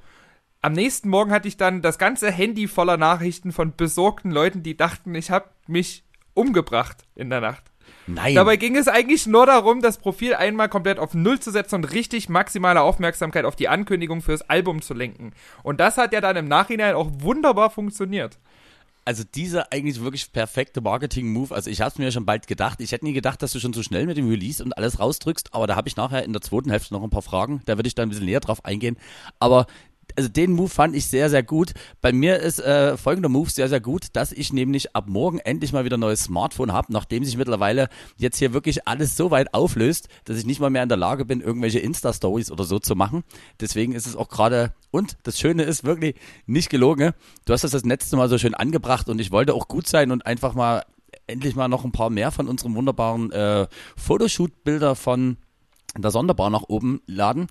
am 0.62 0.72
nächsten 0.72 1.08
Morgen 1.08 1.30
hatte 1.30 1.48
ich 1.48 1.56
dann 1.56 1.82
das 1.82 1.98
ganze 1.98 2.30
Handy 2.30 2.68
voller 2.68 2.96
Nachrichten 2.96 3.52
von 3.52 3.74
besorgten 3.74 4.30
Leuten, 4.30 4.62
die 4.62 4.76
dachten, 4.76 5.14
ich 5.14 5.30
habe 5.30 5.50
mich 5.66 6.04
umgebracht 6.34 6.98
in 7.14 7.30
der 7.30 7.40
Nacht. 7.40 7.64
Nein. 8.06 8.34
Dabei 8.34 8.56
ging 8.56 8.76
es 8.76 8.88
eigentlich 8.88 9.26
nur 9.26 9.46
darum, 9.46 9.82
das 9.82 9.98
Profil 9.98 10.34
einmal 10.34 10.68
komplett 10.68 10.98
auf 10.98 11.14
Null 11.14 11.40
zu 11.40 11.50
setzen 11.50 11.76
und 11.76 11.84
richtig 11.92 12.28
maximale 12.28 12.82
Aufmerksamkeit 12.82 13.44
auf 13.44 13.56
die 13.56 13.68
Ankündigung 13.68 14.20
fürs 14.20 14.42
Album 14.42 14.82
zu 14.82 14.94
lenken. 14.94 15.32
Und 15.62 15.80
das 15.80 15.96
hat 15.96 16.12
ja 16.12 16.20
dann 16.20 16.36
im 16.36 16.48
Nachhinein 16.48 16.94
auch 16.94 17.08
wunderbar 17.18 17.70
funktioniert. 17.70 18.38
Also 19.04 19.24
dieser 19.24 19.72
eigentlich 19.72 20.00
wirklich 20.02 20.30
perfekte 20.32 20.80
Marketing-Move, 20.82 21.54
also 21.54 21.70
ich 21.70 21.80
habe 21.80 21.90
es 21.90 21.98
mir 21.98 22.12
schon 22.12 22.26
bald 22.26 22.46
gedacht. 22.46 22.80
Ich 22.80 22.92
hätte 22.92 23.06
nie 23.06 23.14
gedacht, 23.14 23.42
dass 23.42 23.52
du 23.52 23.58
schon 23.58 23.72
so 23.72 23.82
schnell 23.82 24.06
mit 24.06 24.16
dem 24.16 24.28
Release 24.28 24.62
und 24.62 24.76
alles 24.76 25.00
rausdrückst, 25.00 25.54
aber 25.54 25.66
da 25.66 25.74
habe 25.74 25.88
ich 25.88 25.96
nachher 25.96 26.22
in 26.22 26.32
der 26.32 26.42
zweiten 26.42 26.70
Hälfte 26.70 26.94
noch 26.94 27.02
ein 27.02 27.10
paar 27.10 27.22
Fragen. 27.22 27.62
Da 27.64 27.78
würde 27.78 27.86
ich 27.86 27.94
dann 27.94 28.06
ein 28.06 28.10
bisschen 28.10 28.26
näher 28.26 28.40
drauf 28.40 28.64
eingehen. 28.64 28.98
Aber 29.38 29.66
also 30.16 30.28
den 30.28 30.52
Move 30.52 30.68
fand 30.68 30.94
ich 30.94 31.06
sehr, 31.06 31.30
sehr 31.30 31.42
gut. 31.42 31.72
Bei 32.00 32.12
mir 32.12 32.38
ist 32.38 32.60
äh, 32.60 32.96
folgender 32.96 33.28
Move 33.28 33.50
sehr, 33.50 33.68
sehr 33.68 33.80
gut, 33.80 34.08
dass 34.12 34.32
ich 34.32 34.52
nämlich 34.52 34.94
ab 34.94 35.08
morgen 35.08 35.38
endlich 35.38 35.72
mal 35.72 35.84
wieder 35.84 35.96
ein 35.96 36.00
neues 36.00 36.24
Smartphone 36.24 36.72
habe, 36.72 36.92
nachdem 36.92 37.24
sich 37.24 37.36
mittlerweile 37.36 37.88
jetzt 38.16 38.38
hier 38.38 38.52
wirklich 38.52 38.86
alles 38.86 39.16
so 39.16 39.30
weit 39.30 39.54
auflöst, 39.54 40.08
dass 40.24 40.38
ich 40.38 40.46
nicht 40.46 40.60
mal 40.60 40.70
mehr 40.70 40.82
in 40.82 40.88
der 40.88 40.98
Lage 40.98 41.24
bin, 41.24 41.40
irgendwelche 41.40 41.78
Insta-Stories 41.78 42.50
oder 42.50 42.64
so 42.64 42.78
zu 42.78 42.94
machen. 42.94 43.24
Deswegen 43.60 43.92
ist 43.92 44.06
es 44.06 44.16
auch 44.16 44.28
gerade, 44.28 44.72
und 44.90 45.16
das 45.22 45.38
Schöne 45.38 45.62
ist 45.64 45.84
wirklich 45.84 46.14
nicht 46.46 46.70
gelogen, 46.70 47.12
du 47.44 47.52
hast 47.52 47.64
das 47.64 47.70
das 47.70 47.84
letzte 47.84 48.16
Mal 48.16 48.28
so 48.28 48.38
schön 48.38 48.54
angebracht 48.54 49.08
und 49.08 49.20
ich 49.20 49.30
wollte 49.30 49.54
auch 49.54 49.68
gut 49.68 49.86
sein 49.86 50.10
und 50.10 50.26
einfach 50.26 50.54
mal 50.54 50.84
endlich 51.26 51.54
mal 51.54 51.68
noch 51.68 51.84
ein 51.84 51.92
paar 51.92 52.10
mehr 52.10 52.30
von 52.30 52.48
unseren 52.48 52.74
wunderbaren 52.74 53.30
äh, 53.32 53.66
Fotoshoot-Bilder 53.96 54.94
von 54.94 55.36
der 55.96 56.10
Sonderbar 56.10 56.50
nach 56.50 56.64
oben 56.68 57.00
laden. 57.06 57.48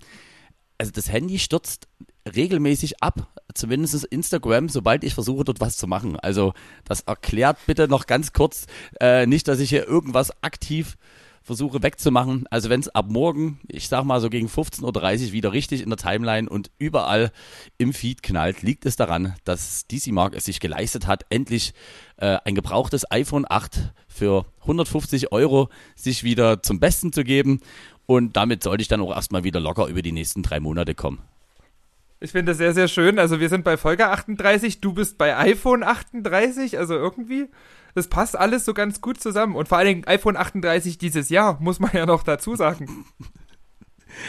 Also 0.80 0.92
das 0.92 1.12
Handy 1.12 1.38
stürzt 1.38 1.88
regelmäßig 2.34 3.02
ab, 3.02 3.28
zumindest 3.52 4.02
Instagram, 4.06 4.70
sobald 4.70 5.04
ich 5.04 5.12
versuche, 5.12 5.44
dort 5.44 5.60
was 5.60 5.76
zu 5.76 5.86
machen. 5.86 6.18
Also 6.18 6.54
das 6.86 7.02
erklärt 7.02 7.58
bitte 7.66 7.86
noch 7.86 8.06
ganz 8.06 8.32
kurz, 8.32 8.66
äh, 8.98 9.26
nicht, 9.26 9.46
dass 9.46 9.60
ich 9.60 9.68
hier 9.68 9.86
irgendwas 9.86 10.32
aktiv 10.42 10.96
versuche 11.42 11.82
wegzumachen. 11.82 12.46
Also 12.50 12.70
wenn 12.70 12.80
es 12.80 12.88
ab 12.88 13.10
morgen, 13.10 13.60
ich 13.68 13.88
sag 13.88 14.04
mal 14.04 14.22
so 14.22 14.30
gegen 14.30 14.46
15.30 14.48 15.26
Uhr 15.26 15.32
wieder 15.32 15.52
richtig 15.52 15.82
in 15.82 15.90
der 15.90 15.98
Timeline 15.98 16.48
und 16.48 16.70
überall 16.78 17.30
im 17.76 17.92
Feed 17.92 18.22
knallt, 18.22 18.62
liegt 18.62 18.86
es 18.86 18.96
daran, 18.96 19.34
dass 19.44 19.86
DC 19.86 20.12
Mark 20.12 20.34
es 20.34 20.46
sich 20.46 20.60
geleistet 20.60 21.06
hat, 21.06 21.26
endlich 21.28 21.74
äh, 22.16 22.38
ein 22.44 22.54
gebrauchtes 22.54 23.10
iPhone 23.10 23.44
8 23.46 23.92
für 24.08 24.46
150 24.62 25.30
Euro 25.30 25.68
sich 25.94 26.24
wieder 26.24 26.62
zum 26.62 26.80
Besten 26.80 27.12
zu 27.12 27.22
geben. 27.22 27.60
Und 28.10 28.36
damit 28.36 28.64
sollte 28.64 28.82
ich 28.82 28.88
dann 28.88 29.00
auch 29.02 29.14
erstmal 29.14 29.44
wieder 29.44 29.60
locker 29.60 29.86
über 29.86 30.02
die 30.02 30.10
nächsten 30.10 30.42
drei 30.42 30.58
Monate 30.58 30.96
kommen. 30.96 31.20
Ich 32.18 32.32
finde 32.32 32.50
das 32.50 32.58
sehr, 32.58 32.74
sehr 32.74 32.88
schön. 32.88 33.20
Also 33.20 33.38
wir 33.38 33.48
sind 33.48 33.62
bei 33.62 33.76
Folge 33.76 34.08
38, 34.08 34.80
du 34.80 34.94
bist 34.94 35.16
bei 35.16 35.36
iPhone 35.36 35.84
38, 35.84 36.76
also 36.76 36.94
irgendwie, 36.94 37.46
das 37.94 38.08
passt 38.08 38.36
alles 38.36 38.64
so 38.64 38.74
ganz 38.74 39.00
gut 39.00 39.20
zusammen. 39.20 39.54
Und 39.54 39.68
vor 39.68 39.78
allen 39.78 39.86
Dingen 39.86 40.08
iPhone 40.08 40.36
38 40.36 40.98
dieses 40.98 41.28
Jahr, 41.28 41.58
muss 41.60 41.78
man 41.78 41.92
ja 41.94 42.04
noch 42.04 42.24
dazu 42.24 42.56
sagen. 42.56 43.04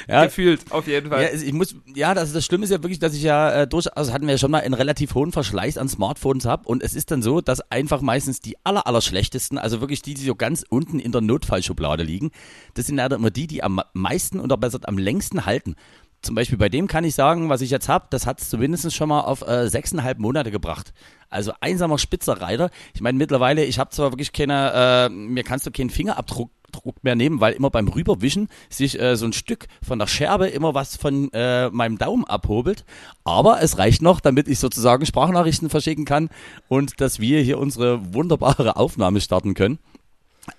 Ja, 0.08 0.26
Gefühlt, 0.26 0.72
auf 0.72 0.88
jeden 0.88 1.10
Fall. 1.10 1.24
Ja, 1.24 1.30
ich 1.32 1.54
muss, 1.54 1.76
ja, 1.94 2.14
das, 2.14 2.34
das 2.34 2.46
Schlimme 2.46 2.64
ist 2.64 2.72
ja 2.72 2.82
wirklich, 2.82 3.00
dass 3.00 3.14
ich 3.14 3.24
ja 3.24 3.52
äh, 3.52 3.68
durch, 3.68 3.96
also 3.96 4.14
hatten 4.14 4.26
wir 4.26 4.34
ja 4.34 4.38
schon 4.38 4.52
mal 4.52 4.62
einen 4.62 4.74
relativ 4.74 5.16
hohen 5.16 5.32
Verschleiß 5.32 5.78
an 5.78 5.90
Smartphones 5.90 6.46
habe 6.46 6.68
und 6.68 6.84
es 6.84 6.94
ist 6.94 7.12
dann 7.12 7.22
so, 7.22 7.42
dass 7.42 7.62
einfach 7.72 8.02
meistens 8.02 8.42
die 8.42 8.56
aller, 8.64 8.88
aller 8.88 9.02
schlechtesten, 9.02 9.58
also 9.58 9.82
wirklich 9.82 10.02
die, 10.02 10.14
die 10.14 10.26
so 10.26 10.36
ganz 10.36 10.64
unten 10.70 11.00
in 11.00 11.12
der 11.12 11.22
Notfallschublade 11.22 12.04
liegen, 12.04 12.32
das 12.74 12.88
sind 12.88 12.98
leider 12.98 13.16
immer 13.16 13.32
die, 13.32 13.48
die 13.48 13.64
am 13.64 13.82
meisten 13.94 14.40
oder 14.40 14.58
besser 14.58 14.80
am 14.84 14.98
längsten 14.98 15.46
halten. 15.46 15.76
Zum 16.22 16.36
Beispiel 16.36 16.58
bei 16.58 16.70
dem 16.70 16.88
kann 16.88 17.04
ich 17.04 17.16
sagen, 17.16 17.50
was 17.50 17.62
ich 17.62 17.72
jetzt 17.72 17.90
habe, 17.90 18.06
das 18.12 18.28
hat 18.28 18.40
es 18.40 18.50
zumindest 18.50 18.94
schon 18.94 19.10
mal 19.10 19.22
auf 19.22 19.42
äh, 19.42 19.68
sechseinhalb 19.68 20.20
Monate 20.20 20.52
gebracht. 20.52 20.94
Also 21.30 21.52
einsamer 21.62 21.98
Spitzer-Reiter. 21.98 22.70
Ich 22.94 23.02
meine, 23.02 23.18
mittlerweile, 23.18 23.66
ich 23.66 23.80
habe 23.80 23.90
zwar 23.90 24.12
wirklich 24.12 24.32
keine, 24.32 24.72
äh, 24.74 25.10
mir 25.10 25.44
kannst 25.44 25.66
du 25.66 25.72
keinen 25.72 25.90
Fingerabdruck 25.90 26.52
Druck 26.72 27.04
mehr 27.04 27.16
nehmen, 27.16 27.40
weil 27.40 27.54
immer 27.54 27.70
beim 27.70 27.88
Rüberwischen 27.88 28.48
sich 28.70 29.00
äh, 29.00 29.16
so 29.16 29.26
ein 29.26 29.34
Stück 29.34 29.68
von 29.86 30.00
der 30.00 30.08
Scherbe 30.08 30.48
immer 30.48 30.74
was 30.74 30.96
von 30.98 31.32
äh, 31.34 31.70
meinem 31.70 31.98
Daumen 31.98 32.26
abhobelt. 32.26 32.86
Aber 33.24 33.62
es 33.62 33.78
reicht 33.78 34.02
noch, 34.02 34.20
damit 34.20 34.48
ich 34.48 34.60
sozusagen 34.60 35.06
Sprachnachrichten 35.06 35.70
verschicken 35.70 36.06
kann 36.06 36.30
und 36.68 37.00
dass 37.02 37.20
wir 37.20 37.42
hier 37.42 37.60
unsere 37.60 38.14
wunderbare 38.14 38.76
Aufnahme 38.76 39.22
starten 39.22 39.54
können. 39.54 39.80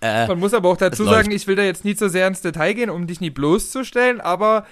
Äh, 0.01 0.29
Man 0.29 0.39
muss 0.39 0.55
aber 0.55 0.69
auch 0.69 0.77
dazu 0.77 1.05
sagen, 1.05 1.31
läuft. 1.31 1.43
ich 1.43 1.47
will 1.49 1.57
da 1.57 1.63
jetzt 1.63 1.85
nicht 1.85 1.99
so 1.99 2.09
sehr 2.09 2.29
ins 2.29 2.41
Detail 2.41 2.75
gehen, 2.75 2.91
um 2.91 3.07
dich 3.07 3.21
nie 3.21 3.31
bloßzustellen, 3.31 4.21
aber 4.21 4.65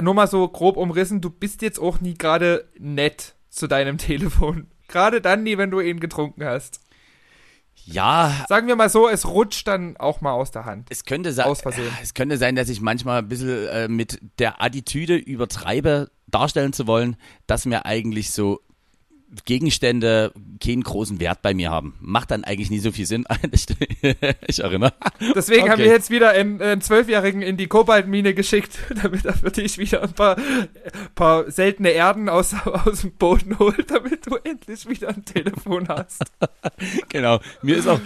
nur 0.00 0.14
mal 0.14 0.26
so 0.26 0.46
grob 0.48 0.76
umrissen, 0.76 1.20
du 1.20 1.30
bist 1.30 1.62
jetzt 1.62 1.78
auch 1.78 2.00
nie 2.00 2.14
gerade 2.14 2.64
nett 2.78 3.34
zu 3.50 3.66
deinem 3.68 3.98
Telefon. 3.98 4.66
Gerade 4.88 5.20
dann 5.20 5.42
nie, 5.44 5.58
wenn 5.58 5.70
du 5.70 5.80
ihn 5.80 6.00
getrunken 6.00 6.44
hast. 6.44 6.80
Ja, 7.92 8.44
Sagen 8.48 8.66
wir 8.68 8.76
mal 8.76 8.88
so, 8.90 9.08
es 9.08 9.26
rutscht 9.26 9.66
dann 9.66 9.96
auch 9.96 10.20
mal 10.20 10.32
aus 10.32 10.50
der 10.50 10.64
Hand. 10.64 10.88
es 10.90 11.04
könnte 11.04 11.32
sein, 11.32 11.46
Aus 11.46 11.60
Versehen. 11.62 11.90
es 12.02 12.14
könnte 12.14 12.36
sein, 12.36 12.54
dass 12.54 12.68
ich 12.68 12.80
manchmal 12.80 13.18
ein 13.20 13.28
bisschen 13.28 13.66
äh, 13.68 13.88
mit 13.88 14.20
der 14.38 14.62
Attitüde 14.62 15.16
übertreibe, 15.16 16.10
darstellen 16.26 16.72
zu 16.72 16.86
wollen, 16.86 17.16
dass 17.46 17.64
mir 17.66 17.86
eigentlich 17.86 18.30
so 18.30 18.60
Gegenstände 19.44 20.32
keinen 20.62 20.82
großen 20.82 21.20
Wert 21.20 21.42
bei 21.42 21.52
mir 21.52 21.70
haben. 21.70 21.94
Macht 22.00 22.30
dann 22.30 22.44
eigentlich 22.44 22.70
nie 22.70 22.78
so 22.78 22.92
viel 22.92 23.04
Sinn. 23.04 23.26
ich 24.46 24.60
erinnere. 24.60 24.94
Deswegen 25.34 25.62
okay. 25.62 25.70
haben 25.70 25.78
wir 25.78 25.86
jetzt 25.86 26.10
wieder 26.10 26.30
einen, 26.30 26.80
Zwölfjährigen 26.80 27.42
in 27.42 27.56
die 27.56 27.66
Kobaltmine 27.66 28.32
geschickt, 28.32 28.78
damit 29.02 29.26
er 29.26 29.34
für 29.34 29.50
dich 29.50 29.76
wieder 29.76 30.02
ein 30.02 30.12
paar, 30.14 30.36
paar 31.14 31.50
seltene 31.50 31.90
Erden 31.90 32.28
aus, 32.28 32.54
aus 32.64 33.02
dem 33.02 33.12
Boden 33.12 33.58
holt, 33.58 33.90
damit 33.90 34.26
du 34.26 34.36
endlich 34.36 34.88
wieder 34.88 35.08
ein 35.08 35.24
Telefon 35.24 35.88
hast. 35.88 36.22
genau. 37.10 37.40
Mir 37.62 37.76
ist 37.76 37.86
auch, 37.86 38.00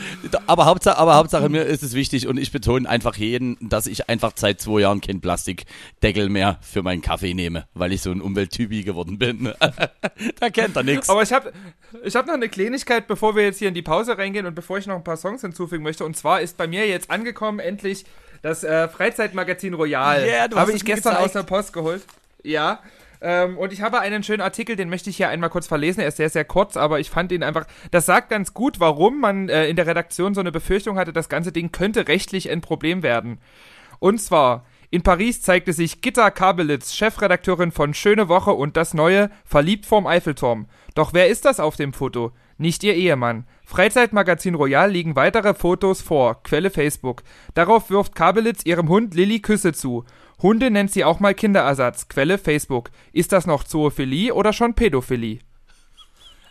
aber 0.46 0.66
Hauptsache, 0.66 0.98
aber 0.98 1.14
Hauptsache 1.14 1.48
mir 1.48 1.64
ist 1.64 1.82
es 1.82 1.94
wichtig 1.94 2.26
und 2.26 2.36
ich 2.36 2.50
betone 2.50 2.88
einfach 2.88 3.16
jeden, 3.16 3.56
dass 3.60 3.86
ich 3.86 4.08
einfach 4.08 4.32
seit 4.34 4.60
zwei 4.60 4.80
Jahren 4.80 5.00
kein 5.00 5.20
Plastikdeckel 5.20 6.28
mehr 6.28 6.58
für 6.62 6.82
meinen 6.82 7.02
Kaffee 7.02 7.34
nehme, 7.34 7.66
weil 7.74 7.92
ich 7.92 8.02
so 8.02 8.10
ein 8.10 8.20
Umwelttypi 8.20 8.82
geworden 8.82 9.18
bin. 9.18 9.52
da 10.40 10.50
kennt 10.50 10.76
er 10.76 10.82
nichts. 10.82 11.11
Aber 11.12 11.22
ich 11.22 11.32
habe 11.32 11.52
ich 12.02 12.16
hab 12.16 12.26
noch 12.26 12.34
eine 12.34 12.48
Kleinigkeit, 12.48 13.06
bevor 13.06 13.36
wir 13.36 13.44
jetzt 13.44 13.58
hier 13.58 13.68
in 13.68 13.74
die 13.74 13.82
Pause 13.82 14.18
reingehen 14.18 14.46
und 14.46 14.54
bevor 14.54 14.78
ich 14.78 14.86
noch 14.86 14.96
ein 14.96 15.04
paar 15.04 15.16
Songs 15.16 15.42
hinzufügen 15.42 15.82
möchte. 15.82 16.04
Und 16.04 16.16
zwar 16.16 16.40
ist 16.40 16.56
bei 16.56 16.66
mir 16.66 16.86
jetzt 16.86 17.10
angekommen 17.10 17.58
endlich 17.58 18.04
das 18.42 18.64
äh, 18.64 18.88
Freizeitmagazin 18.88 19.74
Royal. 19.74 20.24
Yeah, 20.24 20.48
habe 20.56 20.72
ich 20.72 20.84
gestern 20.84 21.12
gezeigt. 21.12 21.26
aus 21.26 21.32
der 21.32 21.42
Post 21.44 21.72
geholt. 21.72 22.02
Ja. 22.42 22.80
Ähm, 23.20 23.56
und 23.56 23.72
ich 23.72 23.82
habe 23.82 24.00
einen 24.00 24.24
schönen 24.24 24.40
Artikel, 24.40 24.74
den 24.74 24.90
möchte 24.90 25.08
ich 25.08 25.16
hier 25.16 25.28
einmal 25.28 25.48
kurz 25.48 25.68
verlesen. 25.68 26.00
Er 26.00 26.08
ist 26.08 26.16
sehr, 26.16 26.28
sehr 26.28 26.44
kurz, 26.44 26.76
aber 26.76 26.98
ich 26.98 27.08
fand 27.08 27.30
ihn 27.30 27.44
einfach. 27.44 27.66
Das 27.92 28.04
sagt 28.04 28.30
ganz 28.30 28.52
gut, 28.52 28.80
warum 28.80 29.20
man 29.20 29.48
äh, 29.48 29.68
in 29.68 29.76
der 29.76 29.86
Redaktion 29.86 30.34
so 30.34 30.40
eine 30.40 30.50
Befürchtung 30.50 30.98
hatte, 30.98 31.12
das 31.12 31.28
ganze 31.28 31.52
Ding 31.52 31.70
könnte 31.70 32.08
rechtlich 32.08 32.50
ein 32.50 32.60
Problem 32.60 33.04
werden. 33.04 33.38
Und 34.00 34.20
zwar, 34.20 34.66
in 34.92 35.00
Paris 35.00 35.40
zeigte 35.40 35.72
sich 35.72 36.02
Gitta 36.02 36.30
Kabelitz, 36.30 36.92
Chefredakteurin 36.92 37.72
von 37.72 37.94
Schöne 37.94 38.28
Woche 38.28 38.52
und 38.52 38.76
das 38.76 38.92
neue 38.92 39.30
Verliebt 39.42 39.86
vorm 39.86 40.06
Eiffelturm. 40.06 40.66
Doch 40.94 41.14
wer 41.14 41.28
ist 41.28 41.46
das 41.46 41.60
auf 41.60 41.76
dem 41.76 41.94
Foto? 41.94 42.32
Nicht 42.58 42.84
ihr 42.84 42.94
Ehemann. 42.94 43.46
Freizeitmagazin 43.64 44.54
Royal 44.54 44.90
liegen 44.90 45.16
weitere 45.16 45.54
Fotos 45.54 46.02
vor. 46.02 46.42
Quelle 46.42 46.68
Facebook. 46.68 47.22
Darauf 47.54 47.88
wirft 47.88 48.14
Kabelitz 48.14 48.66
ihrem 48.66 48.90
Hund 48.90 49.14
Lilly 49.14 49.40
Küsse 49.40 49.72
zu. 49.72 50.04
Hunde 50.42 50.70
nennt 50.70 50.92
sie 50.92 51.04
auch 51.04 51.20
mal 51.20 51.32
Kinderersatz. 51.32 52.08
Quelle 52.08 52.36
Facebook. 52.36 52.90
Ist 53.14 53.32
das 53.32 53.46
noch 53.46 53.64
Zoophilie 53.64 54.34
oder 54.34 54.52
schon 54.52 54.74
Pädophilie? 54.74 55.38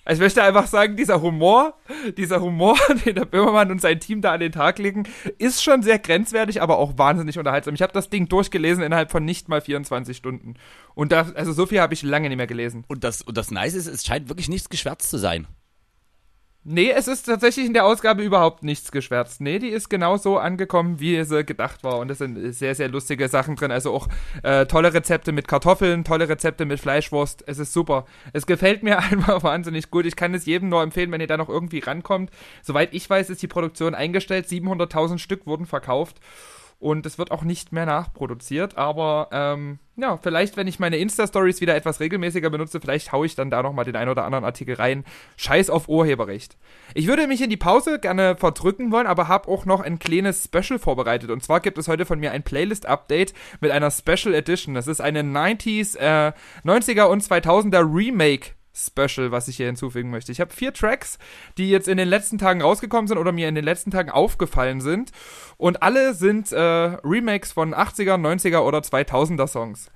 Also 0.04 0.20
ich 0.20 0.26
möchte 0.26 0.42
einfach 0.42 0.66
sagen, 0.68 0.96
dieser 0.96 1.22
Humor, 1.22 1.76
dieser 2.18 2.42
Humor, 2.42 2.76
den 3.06 3.16
der 3.16 3.26
Böhmermann 3.26 3.72
und 3.72 3.82
sein 3.82 4.00
Team 4.00 4.22
da 4.22 4.32
an 4.32 4.40
den 4.40 4.52
Tag 4.52 4.80
legen, 4.80 5.04
ist 5.38 5.64
schon 5.64 5.84
sehr 5.84 6.00
grenzwertig, 6.00 6.62
aber 6.62 6.78
auch 6.78 6.98
wahnsinnig 6.98 7.38
unterhaltsam. 7.38 7.76
Ich 7.76 7.82
habe 7.82 7.94
das 7.94 8.10
Ding 8.10 8.28
durchgelesen 8.28 8.84
innerhalb 8.84 9.12
von 9.12 9.24
nicht 9.24 9.48
mal 9.48 9.62
24 9.62 10.18
Stunden. 10.18 10.56
Und 10.96 11.12
da, 11.12 11.28
also 11.36 11.54
so 11.54 11.68
viel 11.68 11.82
habe 11.82 11.94
ich 11.94 12.02
lange 12.02 12.30
nicht 12.30 12.38
mehr 12.38 12.48
gelesen. 12.48 12.84
Und 12.88 13.04
das, 13.04 13.22
und 13.22 13.38
das 13.38 13.52
Nice 13.52 13.76
ist, 13.76 13.88
es 13.88 14.06
scheint 14.06 14.30
wirklich 14.30 14.50
nichts 14.50 14.70
geschwärzt 14.70 15.10
zu 15.10 15.18
sein. 15.18 15.48
Nee, 16.64 16.92
es 16.92 17.08
ist 17.08 17.24
tatsächlich 17.24 17.66
in 17.66 17.74
der 17.74 17.86
Ausgabe 17.86 18.22
überhaupt 18.22 18.62
nichts 18.62 18.92
geschwärzt. 18.92 19.42
Nee, 19.42 19.58
die 19.58 19.70
ist 19.70 19.90
genau 19.90 20.18
so 20.18 20.38
angekommen, 20.38 21.00
wie 21.00 21.24
sie 21.24 21.44
gedacht 21.44 21.84
war. 21.84 21.98
Und 21.98 22.12
es 22.12 22.20
sind 22.20 22.54
sehr, 22.54 22.76
sehr 22.76 22.88
lustige 22.88 23.28
Sachen 23.30 23.56
drin. 23.56 23.72
Also 23.72 23.92
auch 23.92 24.08
äh, 24.44 24.68
tolle 24.68 24.94
Rezepte 24.94 25.32
mit 25.32 25.48
Kartoffeln, 25.48 26.04
tolle 26.04 26.30
Rezepte 26.30 26.66
mit 26.66 26.80
Fleischwurst. 26.80 27.44
Es 27.48 27.58
ist 27.58 27.74
super. 27.74 28.06
Es 28.34 28.46
gefällt 28.46 28.84
mir 28.84 29.00
einfach 29.12 29.42
wahnsinnig 29.42 29.90
gut. 29.90 30.06
Ich 30.06 30.16
kann 30.16 30.36
es 30.36 30.46
jedem 30.46 30.70
nur 30.70 30.84
empfehlen, 30.84 31.12
wenn 31.12 31.22
ihr 31.22 31.26
da 31.26 31.38
noch 31.38 31.50
irgendwie 31.50 31.80
rankommt. 31.80 32.30
Soweit 32.62 32.94
ich 32.94 33.10
weiß, 33.10 33.32
ist 33.32 33.42
die 33.42 33.48
Produktion 33.48 33.96
eingestellt. 33.96 34.46
700.000 34.46 35.18
Stück 35.18 35.48
wurden 35.48 35.66
verkauft 35.66 36.20
und 36.82 37.06
es 37.06 37.18
wird 37.18 37.32
auch 37.32 37.44
nicht 37.44 37.72
mehr 37.72 37.86
nachproduziert. 37.86 38.78
Aber 38.78 39.30
ähm, 39.32 39.80
ja, 39.96 40.18
vielleicht, 40.18 40.58
wenn 40.58 40.68
ich 40.68 40.80
meine 40.80 40.98
Insta-Stories 40.98 41.62
wieder 41.62 41.76
etwas 41.76 42.00
regelmäßiger 42.00 42.50
benutze, 42.50 42.82
vielleicht 42.82 43.12
haue 43.12 43.28
ich 43.28 43.36
dann 43.36 43.52
da 43.52 43.62
nochmal 43.62 43.86
den 43.86 43.96
einen 43.96 44.10
oder 44.10 44.26
anderen 44.26 44.44
Artikel 44.44 44.76
rein. 44.76 45.06
Scheiß 45.38 45.70
auf 45.70 45.88
Urheberrecht. 45.88 46.58
Ich 46.96 47.08
würde 47.08 47.28
mich 47.28 47.42
in 47.42 47.52
die 47.52 47.58
Pause 47.58 48.00
gerne 48.00 48.36
verdrücken 48.36 48.92
wollen, 48.92 49.06
aber 49.06 49.28
habe 49.28 49.48
auch 49.48 49.66
noch 49.66 49.82
ein 49.82 50.00
kleines 50.00 50.44
Special 50.46 50.80
vorbereitet. 50.80 51.30
Und 51.30 51.44
zwar 51.44 51.60
gibt 51.60 51.78
es 51.78 51.88
heute 51.88 52.06
von 52.06 52.20
mir 52.20 52.32
ein 52.32 52.44
Playlist-Update 52.44 53.34
mit 53.60 53.70
einer 53.70 53.92
Special 53.92 54.34
Edition. 54.34 54.74
Das 54.74 54.88
ist 54.88 55.02
eine 55.02 55.22
90s, 55.22 55.96
äh, 55.98 56.34
90er 56.66 57.04
und 57.06 57.24
2000er 57.24 57.82
Remake 57.82 58.54
Special, 58.74 59.32
was 59.32 59.48
ich 59.48 59.58
hier 59.58 59.66
hinzufügen 59.66 60.10
möchte. 60.10 60.32
Ich 60.32 60.40
habe 60.40 60.54
vier 60.54 60.74
Tracks, 60.74 61.18
die 61.58 61.70
jetzt 61.70 61.88
in 61.88 61.98
den 61.98 62.08
letzten 62.08 62.38
Tagen 62.38 62.62
rausgekommen 62.62 63.08
sind 63.08 63.18
oder 63.18 63.32
mir 63.32 63.48
in 63.50 63.56
den 63.56 63.66
letzten 63.66 63.92
Tagen 63.92 64.10
aufgefallen 64.10 64.82
sind. 64.82 65.12
Und 65.58 65.84
alle 65.84 66.14
sind 66.14 66.52
äh, 66.52 66.60
Remakes 66.60 67.52
von 67.52 67.74
80er, 67.74 68.16
90er 68.16 68.60
oder 68.60 68.80
2000er 68.80 69.48
Songs. 69.48 69.92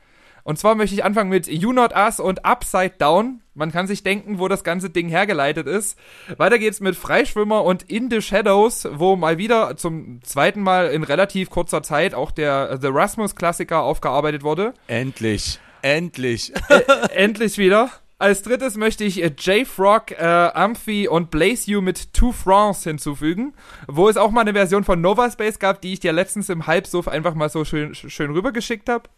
Und 0.45 0.59
zwar 0.59 0.75
möchte 0.75 0.93
ich 0.93 1.03
anfangen 1.03 1.31
mit 1.31 1.47
You 1.47 1.73
Not 1.73 1.95
Us 1.95 2.19
und 2.19 2.45
Upside 2.45 2.93
Down. 2.99 3.41
Man 3.55 3.71
kann 3.71 3.87
sich 3.87 4.03
denken, 4.03 4.37
wo 4.37 4.47
das 4.47 4.63
ganze 4.63 4.91
Ding 4.91 5.09
hergeleitet 5.09 5.65
ist. 5.65 5.97
Weiter 6.37 6.59
geht's 6.59 6.81
mit 6.81 6.95
Freischwimmer 6.95 7.63
und 7.63 7.81
In 7.89 8.11
the 8.11 8.21
Shadows, 8.21 8.87
wo 8.91 9.15
mal 9.15 9.39
wieder 9.39 9.75
zum 9.75 10.21
zweiten 10.21 10.61
Mal 10.61 10.89
in 10.89 11.03
relativ 11.03 11.49
kurzer 11.49 11.81
Zeit 11.81 12.13
auch 12.13 12.29
der 12.29 12.77
The 12.79 12.89
Rasmus 12.91 13.35
Klassiker 13.35 13.81
aufgearbeitet 13.81 14.43
wurde. 14.43 14.75
Endlich. 14.87 15.59
Endlich. 15.81 16.53
Äh, 16.69 16.81
endlich 17.15 17.57
wieder. 17.57 17.89
Als 18.17 18.43
drittes 18.43 18.77
möchte 18.77 19.03
ich 19.03 19.21
äh, 19.21 19.33
J-Frog, 19.37 20.11
äh, 20.11 20.23
Amphi 20.23 21.09
und 21.09 21.31
Blaze 21.31 21.69
You 21.69 21.81
mit 21.81 22.13
Two 22.13 22.31
France 22.31 22.89
hinzufügen, 22.89 23.53
wo 23.87 24.07
es 24.07 24.15
auch 24.15 24.31
mal 24.31 24.41
eine 24.41 24.53
Version 24.53 24.85
von 24.85 25.01
Nova 25.01 25.29
Space 25.29 25.59
gab, 25.59 25.81
die 25.81 25.91
ich 25.91 25.99
dir 25.99 26.13
letztens 26.13 26.47
im 26.47 26.65
Halbsuff 26.65 27.09
einfach 27.09 27.35
mal 27.35 27.49
so 27.49 27.65
schön, 27.65 27.93
schön 27.93 28.31
rübergeschickt 28.31 28.87
habe. 28.87 29.09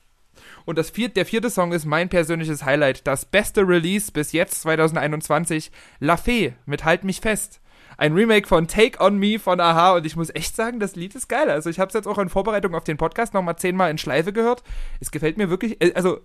Und 0.65 0.79
das 0.79 0.89
vierte, 0.89 1.13
der 1.13 1.25
vierte 1.27 1.51
Song 1.51 1.73
ist 1.73 1.85
mein 1.85 2.09
persönliches 2.09 2.65
Highlight, 2.65 3.05
das 3.05 3.25
beste 3.25 3.67
Release 3.67 4.11
bis 4.11 4.31
jetzt 4.31 4.61
2021, 4.61 5.71
La 5.99 6.17
Fee 6.17 6.53
mit 6.65 6.83
Halt 6.83 7.03
mich 7.03 7.21
fest 7.21 7.61
ein 7.97 8.13
Remake 8.13 8.47
von 8.47 8.67
Take 8.67 9.03
On 9.03 9.17
Me 9.17 9.39
von 9.39 9.59
Aha 9.59 9.95
und 9.95 10.05
ich 10.05 10.15
muss 10.15 10.33
echt 10.33 10.55
sagen, 10.55 10.79
das 10.79 10.95
Lied 10.95 11.15
ist 11.15 11.27
geil. 11.27 11.49
Also 11.49 11.69
ich 11.69 11.79
habe 11.79 11.89
es 11.89 11.93
jetzt 11.93 12.07
auch 12.07 12.19
in 12.19 12.29
Vorbereitung 12.29 12.75
auf 12.75 12.83
den 12.83 12.97
Podcast 12.97 13.33
nochmal 13.33 13.57
zehnmal 13.57 13.91
in 13.91 13.97
Schleife 13.97 14.31
gehört. 14.31 14.63
Es 14.99 15.11
gefällt 15.11 15.37
mir 15.37 15.49
wirklich, 15.49 15.81
äh, 15.81 15.93
also 15.93 16.19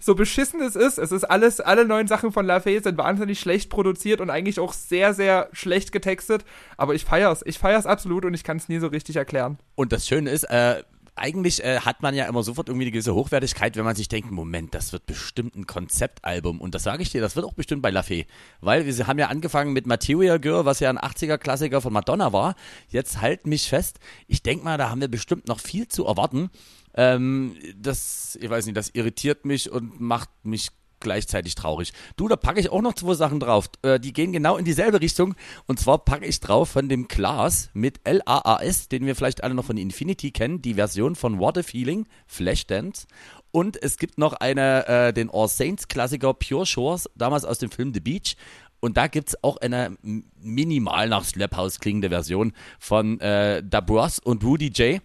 so 0.00 0.14
beschissen 0.14 0.60
es 0.60 0.74
ist, 0.74 0.98
es 0.98 1.12
ist 1.12 1.24
alles, 1.24 1.60
alle 1.60 1.84
neuen 1.84 2.08
Sachen 2.08 2.32
von 2.32 2.46
La 2.46 2.60
Fee 2.60 2.78
sind 2.80 2.96
wahnsinnig 2.98 3.38
schlecht 3.38 3.70
produziert 3.70 4.20
und 4.20 4.30
eigentlich 4.30 4.58
auch 4.58 4.72
sehr, 4.72 5.12
sehr 5.14 5.48
schlecht 5.52 5.92
getextet, 5.92 6.44
aber 6.76 6.94
ich 6.94 7.04
feier's, 7.04 7.42
ich 7.44 7.58
feier's 7.58 7.86
absolut 7.86 8.24
und 8.24 8.34
ich 8.34 8.44
kann 8.44 8.56
es 8.56 8.68
nie 8.68 8.78
so 8.78 8.88
richtig 8.88 9.16
erklären. 9.16 9.58
Und 9.74 9.92
das 9.92 10.06
Schöne 10.06 10.30
ist, 10.30 10.44
äh, 10.44 10.82
eigentlich 11.18 11.62
äh, 11.62 11.80
hat 11.80 12.02
man 12.02 12.14
ja 12.14 12.26
immer 12.26 12.42
sofort 12.42 12.68
irgendwie 12.68 12.84
eine 12.84 12.92
gewisse 12.92 13.14
Hochwertigkeit, 13.14 13.76
wenn 13.76 13.84
man 13.84 13.96
sich 13.96 14.08
denkt, 14.08 14.30
Moment, 14.30 14.74
das 14.74 14.92
wird 14.92 15.06
bestimmt 15.06 15.56
ein 15.56 15.66
Konzeptalbum. 15.66 16.60
Und 16.60 16.74
das 16.74 16.82
sage 16.82 17.02
ich 17.02 17.10
dir, 17.10 17.20
das 17.20 17.36
wird 17.36 17.46
auch 17.46 17.54
bestimmt 17.54 17.82
bei 17.82 17.90
La 17.90 18.02
Fee. 18.02 18.26
Weil 18.60 18.86
wir 18.86 19.06
haben 19.06 19.18
ja 19.18 19.28
angefangen 19.28 19.72
mit 19.72 19.86
Material 19.86 20.38
Girl, 20.38 20.64
was 20.64 20.80
ja 20.80 20.90
ein 20.90 20.98
80er-Klassiker 20.98 21.80
von 21.80 21.92
Madonna 21.92 22.32
war. 22.32 22.54
Jetzt 22.88 23.20
halt 23.20 23.46
mich 23.46 23.68
fest. 23.68 23.98
Ich 24.26 24.42
denke 24.42 24.64
mal, 24.64 24.78
da 24.78 24.90
haben 24.90 25.00
wir 25.00 25.08
bestimmt 25.08 25.48
noch 25.48 25.60
viel 25.60 25.88
zu 25.88 26.06
erwarten. 26.06 26.50
Ähm, 26.94 27.56
das, 27.76 28.38
ich 28.40 28.48
weiß 28.48 28.66
nicht, 28.66 28.76
das 28.76 28.90
irritiert 28.90 29.44
mich 29.44 29.70
und 29.70 30.00
macht 30.00 30.30
mich 30.42 30.70
gleichzeitig 31.00 31.54
traurig. 31.54 31.92
Du, 32.16 32.28
da 32.28 32.36
packe 32.36 32.60
ich 32.60 32.70
auch 32.70 32.82
noch 32.82 32.94
zwei 32.94 33.14
Sachen 33.14 33.40
drauf. 33.40 33.70
Äh, 33.82 34.00
die 34.00 34.12
gehen 34.12 34.32
genau 34.32 34.56
in 34.56 34.64
dieselbe 34.64 35.00
Richtung. 35.00 35.34
Und 35.66 35.78
zwar 35.80 35.98
packe 35.98 36.26
ich 36.26 36.40
drauf 36.40 36.68
von 36.70 36.88
dem 36.88 37.08
Klaas 37.08 37.70
mit 37.72 38.00
L-A-A-S, 38.04 38.88
den 38.88 39.06
wir 39.06 39.16
vielleicht 39.16 39.42
alle 39.44 39.54
noch 39.54 39.64
von 39.64 39.76
Infinity 39.76 40.30
kennen, 40.30 40.62
die 40.62 40.74
Version 40.74 41.14
von 41.14 41.38
What 41.38 41.58
a 41.58 41.62
Feeling, 41.62 42.06
Flashdance. 42.26 43.06
Und 43.50 43.82
es 43.82 43.96
gibt 43.96 44.18
noch 44.18 44.34
eine, 44.34 44.86
äh, 44.86 45.12
den 45.12 45.30
All 45.30 45.48
Saints 45.48 45.88
Klassiker 45.88 46.34
Pure 46.34 46.66
Shores, 46.66 47.08
damals 47.16 47.44
aus 47.44 47.58
dem 47.58 47.70
Film 47.70 47.94
The 47.94 48.00
Beach. 48.00 48.36
Und 48.80 48.96
da 48.96 49.08
gibt 49.08 49.30
es 49.30 49.42
auch 49.42 49.56
eine 49.56 49.96
minimal 50.02 51.08
nach 51.08 51.24
Slap 51.24 51.56
House 51.56 51.80
klingende 51.80 52.10
Version 52.10 52.52
von 52.78 53.20
äh, 53.20 53.62
Da 53.64 53.80
Bros 53.80 54.18
und 54.18 54.44
Rudy 54.44 54.68
J. 54.68 55.02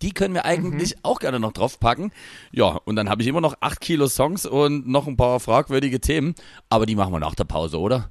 Die 0.00 0.12
können 0.12 0.34
wir 0.34 0.44
eigentlich 0.44 0.96
mhm. 0.96 1.00
auch 1.02 1.18
gerne 1.18 1.40
noch 1.40 1.52
draufpacken. 1.52 2.12
Ja, 2.52 2.78
und 2.84 2.96
dann 2.96 3.08
habe 3.08 3.22
ich 3.22 3.28
immer 3.28 3.40
noch 3.40 3.56
8 3.60 3.80
Kilo 3.80 4.08
Songs 4.08 4.46
und 4.46 4.86
noch 4.86 5.06
ein 5.06 5.16
paar 5.16 5.40
fragwürdige 5.40 6.00
Themen. 6.00 6.34
Aber 6.68 6.86
die 6.86 6.94
machen 6.94 7.12
wir 7.12 7.20
nach 7.20 7.34
der 7.34 7.44
Pause, 7.44 7.78
oder? 7.78 8.10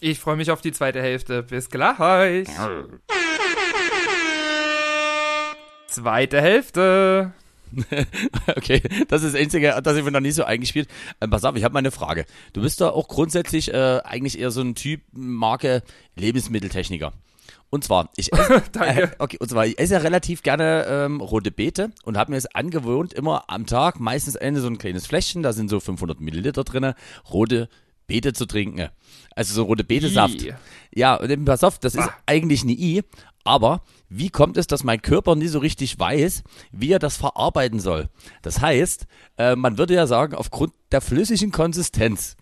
Ich 0.00 0.18
freue 0.18 0.36
mich 0.36 0.50
auf 0.50 0.62
die 0.62 0.72
zweite 0.72 1.02
Hälfte. 1.02 1.42
Bis 1.42 1.68
gleich. 1.68 2.48
zweite 5.88 6.40
Hälfte. 6.40 7.32
okay, 8.56 8.82
das 9.08 9.22
ist 9.22 9.34
das 9.34 9.40
Einzige, 9.40 9.78
das 9.82 9.96
ich 9.96 10.02
mir 10.02 10.10
noch 10.10 10.20
nie 10.20 10.32
so 10.32 10.44
eingespielt. 10.44 10.88
Ähm, 11.20 11.30
pass 11.30 11.44
auf, 11.44 11.54
ich 11.56 11.64
habe 11.64 11.72
mal 11.72 11.78
eine 11.80 11.90
Frage. 11.90 12.24
Du 12.52 12.62
bist 12.62 12.80
da 12.80 12.90
auch 12.90 13.08
grundsätzlich 13.08 13.72
äh, 13.72 14.00
eigentlich 14.02 14.38
eher 14.38 14.50
so 14.50 14.60
ein 14.60 14.74
Typ 14.74 15.02
Marke 15.12 15.82
Lebensmitteltechniker. 16.16 17.12
Und 17.70 17.84
zwar, 17.84 18.10
ich 18.16 18.32
esse, 18.32 18.62
äh, 18.80 19.08
okay, 19.18 19.38
und 19.40 19.48
zwar, 19.48 19.66
ich 19.66 19.78
esse 19.78 19.94
ja 19.94 20.00
relativ 20.00 20.42
gerne 20.42 20.86
ähm, 20.88 21.20
rote 21.20 21.50
Beete 21.50 21.92
und 22.04 22.16
habe 22.16 22.32
mir 22.32 22.36
es 22.36 22.46
angewohnt, 22.46 23.12
immer 23.12 23.44
am 23.48 23.66
Tag, 23.66 24.00
meistens 24.00 24.34
Ende 24.34 24.60
so 24.60 24.66
ein 24.66 24.78
kleines 24.78 25.06
Fläschchen, 25.06 25.42
da 25.42 25.52
sind 25.52 25.70
so 25.70 25.80
500 25.80 26.20
Milliliter 26.20 26.64
drin, 26.64 26.94
rote 27.32 27.68
Beete 28.06 28.32
zu 28.32 28.46
trinken. 28.46 28.88
Also 29.36 29.54
so 29.54 29.62
rote 29.62 29.84
Beete-Saft. 29.84 30.44
Ja, 30.92 31.14
und 31.14 31.30
eben, 31.30 31.44
pass 31.44 31.62
auf, 31.62 31.78
das 31.78 31.94
ist 31.94 32.08
ah. 32.08 32.14
eigentlich 32.26 32.62
eine 32.62 32.72
I, 32.72 33.02
aber 33.44 33.82
wie 34.08 34.30
kommt 34.30 34.56
es, 34.56 34.66
dass 34.66 34.84
mein 34.84 35.00
Körper 35.00 35.36
nie 35.36 35.46
so 35.46 35.60
richtig 35.60 35.98
weiß, 35.98 36.42
wie 36.72 36.90
er 36.90 36.98
das 36.98 37.16
verarbeiten 37.16 37.78
soll? 37.78 38.08
Das 38.42 38.60
heißt, 38.60 39.06
äh, 39.38 39.54
man 39.54 39.78
würde 39.78 39.94
ja 39.94 40.08
sagen, 40.08 40.34
aufgrund 40.34 40.72
der 40.90 41.00
flüssigen 41.00 41.52
Konsistenz 41.52 42.36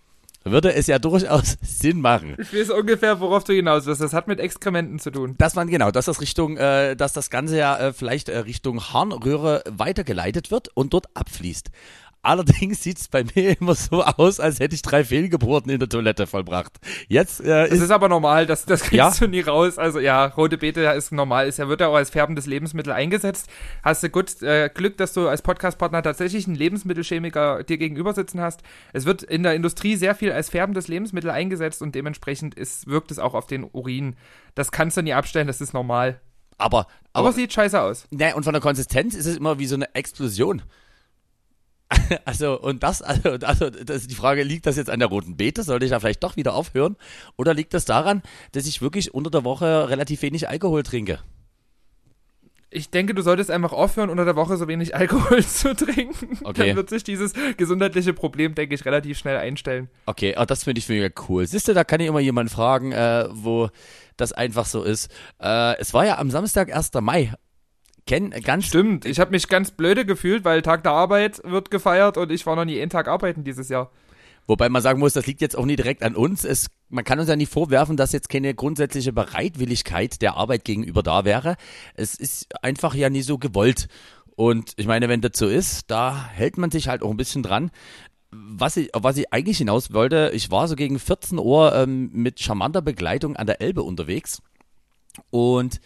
würde 0.51 0.75
es 0.75 0.87
ja 0.87 0.99
durchaus 0.99 1.57
Sinn 1.63 2.01
machen. 2.01 2.37
Ich 2.39 2.53
weiß 2.53 2.71
ungefähr, 2.71 3.21
worauf 3.21 3.45
du 3.45 3.53
hinaus 3.53 3.87
willst. 3.87 4.01
Das 4.01 4.13
hat 4.13 4.29
mit 4.29 4.41
Exkrementen 4.41 4.99
zu 4.99 5.11
tun. 5.11 5.35
Dass 5.39 5.55
man, 5.55 5.69
genau, 5.69 5.91
dass 5.91 6.07
das 6.07 6.21
Richtung, 6.21 6.57
äh, 6.57 6.97
dass 6.97 7.13
das 7.13 7.31
Ganze 7.31 7.59
ja 7.59 7.79
äh, 7.79 7.93
vielleicht 7.93 8.29
äh, 8.29 8.39
Richtung 8.39 8.81
Harnröhre 8.81 9.63
weitergeleitet 9.69 10.51
wird 10.51 10.69
und 10.75 10.93
dort 10.93 11.07
abfließt. 11.15 11.71
Allerdings 12.21 12.83
sieht 12.83 12.99
es 12.99 13.09
bei 13.09 13.25
mir 13.35 13.57
immer 13.61 13.75
so 13.75 14.03
aus, 14.03 14.41
als 14.41 14.59
hätte 14.61 14.75
ich 14.75 14.83
drei 14.83 15.05
Fehlgeburten 15.05 15.71
in 15.71 15.79
der 15.79 15.89
Toilette 15.89 16.27
vollbracht. 16.27 16.73
Jetzt 17.09 17.41
äh, 17.41 17.45
Das 17.69 17.71
ist, 17.71 17.83
ist 17.83 17.91
aber 17.91 18.09
normal, 18.09 18.45
das, 18.47 18.65
das 18.67 18.81
kriegst 18.83 18.95
Ja. 18.95 19.11
du 19.19 19.29
nie 19.29 19.41
raus. 19.41 19.79
Also 19.79 20.01
ja, 20.01 20.27
rote 20.27 20.59
Beete 20.59 20.81
ist 20.83 21.13
normal, 21.13 21.47
ist 21.47 21.59
ja, 21.59 21.69
wird 21.69 21.81
ja 21.81 21.89
auch 21.89 21.95
als 21.95 22.11
färbendes 22.11 22.47
Lebensmittel 22.47 22.93
eingesetzt. 22.93 23.49
Hast 23.83 24.03
du 24.03 24.11
gut 24.11 24.43
äh, 24.43 24.69
Glück, 24.73 24.97
dass 24.99 25.13
du 25.13 25.29
als 25.29 25.43
Podcast-Partner 25.43 26.03
tatsächlich 26.03 26.47
einen 26.47 26.57
Lebensmittelchemiker 26.57 27.63
dir 27.63 27.79
gegenüber 27.79 28.13
sitzen 28.15 28.41
hast. 28.41 28.63
Es 28.93 29.05
wird 29.05 29.23
in 29.23 29.43
der 29.45 29.55
Industrie 29.55 29.95
sehr 29.97 30.15
viel 30.15 30.33
als 30.33 30.51
färbendes 30.51 30.89
Lebensmittel 30.89 31.31
eingesetzt 31.31 31.83
und 31.83 31.95
dementsprechend 31.95 32.55
ist, 32.55 32.89
wirkt 32.89 33.11
es 33.11 33.19
auch 33.21 33.35
auf 33.35 33.47
den 33.47 33.65
Urin. 33.65 34.17
Das 34.55 34.73
kannst 34.73 34.97
du 34.97 35.03
nie 35.03 35.13
abstellen, 35.15 35.47
das 35.47 35.61
ist 35.61 35.73
normal. 35.73 36.21
aber, 36.59 36.79
Aber, 37.13 37.29
aber, 37.29 37.33
sieht 37.33 37.53
scheiße 37.53 37.81
aus. 37.81 38.07
ne, 38.11 38.35
und 38.35 38.43
von 38.43 38.53
der 38.53 38.61
Konsistenz 38.63 39.15
ist 39.15 39.27
es 39.27 39.37
immer 39.37 39.59
wie 39.61 39.67
so 39.67 39.77
eine 39.77 39.95
Explosion. 39.95 40.63
Also, 42.25 42.61
und 42.61 42.83
das, 42.83 43.03
also, 43.03 43.31
also, 43.43 43.71
das 43.71 44.03
ist 44.03 44.11
die 44.11 44.15
Frage, 44.15 44.43
liegt 44.43 44.67
das 44.67 44.77
jetzt 44.77 44.91
an 44.91 44.99
der 44.99 45.09
roten 45.09 45.37
Beete? 45.37 45.63
Sollte 45.63 45.85
ich 45.85 45.91
da 45.91 46.01
vielleicht 46.01 46.23
doch 46.23 46.37
wieder 46.37 46.55
aufhören? 46.55 46.97
Oder 47.37 47.55
liegt 47.55 47.75
das 47.75 47.85
daran, 47.85 48.23
dass 48.53 48.67
ich 48.67 48.83
wirklich 48.83 49.15
unter 49.15 49.31
der 49.31 49.45
Woche 49.45 49.89
relativ 49.89 50.23
wenig 50.23 50.49
Alkohol 50.49 50.83
trinke? 50.83 51.21
Ich 52.71 52.91
denke, 52.91 53.15
du 53.15 53.23
solltest 53.23 53.51
einfach 53.51 53.73
aufhören, 53.73 54.11
unter 54.11 54.27
der 54.27 54.37
Woche 54.37 54.59
so 54.59 54.69
wenig 54.69 54.95
Alkohol 54.95 55.43
zu 55.45 55.75
trinken. 55.75 56.39
Okay. 56.45 56.69
Dann 56.69 56.77
wird 56.77 56.91
sich 56.91 57.03
dieses 57.03 57.33
gesundheitliche 57.57 58.13
Problem, 58.13 58.55
denke 58.55 58.75
ich, 58.75 58.85
relativ 58.85 59.19
schnell 59.19 59.39
einstellen. 59.39 59.89
Okay, 60.05 60.35
oh, 60.39 60.45
das 60.45 60.65
finde 60.65 60.81
ich 60.81 60.89
mega 60.89 61.09
cool. 61.29 61.47
Siehst 61.47 61.69
du, 61.69 61.73
da 61.73 61.85
kann 61.85 62.01
ich 62.01 62.09
immer 62.09 62.21
jemanden 62.21 62.51
fragen, 62.51 62.93
äh, 62.93 63.27
wo 63.31 63.71
das 64.19 64.33
einfach 64.33 64.67
so 64.67 64.83
ist. 64.83 65.11
Äh, 65.41 65.79
es 65.79 65.95
war 65.95 66.05
ja 66.05 66.19
am 66.19 66.31
Samstag, 66.31 66.75
1. 66.75 66.91
Mai. 67.01 67.33
Kenn, 68.09 68.31
ganz 68.31 68.65
Stimmt, 68.65 69.05
ich 69.05 69.21
habe 69.21 69.33
mich 69.33 69.49
ganz 69.49 69.71
blöde 69.71 70.07
gefühlt, 70.07 70.43
weil 70.43 70.63
Tag 70.63 70.83
der 70.83 70.93
Arbeit 70.93 71.43
wird 71.45 71.71
gefeiert 71.71 72.17
und 72.17 72.33
ich 72.33 72.47
war 72.47 72.57
noch 72.57 72.65
nie 72.65 72.81
einen 72.81 72.89
Tag 72.91 73.07
arbeiten 73.07 73.45
dieses 73.45 73.69
Jahr. 73.69 73.91
Wobei 74.47 74.71
man 74.71 74.81
sagen 74.81 74.99
muss, 74.99 75.13
das 75.13 75.27
liegt 75.27 75.43
jetzt 75.43 75.59
auch 75.59 75.67
nicht 75.67 75.79
direkt 75.79 76.03
an 76.03 76.17
uns. 76.17 76.47
Es, 76.47 76.69
man 76.89 77.05
kann 77.05 77.19
uns 77.19 77.29
ja 77.29 77.37
nicht 77.37 77.53
vorwerfen, 77.53 77.99
dass 77.99 78.13
jetzt 78.13 78.31
keine 78.31 78.55
grundsätzliche 78.55 79.13
Bereitwilligkeit 79.13 80.23
der 80.23 80.39
Arbeit 80.39 80.65
gegenüber 80.65 81.03
da 81.03 81.27
wäre. 81.27 81.57
Es 81.97 82.15
ist 82.15 82.47
einfach 82.65 82.95
ja 82.95 83.11
nie 83.11 83.21
so 83.21 83.37
gewollt. 83.37 83.89
Und 84.37 84.73
ich 84.79 84.87
meine, 84.87 85.11
wenn 85.11 85.21
das 85.21 85.33
so 85.35 85.47
ist, 85.47 85.91
da 85.91 86.29
hält 86.29 86.57
man 86.57 86.71
sich 86.71 86.89
halt 86.89 87.03
auch 87.03 87.11
ein 87.11 87.19
bisschen 87.19 87.43
dran. 87.43 87.71
Was 88.31 88.79
ich, 88.79 88.89
was 88.95 89.19
ich 89.19 89.35
eigentlich 89.35 89.59
hinaus 89.59 89.93
wollte, 89.93 90.31
ich 90.33 90.51
war 90.51 90.67
so 90.67 90.77
gegen 90.77 90.99
14 90.99 91.39
Uhr 91.39 91.75
ähm, 91.75 92.09
mit 92.15 92.41
charmanter 92.41 92.81
Begleitung 92.81 93.37
an 93.37 93.47
der 93.47 93.61
Elbe 93.61 93.83
unterwegs 93.83 94.41
und 95.29 95.79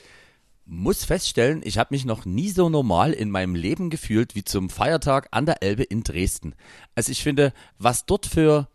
muss 0.73 1.05
feststellen, 1.05 1.61
ich 1.65 1.77
habe 1.77 1.89
mich 1.93 2.07
noch 2.07 2.25
nie 2.25 2.49
so 2.49 2.71
normal 2.71 3.13
in 3.13 3.31
meinem 3.31 3.55
Leben 3.55 3.91
gefühlt 3.91 4.35
wie 4.35 4.43
zum 4.43 4.71
Feiertag 4.71 5.29
an 5.31 5.45
der 5.45 5.63
Elbe 5.63 5.83
in 5.83 6.03
Dresden. 6.03 6.55
Also 6.95 7.13
ich 7.13 7.23
finde, 7.23 7.53
was 7.79 8.07
dort 8.07 8.25
für, 8.25 8.69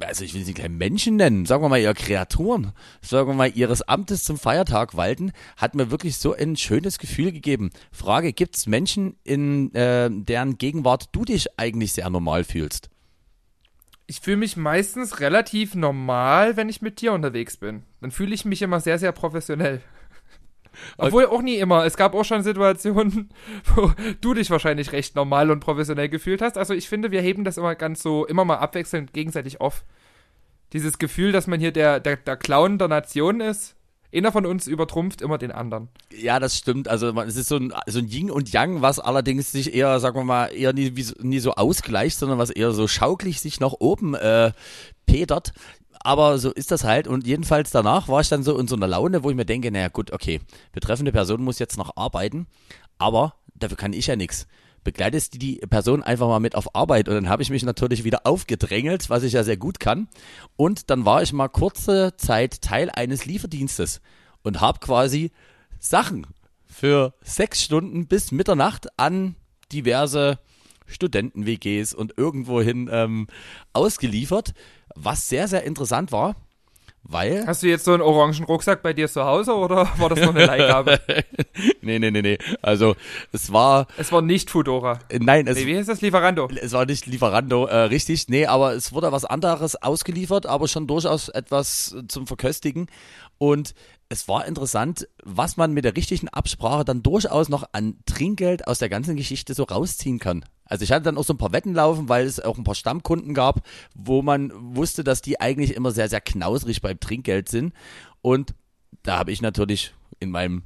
also 0.00 0.24
ich 0.24 0.34
will 0.34 0.44
sie 0.44 0.54
gleich 0.54 0.68
Menschen 0.68 1.14
nennen, 1.14 1.46
sagen 1.46 1.62
wir 1.62 1.68
mal 1.68 1.78
eher 1.78 1.94
Kreaturen, 1.94 2.72
sagen 3.00 3.28
wir 3.28 3.34
mal 3.34 3.52
ihres 3.54 3.82
Amtes 3.82 4.24
zum 4.24 4.38
Feiertag 4.38 4.96
walten, 4.96 5.30
hat 5.56 5.76
mir 5.76 5.92
wirklich 5.92 6.16
so 6.16 6.34
ein 6.34 6.56
schönes 6.56 6.98
Gefühl 6.98 7.30
gegeben. 7.30 7.70
Frage, 7.92 8.32
gibt 8.32 8.56
es 8.56 8.66
Menschen, 8.66 9.16
in 9.22 9.72
äh, 9.76 10.10
deren 10.10 10.58
Gegenwart 10.58 11.10
du 11.12 11.24
dich 11.24 11.46
eigentlich 11.56 11.92
sehr 11.92 12.10
normal 12.10 12.42
fühlst? 12.42 12.90
Ich 14.08 14.18
fühle 14.18 14.38
mich 14.38 14.56
meistens 14.56 15.20
relativ 15.20 15.76
normal, 15.76 16.56
wenn 16.56 16.68
ich 16.68 16.82
mit 16.82 17.00
dir 17.00 17.12
unterwegs 17.12 17.56
bin. 17.56 17.84
Dann 18.00 18.10
fühle 18.10 18.34
ich 18.34 18.44
mich 18.44 18.62
immer 18.62 18.80
sehr, 18.80 18.98
sehr 18.98 19.12
professionell. 19.12 19.80
Obwohl 20.96 21.26
auch 21.26 21.42
nie 21.42 21.56
immer. 21.56 21.84
Es 21.84 21.96
gab 21.96 22.14
auch 22.14 22.24
schon 22.24 22.42
Situationen, 22.42 23.30
wo 23.74 23.92
du 24.20 24.34
dich 24.34 24.50
wahrscheinlich 24.50 24.92
recht 24.92 25.16
normal 25.16 25.50
und 25.50 25.60
professionell 25.60 26.08
gefühlt 26.08 26.42
hast. 26.42 26.58
Also 26.58 26.74
ich 26.74 26.88
finde, 26.88 27.10
wir 27.10 27.20
heben 27.20 27.44
das 27.44 27.56
immer 27.56 27.74
ganz 27.74 28.02
so, 28.02 28.26
immer 28.26 28.44
mal 28.44 28.56
abwechselnd 28.56 29.12
gegenseitig 29.12 29.60
auf. 29.60 29.84
Dieses 30.72 30.98
Gefühl, 30.98 31.32
dass 31.32 31.46
man 31.46 31.60
hier 31.60 31.72
der, 31.72 32.00
der, 32.00 32.16
der 32.16 32.36
Clown 32.36 32.78
der 32.78 32.88
Nation 32.88 33.40
ist. 33.40 33.74
Einer 34.10 34.32
von 34.32 34.46
uns 34.46 34.66
übertrumpft 34.66 35.20
immer 35.20 35.36
den 35.36 35.52
anderen. 35.52 35.88
Ja, 36.10 36.40
das 36.40 36.56
stimmt. 36.56 36.88
Also 36.88 37.12
man, 37.12 37.28
es 37.28 37.36
ist 37.36 37.48
so 37.48 37.56
ein, 37.56 37.74
so 37.86 37.98
ein 37.98 38.08
Yin 38.08 38.30
und 38.30 38.50
Yang, 38.50 38.80
was 38.80 38.98
allerdings 38.98 39.52
sich 39.52 39.74
eher, 39.74 40.00
sagen 40.00 40.16
wir 40.16 40.24
mal, 40.24 40.46
eher 40.46 40.72
nie, 40.72 40.94
nie 41.20 41.38
so 41.40 41.52
ausgleicht, 41.52 42.18
sondern 42.18 42.38
was 42.38 42.48
eher 42.48 42.72
so 42.72 42.88
schauklich 42.88 43.40
sich 43.40 43.60
nach 43.60 43.74
oben 43.78 44.14
äh, 44.14 44.52
pedert. 45.04 45.52
Aber 46.00 46.38
so 46.38 46.50
ist 46.52 46.70
das 46.70 46.84
halt. 46.84 47.08
Und 47.08 47.26
jedenfalls 47.26 47.70
danach 47.70 48.08
war 48.08 48.20
ich 48.20 48.28
dann 48.28 48.42
so 48.42 48.58
in 48.58 48.68
so 48.68 48.76
einer 48.76 48.86
Laune, 48.86 49.24
wo 49.24 49.30
ich 49.30 49.36
mir 49.36 49.44
denke, 49.44 49.70
naja 49.70 49.88
gut, 49.88 50.12
okay, 50.12 50.40
betreffende 50.72 51.12
Person 51.12 51.42
muss 51.42 51.58
jetzt 51.58 51.76
noch 51.76 51.96
arbeiten, 51.96 52.46
aber 52.98 53.34
dafür 53.54 53.76
kann 53.76 53.92
ich 53.92 54.06
ja 54.06 54.16
nichts. 54.16 54.46
Begleitest 54.84 55.42
die, 55.42 55.56
Person 55.56 56.02
einfach 56.02 56.28
mal 56.28 56.40
mit 56.40 56.54
auf 56.54 56.74
Arbeit 56.74 57.08
und 57.08 57.14
dann 57.14 57.28
habe 57.28 57.42
ich 57.42 57.50
mich 57.50 57.64
natürlich 57.64 58.04
wieder 58.04 58.20
aufgedrängelt, 58.24 59.10
was 59.10 59.22
ich 59.22 59.32
ja 59.32 59.42
sehr 59.42 59.56
gut 59.56 59.80
kann. 59.80 60.08
Und 60.56 60.88
dann 60.88 61.04
war 61.04 61.22
ich 61.22 61.32
mal 61.32 61.48
kurze 61.48 62.14
Zeit 62.16 62.62
Teil 62.62 62.88
eines 62.90 63.26
Lieferdienstes 63.26 64.00
und 64.42 64.60
habe 64.60 64.78
quasi 64.78 65.32
Sachen 65.78 66.26
für 66.64 67.14
sechs 67.22 67.62
Stunden 67.62 68.06
bis 68.06 68.30
Mitternacht 68.30 68.88
an 68.98 69.34
diverse 69.72 70.38
Studenten-WGs 70.86 71.92
und 71.94 72.16
irgendwohin 72.16 72.88
ähm, 72.90 73.26
ausgeliefert, 73.72 74.54
was 75.02 75.28
sehr, 75.28 75.48
sehr 75.48 75.64
interessant 75.64 76.12
war, 76.12 76.36
weil... 77.04 77.46
Hast 77.46 77.62
du 77.62 77.68
jetzt 77.68 77.84
so 77.84 77.94
einen 77.94 78.02
orangen 78.02 78.44
Rucksack 78.44 78.82
bei 78.82 78.92
dir 78.92 79.08
zu 79.08 79.24
Hause 79.24 79.54
oder 79.54 79.88
war 79.96 80.10
das 80.10 80.20
noch 80.20 80.34
eine 80.34 80.44
Leihgabe? 80.44 81.00
nee, 81.80 81.98
nee, 81.98 82.10
nee, 82.10 82.20
nee. 82.20 82.38
Also 82.60 82.96
es 83.32 83.52
war... 83.52 83.86
es 83.96 84.12
war 84.12 84.20
nicht 84.20 84.50
Fudora. 84.50 84.98
Nein, 85.18 85.46
es, 85.46 85.56
Nee, 85.56 85.66
wie 85.66 85.76
heißt 85.76 85.88
das? 85.88 86.02
Lieferando. 86.02 86.48
es 86.60 86.72
war 86.72 86.84
nicht 86.84 87.06
Lieferando, 87.06 87.66
äh, 87.66 87.76
richtig, 87.84 88.28
nee, 88.28 88.46
aber 88.46 88.74
es 88.74 88.92
wurde 88.92 89.10
was 89.10 89.24
anderes 89.24 89.76
ausgeliefert, 89.76 90.46
aber 90.46 90.68
schon 90.68 90.86
durchaus 90.86 91.28
etwas 91.30 91.96
zum 92.08 92.26
Verköstigen. 92.26 92.88
Und 93.38 93.74
es 94.08 94.26
war 94.26 94.46
interessant, 94.46 95.06
was 95.22 95.56
man 95.56 95.72
mit 95.72 95.84
der 95.84 95.96
richtigen 95.96 96.28
Absprache 96.28 96.84
dann 96.84 97.02
durchaus 97.02 97.48
noch 97.48 97.68
an 97.72 97.98
Trinkgeld 98.06 98.66
aus 98.66 98.78
der 98.78 98.88
ganzen 98.88 99.16
Geschichte 99.16 99.52
so 99.54 99.64
rausziehen 99.64 100.18
kann. 100.18 100.44
Also 100.64 100.84
ich 100.84 100.92
hatte 100.92 101.04
dann 101.04 101.18
auch 101.18 101.24
so 101.24 101.34
ein 101.34 101.38
paar 101.38 101.52
Wetten 101.52 101.74
laufen, 101.74 102.08
weil 102.08 102.26
es 102.26 102.40
auch 102.40 102.56
ein 102.56 102.64
paar 102.64 102.74
Stammkunden 102.74 103.34
gab, 103.34 103.66
wo 103.94 104.22
man 104.22 104.50
wusste, 104.54 105.04
dass 105.04 105.22
die 105.22 105.40
eigentlich 105.40 105.74
immer 105.74 105.90
sehr, 105.90 106.08
sehr 106.08 106.20
knausrig 106.20 106.80
beim 106.80 106.98
Trinkgeld 107.00 107.48
sind. 107.48 107.74
Und 108.22 108.54
da 109.02 109.18
habe 109.18 109.32
ich 109.32 109.42
natürlich 109.42 109.94
in 110.20 110.30
meinem 110.30 110.62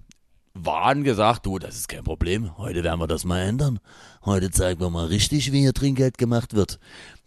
Wahn 0.55 1.03
gesagt, 1.03 1.47
du, 1.47 1.59
das 1.59 1.77
ist 1.77 1.89
kein 1.89 2.05
Problem, 2.05 2.57
heute 2.59 2.85
werden 2.85 3.01
wir 3.01 3.07
das 3.07 3.25
mal 3.25 3.41
ändern. 3.41 3.81
Heute 4.25 4.51
zeigen 4.51 4.81
wir 4.81 4.91
mal 4.91 5.07
richtig, 5.07 5.51
wie 5.51 5.61
hier 5.61 5.73
Trinkgeld 5.73 6.19
gemacht 6.19 6.55
wird. 6.55 6.79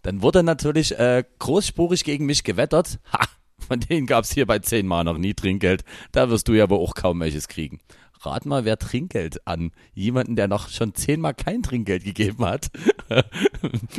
Dann 0.02 0.22
wurde 0.22 0.42
natürlich 0.42 0.98
äh, 0.98 1.24
großspurig 1.38 2.04
gegen 2.04 2.24
mich 2.24 2.44
gewettert. 2.44 3.00
Ha, 3.12 3.26
von 3.58 3.80
denen 3.80 4.06
gab's 4.06 4.32
hier 4.32 4.46
bei 4.46 4.58
zehnmal 4.58 5.04
noch 5.04 5.18
nie 5.18 5.34
Trinkgeld. 5.34 5.84
Da 6.12 6.30
wirst 6.30 6.48
du 6.48 6.52
ja 6.52 6.64
aber 6.64 6.78
auch 6.78 6.94
kaum 6.94 7.20
welches 7.20 7.48
kriegen. 7.48 7.80
Rat 8.20 8.46
mal, 8.46 8.64
wer 8.64 8.78
Trinkgeld 8.78 9.46
an 9.46 9.72
jemanden, 9.94 10.36
der 10.36 10.48
noch 10.48 10.68
schon 10.68 10.94
zehnmal 10.94 11.34
kein 11.34 11.62
Trinkgeld 11.62 12.04
gegeben 12.04 12.44
hat. 12.44 12.70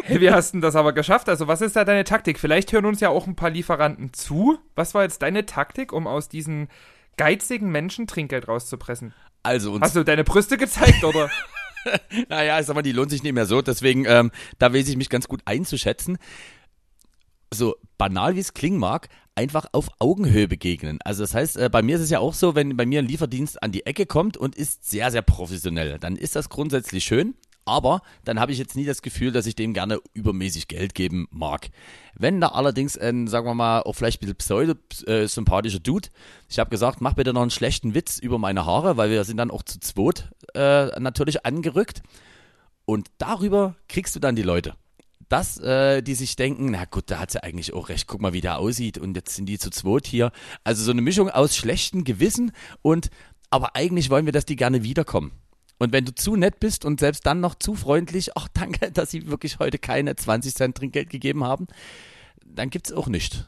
Hey, 0.03 0.19
wie 0.19 0.31
hast 0.31 0.51
du 0.51 0.57
denn 0.57 0.61
das 0.61 0.75
aber 0.75 0.91
geschafft? 0.91 1.29
Also, 1.29 1.47
was 1.47 1.61
ist 1.61 1.75
da 1.75 1.85
deine 1.85 2.03
Taktik? 2.03 2.39
Vielleicht 2.39 2.73
hören 2.73 2.85
uns 2.85 2.99
ja 2.99 3.09
auch 3.09 3.27
ein 3.27 3.35
paar 3.35 3.49
Lieferanten 3.49 4.11
zu. 4.11 4.57
Was 4.75 4.93
war 4.93 5.03
jetzt 5.03 5.21
deine 5.21 5.45
Taktik, 5.45 5.93
um 5.93 6.07
aus 6.07 6.29
diesen 6.29 6.67
geizigen 7.15 7.71
Menschen 7.71 8.07
Trinkgeld 8.07 8.47
rauszupressen? 8.47 9.13
Also 9.43 9.79
Hast 9.79 9.95
du 9.95 10.03
deine 10.03 10.23
Brüste 10.23 10.57
gezeigt, 10.57 11.03
oder? 11.03 11.29
Naja, 12.27 12.59
ich 12.59 12.65
sag 12.65 12.75
mal, 12.75 12.81
die 12.81 12.91
lohnt 12.91 13.11
sich 13.11 13.23
nicht 13.23 13.31
mehr 13.31 13.45
so, 13.45 13.61
deswegen, 13.61 14.03
ähm, 14.05 14.31
da 14.59 14.73
weiß 14.73 14.89
ich 14.89 14.97
mich 14.97 15.09
ganz 15.09 15.29
gut 15.29 15.39
einzuschätzen. 15.45 16.17
So 17.53 17.77
banal 17.97 18.35
wie 18.35 18.41
es 18.41 18.53
klingen 18.53 18.77
mag, 18.77 19.07
einfach 19.37 19.67
auf 19.71 19.89
Augenhöhe 19.99 20.47
begegnen. 20.47 20.99
Also 21.03 21.23
das 21.23 21.33
heißt, 21.33 21.57
äh, 21.57 21.69
bei 21.69 21.81
mir 21.81 21.95
ist 21.95 22.01
es 22.01 22.09
ja 22.09 22.19
auch 22.19 22.33
so, 22.33 22.55
wenn 22.55 22.75
bei 22.75 22.85
mir 22.85 22.99
ein 22.99 23.07
Lieferdienst 23.07 23.61
an 23.61 23.71
die 23.71 23.85
Ecke 23.85 24.05
kommt 24.05 24.35
und 24.35 24.55
ist 24.55 24.89
sehr, 24.89 25.11
sehr 25.11 25.21
professionell, 25.21 25.99
dann 25.99 26.15
ist 26.15 26.35
das 26.35 26.49
grundsätzlich 26.49 27.05
schön. 27.05 27.35
Aber 27.63 28.01
dann 28.23 28.39
habe 28.39 28.53
ich 28.53 28.57
jetzt 28.57 28.77
nie 28.77 28.85
das 28.85 29.01
Gefühl, 29.01 29.33
dass 29.33 29.45
ich 29.45 29.53
dem 29.53 29.73
gerne 29.73 29.99
übermäßig 30.13 30.69
Geld 30.69 30.95
geben 30.95 31.27
mag. 31.31 31.67
Wenn 32.15 32.39
da 32.39 32.47
allerdings 32.47 32.97
ein, 32.97 33.27
sagen 33.27 33.45
wir 33.45 33.55
mal, 33.55 33.81
auch 33.81 33.91
vielleicht 33.91 34.21
ein 34.21 34.33
bisschen 34.33 34.37
pseudo-sympathischer 34.37 35.79
Dude, 35.79 36.07
ich 36.47 36.59
habe 36.59 36.69
gesagt, 36.69 37.01
mach 37.01 37.15
bitte 37.15 37.33
noch 37.33 37.41
einen 37.41 37.51
schlechten 37.51 37.93
Witz 37.93 38.19
über 38.19 38.39
meine 38.39 38.65
Haare, 38.65 38.95
weil 38.95 39.09
wir 39.09 39.25
sind 39.25 39.35
dann 39.35 39.51
auch 39.51 39.63
zu 39.63 39.81
zweit 39.81 40.29
äh, 40.55 40.97
natürlich 40.99 41.45
angerückt. 41.45 42.01
Und 42.85 43.09
darüber 43.17 43.75
kriegst 43.89 44.15
du 44.15 44.21
dann 44.21 44.37
die 44.37 44.43
Leute. 44.43 44.75
Dass 45.29 45.57
äh, 45.59 46.01
die 46.01 46.15
sich 46.15 46.35
denken, 46.35 46.71
na 46.71 46.85
gut, 46.85 47.05
da 47.07 47.19
hat 47.19 47.31
sie 47.31 47.43
eigentlich 47.43 47.73
auch 47.73 47.89
recht, 47.89 48.07
guck 48.07 48.21
mal, 48.21 48.33
wie 48.33 48.41
der 48.41 48.59
aussieht 48.59 48.97
und 48.97 49.15
jetzt 49.15 49.35
sind 49.35 49.47
die 49.47 49.59
zu 49.59 49.69
zweit 49.69 50.07
hier. 50.07 50.31
Also 50.63 50.83
so 50.83 50.91
eine 50.91 51.01
Mischung 51.01 51.29
aus 51.29 51.55
schlechtem 51.55 52.03
Gewissen 52.03 52.51
und 52.81 53.09
aber 53.49 53.75
eigentlich 53.75 54.09
wollen 54.09 54.25
wir, 54.25 54.33
dass 54.33 54.45
die 54.45 54.55
gerne 54.55 54.83
wiederkommen. 54.83 55.31
Und 55.79 55.93
wenn 55.93 56.05
du 56.05 56.13
zu 56.13 56.35
nett 56.35 56.59
bist 56.59 56.85
und 56.85 56.99
selbst 56.99 57.25
dann 57.25 57.39
noch 57.39 57.55
zu 57.55 57.75
freundlich, 57.75 58.31
ach 58.35 58.47
danke, 58.53 58.91
dass 58.91 59.11
sie 59.11 59.27
wirklich 59.27 59.59
heute 59.59 59.77
keine 59.79 60.15
20 60.15 60.55
Cent 60.55 60.77
Trinkgeld 60.77 61.09
gegeben 61.09 61.43
haben, 61.43 61.67
dann 62.45 62.69
gibt's 62.69 62.93
auch 62.93 63.07
nicht. 63.07 63.47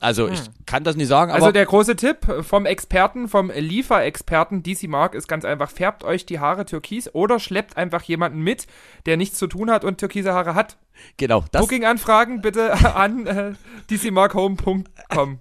Also 0.00 0.28
ich 0.28 0.42
kann 0.66 0.84
das 0.84 0.96
nicht 0.96 1.08
sagen, 1.08 1.32
Hm. 1.32 1.36
Also 1.36 1.52
der 1.52 1.64
große 1.64 1.96
Tipp 1.96 2.18
vom 2.42 2.66
Experten, 2.66 3.28
vom 3.28 3.50
Lieferexperten 3.50 4.62
DC 4.62 4.88
Mark 4.88 5.14
ist 5.14 5.26
ganz 5.26 5.46
einfach, 5.46 5.70
färbt 5.70 6.04
euch 6.04 6.26
die 6.26 6.38
Haare 6.38 6.66
türkis 6.66 7.14
oder 7.14 7.40
schleppt 7.40 7.78
einfach 7.78 8.02
jemanden 8.02 8.40
mit, 8.40 8.66
der 9.06 9.16
nichts 9.16 9.38
zu 9.38 9.46
tun 9.46 9.70
hat 9.70 9.84
und 9.84 9.98
türkise 9.98 10.34
Haare 10.34 10.54
hat. 10.54 10.76
Genau, 11.16 11.44
das 11.52 11.62
Booking-Anfragen 11.62 12.40
bitte 12.40 12.72
an 12.94 13.26
äh, 13.26 13.52
dcmarkhome.com. 13.90 15.38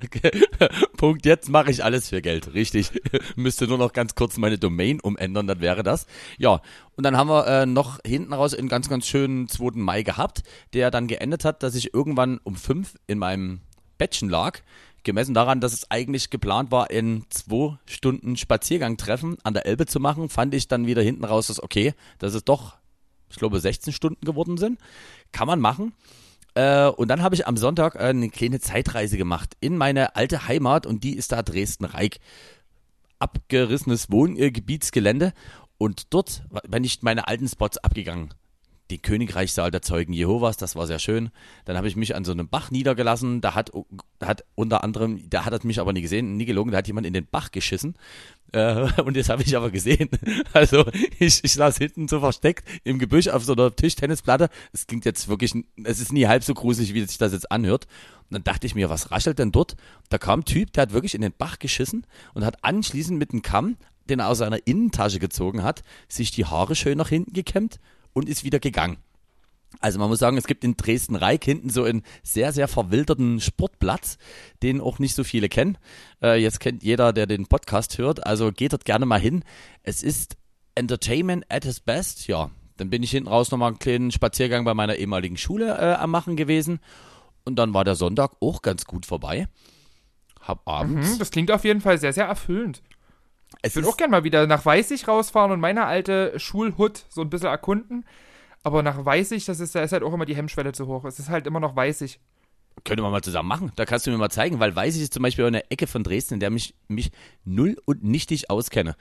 Punkt, 0.97 1.25
jetzt 1.25 1.49
mache 1.49 1.71
ich 1.71 1.83
alles 1.83 2.09
für 2.09 2.21
Geld, 2.21 2.53
richtig. 2.53 2.91
Müsste 3.35 3.67
nur 3.67 3.77
noch 3.77 3.93
ganz 3.93 4.15
kurz 4.15 4.37
meine 4.37 4.57
Domain 4.57 4.99
umändern, 4.99 5.47
dann 5.47 5.61
wäre 5.61 5.83
das. 5.83 6.05
Ja, 6.37 6.61
und 6.95 7.03
dann 7.03 7.17
haben 7.17 7.29
wir 7.29 7.47
äh, 7.47 7.65
noch 7.65 7.99
hinten 8.05 8.33
raus 8.33 8.53
einen 8.53 8.69
ganz, 8.69 8.89
ganz 8.89 9.07
schönen 9.07 9.47
2. 9.47 9.71
Mai 9.73 10.03
gehabt, 10.03 10.43
der 10.73 10.91
dann 10.91 11.07
geendet 11.07 11.45
hat, 11.45 11.63
dass 11.63 11.75
ich 11.75 11.93
irgendwann 11.93 12.39
um 12.43 12.55
5 12.55 12.95
in 13.07 13.19
meinem 13.19 13.61
Bettchen 13.97 14.29
lag, 14.29 14.59
gemessen 15.03 15.33
daran, 15.33 15.61
dass 15.61 15.71
es 15.71 15.89
eigentlich 15.89 16.29
geplant 16.29 16.71
war, 16.71 16.89
in 16.91 17.25
zwei 17.29 17.77
Stunden 17.85 18.35
Spaziergang-Treffen 18.35 19.37
an 19.43 19.53
der 19.53 19.65
Elbe 19.65 19.85
zu 19.85 20.01
machen, 20.01 20.27
fand 20.27 20.53
ich 20.53 20.67
dann 20.67 20.87
wieder 20.87 21.01
hinten 21.01 21.23
raus, 21.23 21.47
dass 21.47 21.63
okay, 21.63 21.93
dass 22.19 22.33
es 22.33 22.43
doch, 22.43 22.75
ich 23.29 23.37
glaube, 23.37 23.59
16 23.59 23.93
Stunden 23.93 24.25
geworden 24.25 24.57
sind. 24.57 24.79
Kann 25.31 25.47
man 25.47 25.59
machen. 25.59 25.93
Äh, 26.55 26.87
und 26.87 27.09
dann 27.09 27.21
habe 27.21 27.35
ich 27.35 27.47
am 27.47 27.57
Sonntag 27.57 27.95
äh, 27.95 27.99
eine 27.99 28.29
kleine 28.29 28.59
Zeitreise 28.59 29.17
gemacht 29.17 29.55
in 29.59 29.77
meine 29.77 30.15
alte 30.15 30.47
Heimat 30.47 30.85
und 30.85 31.03
die 31.03 31.15
ist 31.15 31.31
da 31.31 31.43
Dresden-Reik. 31.43 32.19
Abgerissenes 33.19 34.11
Wohngebietsgelände 34.11 35.33
und 35.77 36.13
dort 36.13 36.43
bin 36.67 36.83
ich 36.83 37.01
meine 37.01 37.27
alten 37.27 37.47
Spots 37.47 37.77
abgegangen. 37.77 38.33
Den 38.91 39.01
Königreichssaal 39.01 39.71
der 39.71 39.81
Zeugen 39.81 40.13
Jehovas, 40.13 40.57
das 40.57 40.75
war 40.75 40.85
sehr 40.85 40.99
schön. 40.99 41.31
Dann 41.65 41.75
habe 41.75 41.87
ich 41.87 41.95
mich 41.95 42.15
an 42.15 42.23
so 42.23 42.31
einem 42.31 42.47
Bach 42.47 42.69
niedergelassen. 42.69 43.41
Da 43.41 43.55
hat, 43.55 43.71
hat 44.21 44.45
unter 44.53 44.83
anderem, 44.83 45.27
da 45.27 45.43
hat 45.43 45.53
er 45.53 45.65
mich 45.65 45.79
aber 45.79 45.91
nie 45.91 46.03
gesehen, 46.03 46.37
nie 46.37 46.45
gelogen, 46.45 46.71
da 46.71 46.77
hat 46.77 46.87
jemand 46.87 47.07
in 47.07 47.13
den 47.13 47.25
Bach 47.25 47.51
geschissen. 47.51 47.95
Äh, 48.51 48.87
und 49.01 49.17
das 49.17 49.29
habe 49.29 49.41
ich 49.41 49.55
aber 49.57 49.71
gesehen. 49.71 50.09
Also 50.53 50.85
ich, 51.19 51.43
ich 51.43 51.53
saß 51.53 51.77
hinten 51.77 52.07
so 52.07 52.19
versteckt 52.19 52.65
im 52.83 52.99
Gebüsch 52.99 53.27
auf 53.27 53.43
so 53.43 53.53
einer 53.53 53.75
Tischtennisplatte. 53.75 54.49
Es 54.71 54.87
klingt 54.87 55.03
jetzt 55.03 55.27
wirklich, 55.27 55.53
es 55.83 55.99
ist 55.99 56.13
nie 56.13 56.27
halb 56.27 56.43
so 56.43 56.53
gruselig, 56.53 56.93
wie 56.93 57.03
sich 57.05 57.17
das 57.17 57.33
jetzt 57.33 57.51
anhört. 57.51 57.87
Und 58.29 58.35
dann 58.35 58.43
dachte 58.43 58.67
ich 58.67 58.75
mir, 58.75 58.89
was 58.89 59.11
raschelt 59.11 59.39
denn 59.39 59.51
dort? 59.51 59.75
Da 60.09 60.17
kam 60.17 60.41
ein 60.41 60.45
Typ, 60.45 60.71
der 60.73 60.83
hat 60.83 60.93
wirklich 60.93 61.15
in 61.15 61.21
den 61.21 61.33
Bach 61.35 61.59
geschissen 61.59 62.05
und 62.33 62.45
hat 62.45 62.63
anschließend 62.63 63.19
mit 63.19 63.31
einem 63.31 63.41
Kamm, 63.41 63.77
den 64.09 64.19
er 64.19 64.29
aus 64.29 64.37
seiner 64.37 64.65
Innentasche 64.65 65.19
gezogen 65.19 65.63
hat, 65.63 65.81
sich 66.07 66.31
die 66.31 66.45
Haare 66.45 66.75
schön 66.75 66.97
nach 66.97 67.09
hinten 67.09 67.33
gekämmt 67.33 67.79
und 68.15 68.27
ist 68.27 68.43
wieder 68.43 68.59
gegangen. 68.59 68.97
Also 69.81 69.99
man 69.99 70.09
muss 70.09 70.19
sagen, 70.19 70.37
es 70.37 70.47
gibt 70.47 70.63
in 70.63 70.77
Dresden-Reik 70.77 71.43
hinten 71.43 71.69
so 71.69 71.83
einen 71.83 72.03
sehr, 72.23 72.53
sehr 72.53 72.67
verwilderten 72.67 73.41
Sportplatz, 73.41 74.17
den 74.63 74.79
auch 74.79 74.99
nicht 74.99 75.15
so 75.15 75.23
viele 75.23 75.49
kennen. 75.49 75.77
Äh, 76.21 76.41
jetzt 76.41 76.59
kennt 76.59 76.81
jeder, 76.81 77.13
der 77.13 77.27
den 77.27 77.47
Podcast 77.47 77.97
hört, 77.97 78.25
also 78.25 78.51
geht 78.51 78.73
dort 78.73 78.85
gerne 78.85 79.05
mal 79.05 79.19
hin. 79.19 79.43
Es 79.83 80.01
ist 80.01 80.37
Entertainment 80.75 81.45
at 81.49 81.65
its 81.65 81.81
best, 81.81 82.27
ja. 82.27 82.51
Dann 82.77 82.89
bin 82.89 83.03
ich 83.03 83.11
hinten 83.11 83.29
raus 83.29 83.51
nochmal 83.51 83.69
einen 83.69 83.79
kleinen 83.79 84.11
Spaziergang 84.11 84.65
bei 84.65 84.73
meiner 84.73 84.95
ehemaligen 84.95 85.37
Schule 85.37 85.77
äh, 85.77 85.95
am 85.95 86.11
machen 86.11 86.35
gewesen. 86.35 86.79
Und 87.43 87.57
dann 87.57 87.73
war 87.73 87.83
der 87.83 87.95
Sonntag 87.95 88.31
auch 88.41 88.61
ganz 88.61 88.85
gut 88.85 89.05
vorbei. 89.05 89.47
Hab 90.41 90.67
abends. 90.67 91.11
Hm, 91.11 91.19
das 91.19 91.31
klingt 91.31 91.51
auf 91.51 91.63
jeden 91.63 91.81
Fall 91.81 91.97
sehr, 91.97 92.13
sehr 92.13 92.25
erfüllend. 92.25 92.81
Ich 93.63 93.75
würde 93.75 93.87
auch 93.87 93.97
gerne 93.97 94.11
mal 94.11 94.23
wieder 94.23 94.47
nach 94.47 94.65
Weißig 94.65 95.07
rausfahren 95.07 95.51
und 95.51 95.59
meine 95.59 95.85
alte 95.85 96.39
Schulhut 96.39 97.05
so 97.09 97.21
ein 97.21 97.29
bisschen 97.29 97.49
erkunden. 97.49 98.05
Aber 98.63 98.83
nach 98.83 99.03
Weißig, 99.05 99.45
das 99.45 99.59
ist, 99.59 99.75
da 99.75 99.81
ist 99.83 99.91
halt 99.91 100.03
auch 100.03 100.13
immer 100.13 100.25
die 100.25 100.35
Hemmschwelle 100.35 100.71
zu 100.73 100.87
hoch. 100.87 101.05
Es 101.05 101.19
ist 101.19 101.29
halt 101.29 101.47
immer 101.47 101.59
noch 101.59 101.75
Weißig. 101.75 102.19
Können 102.83 103.01
wir 103.03 103.09
mal 103.09 103.21
zusammen 103.21 103.47
machen. 103.47 103.71
Da 103.75 103.85
kannst 103.85 104.05
du 104.05 104.11
mir 104.11 104.17
mal 104.17 104.29
zeigen, 104.29 104.59
weil 104.59 104.75
Weißig 104.75 105.01
ist 105.03 105.13
zum 105.13 105.23
Beispiel 105.23 105.45
eine 105.45 105.69
Ecke 105.71 105.87
von 105.87 106.03
Dresden, 106.03 106.35
in 106.35 106.39
der 106.39 106.49
mich, 106.49 106.75
mich 106.87 107.11
null 107.45 107.77
und 107.85 108.03
nichtig 108.03 108.49
auskenne. 108.49 108.95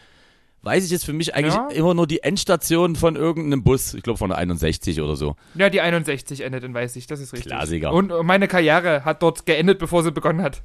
Weißig 0.63 0.93
ist 0.93 1.05
für 1.05 1.13
mich 1.13 1.35
eigentlich 1.35 1.55
Ja. 1.55 1.69
immer 1.69 1.93
nur 1.93 2.07
die 2.07 2.23
Endstation 2.23 2.97
von 2.97 3.17
irgendeinem 3.17 3.65
Bus. 3.65 3.93
Ich 3.93 4.03
glaube 4.03 4.19
von 4.19 4.31
der 4.31 4.39
61 4.39 5.01
oder 5.01 5.17
so. 5.17 5.37
Ja, 5.55 5.69
die 5.69 5.81
61 5.83 6.41
endet 6.43 6.65
in 6.65 6.73
Weißig, 6.73 7.07
das 7.07 7.21
ist 7.21 7.33
richtig. 7.35 7.51
Klassiker. 7.51 7.93
Und 7.93 8.13
meine 8.25 8.49
Karriere 8.49 9.05
hat 9.05 9.23
dort 9.23 9.45
geendet, 9.45 9.79
bevor 9.79 10.03
sie 10.03 10.11
begonnen 10.13 10.41
hat. 10.43 10.63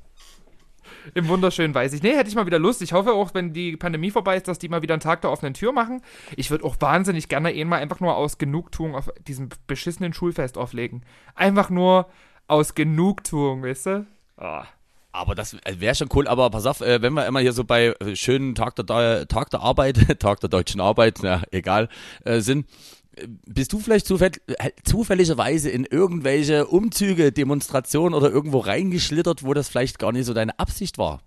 Im 1.13 1.27
wunderschönen 1.27 1.73
Weißig. 1.73 2.03
Nee, 2.03 2.15
hätte 2.15 2.29
ich 2.29 2.35
mal 2.35 2.45
wieder 2.45 2.59
Lust. 2.59 2.81
Ich 2.81 2.93
hoffe 2.93 3.13
auch, 3.13 3.33
wenn 3.33 3.53
die 3.53 3.77
Pandemie 3.77 4.11
vorbei 4.11 4.37
ist, 4.37 4.47
dass 4.47 4.59
die 4.59 4.69
mal 4.69 4.81
wieder 4.81 4.93
einen 4.93 5.01
Tag 5.01 5.21
der 5.21 5.31
offenen 5.31 5.53
Tür 5.53 5.71
machen. 5.71 6.01
Ich 6.35 6.51
würde 6.51 6.63
auch 6.63 6.75
wahnsinnig 6.79 7.29
gerne 7.29 7.53
eh 7.53 7.65
mal 7.65 7.77
einfach 7.77 7.99
nur 7.99 8.15
aus 8.15 8.37
Genugtuung 8.37 8.95
auf 8.95 9.09
diesem 9.27 9.49
beschissenen 9.67 10.13
Schulfest 10.13 10.57
auflegen. 10.57 11.03
Einfach 11.35 11.69
nur 11.69 12.07
aus 12.47 12.75
Genugtuung, 12.75 13.63
weißt 13.63 13.85
du? 13.85 14.07
Ah. 14.37 14.65
Aber 15.11 15.33
das 15.33 15.57
wäre 15.67 15.95
schon 15.95 16.09
cool. 16.13 16.27
Aber 16.27 16.49
pass 16.49 16.65
auf, 16.65 16.81
äh, 16.81 17.01
wenn 17.01 17.13
wir 17.13 17.25
immer 17.25 17.39
hier 17.39 17.53
so 17.53 17.63
bei 17.63 17.95
äh, 17.99 18.15
schönen 18.15 18.53
Tag 18.53 18.75
der, 18.75 19.27
Tag 19.27 19.49
der 19.49 19.61
Arbeit, 19.61 19.97
Tag 20.19 20.39
der 20.39 20.49
deutschen 20.49 20.81
Arbeit, 20.81 21.19
na, 21.23 21.41
egal, 21.51 21.89
äh, 22.25 22.41
sind, 22.41 22.67
bist 23.45 23.74
du 23.74 23.80
vielleicht 23.80 24.05
zufäll 24.05 24.32
äh, 24.47 24.72
zufälligerweise 24.84 25.70
in 25.70 25.86
irgendwelche 25.86 26.67
Umzüge, 26.67 27.32
Demonstrationen 27.32 28.13
oder 28.13 28.30
irgendwo 28.30 28.59
reingeschlittert, 28.59 29.43
wo 29.43 29.53
das 29.53 29.70
vielleicht 29.70 29.99
gar 29.99 30.11
nicht 30.11 30.26
so 30.26 30.34
deine 30.34 30.57
Absicht 30.59 30.97
war? 30.97 31.22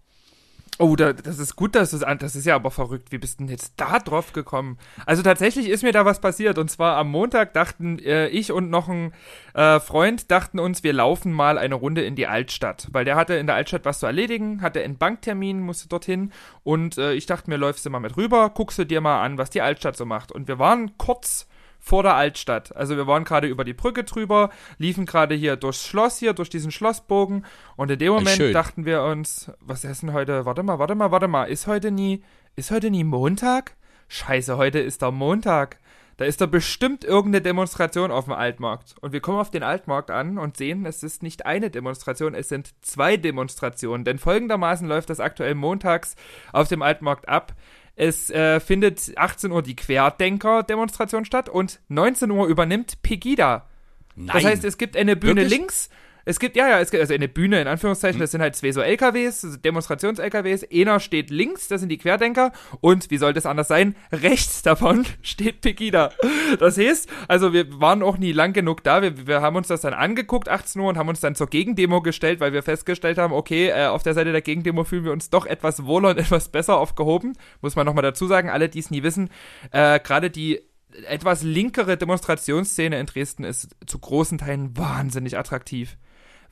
Oh, 0.78 0.96
da, 0.96 1.12
das 1.12 1.38
ist 1.38 1.54
gut, 1.54 1.74
dass 1.74 1.92
es 1.92 2.02
an. 2.02 2.18
Das 2.18 2.34
ist 2.34 2.46
ja 2.46 2.54
aber 2.54 2.70
verrückt. 2.70 3.12
Wie 3.12 3.18
bist 3.18 3.38
du 3.38 3.44
denn 3.44 3.50
jetzt 3.50 3.74
da 3.76 3.98
drauf 3.98 4.32
gekommen? 4.32 4.78
Also 5.04 5.22
tatsächlich 5.22 5.68
ist 5.68 5.82
mir 5.82 5.92
da 5.92 6.06
was 6.06 6.20
passiert. 6.20 6.56
Und 6.56 6.70
zwar 6.70 6.96
am 6.96 7.10
Montag 7.10 7.52
dachten 7.52 7.98
äh, 7.98 8.28
ich 8.28 8.50
und 8.52 8.70
noch 8.70 8.88
ein 8.88 9.12
äh, 9.54 9.80
Freund 9.80 10.30
dachten 10.30 10.58
uns, 10.58 10.82
wir 10.82 10.94
laufen 10.94 11.30
mal 11.30 11.58
eine 11.58 11.74
Runde 11.74 12.02
in 12.02 12.16
die 12.16 12.26
Altstadt. 12.26 12.88
Weil 12.90 13.04
der 13.04 13.16
hatte 13.16 13.34
in 13.34 13.46
der 13.46 13.56
Altstadt 13.56 13.84
was 13.84 13.98
zu 13.98 14.06
erledigen, 14.06 14.62
hatte 14.62 14.82
einen 14.82 14.96
Banktermin, 14.96 15.60
musste 15.60 15.88
dorthin. 15.88 16.32
Und 16.64 16.96
äh, 16.96 17.12
ich 17.12 17.26
dachte 17.26 17.50
mir, 17.50 17.58
läufst 17.58 17.84
du 17.84 17.90
mal 17.90 18.00
mit 18.00 18.16
rüber, 18.16 18.50
guckst 18.50 18.78
du 18.78 18.86
dir 18.86 19.02
mal 19.02 19.22
an, 19.22 19.36
was 19.36 19.50
die 19.50 19.60
Altstadt 19.62 19.96
so 19.96 20.06
macht. 20.06 20.32
Und 20.32 20.48
wir 20.48 20.58
waren 20.58 20.96
kurz 20.96 21.46
vor 21.82 22.04
der 22.04 22.14
Altstadt. 22.14 22.74
Also 22.76 22.96
wir 22.96 23.08
waren 23.08 23.24
gerade 23.24 23.48
über 23.48 23.64
die 23.64 23.74
Brücke 23.74 24.04
drüber, 24.04 24.50
liefen 24.78 25.04
gerade 25.04 25.34
hier 25.34 25.56
durchs 25.56 25.84
Schloss 25.84 26.18
hier, 26.18 26.32
durch 26.32 26.48
diesen 26.48 26.70
Schlossbogen 26.70 27.44
und 27.76 27.90
in 27.90 27.98
dem 27.98 28.12
Moment 28.12 28.36
schön. 28.36 28.52
dachten 28.52 28.86
wir 28.86 29.02
uns, 29.02 29.50
was 29.60 29.84
ist 29.84 30.02
denn 30.02 30.12
heute? 30.12 30.46
Warte 30.46 30.62
mal, 30.62 30.78
warte 30.78 30.94
mal, 30.94 31.10
warte 31.10 31.26
mal, 31.26 31.44
ist 31.44 31.66
heute 31.66 31.90
nie, 31.90 32.22
ist 32.54 32.70
heute 32.70 32.88
nie 32.88 33.02
Montag? 33.02 33.74
Scheiße, 34.06 34.56
heute 34.56 34.78
ist 34.78 35.02
der 35.02 35.10
Montag. 35.10 35.78
Da 36.18 36.26
ist 36.26 36.40
da 36.40 36.46
bestimmt 36.46 37.04
irgendeine 37.04 37.42
Demonstration 37.42 38.12
auf 38.12 38.26
dem 38.26 38.34
Altmarkt. 38.34 38.94
Und 39.00 39.12
wir 39.12 39.20
kommen 39.20 39.40
auf 39.40 39.50
den 39.50 39.64
Altmarkt 39.64 40.10
an 40.10 40.38
und 40.38 40.56
sehen, 40.56 40.86
es 40.86 41.02
ist 41.02 41.22
nicht 41.22 41.46
eine 41.46 41.70
Demonstration, 41.70 42.34
es 42.34 42.48
sind 42.48 42.74
zwei 42.82 43.16
Demonstrationen. 43.16 44.04
Denn 44.04 44.18
folgendermaßen 44.18 44.86
läuft 44.86 45.10
das 45.10 45.18
aktuell 45.18 45.56
montags 45.56 46.14
auf 46.52 46.68
dem 46.68 46.82
Altmarkt 46.82 47.28
ab. 47.28 47.54
Es 47.94 48.30
äh, 48.30 48.60
findet 48.60 49.12
18 49.16 49.50
Uhr 49.50 49.62
die 49.62 49.76
Querdenker-Demonstration 49.76 51.24
statt 51.24 51.48
und 51.48 51.80
19 51.88 52.30
Uhr 52.30 52.46
übernimmt 52.46 53.02
Pegida. 53.02 53.68
Nein. 54.14 54.28
Das 54.34 54.44
heißt, 54.44 54.64
es 54.64 54.78
gibt 54.78 54.96
eine 54.96 55.16
Bühne 55.16 55.42
Wirklich? 55.42 55.58
links. 55.58 55.90
Es 56.24 56.38
gibt, 56.38 56.56
ja, 56.56 56.68
ja, 56.68 56.80
es 56.80 56.90
gibt 56.90 57.00
also 57.00 57.14
eine 57.14 57.28
Bühne 57.28 57.60
in 57.60 57.68
Anführungszeichen, 57.68 58.20
das 58.20 58.30
sind 58.30 58.40
halt 58.40 58.56
zwei 58.56 58.72
so 58.72 58.80
LKWs, 58.80 59.44
also 59.44 59.56
Demonstrations-LKWs. 59.56 60.66
Einer 60.72 61.00
steht 61.00 61.30
links, 61.30 61.68
das 61.68 61.80
sind 61.80 61.88
die 61.88 61.98
Querdenker. 61.98 62.52
Und, 62.80 63.10
wie 63.10 63.18
sollte 63.18 63.38
es 63.38 63.46
anders 63.46 63.68
sein, 63.68 63.96
rechts 64.12 64.62
davon 64.62 65.04
steht 65.22 65.60
Pegida. 65.60 66.10
Das 66.58 66.78
heißt, 66.78 67.08
also 67.28 67.52
wir 67.52 67.80
waren 67.80 68.02
auch 68.02 68.18
nie 68.18 68.32
lang 68.32 68.52
genug 68.52 68.84
da. 68.84 69.02
Wir, 69.02 69.26
wir 69.26 69.40
haben 69.40 69.56
uns 69.56 69.68
das 69.68 69.80
dann 69.80 69.94
angeguckt, 69.94 70.48
18 70.48 70.80
Uhr, 70.80 70.88
und 70.88 70.98
haben 70.98 71.08
uns 71.08 71.20
dann 71.20 71.34
zur 71.34 71.48
Gegendemo 71.48 72.02
gestellt, 72.02 72.40
weil 72.40 72.52
wir 72.52 72.62
festgestellt 72.62 73.18
haben, 73.18 73.32
okay, 73.32 73.68
äh, 73.68 73.86
auf 73.86 74.02
der 74.02 74.14
Seite 74.14 74.32
der 74.32 74.42
Gegendemo 74.42 74.84
fühlen 74.84 75.04
wir 75.04 75.12
uns 75.12 75.30
doch 75.30 75.46
etwas 75.46 75.84
wohler 75.84 76.10
und 76.10 76.18
etwas 76.18 76.48
besser 76.48 76.78
aufgehoben. 76.78 77.34
Muss 77.60 77.76
man 77.76 77.86
nochmal 77.86 78.02
dazu 78.02 78.26
sagen, 78.26 78.50
alle, 78.50 78.68
die 78.68 78.78
es 78.78 78.90
nie 78.90 79.02
wissen, 79.02 79.30
äh, 79.70 79.98
gerade 80.00 80.30
die 80.30 80.60
etwas 81.08 81.42
linkere 81.42 81.96
Demonstrationsszene 81.96 82.98
in 82.98 83.06
Dresden 83.06 83.44
ist 83.44 83.68
zu 83.86 83.98
großen 83.98 84.38
Teilen 84.38 84.76
wahnsinnig 84.76 85.38
attraktiv. 85.38 85.96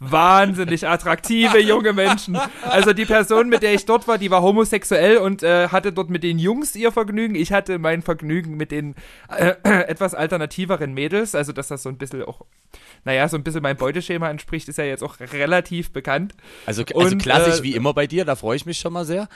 Wahnsinnig 0.00 0.88
attraktive 0.88 1.58
junge 1.62 1.92
Menschen. 1.92 2.38
Also 2.62 2.94
die 2.94 3.04
Person, 3.04 3.50
mit 3.50 3.62
der 3.62 3.74
ich 3.74 3.84
dort 3.84 4.08
war, 4.08 4.16
die 4.16 4.30
war 4.30 4.40
homosexuell 4.40 5.18
und 5.18 5.42
äh, 5.42 5.68
hatte 5.68 5.92
dort 5.92 6.08
mit 6.08 6.22
den 6.22 6.38
Jungs 6.38 6.74
ihr 6.74 6.90
Vergnügen. 6.90 7.34
Ich 7.34 7.52
hatte 7.52 7.78
mein 7.78 8.00
Vergnügen 8.00 8.56
mit 8.56 8.72
den 8.72 8.94
äh, 9.28 9.54
etwas 9.62 10.14
alternativeren 10.14 10.94
Mädels. 10.94 11.34
Also 11.34 11.52
dass 11.52 11.68
das 11.68 11.82
so 11.82 11.90
ein 11.90 11.98
bisschen 11.98 12.22
auch, 12.22 12.46
naja, 13.04 13.28
so 13.28 13.36
ein 13.36 13.44
bisschen 13.44 13.62
mein 13.62 13.76
Beuteschema 13.76 14.30
entspricht, 14.30 14.68
ist 14.68 14.78
ja 14.78 14.84
jetzt 14.84 15.02
auch 15.02 15.20
relativ 15.20 15.92
bekannt. 15.92 16.34
Also, 16.64 16.82
also 16.82 16.98
Und, 16.98 17.18
klassisch 17.18 17.60
äh, 17.60 17.62
wie 17.62 17.74
immer 17.74 17.92
bei 17.92 18.06
dir, 18.06 18.24
da 18.24 18.36
freue 18.36 18.56
ich 18.56 18.64
mich 18.64 18.78
schon 18.78 18.94
mal 18.94 19.04
sehr. 19.04 19.28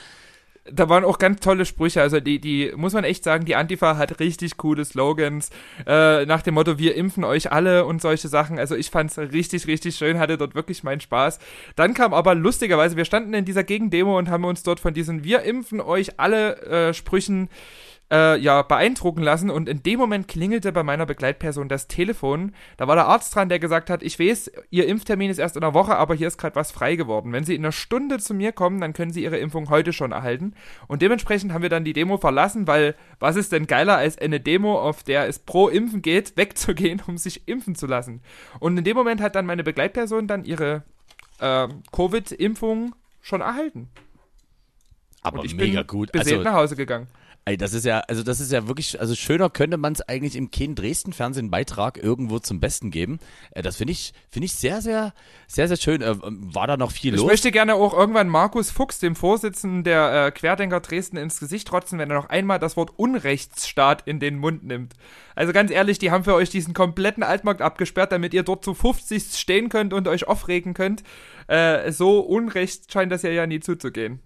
Da 0.71 0.89
waren 0.89 1.05
auch 1.05 1.19
ganz 1.19 1.41
tolle 1.41 1.67
Sprüche. 1.67 2.01
Also 2.01 2.21
die, 2.21 2.39
die, 2.39 2.73
muss 2.75 2.95
man 2.95 3.05
echt 3.05 3.25
sagen, 3.25 3.45
die 3.45 3.55
Antifa 3.55 3.97
hat 3.97 4.21
richtig 4.21 4.57
coole 4.57 4.85
Slogans. 4.85 5.51
Äh, 5.87 6.25
nach 6.27 6.43
dem 6.43 6.55
Motto, 6.55 6.79
wir 6.79 6.95
impfen 6.95 7.25
euch 7.25 7.53
alle 7.53 7.85
und 7.85 8.01
solche 8.01 8.29
Sachen. 8.29 8.59
Also 8.59 8.75
ich 8.75 8.91
fand's 8.91 9.19
richtig, 9.19 9.67
richtig 9.67 9.97
schön, 9.97 10.19
hatte 10.19 10.39
dort 10.39 10.55
wirklich 10.55 10.83
meinen 10.83 11.01
Spaß. 11.01 11.39
Dann 11.77 11.93
kam 11.93 12.15
aber 12.15 12.35
lustigerweise, 12.35 12.97
wir 12.97 13.05
standen 13.05 13.35
in 13.35 13.45
dieser 13.45 13.65
Gegendemo 13.65 14.17
und 14.19 14.31
haben 14.31 14.45
uns 14.45 14.62
dort 14.62 14.81
von 14.81 14.95
diesen 14.95 15.23
Wir 15.23 15.43
impfen 15.43 15.81
euch 15.81 16.19
alle 16.19 16.57
äh, 16.62 16.95
Sprüchen 16.95 17.45
äh, 17.45 17.49
ja, 18.39 18.63
beeindrucken 18.63 19.23
lassen 19.23 19.51
und 19.51 19.69
in 19.69 19.83
dem 19.83 19.99
Moment 19.99 20.29
klingelte 20.29 20.73
bei 20.73 20.83
meiner 20.83 21.07
Begleitperson 21.07 21.69
das 21.69 21.89
Telefon. 21.89 22.53
Da 22.77 22.87
war 22.87 22.97
der 22.97 23.07
Arzt 23.07 23.35
dran, 23.35 23.49
der 23.49 23.59
gesagt 23.59 23.91
hat, 23.91 24.03
ich 24.03 24.19
weiß, 24.19 24.53
Ihr 24.71 24.87
Impftermin 24.87 25.31
ist 25.31 25.39
erst 25.39 25.57
in 25.57 25.63
einer 25.63 25.75
Woche, 25.75 25.97
aber 25.97 26.15
hier 26.15 26.29
ist 26.29 26.39
gerade 26.39 26.55
was 26.55 26.71
frei 26.71 26.97
geworden. 26.97 27.33
Wenn 27.33 27.45
Sie 27.45 27.55
in 27.55 27.63
einer 27.63 27.73
Stunde 27.73 28.19
zu 28.19 28.35
mir 28.35 28.53
kommen, 28.53 28.81
dann 28.81 28.93
können 28.93 29.11
Sie 29.11 29.23
Ihre 29.23 29.39
Impfung 29.39 29.71
heute 29.71 29.93
schon 29.93 30.13
erhalten. 30.13 30.55
Und 30.87 31.03
dementsprechend 31.03 31.53
haben 31.53 31.63
wir 31.63 31.71
dann 31.71 31.85
die 31.85 31.93
Demo 31.95 32.19
verlassen, 32.19 32.67
weil 32.67 32.95
was 33.21 33.37
ist 33.37 33.53
denn 33.53 33.67
geiler 33.67 33.97
als 33.97 34.19
eine 34.19 34.39
Demo, 34.39 34.79
auf 34.79 35.03
der 35.03 35.27
es 35.27 35.39
pro 35.39 35.69
Impfen 35.69 36.03
geht, 36.03 36.37
wegzugehen, 36.37 37.03
um 37.07 37.17
sich 37.17 37.49
impfen 37.49 37.75
zu 37.75 37.87
lassen. 37.87 38.21
Und 38.61 38.77
in 38.77 38.85
dem 38.85 38.97
Moment 38.97 39.21
hat 39.21 39.35
dann 39.35 39.47
meine 39.47 39.65
Begleitperson 39.65 40.27
dann 40.27 40.45
ihre 40.45 40.83
äh, 41.41 41.69
Covid-Impfung 41.91 42.95
schon 43.23 43.41
erhalten. 43.41 43.89
Aber 45.23 45.43
mega 45.43 45.83
gut. 45.83 46.13
beseelt 46.13 46.41
Also, 46.41 46.51
nach 46.51 46.57
Hause 46.57 46.77
gegangen. 46.77 47.09
Ey, 47.47 47.57
das 47.57 47.75
ist 47.75 47.85
ja, 47.85 48.01
also 48.01 48.23
das 48.23 48.41
ist 48.41 48.53
ja 48.53 48.67
wirklich, 48.69 49.01
also 49.01 49.15
schöner 49.15 49.51
könnte 49.51 49.77
man 49.77 49.93
es 49.93 50.01
eigentlich 50.01 50.37
im 50.37 50.51
Ken 50.51 50.75
Dresden 50.75 51.13
Fernsehen 51.13 51.51
Beitrag 51.51 51.99
irgendwo 52.03 52.39
zum 52.39 52.61
Besten 52.61 52.91
geben. 52.91 53.19
Äh, 53.51 53.63
das 53.63 53.77
finde 53.77 53.93
ich, 53.93 54.15
finde 54.31 54.47
ich 54.47 54.55
sehr, 54.55 54.81
sehr, 54.81 55.13
sehr, 55.47 55.69
sehr 55.69 55.77
schön. 55.77 56.01
Äh, 56.01 56.17
war 56.21 56.67
da 56.67 56.77
noch 56.77 56.91
viel 56.91 57.15
Ich 57.15 57.21
los? 57.21 57.29
möchte 57.29 57.51
gerne 57.51 57.75
auch 57.75 57.93
irgendwann 57.93 58.29
Markus 58.29 58.71
Fuchs, 58.71 58.99
dem 58.99 59.15
Vorsitzenden 59.15 59.85
der 59.85 60.27
äh, 60.27 60.31
Querdenker 60.31 60.81
Dresden, 60.81 61.17
ins 61.17 61.39
Gesicht 61.39 61.69
trotzen, 61.69 61.99
wenn 61.99 62.11
er 62.11 62.17
noch 62.17 62.31
einmal 62.31 62.59
das 62.59 62.77
Wort 62.77 62.93
Unrechtsstaat 62.97 64.07
in 64.07 64.21
den 64.21 64.39
Mund 64.39 64.65
nimmt. 64.65 64.95
Also 65.35 65.53
ganz 65.53 65.71
ehrlich, 65.71 65.99
die 65.99 66.11
haben 66.11 66.25
für 66.25 66.35
euch 66.35 66.49
diesen 66.49 66.75
kompletten 66.75 67.23
Altmarkt 67.23 67.61
abgesperrt, 67.61 68.13
damit 68.13 68.33
ihr 68.33 68.43
dort 68.43 68.65
zu 68.65 68.73
50 68.73 69.37
stehen 69.39 69.69
könnt 69.69 69.93
und 69.93 70.09
euch 70.09 70.27
aufregen 70.27 70.73
könnt. 70.73 71.03
Äh, 71.47 71.93
so 71.93 72.21
unrecht 72.21 72.91
scheint 72.91 73.13
das 73.13 73.23
ja 73.23 73.31
ja 73.31 73.47
nie 73.47 73.61
zuzugehen. 73.61 74.21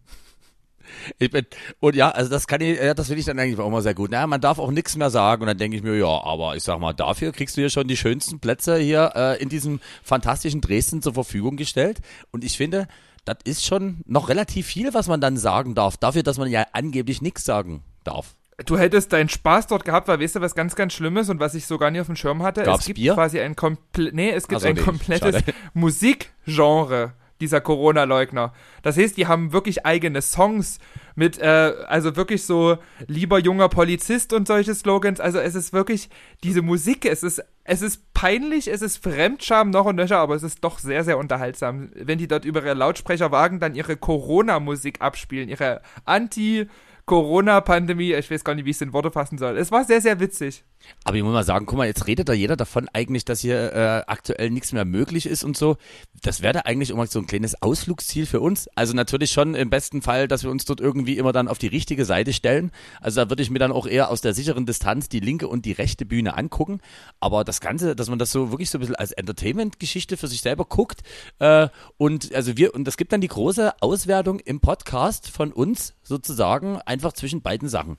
Ich 1.18 1.30
bin, 1.30 1.46
und 1.80 1.96
ja, 1.96 2.10
also 2.10 2.30
das 2.30 2.46
kann 2.46 2.60
ich, 2.60 2.78
ja, 2.78 2.94
das 2.94 3.06
finde 3.06 3.20
ich 3.20 3.26
dann 3.26 3.38
eigentlich 3.38 3.58
auch 3.58 3.66
immer 3.66 3.82
sehr 3.82 3.94
gut. 3.94 4.10
Naja, 4.10 4.26
man 4.26 4.40
darf 4.40 4.58
auch 4.58 4.70
nichts 4.70 4.96
mehr 4.96 5.10
sagen 5.10 5.42
und 5.42 5.48
dann 5.48 5.58
denke 5.58 5.76
ich 5.76 5.82
mir, 5.82 5.96
ja, 5.96 6.22
aber 6.24 6.56
ich 6.56 6.62
sag 6.62 6.78
mal, 6.80 6.92
dafür 6.92 7.32
kriegst 7.32 7.56
du 7.56 7.60
ja 7.60 7.68
schon 7.68 7.88
die 7.88 7.96
schönsten 7.96 8.40
Plätze 8.40 8.78
hier 8.78 9.12
äh, 9.14 9.42
in 9.42 9.48
diesem 9.48 9.80
fantastischen 10.02 10.60
Dresden 10.60 11.02
zur 11.02 11.14
Verfügung 11.14 11.56
gestellt. 11.56 12.00
Und 12.30 12.44
ich 12.44 12.56
finde, 12.56 12.88
das 13.24 13.38
ist 13.44 13.64
schon 13.64 14.02
noch 14.06 14.28
relativ 14.28 14.66
viel, 14.66 14.94
was 14.94 15.08
man 15.08 15.20
dann 15.20 15.36
sagen 15.36 15.74
darf, 15.74 15.96
dafür, 15.96 16.22
dass 16.22 16.38
man 16.38 16.50
ja 16.50 16.66
angeblich 16.72 17.22
nichts 17.22 17.44
sagen 17.44 17.82
darf. 18.04 18.34
Du 18.66 18.76
hättest 18.76 19.12
deinen 19.12 19.28
Spaß 19.28 19.68
dort 19.68 19.84
gehabt, 19.84 20.08
weil 20.08 20.18
weißt 20.18 20.36
du, 20.36 20.40
was 20.40 20.56
ganz, 20.56 20.74
ganz 20.74 20.92
Schlimmes 20.92 21.28
und 21.28 21.38
was 21.38 21.54
ich 21.54 21.66
so 21.66 21.78
gar 21.78 21.92
nicht 21.92 22.00
auf 22.00 22.08
dem 22.08 22.16
Schirm 22.16 22.42
hatte? 22.42 22.64
Gab's 22.64 22.80
es 22.80 22.86
gibt 22.86 22.98
Bier? 22.98 23.14
quasi 23.14 23.38
ein 23.38 23.54
komplett, 23.54 24.14
nee, 24.14 24.30
es 24.30 24.48
gibt 24.48 24.56
Ach 24.56 24.62
so, 24.62 24.68
ein 24.68 24.74
nee, 24.74 24.82
komplettes. 24.82 25.44
Musikgenre 25.74 27.12
dieser 27.40 27.60
Corona-Leugner. 27.60 28.52
Das 28.82 28.96
heißt, 28.96 29.16
die 29.16 29.26
haben 29.26 29.52
wirklich 29.52 29.86
eigene 29.86 30.22
Songs 30.22 30.78
mit, 31.14 31.38
äh, 31.38 31.72
also 31.86 32.16
wirklich 32.16 32.44
so 32.44 32.78
lieber 33.06 33.38
junger 33.38 33.68
Polizist 33.68 34.32
und 34.32 34.46
solche 34.46 34.74
Slogans. 34.74 35.20
Also 35.20 35.38
es 35.38 35.54
ist 35.54 35.72
wirklich 35.72 36.08
diese 36.42 36.62
Musik, 36.62 37.04
es 37.04 37.22
ist, 37.22 37.42
es 37.64 37.82
ist 37.82 38.12
peinlich, 38.14 38.68
es 38.68 38.82
ist 38.82 39.02
Fremdscham 39.02 39.70
noch 39.70 39.86
und 39.86 39.96
nöcher, 39.96 40.18
aber 40.18 40.34
es 40.34 40.42
ist 40.42 40.62
doch 40.64 40.78
sehr, 40.78 41.04
sehr 41.04 41.18
unterhaltsam. 41.18 41.90
Wenn 41.94 42.18
die 42.18 42.28
dort 42.28 42.44
über 42.44 42.64
ihre 42.64 42.74
Lautsprecherwagen 42.74 43.60
dann 43.60 43.74
ihre 43.74 43.96
Corona-Musik 43.96 45.00
abspielen, 45.00 45.48
ihre 45.48 45.82
Anti- 46.04 46.66
Corona-Pandemie, 47.08 48.12
ich 48.12 48.30
weiß 48.30 48.44
gar 48.44 48.54
nicht, 48.54 48.66
wie 48.66 48.70
ich 48.70 48.76
es 48.76 48.82
in 48.82 48.92
Worte 48.92 49.10
fassen 49.10 49.38
soll. 49.38 49.56
Es 49.56 49.72
war 49.72 49.82
sehr, 49.84 50.02
sehr 50.02 50.20
witzig. 50.20 50.62
Aber 51.04 51.16
ich 51.16 51.22
muss 51.22 51.32
mal 51.32 51.44
sagen, 51.44 51.66
guck 51.66 51.78
mal, 51.78 51.86
jetzt 51.86 52.06
redet 52.06 52.28
da 52.28 52.32
jeder 52.32 52.56
davon 52.56 52.88
eigentlich, 52.92 53.24
dass 53.24 53.40
hier 53.40 53.72
äh, 53.72 54.02
aktuell 54.06 54.50
nichts 54.50 54.72
mehr 54.72 54.84
möglich 54.84 55.26
ist 55.26 55.44
und 55.44 55.56
so. 55.56 55.76
Das 56.22 56.42
wäre 56.42 56.54
da 56.54 56.60
eigentlich 56.60 56.90
immer 56.90 57.06
so 57.06 57.18
ein 57.18 57.26
kleines 57.26 57.62
Ausflugsziel 57.62 58.26
für 58.26 58.40
uns. 58.40 58.68
Also 58.74 58.94
natürlich 58.94 59.30
schon 59.30 59.54
im 59.54 59.70
besten 59.70 60.02
Fall, 60.02 60.28
dass 60.28 60.42
wir 60.42 60.50
uns 60.50 60.64
dort 60.64 60.80
irgendwie 60.80 61.16
immer 61.16 61.32
dann 61.32 61.48
auf 61.48 61.58
die 61.58 61.66
richtige 61.66 62.04
Seite 62.04 62.32
stellen. 62.32 62.70
Also 63.00 63.22
da 63.22 63.30
würde 63.30 63.42
ich 63.42 63.50
mir 63.50 63.58
dann 63.58 63.72
auch 63.72 63.86
eher 63.86 64.10
aus 64.10 64.20
der 64.20 64.34
sicheren 64.34 64.66
Distanz 64.66 65.08
die 65.08 65.20
linke 65.20 65.48
und 65.48 65.64
die 65.64 65.72
rechte 65.72 66.04
Bühne 66.04 66.36
angucken. 66.36 66.80
Aber 67.20 67.44
das 67.44 67.60
Ganze, 67.60 67.96
dass 67.96 68.08
man 68.08 68.18
das 68.18 68.30
so 68.30 68.50
wirklich 68.50 68.70
so 68.70 68.78
ein 68.78 68.80
bisschen 68.80 68.96
als 68.96 69.12
Entertainment-Geschichte 69.12 70.16
für 70.16 70.28
sich 70.28 70.40
selber 70.40 70.64
guckt. 70.64 71.02
Äh, 71.38 71.68
und 71.96 72.34
also 72.34 72.56
wir, 72.56 72.74
und 72.74 72.86
es 72.86 72.96
gibt 72.96 73.12
dann 73.12 73.20
die 73.20 73.28
große 73.28 73.80
Auswertung 73.80 74.40
im 74.40 74.60
Podcast 74.60 75.30
von 75.30 75.52
uns 75.52 75.94
sozusagen 76.02 76.78
einfach 76.82 77.12
zwischen 77.12 77.42
beiden 77.42 77.68
Sachen. 77.68 77.96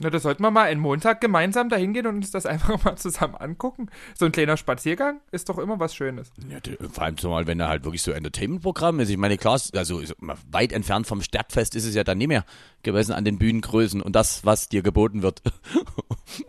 Na, 0.00 0.10
da 0.10 0.20
sollten 0.20 0.42
wir 0.42 0.50
mal 0.50 0.64
einen 0.64 0.80
Montag 0.80 1.20
gemeinsam 1.20 1.68
dahin 1.68 1.92
gehen 1.92 2.06
und 2.06 2.16
uns 2.16 2.30
das 2.30 2.46
einfach 2.46 2.82
mal 2.84 2.96
zusammen 2.96 3.34
angucken. 3.34 3.88
So 4.14 4.26
ein 4.26 4.32
kleiner 4.32 4.56
Spaziergang 4.56 5.20
ist 5.32 5.48
doch 5.48 5.58
immer 5.58 5.80
was 5.80 5.94
Schönes. 5.94 6.32
Ja, 6.48 6.58
vor 6.90 7.04
allem 7.04 7.16
zumal, 7.16 7.46
wenn 7.46 7.58
er 7.58 7.68
halt 7.68 7.84
wirklich 7.84 8.02
so 8.02 8.12
Entertainment-Programm 8.12 9.00
ist. 9.00 9.10
Ich 9.10 9.16
meine, 9.16 9.36
klar, 9.36 9.60
also 9.74 10.02
weit 10.50 10.72
entfernt 10.72 11.06
vom 11.06 11.22
Stadtfest 11.22 11.74
ist 11.74 11.84
es 11.84 11.94
ja 11.94 12.04
dann 12.04 12.18
nicht 12.18 12.28
mehr 12.28 12.44
gewesen 12.82 13.12
an 13.12 13.24
den 13.24 13.38
Bühnengrößen 13.38 14.00
und 14.00 14.14
das, 14.14 14.44
was 14.44 14.68
dir 14.68 14.82
geboten 14.82 15.22
wird. 15.22 15.42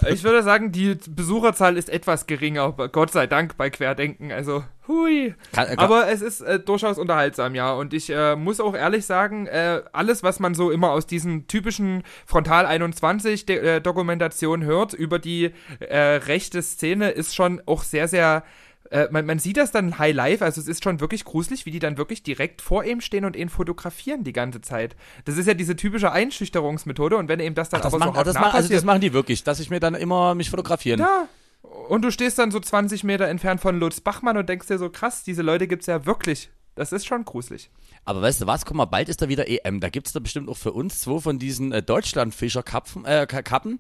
Ich 0.10 0.24
würde 0.24 0.43
sagen, 0.43 0.74
die 0.74 0.97
Besucherzahl 1.10 1.78
ist 1.78 1.89
etwas 1.89 2.28
geringer, 2.28 2.64
aber 2.64 2.89
Gott 2.89 3.12
sei 3.12 3.28
Dank 3.28 3.56
bei 3.56 3.70
Querdenken. 3.70 4.32
Also, 4.32 4.64
hui. 4.90 5.34
Kann- 5.54 5.68
kann- 5.68 5.80
Aber 5.80 6.10
es 6.10 6.22
ist 6.22 6.42
äh, 6.42 6.60
durchaus 6.60 6.98
unterhaltsam, 6.98 7.56
ja. 7.56 7.72
Und 7.72 7.94
ich 7.94 8.10
äh, 8.10 8.36
muss 8.36 8.60
auch 8.60 8.76
ehrlich 8.76 9.06
sagen, 9.06 9.48
äh, 9.48 9.82
alles, 9.94 10.22
was 10.24 10.42
man 10.42 10.54
so 10.56 10.70
immer 10.72 10.92
aus 10.92 11.08
diesen 11.08 11.48
typischen 11.48 12.04
Frontal 12.26 12.66
21 12.66 13.46
De 13.46 13.58
äh, 13.58 13.80
Dokumentationen 13.80 14.66
hört 14.68 14.94
über 14.94 15.20
die 15.20 15.52
äh, 15.80 15.98
rechte 15.98 16.62
Szene, 16.62 17.12
ist 17.12 17.36
schon 17.36 17.62
auch 17.66 17.84
sehr, 17.84 18.10
sehr. 18.10 18.44
Äh, 18.92 19.08
man, 19.12 19.24
man 19.28 19.38
sieht 19.38 19.58
das 19.58 19.72
dann 19.72 20.00
high 20.00 20.16
live, 20.16 20.42
also 20.42 20.60
es 20.60 20.68
ist 20.68 20.84
schon 20.84 21.00
wirklich 21.00 21.24
gruselig, 21.24 21.68
wie 21.68 21.72
die 21.72 21.78
dann 21.78 22.00
wirklich 22.00 22.24
direkt 22.24 22.60
vor 22.60 22.84
ihm 22.84 23.02
stehen 23.02 23.24
und 23.24 23.36
ihn 23.36 23.50
fotografieren 23.50 24.24
die 24.24 24.34
ganze 24.34 24.62
Zeit. 24.62 24.96
Das 25.26 25.38
ist 25.38 25.46
ja 25.46 25.54
diese 25.54 25.76
typische 25.76 26.12
Einschüchterungsmethode 26.12 27.16
und 27.16 27.30
wenn 27.30 27.40
ihm 27.40 27.54
das 27.54 27.70
dann 27.70 27.82
das, 27.82 27.94
aber 27.94 28.00
machen, 28.04 28.16
so 28.18 28.24
das, 28.24 28.34
machen, 28.34 28.56
also 28.56 28.74
das 28.74 28.84
machen 28.84 29.02
die 29.02 29.14
wirklich, 29.14 29.44
dass 29.44 29.60
ich 29.60 29.70
mir 29.70 29.80
dann 29.80 29.94
immer 29.94 30.34
mich 30.34 30.50
fotografieren. 30.50 31.00
ja. 31.02 31.28
Und 31.62 32.03
du 32.03 32.12
stehst 32.12 32.38
dann 32.39 32.51
so 32.51 32.60
20 32.60 33.03
Meter 33.03 33.28
entfernt 33.28 33.62
von 33.62 33.80
Lutz 33.80 33.99
Bachmann 33.99 34.38
und 34.38 34.47
denkst 34.47 34.68
dir 34.68 34.78
so, 34.78 34.89
krass, 34.89 35.24
diese 35.24 35.41
Leute 35.41 35.68
gibt's 35.68 35.88
ja 35.88 36.05
wirklich. 36.05 36.49
Das 36.76 36.93
ist 36.93 37.05
schon 37.05 37.26
gruselig. 37.26 37.70
Aber 38.05 38.22
weißt 38.22 38.41
du 38.41 38.47
was, 38.47 38.66
guck 38.66 38.78
mal, 38.78 38.86
bald 38.86 39.10
ist 39.10 39.22
da 39.22 39.28
wieder 39.28 39.49
EM. 39.49 39.82
Da 39.82 39.89
gibt's 39.89 40.14
da 40.14 40.20
bestimmt 40.20 40.47
auch 40.47 40.55
für 40.57 40.72
uns 40.72 41.01
zwei 41.01 41.20
von 41.20 41.38
diesen 41.38 41.72
äh, 41.74 41.84
Deutschlandfischer-Kappen. 41.84 43.05
Äh, 43.05 43.26
Ka- 43.28 43.41
Kappen. 43.41 43.80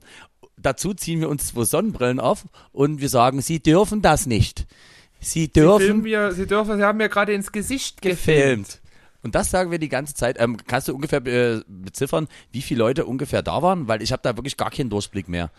Dazu 0.57 0.93
ziehen 0.93 1.21
wir 1.21 1.29
uns 1.29 1.47
zwei 1.47 1.63
Sonnenbrillen 1.63 2.19
auf 2.19 2.45
und 2.73 2.99
wir 2.99 3.07
sagen, 3.07 3.39
sie 3.41 3.61
dürfen 3.61 4.01
das 4.01 4.25
nicht. 4.25 4.67
Sie 5.21 5.41
Sie, 5.43 5.47
dürfen 5.51 5.85
filmen 5.85 6.01
mir, 6.03 6.31
sie 6.33 6.47
dürfen, 6.47 6.77
sie 6.77 6.83
haben 6.83 6.97
mir 6.97 7.07
gerade 7.09 7.33
ins 7.33 7.51
Gesicht 7.53 8.01
gefilmt. 8.01 8.67
gefilmt. 8.67 8.81
Und 9.21 9.35
das 9.35 9.51
sagen 9.51 9.71
wir 9.71 9.79
die 9.79 9.89
ganze 9.89 10.13
Zeit. 10.13 10.37
Ähm, 10.39 10.57
kannst 10.67 10.87
du 10.89 10.95
ungefähr 10.95 11.25
äh, 11.25 11.61
beziffern, 11.67 12.27
wie 12.51 12.61
viele 12.61 12.79
Leute 12.79 13.05
ungefähr 13.05 13.41
da 13.41 13.61
waren? 13.61 13.87
Weil 13.87 14.01
ich 14.01 14.11
habe 14.11 14.21
da 14.23 14.35
wirklich 14.37 14.57
gar 14.57 14.71
keinen 14.71 14.89
Durchblick 14.89 15.27
mehr. 15.29 15.51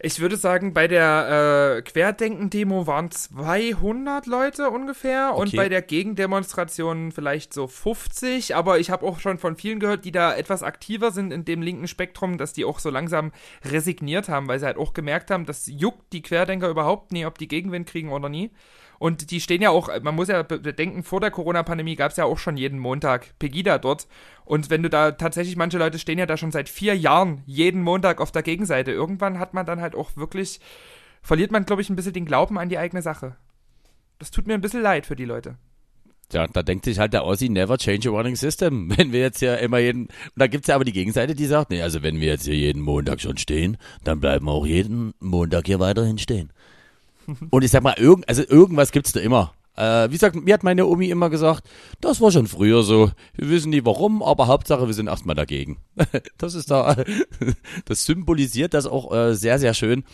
Ich 0.00 0.20
würde 0.20 0.36
sagen, 0.36 0.72
bei 0.74 0.86
der 0.86 1.76
äh, 1.78 1.82
Querdenken-Demo 1.82 2.86
waren 2.86 3.10
200 3.10 4.26
Leute 4.26 4.70
ungefähr 4.70 5.34
und 5.34 5.48
Okay. 5.48 5.56
bei 5.56 5.68
der 5.68 5.82
Gegendemonstration 5.82 7.10
vielleicht 7.10 7.52
so 7.52 7.66
50. 7.66 8.54
Aber 8.54 8.78
ich 8.78 8.90
habe 8.90 9.04
auch 9.04 9.18
schon 9.18 9.38
von 9.38 9.56
vielen 9.56 9.80
gehört, 9.80 10.04
die 10.04 10.12
da 10.12 10.34
etwas 10.36 10.62
aktiver 10.62 11.10
sind 11.10 11.32
in 11.32 11.44
dem 11.44 11.62
linken 11.62 11.88
Spektrum, 11.88 12.38
dass 12.38 12.52
die 12.52 12.64
auch 12.64 12.78
so 12.78 12.90
langsam 12.90 13.32
resigniert 13.64 14.28
haben, 14.28 14.46
weil 14.46 14.60
sie 14.60 14.66
halt 14.66 14.76
auch 14.76 14.92
gemerkt 14.94 15.32
haben, 15.32 15.46
das 15.46 15.66
juckt 15.66 16.12
die 16.12 16.22
Querdenker 16.22 16.68
überhaupt 16.68 17.10
nie, 17.10 17.26
ob 17.26 17.36
die 17.38 17.48
Gegenwind 17.48 17.88
kriegen 17.88 18.12
oder 18.12 18.28
nie. 18.28 18.52
Und 18.98 19.30
die 19.30 19.40
stehen 19.40 19.62
ja 19.62 19.70
auch, 19.70 19.88
man 20.02 20.14
muss 20.14 20.28
ja 20.28 20.42
be- 20.42 20.58
bedenken, 20.58 21.02
vor 21.04 21.20
der 21.20 21.30
Corona-Pandemie 21.30 21.94
gab 21.96 22.10
es 22.10 22.16
ja 22.16 22.24
auch 22.24 22.38
schon 22.38 22.56
jeden 22.56 22.78
Montag 22.78 23.38
Pegida 23.38 23.78
dort. 23.78 24.08
Und 24.44 24.70
wenn 24.70 24.82
du 24.82 24.90
da 24.90 25.12
tatsächlich, 25.12 25.56
manche 25.56 25.78
Leute 25.78 25.98
stehen 25.98 26.18
ja 26.18 26.26
da 26.26 26.36
schon 26.36 26.50
seit 26.50 26.68
vier 26.68 26.96
Jahren 26.96 27.42
jeden 27.46 27.82
Montag 27.82 28.20
auf 28.20 28.32
der 28.32 28.42
Gegenseite. 28.42 28.90
Irgendwann 28.90 29.38
hat 29.38 29.54
man 29.54 29.66
dann 29.66 29.80
halt 29.80 29.94
auch 29.94 30.16
wirklich, 30.16 30.60
verliert 31.22 31.52
man, 31.52 31.64
glaube 31.64 31.82
ich, 31.82 31.90
ein 31.90 31.96
bisschen 31.96 32.12
den 32.12 32.24
Glauben 32.26 32.58
an 32.58 32.68
die 32.68 32.78
eigene 32.78 33.02
Sache. 33.02 33.36
Das 34.18 34.30
tut 34.32 34.46
mir 34.48 34.54
ein 34.54 34.60
bisschen 34.60 34.82
leid 34.82 35.06
für 35.06 35.16
die 35.16 35.26
Leute. 35.26 35.56
Ja, 36.32 36.46
da 36.46 36.62
denkt 36.62 36.84
sich 36.84 36.98
halt 36.98 37.14
der 37.14 37.22
Aussie, 37.22 37.48
never 37.48 37.78
change 37.78 38.08
a 38.08 38.12
running 38.12 38.36
system. 38.36 38.90
Wenn 38.96 39.12
wir 39.12 39.20
jetzt 39.20 39.40
ja 39.40 39.54
immer 39.54 39.78
jeden, 39.78 40.08
da 40.36 40.46
gibt's 40.46 40.66
ja 40.66 40.74
aber 40.74 40.84
die 40.84 40.92
Gegenseite, 40.92 41.34
die 41.34 41.46
sagt, 41.46 41.70
nee, 41.70 41.82
also 41.82 42.02
wenn 42.02 42.20
wir 42.20 42.26
jetzt 42.26 42.44
hier 42.44 42.56
jeden 42.56 42.82
Montag 42.82 43.20
schon 43.20 43.38
stehen, 43.38 43.78
dann 44.04 44.20
bleiben 44.20 44.46
wir 44.46 44.52
auch 44.52 44.66
jeden 44.66 45.14
Montag 45.20 45.66
hier 45.66 45.80
weiterhin 45.80 46.18
stehen. 46.18 46.52
Und 47.50 47.64
ich 47.64 47.70
sag 47.70 47.82
mal, 47.82 47.94
irgend, 47.98 48.28
also 48.28 48.42
irgendwas 48.42 48.92
gibt's 48.92 49.12
da 49.12 49.20
immer. 49.20 49.52
Äh, 49.76 50.10
wie 50.10 50.16
sagt, 50.16 50.34
mir 50.34 50.54
hat 50.54 50.64
meine 50.64 50.86
Omi 50.86 51.08
immer 51.08 51.30
gesagt, 51.30 51.68
das 52.00 52.20
war 52.20 52.32
schon 52.32 52.48
früher 52.48 52.82
so. 52.82 53.12
Wir 53.36 53.48
wissen 53.48 53.70
nie 53.70 53.84
warum, 53.84 54.24
aber 54.24 54.48
Hauptsache, 54.48 54.86
wir 54.86 54.94
sind 54.94 55.06
erstmal 55.06 55.36
dagegen. 55.36 55.78
Das 56.38 56.54
ist 56.54 56.70
da, 56.70 56.96
das 57.84 58.04
symbolisiert 58.04 58.74
das 58.74 58.86
auch 58.86 59.12
äh, 59.12 59.34
sehr, 59.34 59.58
sehr 59.58 59.74
schön. 59.74 60.04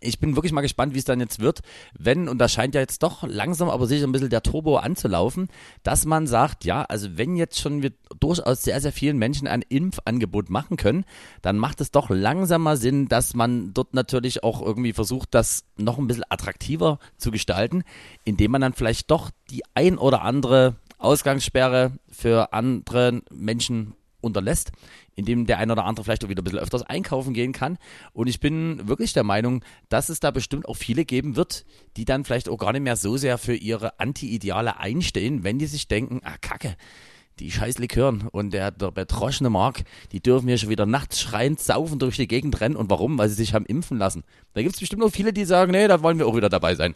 Ich 0.00 0.18
bin 0.18 0.36
wirklich 0.36 0.52
mal 0.52 0.60
gespannt, 0.60 0.94
wie 0.94 0.98
es 0.98 1.04
dann 1.04 1.20
jetzt 1.20 1.40
wird, 1.40 1.60
wenn, 1.98 2.28
und 2.28 2.38
da 2.38 2.48
scheint 2.48 2.74
ja 2.74 2.80
jetzt 2.80 3.02
doch 3.02 3.22
langsam 3.22 3.70
aber 3.70 3.86
sicher 3.86 4.06
ein 4.06 4.12
bisschen 4.12 4.30
der 4.30 4.42
Turbo 4.42 4.76
anzulaufen, 4.76 5.48
dass 5.82 6.04
man 6.04 6.26
sagt, 6.26 6.64
ja, 6.64 6.82
also 6.82 7.16
wenn 7.16 7.36
jetzt 7.36 7.58
schon 7.58 7.82
wir 7.82 7.92
durchaus 8.20 8.62
sehr, 8.62 8.80
sehr 8.80 8.92
vielen 8.92 9.16
Menschen 9.16 9.48
ein 9.48 9.62
Impfangebot 9.62 10.50
machen 10.50 10.76
können, 10.76 11.04
dann 11.40 11.58
macht 11.58 11.80
es 11.80 11.90
doch 11.90 12.10
langsamer 12.10 12.76
Sinn, 12.76 13.08
dass 13.08 13.34
man 13.34 13.72
dort 13.72 13.94
natürlich 13.94 14.42
auch 14.42 14.60
irgendwie 14.60 14.92
versucht, 14.92 15.34
das 15.34 15.64
noch 15.76 15.98
ein 15.98 16.06
bisschen 16.06 16.24
attraktiver 16.28 16.98
zu 17.16 17.30
gestalten, 17.30 17.82
indem 18.24 18.50
man 18.50 18.60
dann 18.60 18.74
vielleicht 18.74 19.10
doch 19.10 19.30
die 19.50 19.62
ein 19.74 19.98
oder 19.98 20.22
andere 20.22 20.76
Ausgangssperre 20.98 21.92
für 22.10 22.52
andere 22.52 23.22
Menschen 23.30 23.94
unterlässt, 24.20 24.72
in 25.16 25.24
dem 25.24 25.46
der 25.46 25.58
ein 25.58 25.70
oder 25.70 25.84
andere 25.84 26.04
vielleicht 26.04 26.24
auch 26.24 26.28
wieder 26.28 26.42
ein 26.42 26.44
bisschen 26.44 26.60
öfters 26.60 26.82
einkaufen 26.82 27.34
gehen 27.34 27.52
kann. 27.52 27.78
Und 28.12 28.28
ich 28.28 28.38
bin 28.38 28.86
wirklich 28.86 29.14
der 29.14 29.24
Meinung, 29.24 29.64
dass 29.88 30.10
es 30.10 30.20
da 30.20 30.30
bestimmt 30.30 30.68
auch 30.68 30.76
viele 30.76 31.04
geben 31.04 31.36
wird, 31.36 31.64
die 31.96 32.04
dann 32.04 32.24
vielleicht 32.24 32.48
auch 32.48 32.58
gar 32.58 32.72
nicht 32.72 32.82
mehr 32.82 32.96
so 32.96 33.16
sehr 33.16 33.38
für 33.38 33.54
ihre 33.54 33.98
Anti-Ideale 33.98 34.78
einstehen, 34.78 35.42
wenn 35.42 35.58
die 35.58 35.66
sich 35.66 35.88
denken, 35.88 36.20
ah, 36.22 36.36
kacke, 36.40 36.76
die 37.38 37.50
scheiß 37.50 37.78
Likören 37.78 38.28
und 38.30 38.52
der, 38.52 38.70
der 38.70 38.90
betroschene 38.90 39.50
Mark, 39.50 39.84
die 40.12 40.20
dürfen 40.20 40.48
hier 40.48 40.58
schon 40.58 40.70
wieder 40.70 40.86
nachts 40.86 41.20
schreiend 41.20 41.60
saufen 41.60 41.98
durch 41.98 42.16
die 42.16 42.28
Gegend 42.28 42.60
rennen. 42.60 42.76
Und 42.76 42.90
warum? 42.90 43.18
Weil 43.18 43.28
sie 43.28 43.34
sich 43.34 43.54
haben 43.54 43.66
impfen 43.66 43.98
lassen. 43.98 44.24
Da 44.54 44.62
gibt 44.62 44.74
es 44.74 44.80
bestimmt 44.80 45.02
noch 45.02 45.10
viele, 45.12 45.32
die 45.32 45.44
sagen, 45.44 45.72
nee, 45.72 45.88
da 45.88 46.02
wollen 46.02 46.18
wir 46.18 46.26
auch 46.26 46.36
wieder 46.36 46.48
dabei 46.48 46.74
sein. 46.74 46.94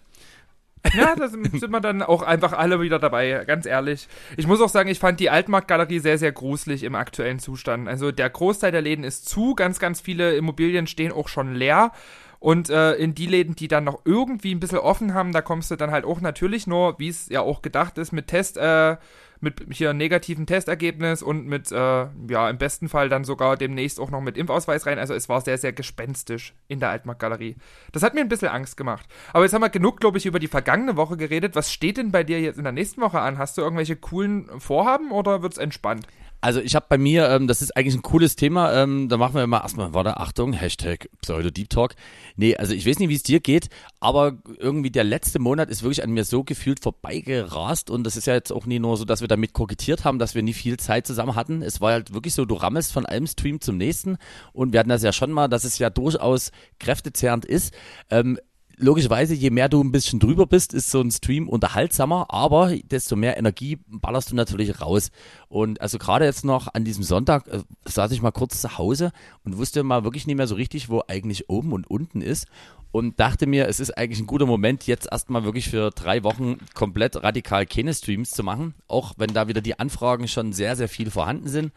Ja, 0.95 1.15
da 1.15 1.29
sind 1.29 1.71
wir 1.71 1.81
dann 1.81 2.03
auch 2.03 2.23
einfach 2.23 2.53
alle 2.53 2.81
wieder 2.81 2.99
dabei, 2.99 3.45
ganz 3.47 3.67
ehrlich. 3.67 4.09
Ich 4.37 4.47
muss 4.47 4.61
auch 4.61 4.69
sagen, 4.69 4.89
ich 4.89 4.99
fand 4.99 5.21
die 5.21 5.31
Altmarktgalerie 5.31 5.99
sehr, 5.99 6.19
sehr 6.19 6.33
gruselig 6.33 6.83
im 6.83 6.95
aktuellen 6.95 7.39
Zustand. 7.39 7.89
Also 7.89 8.13
der 8.13 8.31
Großteil 8.31 8.73
der 8.73 8.83
Läden 8.83 9.05
ist 9.05 9.29
zu, 9.29 9.55
ganz, 9.55 9.79
ganz 9.79 10.01
viele 10.01 10.37
Immobilien 10.37 10.87
stehen 10.87 11.13
auch 11.13 11.29
schon 11.29 11.55
leer. 11.55 11.93
Und 12.39 12.71
äh, 12.71 12.95
in 12.95 13.15
die 13.15 13.27
Läden, 13.27 13.55
die 13.55 13.69
dann 13.69 13.85
noch 13.85 14.01
irgendwie 14.07 14.55
ein 14.55 14.61
bisschen 14.61 14.79
offen 14.79 15.13
haben, 15.13 15.33
da 15.33 15.43
kommst 15.43 15.71
du 15.71 15.77
dann 15.77 15.91
halt 15.91 16.07
auch 16.07 16.23
natürlich 16.23 16.67
nur, 16.67 16.99
wie 16.99 17.09
es 17.09 17.29
ja 17.29 17.43
auch 17.43 17.61
gedacht 17.61 17.99
ist, 17.99 18.13
mit 18.13 18.29
Test, 18.29 18.57
äh, 18.57 18.97
mit 19.41 19.67
hier 19.71 19.93
negativen 19.93 20.47
Testergebnis 20.47 21.23
und 21.23 21.47
mit, 21.47 21.73
äh, 21.73 21.77
ja, 21.77 22.51
im 22.51 22.59
besten 22.59 22.89
Fall 22.89 23.09
dann 23.09 23.25
sogar 23.25 23.57
demnächst 23.57 23.99
auch 23.99 24.11
noch 24.11 24.21
mit 24.21 24.37
Impfausweis 24.37 24.87
rein. 24.87 24.99
Also 24.99 25.15
es 25.15 25.29
war 25.29 25.41
sehr, 25.41 25.59
sehr 25.59 25.73
gespenstisch 25.73 26.55
in 26.69 26.81
der 26.81 26.91
Altmarktgalerie. 26.91 27.57
Das 27.93 28.03
hat 28.03 28.15
mir 28.15 28.21
ein 28.21 28.29
bisschen 28.29 28.49
Angst 28.49 28.77
gemacht. 28.77 29.07
Aber 29.33 29.45
jetzt 29.45 29.53
haben 29.53 29.63
wir 29.63 29.71
genug, 29.71 30.01
glaube 30.01 30.19
ich, 30.19 30.27
über 30.27 30.39
die 30.39 30.49
vergangene 30.49 30.97
Woche 30.97 31.17
geredet. 31.17 31.57
Was 31.57 31.73
steht 31.73 31.97
denn 31.97 32.13
bei 32.13 32.23
dir 32.23 32.41
jetzt 32.41 32.59
in 32.59 32.65
der 32.65 32.73
nächsten 32.73 33.01
Woche 33.01 33.21
an? 33.21 33.39
Hast 33.39 33.57
du 33.57 33.63
irgendwelche 33.63 33.97
coolen 33.97 34.49
Vorhaben 34.61 35.11
oder 35.11 35.43
wird 35.43 35.53
es 35.53 35.59
entspannt? 35.59 36.07
Also 36.41 36.61
ich 36.61 36.75
habe 36.75 36.87
bei 36.89 36.97
mir, 36.97 37.29
ähm, 37.29 37.47
das 37.47 37.61
ist 37.61 37.77
eigentlich 37.77 37.95
ein 37.95 38.03
cooles 38.03 38.35
Thema, 38.35 38.73
ähm, 38.73 39.09
da 39.09 39.19
machen 39.19 39.35
wir 39.35 39.45
immer 39.45 39.63
erstmal, 39.63 39.93
warte, 39.93 40.17
Achtung, 40.17 40.55
Hashtag 40.55 41.09
Pseudo 41.21 41.51
Deep 41.51 41.69
Talk. 41.69 41.95
Nee, 42.37 42.57
also 42.57 42.73
ich 42.73 42.87
weiß 42.87 42.99
nicht, 42.99 43.11
wie 43.11 43.15
es 43.15 43.23
dir 43.23 43.41
geht, 43.41 43.69
aber 44.01 44.39
irgendwie 44.59 44.91
der 44.91 45.05
letzte 45.05 45.39
Monat 45.39 45.69
ist 45.69 45.83
wirklich 45.83 46.03
an 46.03 46.11
mir 46.11 46.25
so 46.25 46.43
gefühlt 46.43 46.81
vorbeigerast 46.81 47.91
und 47.91 48.05
das 48.05 48.17
ist 48.17 48.27
ja 48.27 48.35
jetzt 48.35 48.53
auch 48.53 48.65
nie 48.65 48.79
nur 48.79 48.97
so, 48.97 49.05
dass 49.05 49.21
wir 49.21 49.29
damit 49.29 49.53
kokettiert 49.53 50.05
haben, 50.05 50.19
dass 50.19 50.35
wir 50.35 50.43
nie 50.43 50.55
viel 50.55 50.79
Zeit 50.79 51.07
zusammen 51.07 51.35
hatten. 51.35 51.61
Es 51.61 51.81
war 51.83 51.93
halt 51.93 52.15
wirklich 52.15 52.35
so, 52.35 52.47
du 52.47 52.55
rammelst 52.55 52.93
von 52.93 53.05
einem 53.05 53.27
Stream 53.27 53.61
zum 53.61 53.77
nächsten 53.77 54.17
und 54.53 54.73
wir 54.73 54.81
hatten 54.81 54.89
das 54.89 55.03
ja 55.03 55.13
schon 55.13 55.33
mal, 55.33 55.49
dass 55.49 55.65
es 55.65 55.79
ja 55.79 55.91
durchaus 55.91 56.53
kräftezehrend 56.79 57.45
ist. 57.45 57.75
Ähm, 58.09 58.39
logischerweise, 58.81 59.35
je 59.35 59.51
mehr 59.51 59.69
du 59.69 59.83
ein 59.83 59.93
bisschen 59.93 60.19
drüber 60.19 60.47
bist, 60.47 60.75
ist 60.75 60.91
so 60.91 61.01
ein 61.01 61.11
Stream 61.11 61.49
unterhaltsamer, 61.49 62.27
aber 62.31 62.75
desto 62.77 63.15
mehr 63.15 63.37
Energie 63.37 63.79
ballerst 63.87 64.31
du 64.31 64.37
natürlich 64.37 64.81
raus. 64.81 65.11
Und 65.49 65.81
also 65.81 65.99
gerade 65.99 66.25
jetzt 66.25 66.45
noch 66.45 66.73
an 66.73 66.85
diesem 66.85 67.05
Sonntag 67.05 67.47
äh, 67.49 67.61
saß 67.85 68.11
ich 68.13 68.23
mal 68.23 68.31
kurz 68.31 68.61
zu 68.61 68.79
Hause 68.79 69.13
und 69.45 69.59
wusste 69.59 69.83
mal 69.83 70.05
wirklich 70.05 70.27
nicht 70.27 70.37
mehr 70.37 70.47
so 70.47 70.55
richtig, 70.55 70.89
wo 70.89 71.03
eigentlich 71.07 71.49
oben 71.49 71.73
und 71.73 71.89
unten 71.89 72.23
ist. 72.23 72.47
Und 72.93 73.21
dachte 73.21 73.47
mir, 73.47 73.69
es 73.69 73.79
ist 73.79 73.97
eigentlich 73.97 74.19
ein 74.19 74.27
guter 74.27 74.47
Moment, 74.47 74.89
jetzt 74.89 75.07
erstmal 75.13 75.45
wirklich 75.45 75.69
für 75.69 75.91
drei 75.91 76.25
Wochen 76.25 76.59
komplett 76.75 77.23
radikal 77.23 77.65
keine 77.65 77.95
Streams 77.95 78.31
zu 78.31 78.43
machen. 78.43 78.75
Auch 78.89 79.13
wenn 79.17 79.33
da 79.33 79.47
wieder 79.47 79.61
die 79.61 79.79
Anfragen 79.79 80.27
schon 80.27 80.53
sehr, 80.53 80.75
sehr 80.75 80.89
viel 80.89 81.09
vorhanden 81.09 81.49
sind. 81.49 81.73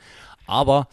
Aber 0.48 0.88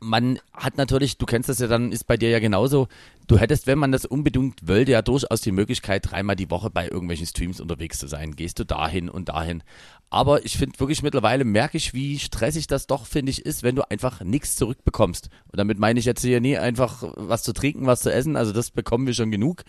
man 0.00 0.38
hat 0.52 0.76
natürlich, 0.76 1.18
du 1.18 1.26
kennst 1.26 1.48
das 1.48 1.58
ja 1.58 1.66
dann, 1.66 1.90
ist 1.90 2.06
bei 2.06 2.16
dir 2.16 2.30
ja 2.30 2.38
genauso, 2.38 2.86
du 3.28 3.38
hättest, 3.38 3.66
wenn 3.66 3.78
man 3.78 3.92
das 3.92 4.04
unbedingt 4.04 4.66
wollte, 4.66 4.92
ja 4.92 5.02
durchaus 5.02 5.40
die 5.42 5.52
Möglichkeit, 5.52 6.10
dreimal 6.10 6.34
die 6.34 6.50
Woche 6.50 6.70
bei 6.70 6.88
irgendwelchen 6.88 7.26
Streams 7.26 7.60
unterwegs 7.60 7.98
zu 7.98 8.08
sein. 8.08 8.34
Gehst 8.34 8.58
du 8.58 8.64
dahin 8.64 9.08
und 9.08 9.28
dahin. 9.28 9.62
Aber 10.10 10.44
ich 10.46 10.56
finde 10.56 10.80
wirklich 10.80 11.02
mittlerweile 11.02 11.44
merke 11.44 11.76
ich, 11.76 11.92
wie 11.92 12.18
stressig 12.18 12.66
das 12.66 12.86
doch, 12.86 13.04
finde 13.04 13.30
ich, 13.30 13.44
ist, 13.44 13.62
wenn 13.62 13.76
du 13.76 13.88
einfach 13.90 14.22
nichts 14.22 14.56
zurückbekommst. 14.56 15.28
Und 15.52 15.58
damit 15.58 15.78
meine 15.78 16.00
ich 16.00 16.06
jetzt 16.06 16.22
hier 16.22 16.40
nie 16.40 16.56
einfach 16.56 17.02
was 17.16 17.42
zu 17.42 17.52
trinken, 17.52 17.86
was 17.86 18.00
zu 18.00 18.12
essen, 18.12 18.34
also 18.34 18.52
das 18.52 18.70
bekommen 18.70 19.06
wir 19.06 19.12
schon 19.12 19.30
genug. 19.30 19.64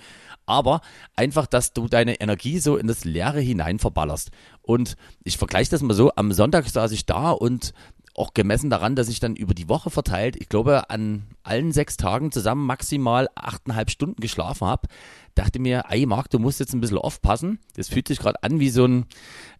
Aber 0.46 0.80
einfach, 1.18 1.46
dass 1.46 1.74
du 1.74 1.90
deine 1.90 2.22
Energie 2.22 2.60
so 2.60 2.78
in 2.78 2.88
das 2.88 3.04
Leere 3.04 3.42
hinein 3.42 3.80
verballerst. 3.80 4.32
Und 4.62 4.96
ich 5.26 5.38
vergleiche 5.38 5.72
das 5.72 5.82
mal 5.82 5.94
so, 5.94 6.12
am 6.16 6.32
Sonntag 6.32 6.70
saß 6.70 6.94
ich 6.94 7.06
da 7.06 7.32
und 7.32 7.74
auch 8.20 8.34
gemessen 8.34 8.70
daran, 8.70 8.96
dass 8.96 9.10
ich 9.10 9.20
dann 9.20 9.36
über 9.36 9.54
die 9.54 9.70
Woche 9.70 9.90
verteilt, 9.90 10.36
ich 10.40 10.50
glaube, 10.50 10.90
an 10.90 11.24
allen 11.44 11.72
sechs 11.72 11.98
Tagen 11.98 12.32
zusammen 12.32 12.66
maximal 12.66 13.30
achteinhalb 13.36 13.90
Stunden 13.90 14.22
geschlafen 14.22 14.68
habe, 14.68 14.88
dachte 15.36 15.60
mir, 15.60 15.86
ey 15.90 16.06
Marc, 16.06 16.30
du 16.30 16.40
musst 16.40 16.60
jetzt 16.60 16.74
ein 16.74 16.82
bisschen 16.82 16.98
aufpassen. 16.98 17.60
Das 17.76 17.90
fühlt 17.90 18.08
sich 18.08 18.20
gerade 18.20 18.44
an 18.44 18.60
wie 18.60 18.70
so, 18.70 18.86
ein, 18.86 19.06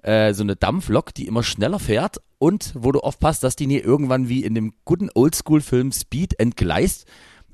äh, 0.02 0.34
so 0.34 0.44
eine 0.44 0.56
Dampflok, 0.56 1.14
die 1.14 1.28
immer 1.28 1.44
schneller 1.44 1.80
fährt 1.80 2.18
und 2.38 2.74
wo 2.76 2.92
du 2.92 3.00
aufpasst, 3.00 3.44
dass 3.44 3.56
die 3.56 3.68
nie 3.68 3.78
irgendwann 3.78 4.30
wie 4.30 4.44
in 4.44 4.56
dem 4.56 4.74
guten 4.86 5.10
Oldschool-Film 5.14 5.92
Speed 5.92 6.40
entgleist. 6.40 7.06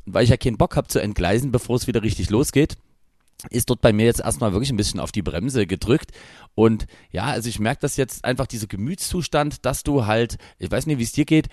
Weil 0.05 0.23
ich 0.23 0.29
ja 0.29 0.37
keinen 0.37 0.57
Bock 0.57 0.75
habe 0.75 0.87
zu 0.87 0.99
entgleisen, 0.99 1.51
bevor 1.51 1.77
es 1.77 1.87
wieder 1.87 2.03
richtig 2.03 2.29
losgeht 2.29 2.77
ist 3.49 3.69
dort 3.69 3.81
bei 3.81 3.93
mir 3.93 4.05
jetzt 4.05 4.21
erstmal 4.21 4.53
wirklich 4.53 4.71
ein 4.71 4.77
bisschen 4.77 4.99
auf 4.99 5.11
die 5.11 5.21
Bremse 5.21 5.67
gedrückt. 5.67 6.11
Und 6.55 6.87
ja, 7.11 7.25
also 7.25 7.49
ich 7.49 7.59
merke 7.59 7.81
das 7.81 7.97
jetzt 7.97 8.25
einfach, 8.25 8.47
dieser 8.47 8.67
Gemütszustand, 8.67 9.65
dass 9.65 9.83
du 9.83 10.05
halt, 10.05 10.37
ich 10.57 10.71
weiß 10.71 10.85
nicht, 10.85 10.99
wie 10.99 11.03
es 11.03 11.11
dir 11.11 11.25
geht, 11.25 11.49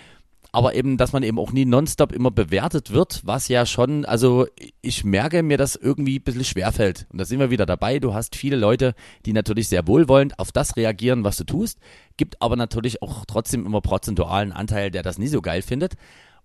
aber 0.54 0.74
eben, 0.74 0.98
dass 0.98 1.12
man 1.12 1.22
eben 1.22 1.38
auch 1.38 1.50
nie 1.50 1.64
nonstop 1.64 2.12
immer 2.12 2.30
bewertet 2.30 2.92
wird, 2.92 3.22
was 3.24 3.48
ja 3.48 3.64
schon, 3.64 4.04
also 4.04 4.46
ich 4.82 5.02
merke 5.02 5.42
mir 5.42 5.56
das 5.56 5.76
irgendwie 5.76 6.18
ein 6.18 6.22
bisschen 6.22 6.44
schwerfällt. 6.44 7.06
Und 7.10 7.18
da 7.18 7.24
sind 7.24 7.40
wir 7.40 7.50
wieder 7.50 7.64
dabei. 7.64 7.98
Du 7.98 8.12
hast 8.12 8.36
viele 8.36 8.56
Leute, 8.56 8.94
die 9.24 9.32
natürlich 9.32 9.68
sehr 9.68 9.86
wohlwollend 9.86 10.38
auf 10.38 10.52
das 10.52 10.76
reagieren, 10.76 11.24
was 11.24 11.38
du 11.38 11.44
tust, 11.44 11.78
gibt 12.18 12.42
aber 12.42 12.56
natürlich 12.56 13.00
auch 13.00 13.24
trotzdem 13.24 13.64
immer 13.64 13.80
prozentualen 13.80 14.52
Anteil, 14.52 14.90
der 14.90 15.02
das 15.02 15.16
nie 15.16 15.28
so 15.28 15.40
geil 15.40 15.62
findet. 15.62 15.94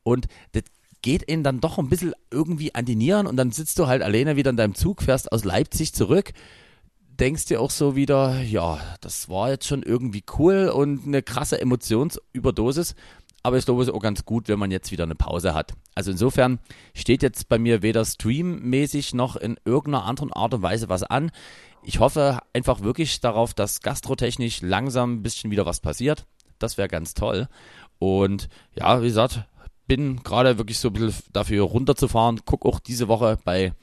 Und 0.03 0.27
das 0.53 0.63
geht 1.01 1.29
ihnen 1.29 1.43
dann 1.43 1.59
doch 1.59 1.77
ein 1.77 1.89
bisschen 1.89 2.13
irgendwie 2.31 2.73
an 2.75 2.85
die 2.85 2.95
Nieren 2.95 3.27
und 3.27 3.37
dann 3.37 3.51
sitzt 3.51 3.79
du 3.79 3.87
halt 3.87 4.01
alleine 4.01 4.35
wieder 4.35 4.49
in 4.49 4.57
deinem 4.57 4.75
Zug, 4.75 5.03
fährst 5.03 5.31
aus 5.31 5.43
Leipzig 5.43 5.93
zurück, 5.93 6.33
denkst 7.19 7.45
dir 7.45 7.61
auch 7.61 7.71
so 7.71 7.95
wieder, 7.95 8.41
ja, 8.41 8.79
das 9.01 9.29
war 9.29 9.49
jetzt 9.49 9.67
schon 9.67 9.83
irgendwie 9.83 10.23
cool 10.37 10.69
und 10.73 11.05
eine 11.05 11.23
krasse 11.23 11.59
Emotionsüberdosis. 11.61 12.95
Aber 13.43 13.57
ich 13.57 13.65
glaube, 13.65 13.81
es 13.81 13.87
ist 13.87 13.93
auch 13.93 14.01
ganz 14.01 14.25
gut, 14.25 14.49
wenn 14.49 14.59
man 14.59 14.71
jetzt 14.71 14.91
wieder 14.91 15.05
eine 15.05 15.15
Pause 15.15 15.53
hat. 15.53 15.73
Also 15.95 16.11
insofern 16.11 16.59
steht 16.93 17.23
jetzt 17.23 17.47
bei 17.47 17.57
mir 17.57 17.81
weder 17.81 18.03
streammäßig 18.03 19.13
noch 19.13 19.35
in 19.35 19.57
irgendeiner 19.63 20.05
anderen 20.05 20.33
Art 20.33 20.53
und 20.53 20.63
Weise 20.63 20.89
was 20.89 21.03
an. 21.03 21.31
Ich 21.83 21.99
hoffe 21.99 22.39
einfach 22.53 22.81
wirklich 22.81 23.21
darauf, 23.21 23.53
dass 23.53 23.81
gastrotechnisch 23.81 24.61
langsam 24.61 25.13
ein 25.13 25.23
bisschen 25.23 25.51
wieder 25.51 25.65
was 25.65 25.79
passiert. 25.79 26.25
Das 26.59 26.77
wäre 26.77 26.89
ganz 26.89 27.13
toll. 27.13 27.47
Und 27.99 28.49
ja, 28.75 29.01
wie 29.01 29.07
gesagt, 29.07 29.45
bin 29.87 30.21
gerade 30.23 30.57
wirklich 30.57 30.79
so 30.79 30.89
ein 30.89 30.93
bisschen 30.93 31.23
dafür 31.33 31.63
runterzufahren. 31.63 32.41
Guck 32.45 32.65
auch 32.65 32.79
diese 32.79 33.07
Woche 33.07 33.39
bei 33.43 33.73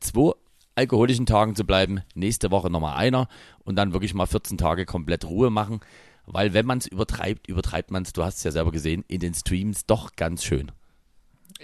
zwei 0.00 0.32
alkoholischen 0.74 1.26
Tagen 1.26 1.54
zu 1.54 1.64
bleiben. 1.64 2.02
Nächste 2.14 2.50
Woche 2.50 2.70
nochmal 2.70 2.96
einer 2.96 3.28
und 3.64 3.76
dann 3.76 3.92
wirklich 3.92 4.14
mal 4.14 4.26
14 4.26 4.58
Tage 4.58 4.86
komplett 4.86 5.24
Ruhe 5.24 5.50
machen. 5.50 5.80
Weil 6.26 6.54
wenn 6.54 6.66
man 6.66 6.78
es 6.78 6.86
übertreibt, 6.86 7.48
übertreibt 7.48 7.90
man 7.90 8.02
es, 8.02 8.12
du 8.12 8.24
hast 8.24 8.38
es 8.38 8.44
ja 8.44 8.50
selber 8.50 8.72
gesehen, 8.72 9.04
in 9.08 9.20
den 9.20 9.34
Streams 9.34 9.86
doch 9.86 10.16
ganz 10.16 10.44
schön. 10.44 10.72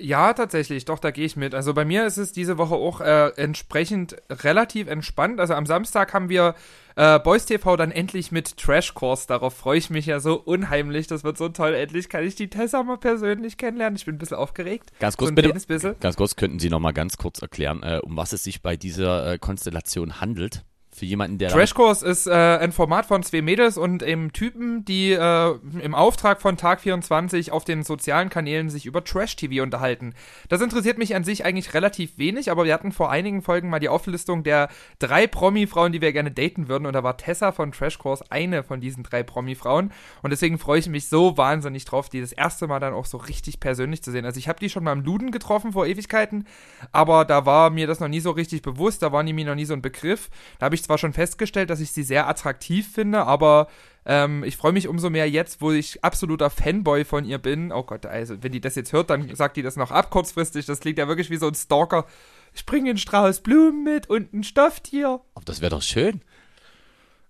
Ja, 0.00 0.32
tatsächlich, 0.32 0.86
doch, 0.86 0.98
da 0.98 1.10
gehe 1.10 1.26
ich 1.26 1.36
mit. 1.36 1.54
Also 1.54 1.74
bei 1.74 1.84
mir 1.84 2.06
ist 2.06 2.16
es 2.16 2.32
diese 2.32 2.56
Woche 2.56 2.74
auch 2.74 3.02
äh, 3.02 3.28
entsprechend 3.36 4.16
relativ 4.30 4.88
entspannt. 4.88 5.38
Also 5.40 5.52
am 5.52 5.66
Samstag 5.66 6.14
haben 6.14 6.30
wir 6.30 6.54
äh, 6.96 7.18
Boys 7.18 7.44
TV 7.44 7.76
dann 7.76 7.90
endlich 7.90 8.32
mit 8.32 8.56
Trash 8.56 8.94
Course. 8.94 9.26
Darauf 9.26 9.54
freue 9.54 9.76
ich 9.76 9.90
mich 9.90 10.06
ja 10.06 10.18
so 10.18 10.40
unheimlich. 10.40 11.06
Das 11.06 11.22
wird 11.22 11.36
so 11.36 11.50
toll. 11.50 11.74
Endlich 11.74 12.08
kann 12.08 12.24
ich 12.24 12.34
die 12.34 12.48
Tessa 12.48 12.82
mal 12.82 12.96
persönlich 12.96 13.58
kennenlernen. 13.58 13.96
Ich 13.96 14.06
bin 14.06 14.14
ein 14.14 14.18
bisschen 14.18 14.38
aufgeregt. 14.38 14.90
Ganz 15.00 15.18
kurz, 15.18 15.28
so 15.28 15.34
bitte. 15.34 15.96
Ganz 16.00 16.16
kurz, 16.16 16.34
könnten 16.34 16.58
Sie 16.58 16.70
noch 16.70 16.80
mal 16.80 16.92
ganz 16.92 17.18
kurz 17.18 17.42
erklären, 17.42 17.82
äh, 17.82 18.00
um 18.02 18.16
was 18.16 18.32
es 18.32 18.42
sich 18.42 18.62
bei 18.62 18.76
dieser 18.76 19.32
äh, 19.32 19.38
Konstellation 19.38 20.20
handelt? 20.20 20.64
Für 21.00 21.06
jemanden, 21.06 21.38
der. 21.38 21.48
Trash 21.48 21.72
Course 21.72 22.06
ist 22.06 22.26
äh, 22.26 22.30
ein 22.30 22.72
Format 22.72 23.06
von 23.06 23.22
zwei 23.22 23.40
Mädels 23.40 23.78
und 23.78 24.02
einem 24.02 24.34
Typen, 24.34 24.84
die 24.84 25.12
äh, 25.12 25.54
im 25.80 25.94
Auftrag 25.94 26.42
von 26.42 26.58
Tag 26.58 26.82
24 26.82 27.52
auf 27.52 27.64
den 27.64 27.84
sozialen 27.84 28.28
Kanälen 28.28 28.68
sich 28.68 28.84
über 28.84 29.02
Trash-TV 29.02 29.62
unterhalten. 29.62 30.12
Das 30.50 30.60
interessiert 30.60 30.98
mich 30.98 31.14
an 31.14 31.24
sich 31.24 31.46
eigentlich 31.46 31.72
relativ 31.72 32.18
wenig, 32.18 32.50
aber 32.50 32.66
wir 32.66 32.74
hatten 32.74 32.92
vor 32.92 33.10
einigen 33.10 33.40
Folgen 33.40 33.70
mal 33.70 33.78
die 33.78 33.88
Auflistung 33.88 34.42
der 34.42 34.68
drei 34.98 35.26
Promi-Frauen, 35.26 35.92
die 35.92 36.02
wir 36.02 36.12
gerne 36.12 36.32
daten 36.32 36.68
würden. 36.68 36.84
Und 36.84 36.92
da 36.92 37.02
war 37.02 37.16
Tessa 37.16 37.50
von 37.52 37.72
Trash 37.72 37.96
Course 37.96 38.22
eine 38.28 38.62
von 38.62 38.82
diesen 38.82 39.02
drei 39.02 39.22
Promi-Frauen. 39.22 39.92
Und 40.20 40.30
deswegen 40.30 40.58
freue 40.58 40.80
ich 40.80 40.88
mich 40.90 41.08
so 41.08 41.38
wahnsinnig 41.38 41.86
drauf, 41.86 42.10
die 42.10 42.20
das 42.20 42.32
erste 42.32 42.66
Mal 42.66 42.78
dann 42.78 42.92
auch 42.92 43.06
so 43.06 43.16
richtig 43.16 43.58
persönlich 43.58 44.02
zu 44.02 44.10
sehen. 44.10 44.26
Also 44.26 44.36
ich 44.36 44.48
habe 44.48 44.60
die 44.60 44.68
schon 44.68 44.84
mal 44.84 44.92
im 44.92 45.02
Luden 45.02 45.30
getroffen 45.30 45.72
vor 45.72 45.86
Ewigkeiten, 45.86 46.46
aber 46.92 47.24
da 47.24 47.46
war 47.46 47.70
mir 47.70 47.86
das 47.86 48.00
noch 48.00 48.08
nie 48.08 48.20
so 48.20 48.32
richtig 48.32 48.60
bewusst, 48.60 49.02
da 49.02 49.12
war 49.12 49.22
mir 49.22 49.46
noch 49.46 49.54
nie 49.54 49.64
so 49.64 49.72
ein 49.72 49.80
Begriff. 49.80 50.28
Da 50.58 50.66
habe 50.66 50.74
ich 50.74 50.89
zwar 50.90 50.98
schon 50.98 51.12
festgestellt, 51.12 51.70
dass 51.70 51.78
ich 51.78 51.92
sie 51.92 52.02
sehr 52.02 52.26
attraktiv 52.26 52.92
finde, 52.92 53.24
aber 53.24 53.68
ähm, 54.04 54.42
ich 54.42 54.56
freue 54.56 54.72
mich 54.72 54.88
umso 54.88 55.08
mehr 55.08 55.30
jetzt, 55.30 55.60
wo 55.60 55.70
ich 55.70 56.02
absoluter 56.02 56.50
Fanboy 56.50 57.04
von 57.04 57.24
ihr 57.24 57.38
bin. 57.38 57.70
Oh 57.70 57.84
Gott, 57.84 58.06
also 58.06 58.42
wenn 58.42 58.50
die 58.50 58.60
das 58.60 58.74
jetzt 58.74 58.92
hört, 58.92 59.08
dann 59.08 59.32
sagt 59.36 59.56
die 59.56 59.62
das 59.62 59.76
noch 59.76 59.92
ab 59.92 60.10
kurzfristig. 60.10 60.66
Das 60.66 60.80
klingt 60.80 60.98
ja 60.98 61.06
wirklich 61.06 61.30
wie 61.30 61.36
so 61.36 61.46
ein 61.46 61.54
Stalker. 61.54 62.06
Ich 62.54 62.66
bringe 62.66 62.90
einen 62.90 62.98
Strauß 62.98 63.42
Blumen 63.42 63.84
mit 63.84 64.10
und 64.10 64.32
ein 64.34 64.42
Stofftier. 64.42 65.20
Aber 65.36 65.44
das 65.44 65.60
wäre 65.60 65.70
doch 65.70 65.82
schön. 65.82 66.22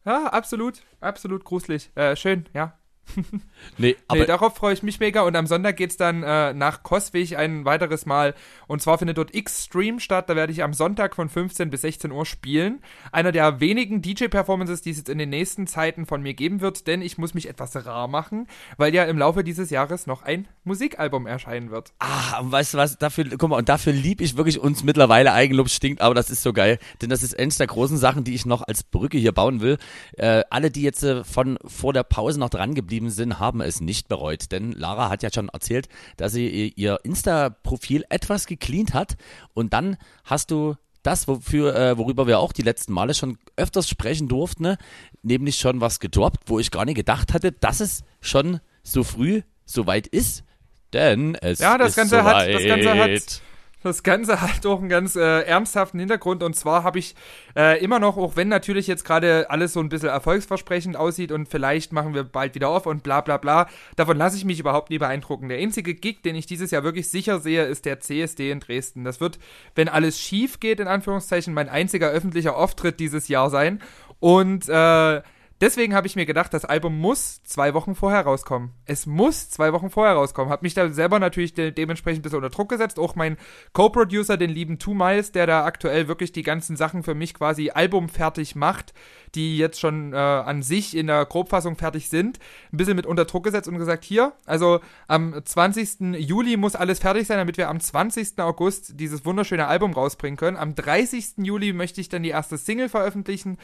Ja, 0.07 0.29
absolut, 0.29 0.81
absolut 1.03 1.45
gruselig. 1.45 1.91
Äh, 1.97 2.17
schön, 2.17 2.47
ja. 2.55 2.80
Nee, 3.79 3.97
aber 4.09 4.21
nee, 4.21 4.27
darauf 4.27 4.57
freue 4.57 4.75
ich 4.75 4.83
mich 4.83 5.01
mega. 5.01 5.23
Und 5.23 5.37
am 5.37 5.47
Sonntag 5.47 5.77
geht's 5.77 5.97
dann 5.97 6.23
äh, 6.23 6.53
nach 6.55 6.83
Coswig 6.83 7.37
ein 7.37 7.65
weiteres 7.65 8.07
Mal. 8.07 8.35
Und 8.67 8.83
zwar 8.83 8.99
findet 8.99 9.19
dort 9.19 9.35
X-Stream 9.35 10.01
statt. 10.01 10.29
Da 10.29 10.37
werde 10.37 10.53
ich 10.53 10.63
am 10.63 10.73
Sonntag 10.75 11.15
von 11.15 11.29
15 11.29 11.71
bis 11.71 11.83
16 11.83 12.11
Uhr 12.11 12.27
spielen. 12.27 12.81
Einer 13.13 13.33
der 13.33 13.61
wenigen 13.61 14.03
DJ-Performances, 14.03 14.83
die 14.83 14.91
es 14.91 14.99
jetzt 14.99 15.09
in 15.09 15.19
den 15.19 15.31
nächsten 15.31 15.67
Zeiten 15.67 16.07
von 16.07 16.23
mir 16.23 16.35
geben 16.35 16.61
wird, 16.61 16.87
denn 16.87 17.03
ich 17.03 17.19
muss 17.19 17.35
mich 17.35 17.49
etwas 17.49 17.75
rar 17.87 18.09
machen, 18.09 18.47
weil 18.77 18.95
ja 18.95 19.05
im 19.05 19.19
Laufe 19.19 19.45
dieses 19.45 19.71
Jahres 19.71 20.07
noch 20.07 20.23
ein 20.23 20.49
Musikalbum 20.65 21.27
erscheinen 21.27 21.71
wird. 21.71 21.93
Ah, 21.99 22.41
und 22.41 22.53
weißt 22.53 22.75
du 22.75 22.79
was, 22.79 22.99
dafür, 22.99 23.25
guck 23.37 23.51
mal, 23.51 23.57
und 23.57 23.69
dafür 23.69 23.93
lieb 23.93 24.21
ich 24.21 24.37
wirklich 24.37 24.59
uns 24.59 24.85
mittlerweile 24.85 25.33
Eigenlob 25.33 25.69
stinkt, 25.69 26.01
aber 26.01 26.15
das 26.15 26.31
ist 26.31 26.43
so 26.43 26.53
geil, 26.53 26.79
denn 27.03 27.11
das 27.11 27.23
ist 27.23 27.39
eins 27.39 27.59
der 27.59 27.67
großen 27.67 27.97
Sachen, 27.97 28.25
die 28.25 28.35
ich 28.35 28.47
noch 28.47 28.63
als 28.63 28.83
Brücke 28.83 29.19
hier 29.19 29.33
bauen 29.33 29.61
will. 29.61 29.79
Äh, 30.17 30.43
alle, 30.51 30.71
die 30.71 30.83
jetzt 30.83 31.03
äh, 31.03 31.25
von 31.25 31.59
vor 31.65 31.93
der 31.93 32.03
Pause 32.03 32.39
noch 32.39 32.51
dran 32.51 32.75
geblieben 32.75 33.00
sind, 33.09 33.39
haben 33.39 33.61
es 33.63 33.81
nicht 33.81 34.09
bereut, 34.09 34.53
denn 34.53 34.73
Lara 34.73 35.09
hat 35.09 35.23
ja 35.23 35.33
schon 35.33 35.49
erzählt, 35.49 35.89
dass 36.19 36.33
sie 36.33 36.69
ihr- 36.77 36.99
Insta-Profil 37.05 38.05
etwas 38.11 38.47
gecleant 38.47 38.93
hat 38.93 39.17
und 39.55 39.73
dann 39.73 39.97
hast 40.25 40.51
du 40.51 40.75
das, 41.03 41.27
wofür, 41.29 41.75
äh, 41.75 41.97
worüber 41.97 42.27
wir 42.27 42.41
auch 42.41 42.53
die 42.53 42.61
letzten 42.63 42.93
Male 42.93 43.15
schon 43.15 43.39
öfters 43.57 43.89
sprechen 43.89 44.29
durften, 44.29 44.65
ne? 44.65 44.77
nämlich 45.23 45.57
schon 45.57 45.81
was 45.81 45.99
gedroppt, 46.01 46.41
wo 46.47 46.59
ich 46.59 46.71
gar 46.71 46.85
nicht 46.85 46.97
gedacht 46.97 47.33
hatte, 47.33 47.53
dass 47.53 47.81
es 47.81 48.03
schon 48.21 48.61
so 48.83 49.03
früh 49.05 49.41
so 49.65 49.87
weit 49.87 50.07
ist. 50.09 50.45
Denn 50.93 51.37
es 51.37 51.61
Ja, 51.61 51.79
das 51.79 51.91
ist 51.91 51.97
Ganze 51.97 52.25
hat- 52.25 52.43
soweit. 52.43 52.55
das 52.55 52.65
Ganze 52.65 52.95
hat- 52.99 53.43
Das 53.83 54.03
Ganze 54.03 54.41
hat 54.43 54.67
auch 54.67 54.81
einen 54.81 54.91
ganz 54.91 55.17
äh, 55.17 55.41
ernsthaften 55.43 55.99
Hintergrund 55.99 56.43
und 56.43 56.55
zwar 56.55 56.85
habe 56.85 56.99
ich 56.99 57.15
äh, 57.57 57.83
immer 57.83 57.99
noch, 57.99 58.19
auch 58.19 58.37
wenn 58.37 58.49
natürlich 58.49 58.87
jetzt 58.87 59.05
gerade 59.05 59.49
alles 59.49 59.73
so 59.73 59.81
ein 59.81 59.89
bisschen 59.89 60.11
erfolgsversprechend 60.11 60.97
aussieht 60.97 61.33
und 61.33 61.49
vielleicht 61.49 61.93
machen 61.93 62.15
wir 62.15 62.25
bald 62.25 62.55
wieder 62.55 62.69
auf 62.69 62.87
und 62.87 63.03
bla 63.03 63.23
bla 63.23 63.39
bla, 63.39 63.69
davon 63.97 64.19
lasse 64.19 64.37
ich 64.37 64.45
mich 64.45 64.61
überhaupt 64.61 64.91
nie 64.91 64.99
beeindrucken. 64.99 65.49
Der 65.49 65.59
einzige 65.59 65.95
Gig, 65.95 66.23
den 66.23 66.35
ich 66.35 66.47
dieses 66.47 66.71
Jahr 66.71 66.85
wirklich 66.85 67.09
sicher 67.09 67.41
sehe, 67.41 67.65
ist 67.65 67.87
der 67.87 68.01
CSD 68.01 68.51
in 68.51 68.61
Dresden. 68.61 69.05
Das 69.05 69.21
wird, 69.21 69.39
wenn 69.75 69.89
alles 69.89 70.21
schief 70.21 70.61
geht, 70.61 70.79
in 70.81 70.89
Anführungszeichen, 70.89 71.55
mein 71.55 71.69
einziger 71.71 72.11
öffentlicher 72.11 72.57
Auftritt 72.57 73.01
dieses 73.01 73.29
Jahr 73.29 73.49
sein 73.49 73.81
und 74.19 74.69
äh, 74.69 75.23
Deswegen 75.61 75.95
habe 75.95 76.07
ich 76.07 76.17
mir 76.17 76.25
gedacht, 76.25 76.55
das 76.55 76.65
Album 76.65 76.99
muss 76.99 77.43
zwei 77.43 77.75
Wochen 77.75 77.95
vorher 77.95 78.23
rauskommen. 78.23 78.71
Es 78.87 79.05
muss 79.05 79.51
zwei 79.51 79.75
Wochen 79.75 79.91
vorher 79.91 80.15
rauskommen. 80.15 80.51
Hab 80.51 80.63
mich 80.63 80.73
da 80.73 80.89
selber 80.89 81.19
natürlich 81.19 81.53
de 81.53 81.71
dementsprechend 81.71 82.21
ein 82.21 82.23
bisschen 82.23 82.39
unter 82.39 82.49
Druck 82.49 82.71
gesetzt. 82.71 82.99
Auch 82.99 83.15
mein 83.15 83.37
Co-Producer, 83.75 84.39
den 84.39 84.49
lieben 84.49 84.79
Two 84.79 84.95
Miles, 84.95 85.33
der 85.33 85.47
da 85.47 85.67
aktuell 85.67 86.09
wirklich 86.09 86.33
die 86.33 86.45
ganzen 86.45 86.77
Sachen 86.77 87.03
für 87.03 87.15
mich 87.15 87.35
quasi 87.35 87.69
albumfertig 87.69 88.55
macht, 88.55 88.95
die 89.35 89.59
jetzt 89.59 89.79
schon 89.79 90.15
äh, 90.15 90.17
an 90.17 90.63
sich 90.63 90.97
in 90.97 91.09
der 91.09 91.27
Grobfassung 91.27 91.77
fertig 91.77 92.09
sind, 92.09 92.39
ein 92.73 92.79
bisschen 92.79 92.97
mit 92.97 93.05
unter 93.05 93.27
Druck 93.27 93.45
gesetzt 93.45 93.69
und 93.69 93.77
gesagt, 93.77 94.03
hier, 94.05 94.33
also 94.47 94.81
am 95.09 95.45
20. 95.45 96.17
Juli 96.17 96.57
muss 96.57 96.75
alles 96.75 97.01
fertig 97.01 97.27
sein, 97.27 97.37
damit 97.37 97.59
wir 97.59 97.69
am 97.69 97.81
20. 97.81 98.39
August 98.39 98.99
dieses 98.99 99.27
wunderschöne 99.27 99.67
Album 99.67 99.93
rausbringen 99.93 100.39
können. 100.39 100.57
Am 100.57 100.75
30. 100.75 101.35
Juli 101.37 101.75
möchte 101.75 102.01
ich 102.01 102.09
dann 102.09 102.23
die 102.23 102.31
erste 102.31 102.57
Single 102.57 102.89
veröffentlichen 102.89 103.59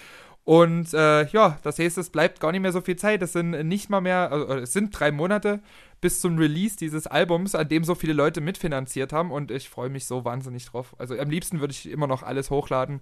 und 0.47 0.95
äh, 0.95 1.27
ja, 1.27 1.59
das 1.65 1.81
heißt, 1.81 1.99
es 1.99 2.11
bleibt 2.11 2.39
gar 2.39 2.53
nicht 2.53 2.61
mehr 2.61 2.71
so 2.71 2.81
viel 2.81 2.95
Zeit. 2.95 3.21
Es 3.21 3.33
sind 3.33 3.51
nicht 3.67 3.91
mal 3.91 4.01
mehr, 4.01 4.31
also, 4.31 4.55
es 4.55 4.73
sind 4.73 4.97
drei 4.97 5.11
Monate 5.11 5.61
bis 6.01 6.21
zum 6.21 6.39
Release 6.39 6.77
dieses 6.77 7.09
Albums, 7.09 7.57
an 7.57 7.69
dem 7.69 7.83
so 7.83 7.97
viele 7.97 8.13
Leute 8.13 8.41
mitfinanziert 8.41 9.13
haben. 9.13 9.33
Und 9.33 9.51
ich 9.51 9.69
freue 9.69 9.89
mich 9.89 10.07
so 10.07 10.25
wahnsinnig 10.25 10.67
drauf. 10.67 10.95
Also 10.99 11.19
am 11.19 11.31
liebsten 11.31 11.59
würde 11.59 11.73
ich 11.73 11.91
immer 11.91 12.07
noch 12.07 12.23
alles 12.23 12.51
hochladen. 12.51 13.01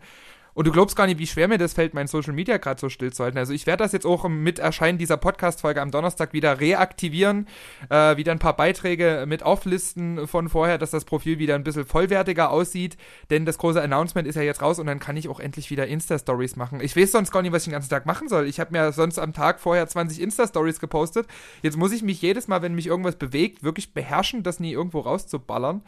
Und 0.55 0.69
du 0.69 0.73
glaubst 0.73 0.95
gar 0.95 1.07
nicht, 1.07 1.19
wie 1.19 1.27
schwer 1.27 1.49
mir 1.49 1.59
das 1.59 1.73
fällt, 1.73 1.95
mein 1.95 2.07
Social 2.07 2.33
Media 2.33 2.59
gerade 2.59 2.81
so 2.81 2.89
still 2.89 3.13
zu 3.13 3.25
halten. 3.25 3.39
Also 3.39 3.53
ich 3.53 3.67
werde 3.67 3.83
das 3.83 3.93
jetzt 3.93 4.07
auch 4.07 4.29
mit 4.29 4.61
Erscheinen 4.61 4.99
dieser 4.99 5.17
Podcast-Folge 5.17 5.83
am 5.83 5.91
Donnerstag 5.91 6.33
wieder 6.33 6.61
reaktivieren, 6.61 7.49
äh, 7.91 8.17
wieder 8.17 8.31
ein 8.31 8.39
paar 8.39 8.57
Beiträge 8.57 9.25
mit 9.27 9.43
auflisten 9.43 10.29
von 10.29 10.49
vorher, 10.49 10.79
dass 10.79 10.93
das 10.93 11.05
Profil 11.05 11.41
wieder 11.41 11.57
ein 11.57 11.65
bisschen 11.65 11.85
vollwertiger 11.85 12.51
aussieht. 12.51 12.97
Denn 13.31 13.45
das 13.45 13.59
große 13.59 13.83
Announcement 13.83 14.29
ist 14.29 14.37
ja 14.37 14.43
jetzt 14.43 14.63
raus 14.63 14.79
und 14.79 14.87
dann 14.87 15.01
kann 15.01 15.17
ich 15.17 15.29
auch 15.29 15.41
endlich 15.41 15.71
wieder 15.71 15.89
Insta-Stories 15.89 16.55
machen. 16.55 16.81
Ich 16.81 16.97
weiß 16.97 17.11
sonst 17.11 17.33
gar 17.33 17.43
nicht, 17.43 17.53
was 17.53 17.63
ich 17.63 17.69
den 17.69 17.73
ganzen 17.73 17.91
Tag 17.91 18.07
machen 18.07 18.29
soll. 18.29 18.47
Ich 18.47 18.61
habe 18.61 18.71
mir 18.73 18.93
sonst 18.93 19.19
am 19.19 19.33
Tag 19.33 19.59
vorher 19.59 19.89
20 19.89 20.21
Insta-Stories 20.21 20.79
gepostet. 20.79 21.27
Jetzt 21.63 21.77
muss 21.77 21.93
ich 21.93 22.03
mich 22.03 22.23
jedes 22.23 22.47
Mal, 22.47 22.63
wenn 22.63 22.77
mich 22.77 22.87
irgendwas 22.87 23.17
bewegt, 23.17 23.65
wirklich 23.65 23.93
beherrschen, 23.93 24.45
das 24.45 24.61
nie 24.61 24.73
irgendwo 24.73 25.01
rauszuballern. 25.01 25.83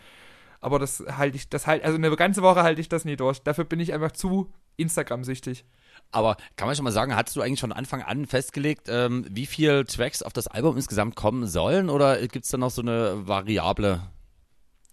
Aber 0.61 0.79
das 0.79 1.05
halte 1.11 1.37
ich, 1.37 1.49
das 1.49 1.67
halt, 1.67 1.85
also 1.85 1.97
eine 1.97 2.15
ganze 2.17 2.43
Woche 2.43 2.63
halte 2.63 2.81
ich 2.81 2.89
das 2.89 3.05
nie 3.05 3.17
durch. 3.17 3.41
Dafür 3.43 3.65
bin 3.65 3.81
ich 3.81 3.93
einfach 3.93 4.13
zu 4.13 4.53
Instagram-süchtig. 4.77 5.65
Aber 6.13 6.37
kann 6.57 6.67
man 6.69 6.77
schon 6.77 6.85
mal 6.85 6.93
sagen, 6.93 7.17
hattest 7.17 7.37
du 7.37 7.41
eigentlich 7.41 7.61
von 7.61 7.73
Anfang 7.73 8.03
an 8.03 8.27
festgelegt, 8.27 8.89
ähm, 8.89 9.27
wie 9.29 9.47
viele 9.47 9.85
Tracks 9.85 10.23
auf 10.23 10.33
das 10.33 10.47
Album 10.47 10.77
insgesamt 10.77 11.17
kommen 11.17 11.47
sollen? 11.47 11.91
Oder 11.91 12.27
gibt 12.29 12.45
es 12.45 12.51
da 12.51 12.59
noch 12.59 12.71
so 12.71 12.83
eine 12.83 13.27
Variable? 13.27 14.03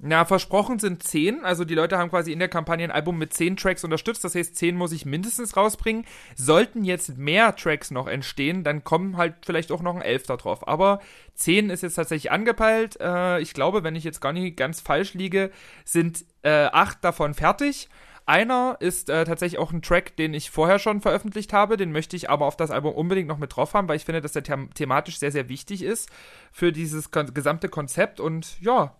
Na, 0.06 0.26
versprochen 0.26 0.80
sind 0.80 1.02
10. 1.02 1.46
Also 1.46 1.64
die 1.64 1.76
Leute 1.76 1.98
haben 1.98 2.10
quasi 2.10 2.34
in 2.34 2.40
der 2.40 2.50
Kampagne 2.50 2.84
ein 2.84 2.92
Album 2.92 3.18
mit 3.18 3.34
10 3.34 3.56
Tracks 3.56 3.86
unterstützt. 3.86 4.22
Das 4.26 4.36
heißt, 4.36 4.54
10 4.54 4.76
muss 4.76 4.92
ich 4.92 5.06
mindestens 5.06 5.56
rausbringen. 5.56 6.04
Sollten 6.36 6.84
jetzt 6.84 7.18
mehr 7.18 7.56
Tracks 7.56 7.90
noch 7.90 8.08
entstehen, 8.08 8.66
dann 8.66 8.84
kommen 8.84 9.16
halt 9.16 9.36
vielleicht 9.46 9.72
auch 9.72 9.82
noch 9.82 9.96
ein 9.96 10.02
Elfter 10.02 10.36
drauf. 10.36 10.68
Aber 10.68 11.00
10 11.36 11.70
ist 11.70 11.84
jetzt 11.84 11.96
tatsächlich 11.96 12.34
angepeilt. 12.34 12.98
Äh, 13.00 13.40
ich 13.40 13.54
glaube, 13.54 13.86
wenn 13.86 13.96
ich 13.96 14.04
jetzt 14.04 14.20
gar 14.20 14.34
nicht 14.34 14.58
ganz 14.58 14.82
falsch 14.82 15.14
liege, 15.14 15.52
sind 15.86 16.26
äh, 16.42 16.66
8 16.66 17.02
davon 17.02 17.34
fertig. 17.34 17.88
Einer 18.26 18.76
ist 18.82 19.10
äh, 19.10 19.24
tatsächlich 19.24 19.58
auch 19.58 19.72
ein 19.72 19.82
Track, 19.82 20.18
den 20.18 20.34
ich 20.34 20.52
vorher 20.52 20.80
schon 20.80 21.00
veröffentlicht 21.00 21.54
habe. 21.54 21.78
Den 21.78 21.94
möchte 21.94 22.18
ich 22.18 22.30
aber 22.30 22.46
auf 22.46 22.58
das 22.58 22.72
Album 22.72 22.94
unbedingt 22.94 23.30
noch 23.30 23.38
mit 23.38 23.56
drauf 23.56 23.74
haben, 23.74 23.88
weil 23.88 23.96
ich 23.96 24.06
finde, 24.06 24.20
dass 24.20 24.34
der 24.34 24.44
them 24.44 24.70
thematisch 24.74 25.18
sehr, 25.18 25.32
sehr 25.32 25.48
wichtig 25.48 25.82
ist 25.82 26.10
für 26.52 26.74
dieses 26.74 27.10
kon 27.10 27.34
gesamte 27.34 27.70
Konzept. 27.70 28.20
Und 28.20 28.60
ja, 28.60 28.98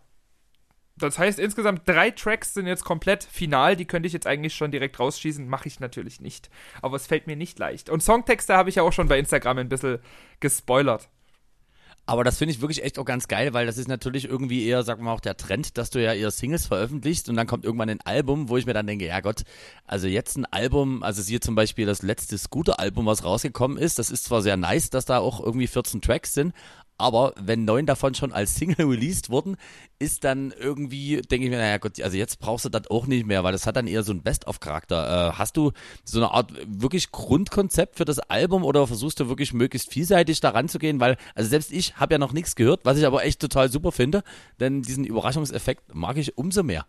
das 0.96 1.18
heißt, 1.18 1.40
insgesamt 1.40 1.88
drei 1.88 2.12
Tracks 2.12 2.54
sind 2.54 2.68
jetzt 2.68 2.86
komplett 2.86 3.24
final. 3.24 3.76
Die 3.76 3.86
könnte 3.86 4.08
ich 4.08 4.14
jetzt 4.14 4.28
eigentlich 4.28 4.54
schon 4.54 4.72
direkt 4.72 5.00
rausschießen. 5.00 5.48
Mache 5.48 5.68
ich 5.68 5.80
natürlich 5.80 6.22
nicht. 6.22 6.50
Aber 6.82 6.96
es 6.98 7.08
fällt 7.08 7.26
mir 7.26 7.36
nicht 7.36 7.58
leicht. 7.58 7.90
Und 7.90 8.04
Songtexte 8.04 8.56
habe 8.56 8.70
ich 8.70 8.76
ja 8.76 8.84
auch 8.84 8.94
schon 8.94 9.08
bei 9.08 9.18
Instagram 9.18 9.58
ein 9.58 9.70
bisschen 9.70 10.00
gespoilert. 10.40 11.10
Aber 12.06 12.26
das 12.26 12.38
finde 12.38 12.54
ich 12.54 12.60
wirklich 12.60 12.84
echt 12.84 13.00
auch 13.00 13.06
ganz 13.06 13.30
geil, 13.30 13.54
weil 13.54 13.66
das 13.66 13.78
ist 13.78 13.88
natürlich 13.88 14.26
irgendwie 14.26 14.68
eher, 14.68 14.84
sagen 14.84 15.02
wir 15.02 15.06
mal, 15.06 15.14
auch 15.14 15.22
der 15.22 15.38
Trend, 15.38 15.78
dass 15.78 15.90
du 15.90 16.04
ja 16.04 16.14
eher 16.14 16.32
Singles 16.32 16.68
veröffentlichst 16.68 17.30
und 17.30 17.38
dann 17.38 17.48
kommt 17.48 17.64
irgendwann 17.64 17.90
ein 17.90 18.02
Album, 18.02 18.50
wo 18.50 18.58
ich 18.58 18.66
mir 18.66 18.74
dann 18.74 18.88
denke, 18.88 19.08
ja 19.08 19.22
Gott, 19.22 19.44
also 19.86 20.08
jetzt 20.08 20.36
ein 20.36 20.46
Album, 20.46 21.02
also 21.02 21.22
siehe 21.22 21.40
zum 21.40 21.56
Beispiel 21.56 21.86
das 21.86 22.02
letzte 22.02 22.38
Scooter-Album, 22.38 23.06
was 23.06 23.24
rausgekommen 23.24 23.78
ist, 23.78 24.00
das 24.00 24.12
ist 24.12 24.26
zwar 24.26 24.42
sehr 24.42 24.58
nice, 24.58 24.90
dass 24.90 25.06
da 25.06 25.20
auch 25.20 25.40
irgendwie 25.40 25.68
14 25.68 26.02
Tracks 26.02 26.34
sind, 26.34 26.54
aber 26.98 27.34
wenn 27.40 27.66
neun 27.66 27.86
davon 27.86 28.14
schon 28.14 28.32
als 28.32 28.56
Single 28.56 28.86
released 28.86 29.30
wurden, 29.30 29.58
ist 30.00 30.24
dann 30.24 30.54
irgendwie, 30.58 31.22
denke 31.22 31.46
ich 31.46 31.52
mir, 31.52 31.58
naja 31.58 31.78
Gott, 31.78 32.02
also 32.02 32.18
jetzt 32.18 32.40
brauchst 32.40 32.66
du 32.66 32.70
das 32.70 32.90
auch 32.90 33.08
nicht 33.08 33.26
mehr, 33.26 33.44
weil 33.44 33.52
das 33.52 33.66
hat 33.66 33.76
dann 33.76 33.88
eher 33.88 34.04
so 34.04 34.12
einen 34.12 34.24
Best-of-Charakter. 34.24 35.30
Äh, 35.30 35.34
hast 35.34 35.58
du 35.58 35.72
so 36.04 36.20
eine 36.20 36.32
Art 36.32 36.54
wirklich 36.68 37.12
Grundkonzept 37.12 37.98
für 37.98 38.06
das 38.06 38.20
Album 38.20 38.64
oder 38.64 38.86
versuchst 38.88 39.20
du 39.20 39.30
wirklich 39.30 39.54
möglichst 39.54 39.92
vielseitig 39.92 40.40
da 40.40 40.50
ranzugehen? 40.50 41.00
Weil, 41.00 41.18
also 41.36 41.50
selbst 41.50 41.72
ich 41.72 41.98
habe 41.98 42.16
ja 42.16 42.18
noch 42.18 42.34
nichts 42.34 42.56
gehört, 42.56 42.82
was 42.84 42.98
ich 42.98 43.06
aber 43.06 43.24
echt 43.24 43.40
total 43.40 43.72
super 43.72 43.92
finde, 43.92 44.24
denn 44.60 44.82
diesen 44.82 45.06
Überraschungseffekt 45.06 45.96
mag 45.96 46.18
ich 46.18 46.38
umso 46.38 46.64
mehr. 46.64 46.86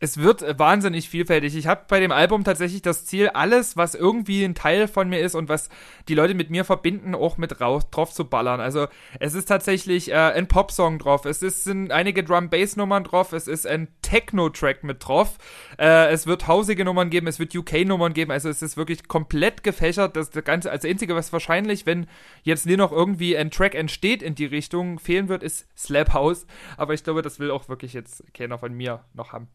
Es 0.00 0.18
wird 0.18 0.42
äh, 0.42 0.58
wahnsinnig 0.58 1.08
vielfältig. 1.08 1.54
Ich 1.56 1.66
habe 1.66 1.84
bei 1.88 2.00
dem 2.00 2.12
Album 2.12 2.44
tatsächlich 2.44 2.82
das 2.82 3.06
Ziel, 3.06 3.28
alles, 3.28 3.76
was 3.76 3.94
irgendwie 3.94 4.44
ein 4.44 4.54
Teil 4.54 4.88
von 4.88 5.08
mir 5.08 5.20
ist 5.20 5.34
und 5.34 5.48
was 5.48 5.68
die 6.08 6.14
Leute 6.14 6.34
mit 6.34 6.50
mir 6.50 6.64
verbinden, 6.64 7.14
auch 7.14 7.38
mit 7.38 7.60
raus, 7.60 7.88
drauf 7.90 8.12
zu 8.12 8.24
ballern. 8.24 8.60
Also 8.60 8.88
es 9.20 9.34
ist 9.34 9.46
tatsächlich 9.46 10.10
äh, 10.10 10.14
ein 10.14 10.48
Popsong 10.48 10.98
drauf, 10.98 11.24
es 11.24 11.42
ist, 11.42 11.64
sind 11.64 11.92
einige 11.92 12.24
Drum-Bass-Nummern 12.24 13.04
drauf, 13.04 13.32
es 13.32 13.46
ist 13.46 13.66
ein 13.66 13.88
Techno-Track 14.02 14.82
mit 14.84 15.06
drauf, 15.06 15.38
äh, 15.78 16.08
es 16.10 16.26
wird 16.26 16.48
hausige 16.48 16.84
Nummern 16.84 17.10
geben, 17.10 17.26
es 17.28 17.38
wird 17.38 17.54
UK-Nummern 17.54 18.12
geben, 18.14 18.32
also 18.32 18.48
es 18.48 18.62
ist 18.62 18.76
wirklich 18.76 19.06
komplett 19.08 19.62
gefächert. 19.62 20.16
Das, 20.16 20.30
das 20.30 20.44
Ganze, 20.44 20.70
als 20.70 20.84
Einzige, 20.84 21.14
was 21.14 21.32
wahrscheinlich, 21.32 21.86
wenn 21.86 22.06
jetzt 22.42 22.66
nur 22.66 22.76
noch 22.76 22.92
irgendwie 22.92 23.36
ein 23.36 23.50
Track 23.50 23.74
entsteht 23.74 24.22
in 24.22 24.34
die 24.34 24.46
Richtung, 24.46 24.98
fehlen 24.98 25.28
wird, 25.28 25.42
ist 25.42 25.68
Slap 25.78 26.12
House. 26.12 26.46
Aber 26.76 26.94
ich 26.94 27.04
glaube, 27.04 27.22
das 27.22 27.38
will 27.38 27.50
auch 27.50 27.68
wirklich 27.68 27.92
jetzt 27.92 28.24
keiner 28.34 28.58
von 28.58 28.72
mir 28.74 29.04
noch 29.14 29.32
haben. 29.32 29.48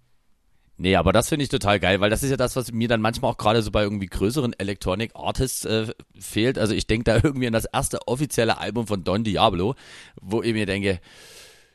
Nee, 0.82 0.96
aber 0.96 1.12
das 1.12 1.28
finde 1.28 1.44
ich 1.44 1.50
total 1.50 1.78
geil, 1.78 2.00
weil 2.00 2.10
das 2.10 2.24
ist 2.24 2.30
ja 2.30 2.38
das, 2.38 2.56
was 2.56 2.72
mir 2.72 2.88
dann 2.88 3.02
manchmal 3.02 3.32
auch 3.32 3.38
gerade 3.38 3.62
so 3.62 3.70
bei 3.70 3.84
irgendwie 3.84 4.06
größeren 4.06 4.54
Electronic 4.58 5.12
Artists 5.14 5.66
äh, 5.66 5.88
fehlt. 6.18 6.58
Also 6.58 6.74
ich 6.74 6.88
denke 6.88 7.04
da 7.04 7.16
irgendwie 7.24 7.48
an 7.48 7.54
das 7.54 7.66
erste 7.66 8.08
offizielle 8.08 8.60
Album 8.60 8.88
von 8.88 9.04
Don 9.04 9.26
Diablo, 9.26 9.76
wo 10.22 10.42
ich 10.42 10.54
mir 10.54 10.66
denke, 10.66 11.02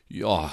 ja, 0.09 0.51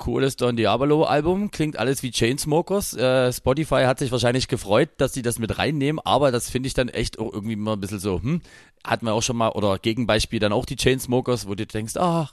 cooles 0.00 0.36
Don 0.36 0.56
Diablo 0.56 1.04
Album, 1.04 1.50
klingt 1.50 1.78
alles 1.78 2.02
wie 2.02 2.10
Chainsmokers. 2.10 2.94
Äh, 2.94 3.32
Spotify 3.32 3.82
hat 3.84 3.98
sich 3.98 4.10
wahrscheinlich 4.10 4.48
gefreut, 4.48 4.88
dass 4.96 5.12
sie 5.12 5.22
das 5.22 5.38
mit 5.38 5.58
reinnehmen, 5.58 6.00
aber 6.04 6.32
das 6.32 6.50
finde 6.50 6.66
ich 6.68 6.74
dann 6.74 6.88
echt 6.88 7.18
auch 7.18 7.32
irgendwie 7.32 7.54
mal 7.54 7.74
ein 7.74 7.80
bisschen 7.80 8.00
so, 8.00 8.20
hm, 8.20 8.40
hat 8.82 9.02
man 9.02 9.12
auch 9.12 9.22
schon 9.22 9.36
mal, 9.36 9.50
oder 9.50 9.78
Gegenbeispiel 9.78 10.40
dann 10.40 10.52
auch 10.52 10.64
die 10.64 10.76
Chainsmokers, 10.76 11.46
wo 11.46 11.54
du 11.54 11.66
denkst, 11.66 11.96
ach, 11.98 12.32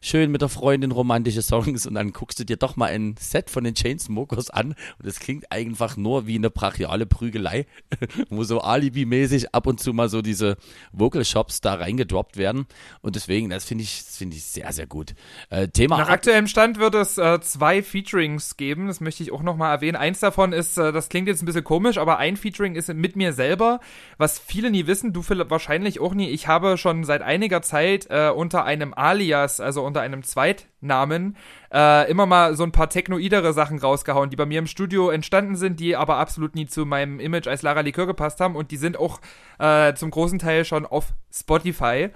schön 0.00 0.30
mit 0.30 0.42
der 0.42 0.48
Freundin 0.48 0.92
romantische 0.92 1.42
Songs 1.42 1.86
und 1.86 1.94
dann 1.94 2.12
guckst 2.12 2.38
du 2.38 2.44
dir 2.44 2.56
doch 2.56 2.76
mal 2.76 2.86
ein 2.86 3.16
Set 3.18 3.50
von 3.50 3.64
den 3.64 3.74
Chainsmokers 3.74 4.50
an 4.50 4.76
und 5.00 5.08
es 5.08 5.18
klingt 5.18 5.50
einfach 5.50 5.96
nur 5.96 6.28
wie 6.28 6.36
eine 6.36 6.50
brachiale 6.50 7.06
Prügelei, 7.06 7.66
wo 8.30 8.44
so 8.44 8.60
Alibi-mäßig 8.60 9.54
ab 9.54 9.66
und 9.66 9.80
zu 9.80 9.92
mal 9.92 10.08
so 10.08 10.22
diese 10.22 10.56
Vocal 10.92 11.24
Shops 11.24 11.60
da 11.60 11.74
reingedroppt 11.74 12.36
werden 12.36 12.66
und 13.00 13.16
deswegen, 13.16 13.50
das 13.50 13.64
finde 13.64 13.82
ich, 13.82 14.02
finde 14.02 14.36
ich 14.36 14.44
sehr, 14.44 14.72
sehr 14.72 14.86
gut. 14.86 15.14
Äh, 15.50 15.66
Thema. 15.66 15.98
Nach 15.98 16.08
aktuellem 16.08 16.46
Stand 16.46 16.78
wird 16.78 16.94
es 17.10 17.18
äh, 17.18 17.40
zwei 17.40 17.82
Featurings 17.82 18.56
geben, 18.56 18.86
das 18.86 19.00
möchte 19.00 19.22
ich 19.22 19.32
auch 19.32 19.42
nochmal 19.42 19.74
erwähnen. 19.74 19.96
Eins 19.96 20.20
davon 20.20 20.52
ist, 20.52 20.78
äh, 20.78 20.92
das 20.92 21.08
klingt 21.08 21.28
jetzt 21.28 21.42
ein 21.42 21.46
bisschen 21.46 21.64
komisch, 21.64 21.98
aber 21.98 22.18
ein 22.18 22.36
Featuring 22.36 22.74
ist 22.74 22.92
mit 22.92 23.16
mir 23.16 23.32
selber, 23.32 23.80
was 24.16 24.38
viele 24.38 24.70
nie 24.70 24.86
wissen, 24.86 25.12
du 25.12 25.22
wahrscheinlich 25.28 26.00
auch 26.00 26.14
nie. 26.14 26.28
Ich 26.30 26.48
habe 26.48 26.76
schon 26.78 27.04
seit 27.04 27.22
einiger 27.22 27.62
Zeit 27.62 28.06
äh, 28.10 28.30
unter 28.30 28.64
einem 28.64 28.94
Alias, 28.94 29.60
also 29.60 29.84
unter 29.84 30.00
einem 30.00 30.22
Zweitnamen 30.22 31.36
äh, 31.72 32.10
immer 32.10 32.26
mal 32.26 32.54
so 32.54 32.64
ein 32.64 32.72
paar 32.72 32.90
technoidere 32.90 33.52
Sachen 33.52 33.78
rausgehauen, 33.78 34.30
die 34.30 34.36
bei 34.36 34.46
mir 34.46 34.58
im 34.58 34.66
Studio 34.66 35.10
entstanden 35.10 35.56
sind, 35.56 35.80
die 35.80 35.96
aber 35.96 36.16
absolut 36.16 36.54
nie 36.54 36.66
zu 36.66 36.86
meinem 36.86 37.20
Image 37.20 37.48
als 37.48 37.62
Lara 37.62 37.80
Likör 37.80 38.06
gepasst 38.06 38.40
haben 38.40 38.56
und 38.56 38.70
die 38.70 38.76
sind 38.76 38.98
auch 38.98 39.20
äh, 39.58 39.94
zum 39.94 40.10
großen 40.10 40.38
Teil 40.38 40.64
schon 40.64 40.86
auf 40.86 41.14
Spotify. 41.32 42.10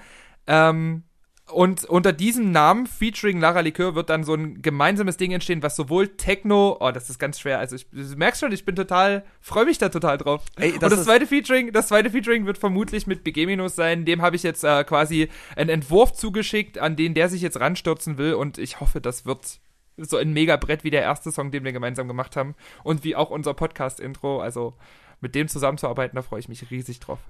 Ähm, 0.46 1.04
und 1.50 1.84
unter 1.84 2.12
diesem 2.12 2.52
Namen, 2.52 2.86
featuring 2.86 3.40
Lara 3.40 3.60
Likör, 3.60 3.94
wird 3.94 4.10
dann 4.10 4.24
so 4.24 4.34
ein 4.34 4.62
gemeinsames 4.62 5.16
Ding 5.16 5.32
entstehen, 5.32 5.62
was 5.62 5.76
sowohl 5.76 6.08
Techno, 6.16 6.76
oh, 6.80 6.90
das 6.92 7.10
ist 7.10 7.18
ganz 7.18 7.38
schwer, 7.38 7.58
also 7.58 7.76
ich, 7.76 7.88
du 7.90 8.16
merkst 8.16 8.40
schon, 8.40 8.52
ich 8.52 8.64
bin 8.64 8.76
total, 8.76 9.24
freue 9.40 9.64
mich 9.64 9.78
da 9.78 9.88
total 9.88 10.18
drauf. 10.18 10.44
Ey, 10.56 10.72
das 10.78 10.84
und 10.84 10.98
das 10.98 11.04
zweite 11.04 11.26
Featuring, 11.26 11.72
das 11.72 11.88
zweite 11.88 12.10
Featuring 12.10 12.46
wird 12.46 12.58
vermutlich 12.58 13.06
mit 13.06 13.24
Begeminus 13.24 13.74
sein, 13.74 14.04
dem 14.04 14.22
habe 14.22 14.36
ich 14.36 14.42
jetzt 14.42 14.64
äh, 14.64 14.84
quasi 14.84 15.28
einen 15.56 15.70
Entwurf 15.70 16.12
zugeschickt, 16.12 16.78
an 16.78 16.96
den 16.96 17.14
der 17.14 17.28
sich 17.28 17.42
jetzt 17.42 17.60
ranstürzen 17.60 18.18
will 18.18 18.34
und 18.34 18.58
ich 18.58 18.80
hoffe, 18.80 19.00
das 19.00 19.26
wird 19.26 19.60
so 19.96 20.16
ein 20.16 20.32
Megabrett 20.32 20.84
wie 20.84 20.90
der 20.90 21.02
erste 21.02 21.32
Song, 21.32 21.50
den 21.50 21.64
wir 21.64 21.72
gemeinsam 21.72 22.08
gemacht 22.08 22.36
haben 22.36 22.54
und 22.82 23.04
wie 23.04 23.16
auch 23.16 23.30
unser 23.30 23.52
Podcast-Intro, 23.52 24.40
also 24.40 24.74
mit 25.20 25.34
dem 25.34 25.48
zusammenzuarbeiten, 25.48 26.16
da 26.16 26.22
freue 26.22 26.40
ich 26.40 26.48
mich 26.48 26.70
riesig 26.70 27.00
drauf. 27.00 27.20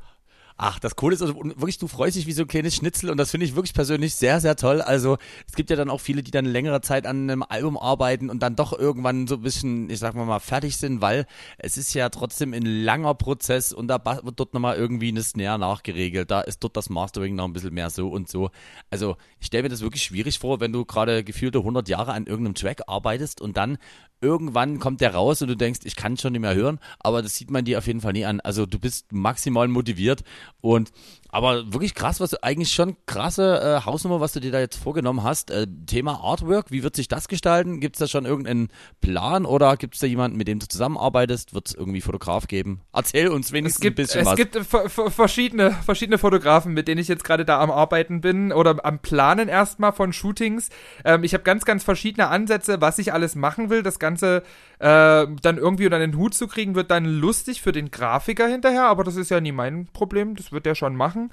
Ach, 0.57 0.79
das 0.79 0.97
Coole 0.97 1.15
ist, 1.15 1.23
also 1.23 1.35
wirklich, 1.37 1.79
du 1.79 1.89
freust 1.89 2.17
dich 2.17 2.27
wie 2.27 2.33
so 2.33 2.43
ein 2.43 2.49
kleines 2.49 2.77
Schnitzel 2.77 3.11
und 3.11 3.17
das 3.17 3.31
finde 3.31 3.47
ich 3.47 3.55
wirklich 3.55 3.75
persönlich 3.75 4.15
sehr, 4.15 4.41
sehr 4.41 4.57
toll. 4.57 4.81
Also 4.81 5.19
es 5.49 5.55
gibt 5.55 5.71
ja 5.71 5.77
dann 5.77 5.91
auch 5.91 6.01
viele, 6.01 6.23
die 6.23 6.31
dann 6.31 6.45
längere 6.45 6.81
Zeit 6.81 7.07
an 7.07 7.31
einem 7.31 7.43
Album 7.43 7.79
arbeiten 7.79 8.31
und 8.31 8.43
dann 8.43 8.57
doch 8.57 8.79
irgendwann 8.79 9.27
so 9.27 9.37
ein 9.37 9.43
bisschen, 9.43 9.91
ich 9.91 9.99
sag 9.99 10.15
mal 10.15 10.25
mal, 10.25 10.41
fertig 10.41 10.77
sind, 10.77 11.01
weil 11.01 11.27
es 11.59 11.77
ist 11.77 11.95
ja 11.95 12.09
trotzdem 12.09 12.55
ein 12.55 12.65
langer 12.65 13.15
Prozess 13.15 13.73
und 13.73 13.89
da 13.89 14.01
wird 14.23 14.39
dort 14.39 14.55
nochmal 14.55 14.77
irgendwie 14.77 15.09
eine 15.09 15.23
Snare 15.23 15.59
nachgeregelt. 15.59 16.31
Da 16.31 16.43
ist 16.43 16.63
dort 16.63 16.77
das 16.77 16.91
Mastering 16.91 17.35
noch 17.35 17.45
ein 17.45 17.53
bisschen 17.53 17.75
mehr 17.75 17.91
so 17.91 18.09
und 18.09 18.29
so. 18.29 18.51
Also 18.91 19.17
ich 19.41 19.47
stelle 19.47 19.65
mir 19.65 19.69
das 19.69 19.81
wirklich 19.81 20.03
schwierig 20.03 20.39
vor, 20.39 20.61
wenn 20.61 20.73
du 20.73 20.85
gerade 20.85 21.25
gefühlte 21.25 21.59
100 21.59 21.89
Jahre 21.89 22.13
an 22.13 22.27
irgendeinem 22.27 22.55
Track 22.55 22.83
arbeitest 22.87 23.41
und 23.41 23.57
dann 23.57 23.79
irgendwann 24.23 24.79
kommt 24.79 25.01
der 25.01 25.15
raus 25.15 25.43
und 25.43 25.49
du 25.49 25.57
denkst, 25.57 25.81
ich 25.85 25.97
kann 25.97 26.17
schon 26.17 26.33
nicht 26.33 26.41
mehr 26.41 26.55
hören, 26.55 26.79
aber 27.01 27.21
das 27.23 27.35
sieht 27.37 27.51
man 27.51 27.65
dir 27.65 27.79
auf 27.79 27.87
jeden 27.87 28.01
Fall 28.01 28.13
nie 28.13 28.25
an. 28.25 28.41
Also 28.41 28.65
du 28.65 28.79
bist 28.79 29.13
maximal 29.13 29.69
motiviert 29.69 30.23
und 30.61 30.93
aber 31.33 31.73
wirklich 31.73 31.95
krass, 31.95 32.21
was 32.21 32.31
du 32.31 32.43
eigentlich 32.43 32.73
schon 32.73 32.95
krasse 33.07 33.81
äh, 33.81 33.87
Hausnummer, 33.87 34.21
was 34.21 34.33
du 34.33 34.41
dir 34.41 34.53
da 34.53 34.61
jetzt 34.61 34.77
vorgenommen 34.77 35.23
hast. 35.23 35.51
Äh, 35.51 35.67
Thema 35.87 36.21
Artwork, 36.23 36.71
wie 36.71 36.83
wird 36.83 36.95
sich 36.95 37.09
das 37.09 37.27
gestalten? 37.27 37.81
Gibt 37.81 37.97
es 37.97 38.01
da 38.01 38.07
schon 38.07 38.27
irgendeinen 38.27 38.69
Plan 39.01 39.47
oder 39.47 39.79
gibt 39.79 39.95
es 39.95 40.01
da 40.01 40.07
jemanden, 40.07 40.37
mit 40.37 40.47
dem 40.47 40.59
du 40.59 40.69
zusammenarbeitest? 40.69 41.55
Wird 41.55 41.69
es 41.69 41.75
irgendwie 41.75 42.03
Fotograf 42.03 42.49
geben? 42.49 42.83
Erzähl 42.93 43.29
uns 43.29 43.51
wenigstens 43.51 43.81
gibt, 43.81 43.99
ein 43.99 44.03
bisschen 44.03 44.21
es 44.21 44.27
was. 44.27 44.39
Es 44.39 44.97
gibt 44.99 45.15
verschiedene, 45.15 45.71
verschiedene 45.71 46.19
Fotografen, 46.19 46.75
mit 46.75 46.87
denen 46.87 47.01
ich 47.01 47.09
jetzt 47.09 47.25
gerade 47.25 47.47
da 47.47 47.61
am 47.61 47.71
Arbeiten 47.71 48.21
bin 48.21 48.53
oder 48.53 48.85
am 48.85 48.99
Planen 48.99 49.49
erstmal 49.49 49.93
von 49.93 50.13
Shootings. 50.13 50.69
Ähm, 51.03 51.25
ich 51.25 51.33
habe 51.33 51.45
ganz, 51.45 51.65
ganz 51.65 51.83
verschiedene 51.83 52.29
Ansätze, 52.29 52.83
was 52.83 52.99
ich 52.99 53.15
alles 53.15 53.37
machen 53.37 53.71
will. 53.71 53.83
Das 53.83 53.99
Ganze 53.99 54.43
äh, 54.83 55.29
dann 55.43 55.59
irgendwie 55.59 55.85
unter 55.85 56.01
den 56.01 56.17
Hut 56.17 56.35
zu 56.35 56.49
kriegen, 56.49 56.75
wird 56.75 56.91
dann 56.91 57.05
lustig 57.05 57.63
für 57.63 57.71
den 57.71 57.93
Grafiker 57.93 58.49
hinterher, 58.49 58.87
aber 58.87 59.05
das 59.05 59.15
ist 59.15 59.31
ja 59.31 59.41
nie 59.41 59.53
mein 59.53 59.87
Problem. 59.87 60.35
Das 60.35 60.51
wird 60.51 60.67
der 60.67 60.75
schon 60.75 60.97
machen. 60.97 61.33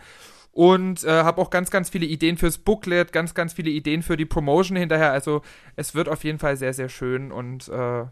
Und 0.52 1.04
äh, 1.04 1.24
habe 1.24 1.42
auch 1.42 1.50
ganz, 1.50 1.72
ganz 1.72 1.90
viele 1.90 2.06
Ideen 2.06 2.38
fürs 2.38 2.60
Booklet, 2.60 3.12
ganz, 3.12 3.34
ganz 3.34 3.54
viele 3.54 3.72
Ideen 3.72 4.04
für 4.04 4.18
die 4.18 4.26
Promotion 4.26 4.78
hinterher. 4.78 5.12
Also 5.12 5.42
es 5.76 5.96
wird 5.96 6.10
auf 6.10 6.24
jeden 6.24 6.38
Fall 6.38 6.58
sehr, 6.58 6.74
sehr 6.74 6.90
schön 6.90 7.32
und 7.32 7.68
äh, 7.70 8.06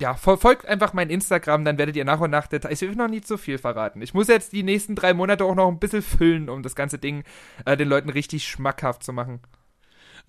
ja, 0.00 0.14
folgt 0.14 0.66
einfach 0.66 0.92
mein 0.92 1.10
Instagram, 1.10 1.64
dann 1.64 1.76
werdet 1.76 1.96
ihr 1.96 2.04
nach 2.04 2.20
und 2.20 2.30
nach 2.30 2.46
Details. 2.46 2.80
Ich 2.80 2.88
will 2.88 2.96
noch 2.96 3.08
nicht 3.08 3.26
so 3.26 3.36
viel 3.36 3.58
verraten. 3.58 4.00
Ich 4.00 4.14
muss 4.14 4.28
jetzt 4.28 4.52
die 4.52 4.62
nächsten 4.62 4.94
drei 4.94 5.12
Monate 5.12 5.44
auch 5.44 5.54
noch 5.54 5.68
ein 5.68 5.80
bisschen 5.80 6.02
füllen, 6.02 6.48
um 6.48 6.62
das 6.62 6.76
ganze 6.76 6.98
Ding 6.98 7.24
äh, 7.66 7.76
den 7.76 7.88
Leuten 7.88 8.08
richtig 8.08 8.46
schmackhaft 8.46 9.02
zu 9.02 9.12
machen. 9.12 9.40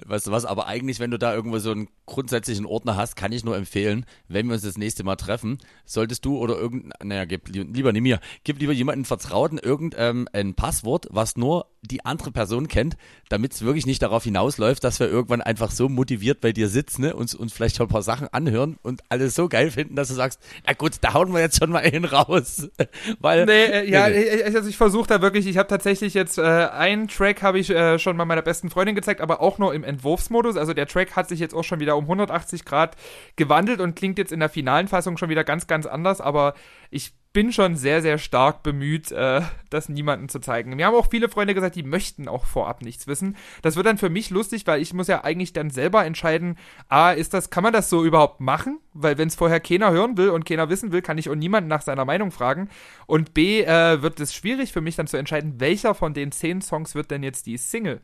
Weißt 0.05 0.27
du 0.27 0.31
was, 0.31 0.45
aber 0.45 0.67
eigentlich, 0.67 0.99
wenn 0.99 1.11
du 1.11 1.19
da 1.19 1.33
irgendwo 1.33 1.59
so 1.59 1.71
einen 1.71 1.89
grundsätzlichen 2.05 2.65
Ordner 2.65 2.95
hast, 2.95 3.15
kann 3.15 3.31
ich 3.31 3.43
nur 3.43 3.57
empfehlen, 3.57 4.05
wenn 4.27 4.47
wir 4.47 4.53
uns 4.53 4.63
das 4.63 4.77
nächste 4.77 5.03
Mal 5.03 5.17
treffen, 5.17 5.57
solltest 5.85 6.25
du 6.25 6.37
oder 6.37 6.57
irgendein, 6.57 7.07
naja, 7.07 7.25
gib 7.25 7.49
lieber 7.49 7.91
nicht 7.91 8.01
mir, 8.01 8.19
gib 8.43 8.59
lieber 8.59 8.73
jemanden 8.73 9.05
Vertrauten 9.05 9.57
irgendein 9.57 10.29
ähm, 10.33 10.53
Passwort, 10.55 11.07
was 11.09 11.35
nur 11.35 11.67
die 11.81 12.05
andere 12.05 12.31
Person 12.31 12.67
kennt, 12.67 12.97
damit 13.29 13.53
es 13.53 13.61
wirklich 13.61 13.85
nicht 13.85 14.01
darauf 14.01 14.23
hinausläuft, 14.23 14.83
dass 14.83 14.99
wir 14.99 15.07
irgendwann 15.07 15.41
einfach 15.41 15.71
so 15.71 15.87
motiviert 15.87 16.41
bei 16.41 16.51
dir 16.51 16.67
sitzen 16.67 17.01
ne, 17.01 17.15
und 17.15 17.33
uns 17.35 17.53
vielleicht 17.53 17.77
schon 17.77 17.87
ein 17.87 17.91
paar 17.91 18.01
Sachen 18.01 18.27
anhören 18.27 18.77
und 18.81 19.01
alles 19.09 19.35
so 19.35 19.47
geil 19.47 19.71
finden, 19.71 19.95
dass 19.95 20.09
du 20.09 20.13
sagst, 20.13 20.41
na 20.65 20.73
gut, 20.73 20.93
da 21.01 21.13
hauen 21.13 21.33
wir 21.33 21.39
jetzt 21.39 21.59
schon 21.59 21.71
mal 21.71 21.83
einen 21.83 22.05
raus. 22.05 22.69
Weil, 23.19 23.45
nee, 23.45 23.65
äh, 23.65 23.89
ja, 23.89 24.09
nee, 24.09 24.19
nee. 24.19 24.43
also 24.43 24.67
ich 24.67 24.77
versuche 24.77 25.07
da 25.07 25.21
wirklich, 25.21 25.47
ich 25.47 25.57
habe 25.57 25.67
tatsächlich 25.67 26.13
jetzt 26.13 26.37
äh, 26.37 26.41
einen 26.41 27.07
Track 27.07 27.41
habe 27.41 27.59
ich 27.59 27.69
äh, 27.69 27.97
schon 27.97 28.17
mal 28.17 28.25
meiner 28.25 28.41
besten 28.41 28.69
Freundin 28.69 28.95
gezeigt, 28.95 29.21
aber 29.21 29.41
auch 29.41 29.57
nur 29.57 29.73
im 29.73 29.83
Entwurfsmodus. 29.83 30.57
Also 30.57 30.73
der 30.73 30.87
Track 30.87 31.15
hat 31.15 31.29
sich 31.29 31.39
jetzt 31.39 31.53
auch 31.53 31.63
schon 31.63 31.79
wieder 31.79 31.95
um 31.95 32.03
180 32.05 32.65
Grad 32.65 32.95
gewandelt 33.35 33.79
und 33.79 33.95
klingt 33.95 34.17
jetzt 34.17 34.31
in 34.31 34.39
der 34.39 34.49
finalen 34.49 34.87
Fassung 34.87 35.17
schon 35.17 35.29
wieder 35.29 35.43
ganz, 35.43 35.67
ganz 35.67 35.85
anders, 35.85 36.19
aber 36.19 36.55
ich 36.89 37.13
bin 37.31 37.53
schon 37.53 37.75
sehr, 37.75 38.01
sehr 38.01 38.17
stark 38.17 38.63
bemüht, 38.63 39.11
äh, 39.11 39.41
das 39.69 39.87
niemandem 39.87 40.29
zu 40.29 40.39
zeigen. 40.39 40.75
Mir 40.75 40.87
haben 40.87 40.95
auch 40.95 41.09
viele 41.11 41.29
Freunde 41.29 41.53
gesagt, 41.53 41.75
die 41.75 41.83
möchten 41.83 42.27
auch 42.27 42.45
vorab 42.45 42.81
nichts 42.81 43.05
wissen. 43.05 43.37
Das 43.61 43.75
wird 43.75 43.85
dann 43.85 43.99
für 43.99 44.09
mich 44.09 44.31
lustig, 44.31 44.65
weil 44.65 44.81
ich 44.81 44.93
muss 44.95 45.07
ja 45.07 45.23
eigentlich 45.23 45.53
dann 45.53 45.69
selber 45.69 46.05
entscheiden, 46.05 46.57
A, 46.87 47.11
ist 47.11 47.35
das, 47.35 47.51
kann 47.51 47.63
man 47.63 47.73
das 47.73 47.89
so 47.89 48.03
überhaupt 48.03 48.41
machen? 48.41 48.79
Weil 48.93 49.19
wenn 49.19 49.27
es 49.27 49.35
vorher 49.35 49.59
keiner 49.59 49.91
hören 49.91 50.17
will 50.17 50.29
und 50.29 50.45
keiner 50.45 50.69
wissen 50.69 50.91
will, 50.91 51.03
kann 51.03 51.19
ich 51.19 51.29
auch 51.29 51.35
niemanden 51.35 51.69
nach 51.69 51.83
seiner 51.83 52.03
Meinung 52.03 52.31
fragen. 52.31 52.67
Und 53.05 53.35
B, 53.35 53.61
äh, 53.61 54.01
wird 54.01 54.19
es 54.19 54.33
schwierig 54.33 54.71
für 54.71 54.81
mich 54.81 54.95
dann 54.95 55.07
zu 55.07 55.17
entscheiden, 55.17 55.59
welcher 55.59 55.93
von 55.93 56.15
den 56.15 56.31
zehn 56.31 56.61
Songs 56.61 56.95
wird 56.95 57.11
denn 57.11 57.21
jetzt 57.21 57.45
die 57.45 57.57
Single? 57.57 58.01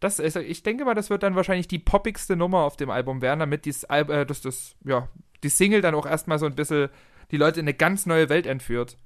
Das 0.00 0.18
ist, 0.18 0.36
ich 0.36 0.62
denke 0.62 0.84
mal, 0.84 0.94
das 0.94 1.08
wird 1.08 1.22
dann 1.22 1.34
wahrscheinlich 1.34 1.68
die 1.68 1.78
poppigste 1.78 2.36
Nummer 2.36 2.58
auf 2.58 2.76
dem 2.76 2.90
Album 2.90 3.22
werden, 3.22 3.40
damit 3.40 3.64
dies, 3.64 3.84
äh, 3.84 4.26
das, 4.26 4.42
das, 4.42 4.76
ja, 4.84 5.08
die 5.42 5.48
Single 5.48 5.80
dann 5.80 5.94
auch 5.94 6.04
erstmal 6.04 6.38
so 6.38 6.44
ein 6.44 6.54
bisschen 6.54 6.90
die 7.30 7.36
Leute 7.36 7.60
in 7.60 7.64
eine 7.64 7.74
ganz 7.74 8.06
neue 8.06 8.28
Welt 8.28 8.46
entführt. 8.46 8.96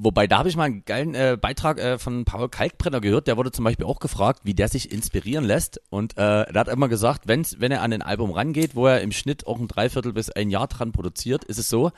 Wobei, 0.00 0.28
da 0.28 0.38
habe 0.38 0.48
ich 0.48 0.56
mal 0.56 0.64
einen 0.64 0.84
geilen 0.84 1.16
äh, 1.16 1.36
Beitrag 1.40 1.80
äh, 1.80 1.98
von 1.98 2.24
Paul 2.24 2.48
Kalkbrenner 2.48 3.00
gehört, 3.00 3.26
der 3.26 3.36
wurde 3.36 3.50
zum 3.50 3.64
Beispiel 3.64 3.84
auch 3.84 3.98
gefragt, 3.98 4.42
wie 4.44 4.54
der 4.54 4.68
sich 4.68 4.92
inspirieren 4.92 5.44
lässt. 5.44 5.80
Und 5.90 6.12
äh, 6.12 6.52
der 6.52 6.54
hat 6.54 6.68
immer 6.68 6.86
gesagt, 6.86 7.26
wenn's, 7.26 7.56
wenn 7.58 7.72
er 7.72 7.82
an 7.82 7.92
ein 7.92 8.02
Album 8.02 8.30
rangeht, 8.30 8.76
wo 8.76 8.86
er 8.86 9.00
im 9.00 9.10
Schnitt 9.10 9.48
auch 9.48 9.58
ein 9.58 9.66
Dreiviertel 9.66 10.12
bis 10.12 10.30
ein 10.30 10.50
Jahr 10.50 10.68
dran 10.68 10.92
produziert, 10.92 11.42
ist 11.42 11.58
es 11.58 11.68
so, 11.68 11.90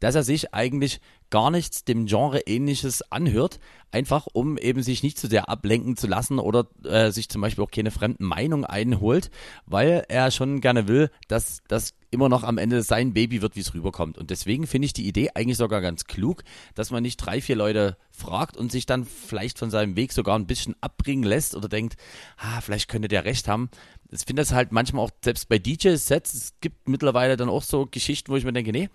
dass 0.00 0.14
er 0.14 0.22
sich 0.22 0.54
eigentlich 0.54 1.00
gar 1.30 1.50
nichts 1.50 1.84
dem 1.84 2.06
Genre 2.06 2.40
ähnliches 2.40 3.02
anhört, 3.12 3.60
einfach 3.90 4.26
um 4.32 4.58
eben 4.58 4.82
sich 4.82 5.02
nicht 5.02 5.18
zu 5.18 5.28
sehr 5.28 5.48
ablenken 5.48 5.96
zu 5.96 6.06
lassen 6.06 6.38
oder 6.38 6.66
äh, 6.84 7.10
sich 7.10 7.28
zum 7.28 7.42
Beispiel 7.42 7.64
auch 7.64 7.70
keine 7.70 7.90
fremden 7.90 8.24
Meinungen 8.24 8.64
einholt, 8.64 9.30
weil 9.66 10.04
er 10.08 10.30
schon 10.30 10.60
gerne 10.60 10.88
will, 10.88 11.10
dass 11.26 11.62
das 11.68 11.94
immer 12.10 12.28
noch 12.28 12.42
am 12.42 12.58
Ende 12.58 12.82
sein 12.82 13.12
Baby 13.12 13.42
wird, 13.42 13.56
wie 13.56 13.60
es 13.60 13.74
rüberkommt. 13.74 14.16
Und 14.16 14.30
deswegen 14.30 14.66
finde 14.66 14.86
ich 14.86 14.94
die 14.94 15.06
Idee 15.06 15.30
eigentlich 15.34 15.58
sogar 15.58 15.80
ganz 15.80 16.04
klug, 16.04 16.42
dass 16.74 16.90
man 16.90 17.02
nicht 17.02 17.18
drei, 17.18 17.40
vier 17.40 17.56
Leute 17.56 17.98
fragt 18.10 18.56
und 18.56 18.72
sich 18.72 18.86
dann 18.86 19.04
vielleicht 19.04 19.58
von 19.58 19.70
seinem 19.70 19.96
Weg 19.96 20.12
sogar 20.12 20.38
ein 20.38 20.46
bisschen 20.46 20.74
abbringen 20.80 21.24
lässt 21.24 21.54
oder 21.54 21.68
denkt, 21.68 21.96
ah, 22.38 22.60
vielleicht 22.62 22.88
könnte 22.88 23.08
der 23.08 23.24
recht 23.24 23.48
haben. 23.48 23.68
Ich 24.10 24.24
finde 24.26 24.40
das 24.40 24.52
halt 24.52 24.72
manchmal 24.72 25.04
auch, 25.04 25.10
selbst 25.22 25.50
bei 25.50 25.58
DJ-Sets, 25.58 26.32
es 26.32 26.52
gibt 26.60 26.88
mittlerweile 26.88 27.36
dann 27.36 27.50
auch 27.50 27.62
so 27.62 27.86
Geschichten, 27.86 28.32
wo 28.32 28.36
ich 28.36 28.44
mir 28.44 28.54
denke, 28.54 28.72
nee, 28.72 28.88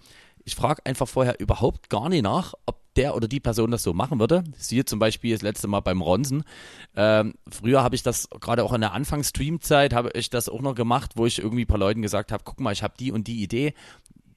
ich 0.46 0.56
frage 0.56 0.86
einfach 0.86 1.08
vorher 1.08 1.40
überhaupt 1.40 1.90
gar 1.90 2.10
nicht 2.10 2.24
nach, 2.24 2.54
ob 2.66 2.82
der 2.96 3.16
oder 3.16 3.28
die 3.28 3.40
Person 3.40 3.72
das 3.72 3.84
so 3.84 3.94
machen 3.94 4.20
würde. 4.20 4.44
Siehe 4.58 4.86
zum 4.86 5.00
Beispiel 5.00 5.34
das 5.34 5.42
letzte 5.42 5.68
Mal 5.68 5.80
beim 5.80 6.02
Ronsen. 6.02 6.44
Ähm, 6.96 7.34
früher 7.50 7.82
habe 7.82 7.96
ich 7.96 8.04
das, 8.04 8.30
gerade 8.40 8.64
auch 8.64 8.74
in 8.74 8.82
der 8.82 8.94
Anfangsstreamzeit, 8.94 9.94
habe 9.94 10.12
ich 10.14 10.30
das 10.30 10.50
auch 10.50 10.62
noch 10.62 10.76
gemacht, 10.76 11.12
wo 11.16 11.26
ich 11.26 11.40
irgendwie 11.40 11.64
ein 11.64 11.68
paar 11.68 11.80
Leuten 11.80 12.02
gesagt 12.02 12.32
habe, 12.32 12.44
guck 12.46 12.60
mal, 12.60 12.74
ich 12.74 12.84
habe 12.84 12.94
die 13.00 13.12
und 13.12 13.28
die 13.28 13.42
Idee. 13.42 13.74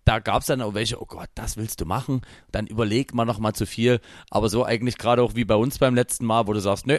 Da 0.05 0.21
gab 0.21 0.43
es 0.43 0.47
dann 0.47 0.63
auch 0.63 0.75
welche, 0.75 1.03
oh 1.03 1.07
Gott, 1.07 1.29
das 1.35 1.57
willst 1.57 1.81
du 1.81 1.85
machen. 1.85 2.23
Dann 2.53 2.67
überleg 2.69 3.13
mal 3.13 3.25
noch 3.25 3.41
mal 3.41 3.55
zu 3.55 3.67
viel. 3.67 4.01
Aber 4.31 4.49
so 4.49 4.65
eigentlich 4.65 4.99
gerade 4.99 5.23
auch 5.23 5.35
wie 5.35 5.45
bei 5.45 5.57
uns 5.57 5.79
beim 5.79 5.97
letzten 5.97 6.25
Mal, 6.25 6.47
wo 6.47 6.53
du 6.53 6.61
sagst, 6.61 6.87
nö, 6.87 6.99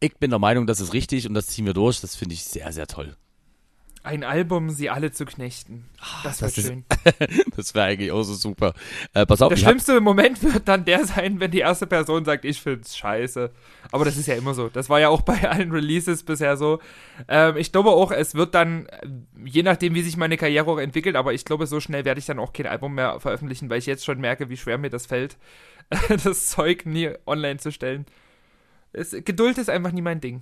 ich 0.00 0.16
bin 0.16 0.30
der 0.30 0.40
Meinung, 0.40 0.66
das 0.66 0.80
ist 0.80 0.92
richtig 0.92 1.28
und 1.28 1.34
das 1.34 1.46
ziehen 1.46 1.66
wir 1.66 1.74
durch. 1.74 2.00
Das 2.00 2.16
finde 2.16 2.34
ich 2.34 2.44
sehr, 2.44 2.72
sehr 2.72 2.88
toll. 2.88 3.16
Ein 4.02 4.24
Album, 4.24 4.70
sie 4.70 4.88
alle 4.88 5.12
zu 5.12 5.26
knechten. 5.26 5.84
Das 6.24 6.40
wird 6.40 6.52
das 6.52 6.58
ist- 6.58 6.66
schön. 6.68 6.84
das 7.56 7.74
wäre 7.74 7.84
eigentlich 7.84 8.10
auch 8.12 8.22
so 8.22 8.32
super. 8.34 8.72
Äh, 9.12 9.26
pass 9.26 9.42
auf, 9.42 9.50
Der 9.50 9.58
ich 9.58 9.64
hab, 9.66 9.72
schlimmste 9.72 10.00
Moment 10.00 10.42
wird 10.54 10.66
dann 10.68 10.86
der 10.86 11.04
sein, 11.04 11.38
wenn 11.38 11.50
die 11.50 11.58
erste 11.58 11.86
Person 11.86 12.24
sagt, 12.24 12.46
ich 12.46 12.62
find's 12.62 12.96
scheiße. 12.96 13.50
Aber 13.92 14.06
das 14.06 14.16
ist 14.16 14.26
ja 14.26 14.36
immer 14.36 14.54
so. 14.54 14.68
Das 14.70 14.88
war 14.88 15.00
ja 15.00 15.10
auch 15.10 15.20
bei 15.20 15.34
allen 15.50 15.70
Releases 15.70 16.22
bisher 16.22 16.56
so. 16.56 16.78
Ähm, 17.28 17.58
ich 17.58 17.72
glaube 17.72 17.90
auch, 17.90 18.10
es 18.10 18.34
wird 18.34 18.54
dann, 18.54 18.86
äh, 18.86 19.06
je 19.44 19.62
nachdem, 19.62 19.94
wie 19.94 20.02
sich 20.02 20.16
meine 20.16 20.38
Karriere 20.38 20.70
auch 20.70 20.78
entwickelt, 20.78 21.14
aber 21.16 21.34
ich 21.34 21.44
glaube, 21.44 21.66
so 21.66 21.78
schnell 21.78 22.06
werde 22.06 22.20
ich 22.20 22.26
dann 22.26 22.38
auch 22.38 22.54
kein 22.54 22.66
Album 22.66 22.94
mehr 22.94 23.20
veröffentlichen, 23.20 23.68
weil 23.68 23.80
ich 23.80 23.86
jetzt 23.86 24.06
schon 24.06 24.18
merke, 24.18 24.48
wie 24.48 24.56
schwer 24.56 24.78
mir 24.78 24.90
das 24.90 25.04
fällt, 25.06 25.36
das 26.24 26.46
Zeug 26.46 26.86
nie 26.86 27.10
online 27.26 27.58
zu 27.58 27.70
stellen. 27.70 28.06
Es, 28.94 29.10
Geduld 29.10 29.58
ist 29.58 29.68
einfach 29.68 29.92
nie 29.92 30.02
mein 30.02 30.22
Ding. 30.22 30.40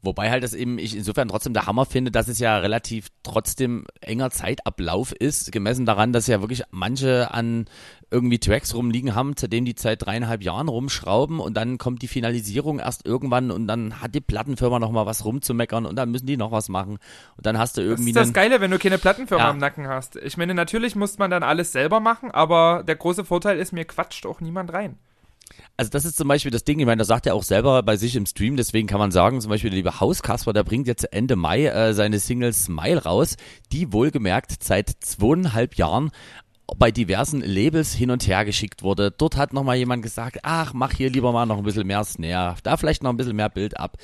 Wobei 0.00 0.30
halt 0.30 0.44
das 0.44 0.54
eben 0.54 0.78
ich 0.78 0.96
insofern 0.96 1.26
trotzdem 1.26 1.54
der 1.54 1.66
Hammer 1.66 1.84
finde, 1.84 2.12
dass 2.12 2.28
es 2.28 2.38
ja 2.38 2.58
relativ 2.58 3.08
trotzdem 3.24 3.84
enger 4.00 4.30
Zeitablauf 4.30 5.10
ist, 5.12 5.50
gemessen 5.50 5.86
daran, 5.86 6.12
dass 6.12 6.28
ja 6.28 6.40
wirklich 6.40 6.62
manche 6.70 7.32
an 7.32 7.64
irgendwie 8.10 8.38
Tracks 8.38 8.74
rumliegen 8.74 9.16
haben, 9.16 9.36
zu 9.36 9.48
denen 9.48 9.66
die 9.66 9.74
seit 9.76 10.06
dreieinhalb 10.06 10.42
Jahren 10.42 10.68
rumschrauben 10.68 11.40
und 11.40 11.54
dann 11.56 11.78
kommt 11.78 12.00
die 12.02 12.08
Finalisierung 12.08 12.78
erst 12.78 13.04
irgendwann 13.06 13.50
und 13.50 13.66
dann 13.66 14.00
hat 14.00 14.14
die 14.14 14.20
Plattenfirma 14.20 14.78
noch 14.78 14.92
mal 14.92 15.04
was 15.04 15.24
rumzumeckern 15.24 15.84
und 15.84 15.96
dann 15.96 16.10
müssen 16.12 16.26
die 16.26 16.36
noch 16.36 16.52
was 16.52 16.68
machen 16.68 16.98
und 17.36 17.46
dann 17.46 17.58
hast 17.58 17.76
du 17.76 17.80
Das 17.80 17.90
irgendwie 17.90 18.10
ist 18.10 18.16
das 18.16 18.32
Geile, 18.32 18.60
wenn 18.60 18.70
du 18.70 18.78
keine 18.78 18.98
Plattenfirma 18.98 19.44
Ja. 19.44 19.50
im 19.50 19.58
Nacken 19.58 19.88
hast. 19.88 20.14
Ich 20.14 20.36
meine, 20.36 20.54
natürlich 20.54 20.94
muss 20.94 21.18
man 21.18 21.30
dann 21.30 21.42
alles 21.42 21.72
selber 21.72 21.98
machen, 21.98 22.30
aber 22.30 22.84
der 22.86 22.94
große 22.96 23.24
Vorteil 23.24 23.58
ist, 23.58 23.72
mir 23.72 23.84
quatscht 23.84 24.26
auch 24.26 24.40
niemand 24.40 24.72
rein. 24.72 24.96
Also 25.76 25.90
das 25.90 26.04
ist 26.04 26.16
zum 26.16 26.28
Beispiel 26.28 26.50
das 26.50 26.64
Ding, 26.64 26.80
ich 26.80 26.86
meine, 26.86 26.98
das 26.98 27.06
sagt 27.06 27.26
er 27.26 27.34
auch 27.34 27.42
selber 27.42 27.82
bei 27.82 27.96
sich 27.96 28.16
im 28.16 28.26
Stream, 28.26 28.56
deswegen 28.56 28.88
kann 28.88 28.98
man 28.98 29.12
sagen, 29.12 29.40
zum 29.40 29.50
Beispiel 29.50 29.70
der 29.70 29.76
liebe 29.76 30.00
Hauskasper, 30.00 30.52
der 30.52 30.64
bringt 30.64 30.88
jetzt 30.88 31.12
Ende 31.12 31.36
Mai 31.36 31.66
äh, 31.66 31.94
seine 31.94 32.18
Single 32.18 32.52
Smile 32.52 33.04
raus, 33.04 33.36
die 33.70 33.92
wohlgemerkt 33.92 34.62
seit 34.62 34.90
zweieinhalb 35.00 35.76
Jahren 35.76 36.10
bei 36.76 36.90
diversen 36.90 37.40
Labels 37.40 37.94
hin 37.94 38.10
und 38.10 38.26
her 38.26 38.44
geschickt 38.44 38.82
wurde. 38.82 39.10
Dort 39.10 39.36
hat 39.36 39.52
nochmal 39.52 39.76
jemand 39.76 40.02
gesagt, 40.02 40.38
ach, 40.42 40.74
mach 40.74 40.92
hier 40.92 41.10
lieber 41.10 41.32
mal 41.32 41.46
noch 41.46 41.58
ein 41.58 41.64
bisschen 41.64 41.86
mehr 41.86 42.04
Snare, 42.04 42.56
da 42.62 42.76
vielleicht 42.76 43.02
noch 43.02 43.10
ein 43.10 43.16
bisschen 43.16 43.36
mehr 43.36 43.48
Bild 43.48 43.78
ab. 43.78 43.96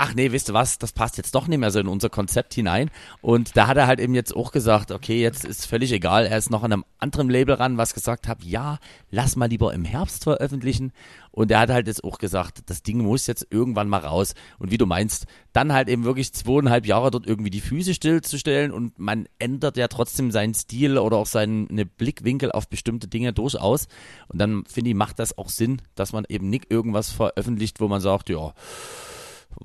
Ach 0.00 0.14
nee, 0.14 0.30
wisst 0.30 0.48
ihr 0.48 0.54
was, 0.54 0.78
das 0.78 0.92
passt 0.92 1.16
jetzt 1.16 1.34
doch 1.34 1.48
nicht 1.48 1.58
mehr 1.58 1.72
so 1.72 1.80
in 1.80 1.88
unser 1.88 2.08
Konzept 2.08 2.54
hinein. 2.54 2.88
Und 3.20 3.56
da 3.56 3.66
hat 3.66 3.76
er 3.76 3.88
halt 3.88 3.98
eben 3.98 4.14
jetzt 4.14 4.34
auch 4.34 4.52
gesagt, 4.52 4.92
okay, 4.92 5.20
jetzt 5.20 5.44
ist 5.44 5.66
völlig 5.66 5.90
egal, 5.90 6.24
er 6.24 6.38
ist 6.38 6.50
noch 6.50 6.62
an 6.62 6.72
einem 6.72 6.84
anderen 6.98 7.28
Label 7.28 7.56
ran, 7.56 7.78
was 7.78 7.94
gesagt 7.94 8.28
hat, 8.28 8.44
ja, 8.44 8.78
lass 9.10 9.34
mal 9.34 9.48
lieber 9.48 9.74
im 9.74 9.84
Herbst 9.84 10.22
veröffentlichen. 10.22 10.92
Und 11.32 11.50
er 11.50 11.58
hat 11.58 11.70
halt 11.70 11.88
jetzt 11.88 12.04
auch 12.04 12.18
gesagt, 12.18 12.62
das 12.66 12.84
Ding 12.84 12.98
muss 12.98 13.26
jetzt 13.26 13.48
irgendwann 13.50 13.88
mal 13.88 13.98
raus. 13.98 14.34
Und 14.60 14.70
wie 14.70 14.78
du 14.78 14.86
meinst, 14.86 15.26
dann 15.52 15.72
halt 15.72 15.88
eben 15.88 16.04
wirklich 16.04 16.32
zweieinhalb 16.32 16.86
Jahre 16.86 17.10
dort 17.10 17.26
irgendwie 17.26 17.50
die 17.50 17.60
Füße 17.60 17.92
stillzustellen 17.92 18.70
und 18.70 19.00
man 19.00 19.28
ändert 19.40 19.76
ja 19.76 19.88
trotzdem 19.88 20.30
seinen 20.30 20.54
Stil 20.54 20.96
oder 20.96 21.16
auch 21.16 21.26
seinen 21.26 21.66
ne 21.74 21.86
Blickwinkel 21.86 22.52
auf 22.52 22.68
bestimmte 22.68 23.08
Dinge 23.08 23.32
durchaus. 23.32 23.88
Und 24.28 24.40
dann 24.40 24.64
finde 24.64 24.90
ich, 24.90 24.96
macht 24.96 25.18
das 25.18 25.36
auch 25.36 25.48
Sinn, 25.48 25.82
dass 25.96 26.12
man 26.12 26.24
eben 26.28 26.48
nicht 26.50 26.70
irgendwas 26.70 27.10
veröffentlicht, 27.10 27.80
wo 27.80 27.88
man 27.88 28.00
sagt, 28.00 28.28
ja, 28.28 28.54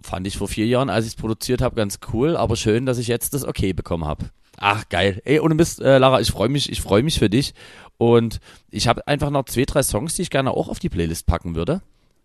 fand 0.02 0.28
ich 0.28 0.38
vor 0.38 0.48
vier 0.48 0.66
Jahren, 0.66 0.90
als 0.90 1.06
ich 1.06 1.14
es 1.14 1.16
produziert 1.16 1.62
habe, 1.62 1.76
ganz 1.76 2.00
cool, 2.14 2.36
aber 2.36 2.56
schön, 2.56 2.86
dass 2.86 2.98
ich 2.98 3.08
jetzt 3.08 3.34
das 3.34 3.46
Okay 3.46 3.74
bekommen 3.74 4.06
habe. 4.06 4.30
Ach, 4.58 4.88
geil. 4.90 5.22
Ey, 5.26 5.40
ohne 5.40 5.56
Mist, 5.56 5.82
äh, 5.82 5.98
Lara, 5.98 6.22
ich 6.22 6.32
freue 6.32 6.50
mich, 6.50 6.72
ich 6.72 6.82
freue 6.82 7.04
mich 7.04 7.20
für 7.20 7.30
dich. 7.30 7.54
Und 7.98 8.40
ich 8.70 8.88
habe 8.88 9.08
einfach 9.08 9.30
noch 9.30 9.46
zwei, 9.46 9.66
drei 9.66 9.84
Songs, 9.84 10.16
die 10.16 10.24
ich 10.24 10.30
gerne 10.30 10.52
auch 10.52 10.70
auf 10.70 10.80
die 10.80 10.90
Playlist 10.90 11.26
packen 11.26 11.56
würde. 11.56 11.82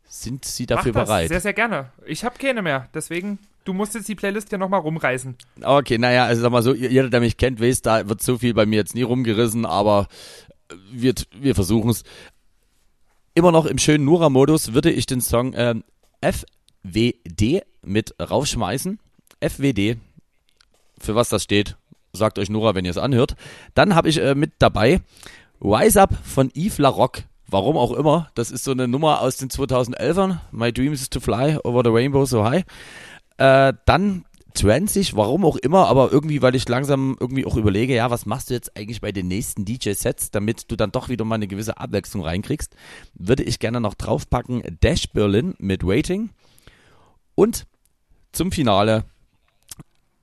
Sind 0.09 0.45
Sie 0.45 0.67
dafür 0.67 0.93
Mach 0.93 1.01
das 1.01 1.09
bereit? 1.09 1.29
Sehr, 1.29 1.41
sehr 1.41 1.53
gerne. 1.53 1.93
Ich 2.07 2.25
habe 2.25 2.39
keine 2.39 2.63
mehr. 2.63 2.89
Deswegen, 2.95 3.39
du 3.65 3.73
musst 3.73 3.95
jetzt 3.95 4.09
die 4.09 4.15
Playlist 4.15 4.51
ja 4.53 4.59
nochmal 4.59 4.81
rumreißen. 4.81 5.37
Okay, 5.63 5.99
naja, 5.99 6.25
also 6.25 6.43
sag 6.43 6.51
mal 6.51 6.63
so, 6.63 6.75
jeder, 6.75 7.11
der 7.11 7.21
mich 7.21 7.37
kennt, 7.37 7.61
weiß, 7.61 7.83
da 7.83 8.09
wird 8.09 8.23
so 8.23 8.39
viel 8.39 8.55
bei 8.55 8.67
mir 8.67 8.77
jetzt 8.77 8.95
nie 8.95 9.03
rumgerissen, 9.03 9.67
aber 9.67 10.09
wir, 10.91 11.15
wir 11.39 11.55
versuchen 11.55 11.91
es. 11.91 12.05
Immer 13.35 13.53
noch 13.53 13.67
im 13.67 13.79
schönen 13.79 14.05
Nura-Modus 14.05 14.73
würde 14.73 14.91
ich 14.91 15.07
den 15.07 15.21
Song 15.21 15.53
ähm, 15.55 15.85
FWD 16.85 17.63
mit 17.83 18.15
raufschmeißen. 18.21 18.99
FWD, 19.41 19.97
für 20.99 21.15
was 21.15 21.29
das 21.29 21.45
steht, 21.45 21.77
sagt 22.13 22.39
euch 22.39 22.51
Nura, 22.51 22.75
wenn 22.75 22.85
ihr 22.85 22.91
es 22.91 22.99
anhört. 22.99 23.37
Dann 23.75 23.95
habe 23.95 24.09
ich 24.09 24.21
äh, 24.21 24.35
mit 24.35 24.53
dabei 24.59 25.01
Rise 25.61 26.01
Up 26.01 26.11
von 26.25 26.51
Yves 26.55 26.79
LaRock. 26.79 27.23
Warum 27.51 27.79
auch 27.79 27.93
immer, 27.93 28.31
das 28.35 28.51
ist 28.51 28.65
so 28.65 28.73
eine 28.73 28.89
Nummer 28.89 29.23
aus 29.23 29.39
den 29.39 29.49
2011ern. 29.49 30.39
My 30.51 30.73
Dreams 30.73 31.01
is 31.01 31.09
to 31.09 31.21
Fly 31.21 31.59
Over 31.65 31.83
the 31.85 31.91
Rainbow 31.91 32.27
So 32.27 32.45
High. 32.45 32.65
Äh, 33.39 33.73
dann 33.87 34.25
Transig, 34.55 35.15
warum 35.15 35.45
auch 35.45 35.57
immer, 35.57 35.87
aber 35.87 36.11
irgendwie, 36.11 36.43
weil 36.43 36.57
ich 36.57 36.69
langsam 36.69 37.17
irgendwie 37.21 37.47
auch 37.47 37.57
überlege, 37.57 37.95
ja, 37.95 38.11
was 38.11 38.27
machst 38.27 38.51
du 38.51 38.55
jetzt 38.55 38.77
eigentlich 38.77 39.01
bei 39.01 39.13
den 39.13 39.29
nächsten 39.29 39.65
DJ-Sets, 39.65 40.33
damit 40.33 40.71
du 40.71 40.77
dann 40.77 40.91
doch 40.91 41.09
wieder 41.09 41.25
mal 41.25 41.37
eine 41.37 41.47
gewisse 41.47 41.79
Abwechslung 41.79 42.25
reinkriegst, 42.25 42.75
würde 43.15 43.45
ich 43.45 43.61
gerne 43.61 43.81
noch 43.81 43.95
draufpacken 43.95 44.63
Dash 44.83 45.11
Berlin 45.13 45.55
mit 45.59 45.87
Waiting 45.87 46.31
und 47.39 47.67
zum 48.33 48.51
Finale 48.51 49.05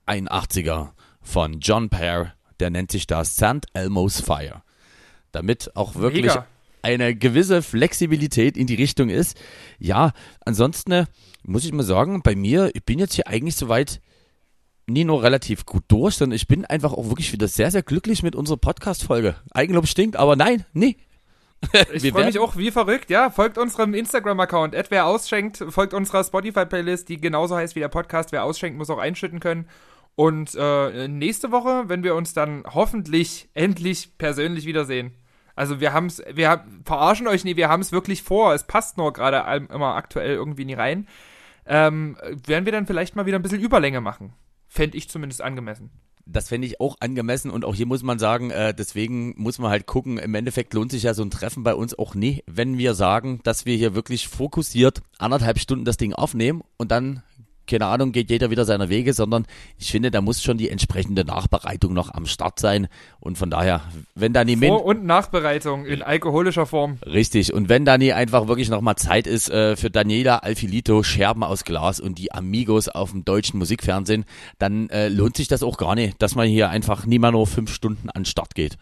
ein 0.05 0.28
80er 0.28 0.89
von 1.22 1.61
John 1.61 1.88
Pear, 1.88 2.34
der 2.59 2.72
nennt 2.72 2.91
sich 2.91 3.07
da 3.07 3.24
St. 3.24 3.66
Elmo's 3.74 4.20
Fire. 4.20 4.63
Damit 5.32 5.78
auch 5.78 5.95
wirklich 5.95 6.26
Mega. 6.26 6.45
eine 6.82 7.16
gewisse 7.16 7.61
Flexibilität 7.61 8.57
in 8.57 8.68
die 8.68 8.76
Richtung 8.76 9.07
ist. 9.07 9.39
Ja, 9.80 10.11
ansonsten 10.45 10.91
äh, 10.91 11.05
muss 11.43 11.63
ich 11.63 11.72
mal 11.72 11.84
sagen, 11.84 12.22
bei 12.22 12.36
mir, 12.36 12.72
ich 12.74 12.84
bin 12.84 12.99
jetzt 12.99 13.13
hier 13.13 13.28
eigentlich 13.28 13.55
soweit 13.55 14.01
nie 14.86 15.05
nur 15.05 15.24
relativ 15.24 15.66
gut 15.66 15.86
durch, 15.88 16.16
sondern 16.16 16.36
ich 16.36 16.49
bin 16.49 16.66
einfach 16.66 16.91
auch 16.91 17.07
wirklich 17.07 17.32
wieder 17.32 17.47
sehr, 17.47 17.72
sehr 17.72 17.82
glücklich 17.82 18.24
mit 18.24 18.36
unserer 18.36 18.57
Podcast-Folge. 18.57 19.38
Eigenlob 19.51 19.88
stinkt, 19.88 20.18
aber 20.18 20.36
nein, 20.36 20.66
nee. 20.74 20.97
Ich 21.93 22.12
freue 22.12 22.26
mich 22.26 22.39
auch 22.39 22.58
wie 22.58 22.72
verrückt, 22.72 23.10
ja. 23.10 23.30
Folgt 23.30 23.58
unserem 23.58 23.93
Instagram-Account. 23.93 24.76
Wer 24.89 25.06
ausschenkt, 25.06 25.64
folgt 25.70 25.93
unserer 25.93 26.24
Spotify-Playlist, 26.24 27.10
die 27.10 27.20
genauso 27.20 27.56
heißt 27.56 27.76
wie 27.76 27.80
der 27.80 27.88
Podcast. 27.88 28.32
Wer 28.32 28.43
ausschenkt, 28.43 28.78
muss 28.78 28.89
auch 28.89 28.97
einschütten 28.97 29.39
können. 29.39 29.68
Und 30.16 30.56
äh, 30.56 31.08
nächste 31.08 31.51
Woche, 31.51 31.86
wenn 31.88 32.03
wir 32.03 32.16
uns 32.16 32.34
dann 32.34 32.64
hoffentlich 32.74 33.49
endlich 33.53 34.18
persönlich 34.18 34.66
wiedersehen. 34.66 35.14
Also 35.56 35.80
wir 35.80 35.93
haben's, 35.93 36.22
wir 36.34 36.49
haben, 36.49 36.82
verarschen 36.86 37.28
euch 37.28 37.43
nie, 37.43 37.56
wir 37.56 37.70
haben 37.70 37.82
es 37.82 37.91
wirklich 37.91 38.24
vor. 38.24 38.53
Es 38.53 38.66
passt 38.66 38.97
nur 38.97 39.14
gerade 39.14 39.68
immer 39.74 39.95
aktuell 39.95 40.36
irgendwie 40.36 40.66
nie 40.66 40.74
rein. 40.74 41.08
Ähm, 41.66 42.18
werden 42.45 42.66
wir 42.66 42.72
dann 42.72 42.86
vielleicht 42.86 43.16
mal 43.16 43.26
wieder 43.26 43.39
ein 43.39 43.41
bisschen 43.41 43.62
Überlänge 43.62 44.01
machen. 44.01 44.34
Fände 44.68 44.97
ich 44.97 45.10
zumindest 45.10 45.41
angemessen. 45.41 45.89
Das 46.28 46.49
fände 46.49 46.65
ich 46.67 46.80
auch 46.80 46.97
angemessen 46.99 47.51
und 47.51 47.65
auch 47.65 47.76
hier 47.76 47.86
muss 47.86 48.01
man 48.01 48.17
sagen, 48.17 48.49
äh, 48.49 48.73
deswegen 48.73 49.36
muss 49.38 49.59
man 49.59 49.69
halt 49.69 49.86
gucken, 49.86 50.17
im 50.17 50.34
Endeffekt 50.34 50.73
lohnt 50.73 50.91
sich 50.91 51.03
ja 51.03 51.13
so 51.13 51.23
ein 51.23 51.30
Treffen 51.30 51.63
bei 51.63 51.76
uns 51.76 51.97
auch 51.97 52.15
nie, 52.15 52.43
wenn 52.47 52.78
wir 52.78 52.95
sagen, 52.95 53.41
dass 53.43 53.65
wir 53.65 53.76
hier 53.76 53.93
wirklich 53.93 54.28
fokussiert 54.28 55.01
anderthalb 55.19 55.59
Stunden 55.59 55.86
das 55.86 55.97
Ding 55.97 56.13
aufnehmen 56.13 56.63
und 56.78 56.91
dann, 56.91 57.21
keine 57.68 57.88
Ahnung, 57.88 58.11
geht 58.11 58.30
jeder 58.30 58.49
wieder 58.49 58.66
seiner 58.66 58.89
Wege, 58.89 59.13
sondern 59.13 59.45
ich 59.78 59.91
finde, 59.91 60.11
da 60.11 60.22
muss 60.22 60.41
schon 60.41 60.57
die 60.57 60.70
entsprechende 60.70 61.26
Nachbereitung 61.26 61.93
noch 61.93 62.13
am 62.13 62.26
Start 62.26 62.59
sein 62.59 62.88
und 63.20 63.38
von 63.38 63.49
daher, 63.49 63.82
wenn 64.16 64.34
da 64.34 64.43
nie 64.43 64.57
Vor- 64.57 64.86
und 64.86 65.05
Nachbereitung 65.05 65.86
in 65.86 66.01
alkoholischer 66.01 66.66
Form. 66.66 66.97
Richtig, 67.05 67.53
und 67.53 67.70
wenn 67.70 67.86
da 67.86 67.97
nie 67.97 68.13
einfach 68.13 68.47
wirklich 68.47 68.70
nochmal 68.70 68.95
Zeit 68.95 69.28
ist 69.28 69.49
äh, 69.49 69.76
für 69.76 69.89
Daniela 69.89 70.39
Alfilito, 70.39 71.03
Scherben 71.03 71.43
aus 71.43 71.63
Glas 71.63 71.99
und 71.99 72.18
die 72.18 72.32
Amigos 72.32 72.88
auf 72.88 73.11
dem 73.11 73.26
deutschen 73.26 73.57
Musikfernsehen, 73.59 74.26
dann 74.59 74.89
äh, 74.89 75.09
lohnt 75.09 75.38
sich 75.38 75.47
das 75.47 75.63
auch 75.63 75.78
gar 75.78 75.95
nicht, 75.95 76.22
dass 76.22 76.36
man 76.36 76.47
hier 76.47 76.70
einfach 76.70 77.05
nie 77.05 77.20
mal 77.20 77.32
nur 77.32 77.47
fünf 77.47 77.74
Stunden 77.74 78.09
an 78.09 78.24
den 78.24 78.26
Start 78.26 78.55
geht. 78.55 78.78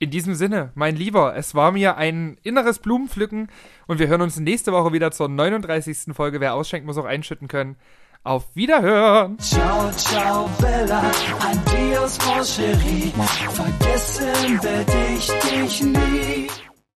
In 0.00 0.10
diesem 0.10 0.34
Sinne, 0.36 0.70
mein 0.76 0.94
Lieber, 0.94 1.34
es 1.34 1.56
war 1.56 1.72
mir 1.72 1.96
ein 1.96 2.38
inneres 2.44 2.78
Blumenpflücken 2.78 3.48
und 3.88 3.98
wir 3.98 4.06
hören 4.06 4.22
uns 4.22 4.38
nächste 4.38 4.70
Woche 4.70 4.92
wieder 4.92 5.10
zur 5.10 5.28
39. 5.28 6.14
Folge. 6.14 6.40
Wer 6.40 6.54
ausschenkt, 6.54 6.86
muss 6.86 6.98
auch 6.98 7.04
einschütten 7.04 7.48
können. 7.48 7.76
Auf 8.22 8.54
Wiederhören! 8.54 9.38
Ciao, 9.38 9.90
ciao, 9.92 10.48
Bella, 10.60 11.02
adios, 11.40 12.18
mon 12.26 12.44
chéri. 12.44 13.12
Vergessen 13.52 14.62
werde 14.62 14.92
ich 15.16 15.26
dich 15.26 15.82
nie. 15.82 16.67